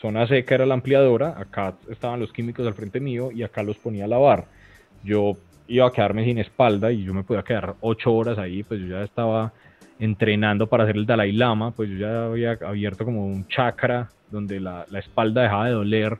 zona 0.00 0.26
seca 0.26 0.54
era 0.54 0.66
la 0.66 0.74
ampliadora, 0.74 1.34
acá 1.38 1.74
estaban 1.88 2.20
los 2.20 2.32
químicos 2.32 2.66
al 2.66 2.74
frente 2.74 3.00
mío 3.00 3.30
y 3.32 3.42
acá 3.42 3.62
los 3.62 3.76
ponía 3.76 4.04
a 4.04 4.08
lavar. 4.08 4.46
Yo 5.04 5.36
iba 5.68 5.86
a 5.86 5.92
quedarme 5.92 6.24
sin 6.24 6.38
espalda 6.38 6.90
y 6.90 7.04
yo 7.04 7.14
me 7.14 7.22
podía 7.22 7.42
quedar 7.42 7.76
ocho 7.80 8.12
horas 8.14 8.38
ahí, 8.38 8.62
pues 8.62 8.80
yo 8.80 8.88
ya 8.88 9.02
estaba 9.02 9.52
entrenando 9.98 10.66
para 10.66 10.84
hacer 10.84 10.96
el 10.96 11.06
Dalai 11.06 11.32
Lama, 11.32 11.72
pues 11.72 11.90
yo 11.90 11.96
ya 11.98 12.26
había 12.26 12.52
abierto 12.52 13.04
como 13.04 13.26
un 13.26 13.46
chakra 13.48 14.08
donde 14.30 14.60
la, 14.60 14.86
espalda 14.94 15.42
dejaba 15.42 15.66
de 15.66 15.72
doler, 15.72 16.18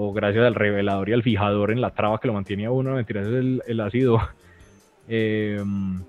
o 0.00 0.12
gracias 0.12 0.44
al 0.44 0.54
revelador 0.54 1.08
y 1.08 1.12
al 1.12 1.24
fijador 1.24 1.72
en 1.72 1.80
la 1.80 1.90
traba 1.90 2.20
que 2.20 2.28
lo 2.28 2.34
mantiene 2.34 2.66
a 2.66 2.70
uno, 2.70 2.94
mentira, 2.94 3.22
es 3.22 3.26
el, 3.26 3.80
ácido. 3.80 4.20
Em, 5.10 6.02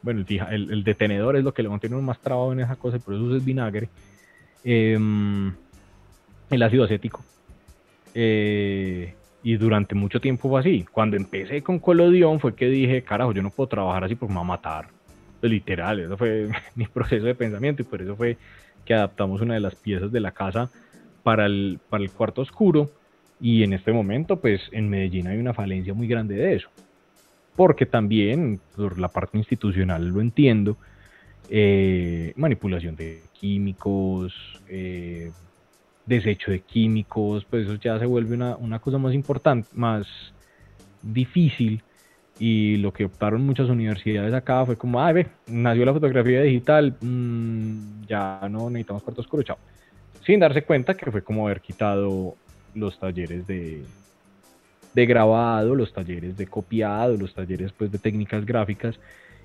bueno, 0.00 0.24
el, 0.28 0.70
el, 0.70 0.84
detenedor 0.84 1.36
es 1.36 1.42
lo 1.42 1.52
que 1.52 1.64
lo 1.64 1.70
mantiene 1.70 1.96
uno 1.96 2.06
más 2.06 2.20
trabado 2.20 2.52
en 2.52 2.60
esa 2.60 2.76
cosa, 2.76 3.00
por 3.00 3.14
eso 3.14 3.36
es 3.36 3.44
vinagre. 3.44 3.88
Em, 4.64 5.52
el 6.50 6.62
ácido 6.62 6.84
acético. 6.84 7.22
Eh, 8.14 9.14
y 9.42 9.56
durante 9.56 9.94
mucho 9.94 10.20
tiempo 10.20 10.48
fue 10.48 10.60
así. 10.60 10.86
Cuando 10.90 11.16
empecé 11.16 11.62
con 11.62 11.80
colodión 11.80 12.40
fue 12.40 12.54
que 12.54 12.66
dije, 12.66 13.02
carajo, 13.02 13.32
yo 13.32 13.42
no 13.42 13.50
puedo 13.50 13.68
trabajar 13.68 14.04
así 14.04 14.14
porque 14.14 14.32
me 14.32 14.36
va 14.36 14.44
a 14.44 14.56
matar. 14.56 14.88
Pues, 15.40 15.50
literal, 15.52 16.00
eso 16.00 16.16
fue 16.16 16.48
mi 16.76 16.86
proceso 16.86 17.26
de 17.26 17.34
pensamiento 17.34 17.82
y 17.82 17.84
por 17.84 18.00
eso 18.00 18.16
fue 18.16 18.38
que 18.86 18.94
adaptamos 18.94 19.42
una 19.42 19.54
de 19.54 19.60
las 19.60 19.74
piezas 19.74 20.10
de 20.10 20.20
la 20.20 20.30
casa 20.30 20.70
para 21.22 21.44
el, 21.44 21.78
para 21.90 22.02
el 22.02 22.10
cuarto 22.10 22.40
oscuro. 22.40 22.90
Y 23.42 23.64
en 23.64 23.72
este 23.72 23.92
momento, 23.92 24.40
pues 24.40 24.60
en 24.70 24.88
Medellín 24.88 25.26
hay 25.26 25.36
una 25.36 25.52
falencia 25.52 25.92
muy 25.92 26.06
grande 26.06 26.36
de 26.36 26.54
eso. 26.54 26.68
Porque 27.56 27.86
también, 27.86 28.60
por 28.76 29.00
la 29.00 29.08
parte 29.08 29.36
institucional 29.36 30.06
lo 30.06 30.20
entiendo, 30.20 30.78
eh, 31.50 32.32
manipulación 32.36 32.94
de 32.94 33.24
químicos, 33.32 34.32
eh, 34.68 35.32
desecho 36.06 36.52
de 36.52 36.60
químicos, 36.60 37.44
pues 37.44 37.66
eso 37.66 37.74
ya 37.74 37.98
se 37.98 38.06
vuelve 38.06 38.36
una, 38.36 38.56
una 38.56 38.78
cosa 38.78 38.96
más 38.98 39.12
importante, 39.12 39.68
más 39.74 40.06
difícil 41.02 41.82
y 42.38 42.76
lo 42.76 42.92
que 42.92 43.06
optaron 43.06 43.44
muchas 43.44 43.68
universidades 43.68 44.32
acá 44.34 44.64
fue 44.64 44.76
como, 44.76 45.00
ah, 45.00 45.12
ve, 45.12 45.26
nació 45.48 45.84
la 45.84 45.92
fotografía 45.92 46.42
digital, 46.42 46.96
mm, 47.00 48.04
ya 48.06 48.40
no 48.48 48.70
necesitamos 48.70 49.02
cuarto 49.02 49.20
oscuro, 49.20 49.42
chao. 49.42 49.58
Sin 50.24 50.38
darse 50.38 50.62
cuenta 50.62 50.96
que 50.96 51.10
fue 51.10 51.22
como 51.22 51.46
haber 51.46 51.60
quitado 51.60 52.36
los 52.74 52.98
talleres 52.98 53.46
de, 53.46 53.82
de 54.94 55.06
grabado, 55.06 55.74
los 55.74 55.92
talleres 55.92 56.36
de 56.36 56.46
copiado, 56.46 57.16
los 57.16 57.34
talleres 57.34 57.72
pues 57.72 57.90
de 57.90 57.98
técnicas 57.98 58.44
gráficas 58.44 58.98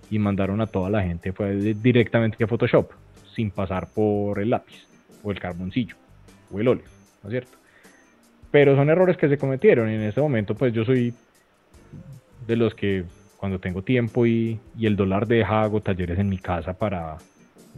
y 0.09 0.19
mandaron 0.19 0.61
a 0.61 0.67
toda 0.67 0.89
la 0.89 1.03
gente 1.03 1.33
fue 1.33 1.55
directamente 1.55 2.43
a 2.43 2.47
Photoshop, 2.47 2.91
sin 3.33 3.51
pasar 3.51 3.87
por 3.93 4.39
el 4.39 4.49
lápiz 4.49 4.87
o 5.23 5.31
el 5.31 5.39
carboncillo 5.39 5.95
o 6.51 6.59
el 6.59 6.67
óleo, 6.67 6.85
¿no 7.23 7.29
es 7.29 7.31
cierto? 7.31 7.57
Pero 8.51 8.75
son 8.75 8.89
errores 8.89 9.17
que 9.17 9.27
se 9.27 9.37
cometieron 9.37 9.89
y 9.89 9.95
en 9.95 10.01
este 10.01 10.21
momento 10.21 10.55
pues 10.55 10.73
yo 10.73 10.85
soy 10.85 11.13
de 12.45 12.55
los 12.55 12.73
que 12.73 13.03
cuando 13.37 13.59
tengo 13.59 13.83
tiempo 13.83 14.25
y, 14.25 14.59
el 14.81 14.95
dólar 14.95 15.27
deja 15.27 15.61
hago 15.61 15.81
talleres 15.81 16.17
en 16.17 16.29
mi 16.29 16.37
casa 16.37 16.73
para 16.73 17.17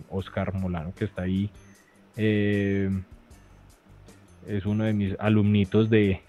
Oscar 0.09 0.53
Molano 0.53 0.93
que 0.95 1.05
está 1.05 1.23
ahí. 1.23 1.49
Eh, 2.15 2.89
es 4.47 4.65
uno 4.65 4.83
de 4.83 4.93
mis 4.93 5.15
alumnitos 5.19 5.89
de, 5.89 6.21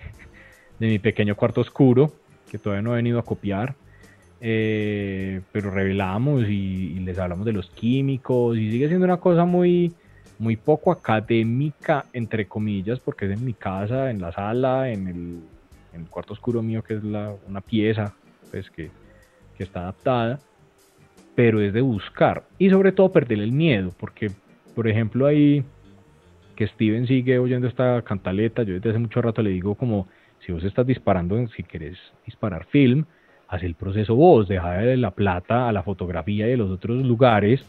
de 0.78 0.86
mi 0.86 0.98
pequeño 0.98 1.36
cuarto 1.36 1.60
oscuro, 1.60 2.12
que 2.50 2.58
todavía 2.58 2.82
no 2.82 2.92
he 2.92 2.96
venido 2.96 3.18
a 3.18 3.24
copiar. 3.24 3.74
Eh, 4.42 5.42
pero 5.52 5.70
revelamos 5.70 6.48
y, 6.48 6.98
les 7.00 7.18
hablamos 7.18 7.44
de 7.44 7.52
los 7.52 7.68
químicos 7.70 8.56
y 8.56 8.70
sigue 8.70 8.88
siendo 8.88 9.04
una 9.04 9.18
cosa 9.18 9.44
muy, 9.44 9.92
muy 10.38 10.56
poco 10.56 10.92
académica, 10.92 12.06
entre 12.14 12.46
comillas, 12.46 13.00
porque 13.00 13.26
es 13.26 13.32
en 13.32 13.44
mi 13.44 13.52
casa, 13.52 14.10
en 14.10 14.20
la 14.20 14.32
sala, 14.32 14.90
en 14.90 15.08
el, 15.08 15.40
cuarto 16.08 16.32
oscuro 16.32 16.62
mío, 16.62 16.82
que 16.82 16.94
es 16.94 17.04
la, 17.04 17.34
una 17.46 17.60
pieza 17.60 18.14
pues, 18.50 18.70
que 18.70 18.90
que 19.60 19.64
está 19.64 19.80
adaptada, 19.80 20.38
pero 21.34 21.60
es 21.60 21.74
de 21.74 21.82
buscar 21.82 22.44
y 22.58 22.70
sobre 22.70 22.92
todo 22.92 23.12
perder 23.12 23.40
el 23.40 23.52
miedo, 23.52 23.92
porque 24.00 24.30
por 24.74 24.88
ejemplo 24.88 25.26
ahí 25.26 25.62
que 26.60 26.66
Steven 26.66 27.06
sigue 27.06 27.38
oyendo 27.38 27.68
esta 27.68 28.02
cantaleta, 28.02 28.64
yo 28.64 28.74
desde 28.74 28.90
hace 28.90 28.98
mucho 28.98 29.22
rato 29.22 29.40
le 29.40 29.48
digo 29.48 29.76
como 29.76 30.08
si 30.44 30.52
vos 30.52 30.62
estás 30.62 30.86
disparando, 30.86 31.48
si 31.56 31.62
querés 31.62 31.96
disparar 32.26 32.66
film, 32.66 33.06
haz 33.48 33.62
el 33.62 33.74
proceso 33.74 34.14
vos, 34.14 34.46
deja 34.46 34.72
de 34.72 34.98
la 34.98 35.12
plata 35.12 35.70
a 35.70 35.72
la 35.72 35.82
fotografía 35.82 36.46
y 36.46 36.50
de 36.50 36.58
los 36.58 36.70
otros 36.70 37.02
lugares, 37.02 37.64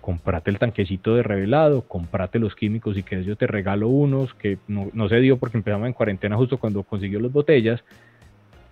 comprate 0.00 0.50
el 0.50 0.58
tanquecito 0.58 1.14
de 1.14 1.22
revelado, 1.22 1.82
comprate 1.82 2.38
los 2.38 2.54
químicos 2.54 2.96
y 2.96 3.02
que 3.02 3.22
yo 3.24 3.36
te 3.36 3.46
regalo 3.46 3.88
unos 3.88 4.32
que 4.32 4.56
no, 4.68 4.88
no 4.94 5.06
se 5.10 5.20
dio 5.20 5.36
porque 5.36 5.58
empezamos 5.58 5.86
en 5.86 5.92
cuarentena 5.92 6.34
justo 6.38 6.56
cuando 6.56 6.82
consiguió 6.82 7.20
las 7.20 7.30
botellas 7.30 7.84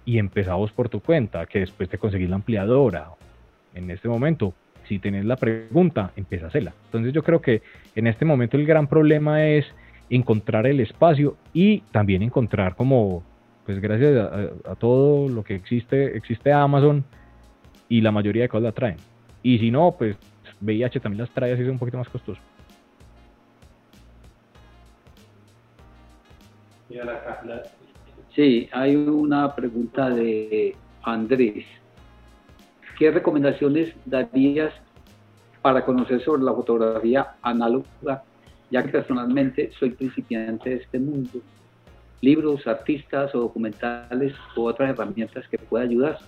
y 0.07 0.17
empezamos 0.17 0.73
por 0.73 0.89
tu 0.89 1.01
cuenta, 1.01 1.45
que 1.45 1.59
después 1.59 1.91
te 1.91 1.99
conseguís 1.99 2.31
la 2.31 2.37
ampliadora. 2.37 3.11
En 3.75 3.91
este 3.91 4.09
momento, 4.09 4.55
si 4.93 4.99
tenés 4.99 5.25
la 5.25 5.37
pregunta, 5.37 6.13
empieza 6.17 6.45
a 6.45 6.49
hacerla. 6.49 6.75
Entonces 6.87 7.15
yo 7.15 7.23
creo 7.23 7.41
que 7.41 7.63
en 7.97 8.07
este 8.07 8.27
momento 8.27 8.59
el 8.59 8.67
gran 8.67 8.87
problema 8.87 9.47
es 9.47 9.65
encontrar 10.11 10.67
el 10.67 10.81
espacio 10.81 11.37
y 11.55 11.81
también 11.93 12.23
encontrar 12.23 12.77
como, 12.77 13.23
pues 13.65 13.81
gracias 13.81 14.31
a, 14.67 14.75
todo 14.77 15.29
lo 15.29 15.43
que 15.43 15.55
existe, 15.55 16.15
existe 16.15 16.53
Amazon 16.53 17.05
y 17.89 18.03
la 18.03 18.13
mayoría 18.13 18.43
de 18.43 18.49
cosas 18.51 18.65
la 18.65 18.73
traen. 18.73 18.97
Y 19.43 19.59
si 19.59 19.71
no, 19.71 19.95
pues 19.99 20.17
VIH 20.61 21.01
también 21.01 21.23
las 21.23 21.31
trae 21.31 21.53
así 21.53 21.63
es 21.63 21.69
un 21.69 21.79
poquito 21.79 21.97
más 21.97 22.09
costoso. 22.11 22.41
Sí, 28.35 28.69
hay 28.73 28.95
una 28.95 29.55
pregunta 29.55 30.11
de 30.11 30.77
Andrés. 31.03 31.65
¿Qué 33.03 33.11
recomendaciones 33.11 33.93
darías 34.05 34.73
para 35.61 35.85
conocer 35.85 36.21
sobre 36.21 36.45
la 36.45 36.53
fotografía 36.53 37.33
análoga, 37.43 38.23
ya 38.71 38.85
que 38.85 38.91
personalmente 38.91 39.73
soy 39.77 39.91
principiante 39.91 40.71
de 40.71 40.77
este 40.77 41.01
mundo? 41.01 41.41
Libros, 42.21 42.65
artistas 42.69 43.35
o 43.35 43.41
documentales 43.41 44.35
u 44.55 44.63
otras 44.63 44.91
herramientas 44.91 45.49
que 45.49 45.59
pueda 45.59 45.83
ayudar. 45.83 46.19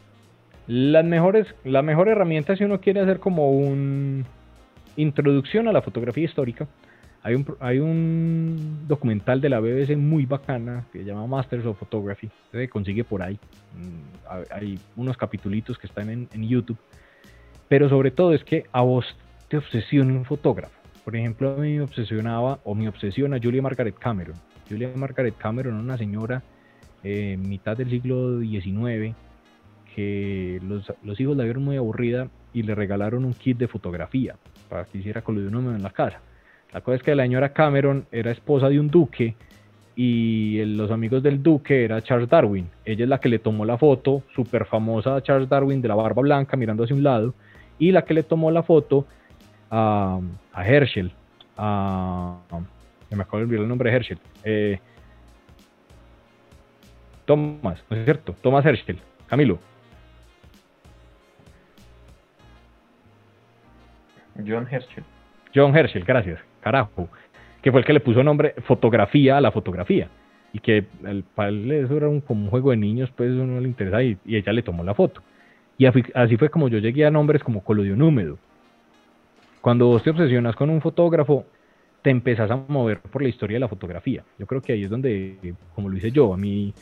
Las 0.66 1.05
mejores, 1.05 1.46
la 1.62 1.82
mejor 1.82 2.09
herramienta 2.09 2.56
si 2.56 2.64
uno 2.64 2.80
quiere 2.80 2.98
hacer 2.98 3.20
como 3.20 3.52
un 3.52 4.24
introducción 4.96 5.68
a 5.68 5.72
la 5.72 5.80
fotografía 5.80 6.24
histórica, 6.24 6.66
hay 7.24 7.34
un, 7.34 7.56
hay 7.59 7.78
un 7.78 8.86
documental 8.86 9.40
de 9.40 9.48
la 9.48 9.59
BBC 9.59 9.96
muy 9.96 10.26
bacana 10.26 10.84
que 10.92 10.98
se 10.98 11.05
llama 11.06 11.26
Masters 11.26 11.64
of 11.64 11.78
Photography, 11.78 12.30
se 12.52 12.68
consigue 12.68 13.02
por 13.02 13.22
ahí. 13.22 13.38
Mm, 13.78 14.52
hay 14.52 14.78
unos 14.94 15.16
capitulitos 15.16 15.78
que 15.78 15.86
están 15.86 16.10
en, 16.10 16.28
en 16.34 16.46
YouTube, 16.46 16.76
pero 17.66 17.88
sobre 17.88 18.10
todo 18.10 18.34
es 18.34 18.44
que 18.44 18.66
a 18.72 18.82
vos 18.82 19.06
te 19.48 19.56
obsesiona 19.56 20.12
un 20.12 20.26
fotógrafo. 20.26 20.78
Por 21.02 21.16
ejemplo, 21.16 21.55
a 21.55 21.56
mí 21.56 21.78
me 21.78 21.80
obsesionaba 21.80 22.60
o 22.62 22.74
me 22.74 22.90
obsesiona 22.90 23.38
Julia 23.42 23.62
Margaret 23.62 23.98
Cameron. 23.98 24.36
Julia 24.68 24.90
Margaret 24.94 25.34
Cameron, 25.38 25.76
una 25.76 25.96
señora 25.96 26.42
eh, 27.02 27.38
mitad 27.38 27.74
del 27.74 27.88
siglo 27.88 28.40
XIX, 28.40 29.16
que 29.94 30.60
los, 30.62 30.92
los, 31.02 31.18
hijos 31.18 31.38
la 31.38 31.44
vieron 31.44 31.64
muy 31.64 31.78
aburrida 31.78 32.28
y 32.52 32.64
le 32.64 32.74
regalaron 32.74 33.24
un 33.24 33.32
kit 33.32 33.56
de 33.56 33.66
fotografía 33.66 34.36
para 34.68 34.84
que 34.84 34.98
hiciera 34.98 35.22
con 35.22 35.38
en 35.38 35.82
la 35.82 35.90
casa. 35.90 36.20
La 36.74 36.80
cosa 36.80 36.96
es 36.96 37.02
que 37.05 37.14
la 37.14 37.22
señora 37.22 37.52
Cameron 37.52 38.05
era 38.10 38.32
esposa 38.32 38.68
de 38.68 38.80
un 38.80 38.88
duque 38.88 39.36
y 39.94 40.64
los 40.64 40.90
amigos 40.90 41.22
del 41.22 41.40
duque 41.40 41.84
era 41.84 42.02
Charles 42.02 42.28
Darwin. 42.28 42.68
Ella 42.84 43.05
es 43.05 43.09
la 43.09 43.20
que 43.20 43.28
le 43.28 43.38
tomó 43.38 43.64
la 43.64 43.78
foto, 43.78 44.24
súper 44.34 44.66
famosa 44.66 45.22
Charles 45.22 45.48
Darwin 45.48 45.80
de 45.80 45.86
la 45.86 45.94
barba 45.94 46.22
blanca 46.22 46.56
mirando 46.56 46.82
hacia 46.82 46.96
un 46.96 47.05
lado, 47.05 47.32
y 47.78 47.92
la 47.92 48.05
que 48.05 48.12
le 48.12 48.24
tomó 48.24 48.51
la 48.51 48.64
foto 48.64 49.06
a, 49.70 50.20
Herschel, 50.56 51.12
a, 51.56 52.38
me 53.09 53.22
acabo 53.22 53.38
de 53.38 53.44
olvidar 53.44 53.62
el 53.62 53.68
nombre 53.68 53.90
de 53.90 53.96
Herschel, 53.96 54.18
eh, 54.42 54.80
Thomas, 57.24 57.82
¿no 57.88 57.96
es 57.96 58.05
cierto? 58.05 58.34
Thomas 58.42 58.66
Herschel, 58.66 58.98
Camilo. 59.28 59.60
John 64.44 64.66
Herschel. 64.68 65.05
John 65.55 65.76
Herschel, 65.76 66.05
gracias, 66.05 66.40
carajo. 66.65 67.09
Que 67.62 67.70
fue 67.70 67.81
el 67.81 67.86
que 67.86 67.93
le 67.93 68.01
puso 68.01 68.23
nombre 68.23 68.55
fotografía 68.66 69.36
a 69.36 69.41
la 69.41 69.53
fotografía. 69.53 70.09
Y 70.53 70.61
que 70.61 70.85
para 71.35 71.51
él 71.51 71.70
eso 71.70 71.97
era 71.97 72.09
un, 72.09 72.20
como 72.20 72.51
juego 72.51 72.70
de 72.70 72.77
niños, 72.77 73.11
pues 73.15 73.31
eso 73.31 73.45
no 73.45 73.61
le 73.61 73.69
interesa 73.69 74.03
y, 74.03 74.16
ella 74.27 74.53
le 74.53 74.62
tomó 74.62 74.82
la 74.82 74.95
foto. 74.95 75.20
Y 75.77 75.86
así 75.86 76.36
fue 76.36 76.49
como 76.49 76.69
yo 76.69 76.78
llegué 76.78 77.05
a 77.05 77.11
nombres 77.11 77.43
como 77.43 77.62
Colodión 77.62 78.01
Húmedo. 78.01 78.39
Cuando 79.61 79.86
vos 79.86 80.03
te 80.03 80.11
obsesionas 80.11 80.55
con 80.55 80.70
un 80.70 80.81
fotógrafo, 80.81 81.45
te 82.03 82.11
empezás 82.11 82.51
a 82.51 82.57
mover 82.57 83.01
por 83.01 83.23
la 83.23 83.28
historia 83.28 83.57
de 83.57 83.61
la 83.61 83.69
fotografía. 83.69 84.23
Yo 84.39 84.47
creo 84.47 84.61
que 84.61 84.73
ahí 84.73 84.85
es 84.85 84.91
donde, 84.91 85.55
como 85.74 85.89
lo 85.89 85.97
hice 85.97 86.11
yo, 86.11 86.32
a 86.32 86.36
mí 86.36 86.73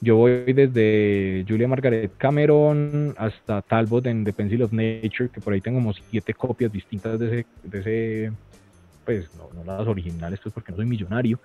yo 0.00 0.16
voy 0.16 0.52
desde 0.52 1.44
Julia 1.48 1.66
Margaret 1.66 2.12
Cameron 2.18 3.14
hasta 3.16 3.62
Talbot 3.62 4.06
en 4.06 4.22
The 4.22 4.34
Pencil 4.34 4.62
of 4.62 4.72
Nature, 4.72 5.30
que 5.30 5.40
por 5.40 5.54
ahí 5.54 5.60
tengo 5.60 5.78
como 5.78 5.94
siete 5.94 6.34
copias 6.34 6.70
distintas 6.70 7.18
de 7.18 7.46
ese 7.72 8.32
pues 9.04 9.28
no, 9.36 9.64
las 9.64 9.86
originales, 9.86 10.40
pues 10.42 10.52
porque 10.52 10.72
no 10.72 10.76
soy 10.76 10.86
millonario, 10.86 11.38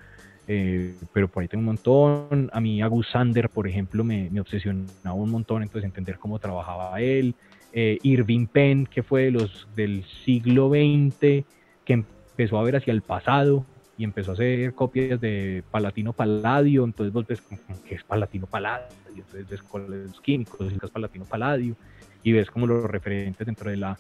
eh, 0.47 0.95
pero 1.13 1.27
por 1.27 1.41
ahí 1.41 1.47
tengo 1.47 1.59
un 1.59 1.65
montón. 1.65 2.49
A 2.53 2.59
mí 2.59 2.81
Agus 2.81 3.07
Sander, 3.11 3.49
por 3.49 3.67
ejemplo, 3.67 4.03
me, 4.03 4.29
me 4.29 4.41
obsesionaba 4.41 5.13
un 5.13 5.31
montón, 5.31 5.63
entonces 5.63 5.85
entender 5.85 6.17
cómo 6.17 6.39
trabajaba 6.39 6.99
él. 7.01 7.35
Eh, 7.71 7.99
Irving 8.01 8.47
Penn, 8.47 8.87
que 8.87 9.03
fue 9.03 9.25
de 9.25 9.31
los 9.31 9.67
del 9.75 10.03
siglo 10.25 10.69
XX, 10.69 11.45
que 11.85 11.93
empezó 11.93 12.57
a 12.57 12.63
ver 12.63 12.77
hacia 12.77 12.91
el 12.91 13.01
pasado, 13.01 13.65
y 13.99 14.05
empezó 14.05 14.31
a 14.31 14.33
hacer 14.35 14.73
copias 14.73 15.19
de 15.19 15.61
Palatino 15.69 16.13
Paladio, 16.13 16.85
entonces 16.85 17.11
vos 17.11 17.27
ves 17.27 17.41
que 17.85 17.95
es 17.95 18.03
Palatino 18.05 18.47
Paladio, 18.47 18.87
entonces 19.13 19.45
ves 19.49 19.61
los 19.89 20.21
químicos, 20.21 20.71
es 20.71 20.89
Palatino 20.89 21.25
Paladio, 21.25 21.75
y 22.23 22.31
ves 22.31 22.49
como 22.49 22.65
los 22.65 22.89
referentes 22.89 23.45
dentro 23.45 23.69
de 23.69 23.75
la 23.75 23.99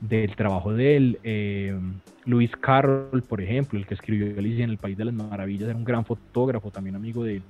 del 0.00 0.34
trabajo 0.36 0.72
de 0.72 0.96
él. 0.96 1.18
Eh, 1.22 1.78
Luis 2.24 2.50
Carroll, 2.56 3.22
por 3.22 3.40
ejemplo, 3.40 3.78
el 3.78 3.86
que 3.86 3.94
escribió 3.94 4.38
Alicia 4.38 4.64
en 4.64 4.70
el 4.70 4.78
País 4.78 4.96
de 4.96 5.04
las 5.04 5.14
Maravillas, 5.14 5.68
era 5.68 5.76
un 5.76 5.84
gran 5.84 6.04
fotógrafo, 6.04 6.70
también 6.70 6.96
amigo 6.96 7.24
de, 7.24 7.42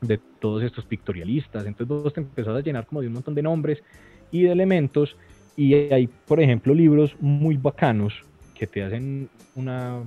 de 0.00 0.18
todos 0.40 0.62
estos 0.62 0.84
pictorialistas. 0.84 1.66
Entonces 1.66 1.88
vos 1.88 2.12
te 2.12 2.20
empezás 2.20 2.56
a 2.56 2.60
llenar 2.60 2.86
como 2.86 3.00
de 3.00 3.08
un 3.08 3.14
montón 3.14 3.34
de 3.34 3.42
nombres 3.42 3.82
y 4.30 4.42
de 4.42 4.52
elementos, 4.52 5.16
y 5.56 5.74
hay, 5.74 6.06
por 6.06 6.40
ejemplo, 6.40 6.72
libros 6.72 7.14
muy 7.20 7.56
bacanos 7.56 8.14
que 8.54 8.66
te 8.66 8.82
hacen 8.82 9.28
una 9.54 10.02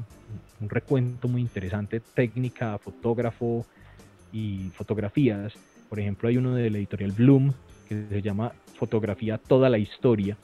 un 0.64 0.70
recuento 0.70 1.28
muy 1.28 1.42
interesante, 1.42 2.00
técnica, 2.00 2.78
fotógrafo 2.78 3.66
y 4.32 4.70
fotografías. 4.74 5.54
Por 5.90 6.00
ejemplo, 6.00 6.30
hay 6.30 6.38
uno 6.38 6.56
de 6.56 6.70
la 6.70 6.78
editorial 6.78 7.12
Bloom 7.12 7.54
que 7.88 8.06
se 8.10 8.22
llama 8.22 8.54
Fotografía 8.76 9.38
Toda 9.38 9.70
la 9.70 9.78
Historia 9.78 10.38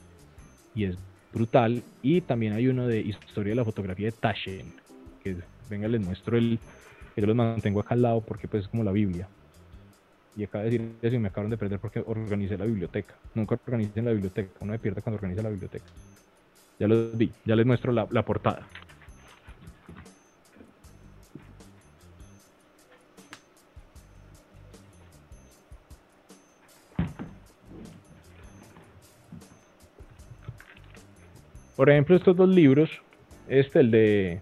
y 0.74 0.84
es 0.84 0.98
brutal. 1.32 1.82
Y 2.02 2.20
también 2.20 2.52
hay 2.52 2.68
uno 2.68 2.86
de 2.86 3.00
Historia 3.00 3.50
de 3.50 3.56
la 3.56 3.64
Fotografía 3.64 4.06
de 4.06 4.12
Taschen, 4.12 4.72
que 5.22 5.36
venga, 5.68 5.88
les 5.88 6.00
muestro 6.00 6.36
el, 6.36 6.58
que 7.14 7.20
yo 7.20 7.26
los 7.26 7.36
mantengo 7.36 7.80
acá 7.80 7.94
al 7.94 8.02
lado 8.02 8.20
porque 8.20 8.48
pues 8.48 8.64
es 8.64 8.68
como 8.68 8.84
la 8.84 8.92
Biblia. 8.92 9.28
Y 10.36 10.44
acaba 10.44 10.64
de 10.64 10.70
decir 10.70 10.92
eso 11.02 11.16
y 11.16 11.18
me 11.18 11.28
acabaron 11.28 11.50
de 11.50 11.56
perder 11.56 11.78
porque 11.80 12.02
organicé 12.06 12.56
la 12.56 12.64
biblioteca. 12.64 13.14
Nunca 13.34 13.58
organicé 13.66 13.98
en 13.98 14.06
la 14.06 14.12
biblioteca, 14.12 14.50
uno 14.60 14.72
me 14.72 14.78
pierde 14.78 15.02
cuando 15.02 15.16
organiza 15.16 15.42
la 15.42 15.50
biblioteca. 15.50 15.86
Ya 16.78 16.88
los 16.88 17.16
vi, 17.16 17.30
ya 17.44 17.56
les 17.56 17.66
muestro 17.66 17.92
la 17.92 18.24
portada. 18.24 18.66
Por 31.80 31.88
ejemplo, 31.88 32.14
estos 32.14 32.36
dos 32.36 32.50
libros, 32.50 32.90
este, 33.48 33.80
el 33.80 33.90
de 33.90 34.40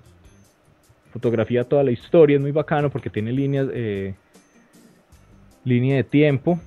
fotografía 1.12 1.62
toda 1.62 1.84
la 1.84 1.92
historia, 1.92 2.34
es 2.34 2.42
muy 2.42 2.50
bacano 2.50 2.90
porque 2.90 3.10
tiene 3.10 3.30
líneas, 3.30 3.68
eh, 3.72 4.16
línea 5.62 5.94
de 5.94 6.02
tiempo 6.02 6.58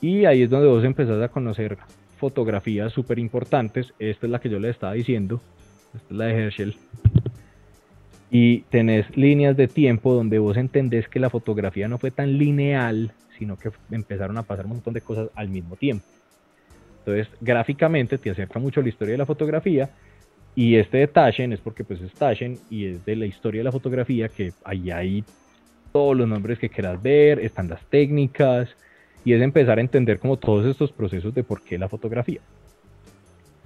y 0.00 0.24
ahí 0.24 0.42
es 0.42 0.50
donde 0.50 0.66
vos 0.66 0.82
empezás 0.82 1.22
a 1.22 1.28
conocer 1.28 1.78
fotografías 2.16 2.92
súper 2.92 3.20
importantes. 3.20 3.94
Esta 4.00 4.26
es 4.26 4.32
la 4.32 4.40
que 4.40 4.48
yo 4.48 4.58
le 4.58 4.68
estaba 4.68 4.94
diciendo, 4.94 5.40
esta 5.94 6.08
es 6.10 6.18
la 6.18 6.24
de 6.24 6.46
Herschel. 6.46 6.74
Y 8.28 8.62
tenés 8.62 9.16
líneas 9.16 9.56
de 9.56 9.68
tiempo 9.68 10.12
donde 10.12 10.40
vos 10.40 10.56
entendés 10.56 11.06
que 11.06 11.20
la 11.20 11.30
fotografía 11.30 11.86
no 11.86 11.98
fue 11.98 12.10
tan 12.10 12.36
lineal, 12.36 13.12
sino 13.38 13.56
que 13.56 13.70
empezaron 13.92 14.36
a 14.38 14.42
pasar 14.42 14.64
un 14.64 14.72
montón 14.72 14.92
de 14.92 15.02
cosas 15.02 15.28
al 15.36 15.50
mismo 15.50 15.76
tiempo. 15.76 16.04
Entonces, 16.98 17.28
gráficamente 17.40 18.18
te 18.18 18.30
acerca 18.30 18.58
mucho 18.58 18.82
la 18.82 18.88
historia 18.88 19.12
de 19.12 19.18
la 19.18 19.26
fotografía 19.26 19.88
y 20.56 20.76
este 20.76 20.96
de 20.96 21.06
Taschen 21.06 21.52
es 21.52 21.60
porque 21.60 21.84
pues 21.84 22.00
es 22.00 22.12
Taschen 22.14 22.58
y 22.70 22.86
es 22.86 23.04
de 23.04 23.14
la 23.14 23.26
historia 23.26 23.60
de 23.60 23.64
la 23.64 23.72
fotografía 23.72 24.28
que 24.30 24.52
ahí 24.64 24.90
hay 24.90 25.22
todos 25.92 26.16
los 26.16 26.26
nombres 26.26 26.58
que 26.58 26.70
quieras 26.70 27.00
ver, 27.00 27.38
están 27.40 27.68
las 27.68 27.84
técnicas 27.86 28.68
y 29.22 29.34
es 29.34 29.42
empezar 29.42 29.76
a 29.76 29.82
entender 29.82 30.18
como 30.18 30.38
todos 30.38 30.64
estos 30.64 30.92
procesos 30.92 31.34
de 31.34 31.44
por 31.44 31.62
qué 31.62 31.78
la 31.78 31.90
fotografía. 31.90 32.40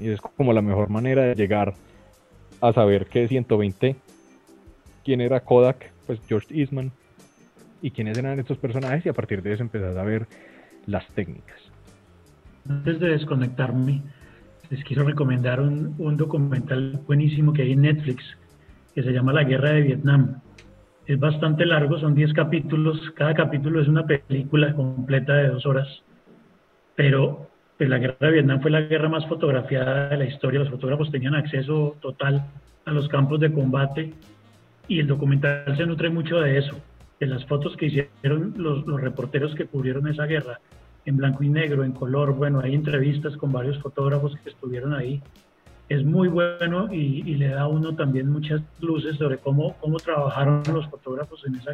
Y 0.01 0.09
es 0.09 0.21
como 0.21 0.53
la 0.53 0.63
mejor 0.63 0.91
manera 0.91 1.23
de 1.23 1.35
llegar 1.37 1.75
a 2.61 2.73
saber 2.73 3.07
que 3.07 3.29
120, 3.29 3.95
quién 5.05 5.21
era 5.21 5.41
Kodak, 5.41 5.93
pues 6.07 6.21
George 6.27 6.59
Eastman, 6.59 6.91
y 7.83 7.93
quiénes 7.93 8.19
eran 8.19 8.41
estos 8.41 8.59
personajes, 8.59 9.07
y 9.07 9.09
a 9.09 9.13
partir 9.13 9.43
de 9.43 9.53
eso 9.53 9.63
empezar 9.63 9.97
a 9.97 10.03
ver 10.03 10.27
las 10.87 11.07
técnicas. 11.09 11.59
Antes 12.69 12.99
de 12.99 13.11
desconectarme, 13.11 14.03
les 14.71 14.85
quiero 14.85 15.05
recomendar 15.05 15.61
un, 15.61 16.17
documental 16.17 17.01
buenísimo 17.07 17.53
que 17.53 17.63
hay 17.63 17.73
en 17.73 17.83
Netflix, 17.83 18.25
que 18.95 19.03
se 19.03 19.13
llama 19.13 19.33
La 19.33 19.43
Guerra 19.43 19.73
de 19.73 19.83
Vietnam. 19.83 20.41
Es 21.07 21.19
bastante 21.19 21.67
largo, 21.67 21.99
son 21.99 22.15
10 22.15 22.33
capítulos, 22.35 22.99
cada 23.17 23.35
capítulo 23.35 23.83
es 23.83 23.89
una 23.89 24.07
película 24.07 24.73
completa 24.75 25.35
de 25.35 25.49
dos 25.49 25.67
horas, 25.67 25.89
pero 26.95 27.49
pues, 27.77 27.91
la 27.91 27.99
guerra 27.99 28.17
de 28.21 28.31
Vietnam 28.31 28.61
fue 28.61 28.71
la 28.71 28.83
guerra 28.83 29.09
más 29.09 29.27
fotografiada 29.27 30.11
de 30.11 30.19
la 30.19 30.27
historia, 30.27 30.61
los 30.61 30.71
fotógrafos 30.71 31.11
tenían 31.11 31.35
acceso 31.35 31.97
total 32.01 32.47
a 32.85 32.93
los 32.93 33.09
campos 33.09 33.41
de 33.41 33.53
combate 33.53 34.15
y 34.87 35.01
el 35.01 35.09
documental 35.09 35.77
se 35.77 35.87
nutre 35.87 36.11
mucho 36.11 36.39
de 36.41 36.59
eso, 36.59 36.79
de 37.19 37.27
las 37.27 37.45
fotos 37.47 37.77
que 37.77 37.87
hicieron 37.87 38.55
los 38.57 38.85
reporteros 39.01 39.55
que 39.57 39.67
cubrieron 39.67 40.07
esa 40.07 40.27
guerra, 40.27 40.61
en 41.05 41.17
blanco 41.17 41.43
y 41.43 41.49
negro, 41.49 41.85
en 41.85 41.93
color, 41.93 42.35
bueno, 42.35 42.61
hay 42.61 42.75
entrevistas 42.75 43.37
con 43.37 43.53
varios 43.53 43.79
fotógrafos 43.79 44.35
que 44.43 44.51
estuvieron 44.51 44.95
ahí. 44.95 45.23
Es 45.89 46.05
muy 46.05 46.29
bueno 46.29 46.93
y, 46.93 47.23
le 47.35 47.49
da 47.49 47.63
a 47.63 47.67
uno 47.67 47.97
también 47.97 48.31
muchas 48.31 48.63
luces 48.81 49.17
sobre 49.17 49.39
cómo, 49.39 49.75
cómo 49.81 49.97
trabajaron 49.97 50.63
los 50.73 50.89
fotógrafos 50.89 51.45
en 51.47 51.57
esa, 51.57 51.73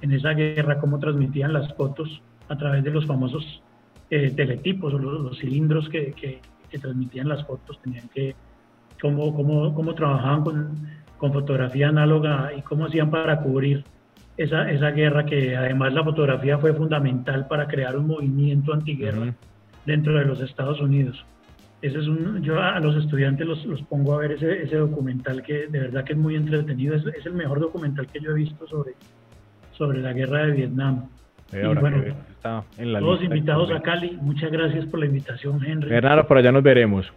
en 0.00 0.12
esa 0.12 0.30
guerra, 0.30 0.78
cómo 0.78 0.98
transmitían 0.98 1.52
las 1.52 1.74
fotos 1.74 2.22
a 2.48 2.56
través 2.56 2.82
de 2.82 2.90
los 2.90 3.04
famosos 3.04 3.62
eh, 4.10 4.30
teletipos 4.34 4.94
o 4.94 4.98
los, 4.98 5.38
cilindros 5.38 5.88
que, 5.90 6.12
que, 6.12 6.40
transmitían 6.78 7.28
las 7.28 7.46
fotos, 7.46 7.78
tenían 7.82 8.08
que, 8.08 8.34
cómo, 9.00 9.34
cómo, 9.34 9.74
cómo 9.74 9.94
trabajaban 9.94 10.44
con, 10.44 10.88
con, 11.18 11.32
fotografía 11.32 11.88
análoga 11.88 12.52
y 12.56 12.62
cómo 12.62 12.86
hacían 12.86 13.10
para 13.10 13.40
cubrir 13.40 13.84
esa, 14.38 14.70
esa 14.70 14.90
guerra, 14.92 15.26
que 15.26 15.54
además 15.54 15.92
la 15.92 16.02
fotografía 16.02 16.56
fue 16.56 16.72
fundamental 16.72 17.46
para 17.46 17.68
crear 17.68 17.98
un 17.98 18.06
movimiento 18.06 18.72
antiguerra 18.72 19.34
dentro 19.84 20.18
de 20.18 20.24
los 20.24 20.40
Estados 20.40 20.80
Unidos 20.80 21.22
es 21.80 21.94
un, 22.08 22.42
yo 22.42 22.60
a 22.60 22.80
los 22.80 22.96
estudiantes 22.96 23.46
los, 23.46 23.64
los 23.64 23.82
pongo 23.82 24.14
a 24.14 24.18
ver 24.18 24.32
ese, 24.32 24.62
ese, 24.62 24.76
documental 24.76 25.42
que 25.42 25.68
de 25.68 25.78
verdad 25.78 26.04
que 26.04 26.12
es 26.12 26.18
muy 26.18 26.34
entretenido, 26.34 26.94
es, 26.94 27.06
es, 27.06 27.26
el 27.26 27.34
mejor 27.34 27.60
documental 27.60 28.06
que 28.08 28.20
yo 28.20 28.32
he 28.32 28.34
visto 28.34 28.66
sobre, 28.66 28.92
sobre 29.72 30.00
la 30.00 30.12
guerra 30.12 30.46
de 30.46 30.52
Vietnam. 30.52 31.08
y 31.52 31.74
bueno, 31.78 32.02
está 32.30 32.64
en 32.78 32.92
la 32.92 33.00
todos 33.00 33.22
invitados 33.22 33.70
a 33.70 33.80
Cali, 33.80 34.18
muchas 34.20 34.50
gracias 34.50 34.86
por 34.86 35.00
la 35.00 35.06
invitación, 35.06 35.64
Henry. 35.64 35.88
Bernardo, 35.88 36.26
por 36.26 36.38
allá 36.38 36.50
nos 36.50 36.62
veremos. 36.62 37.12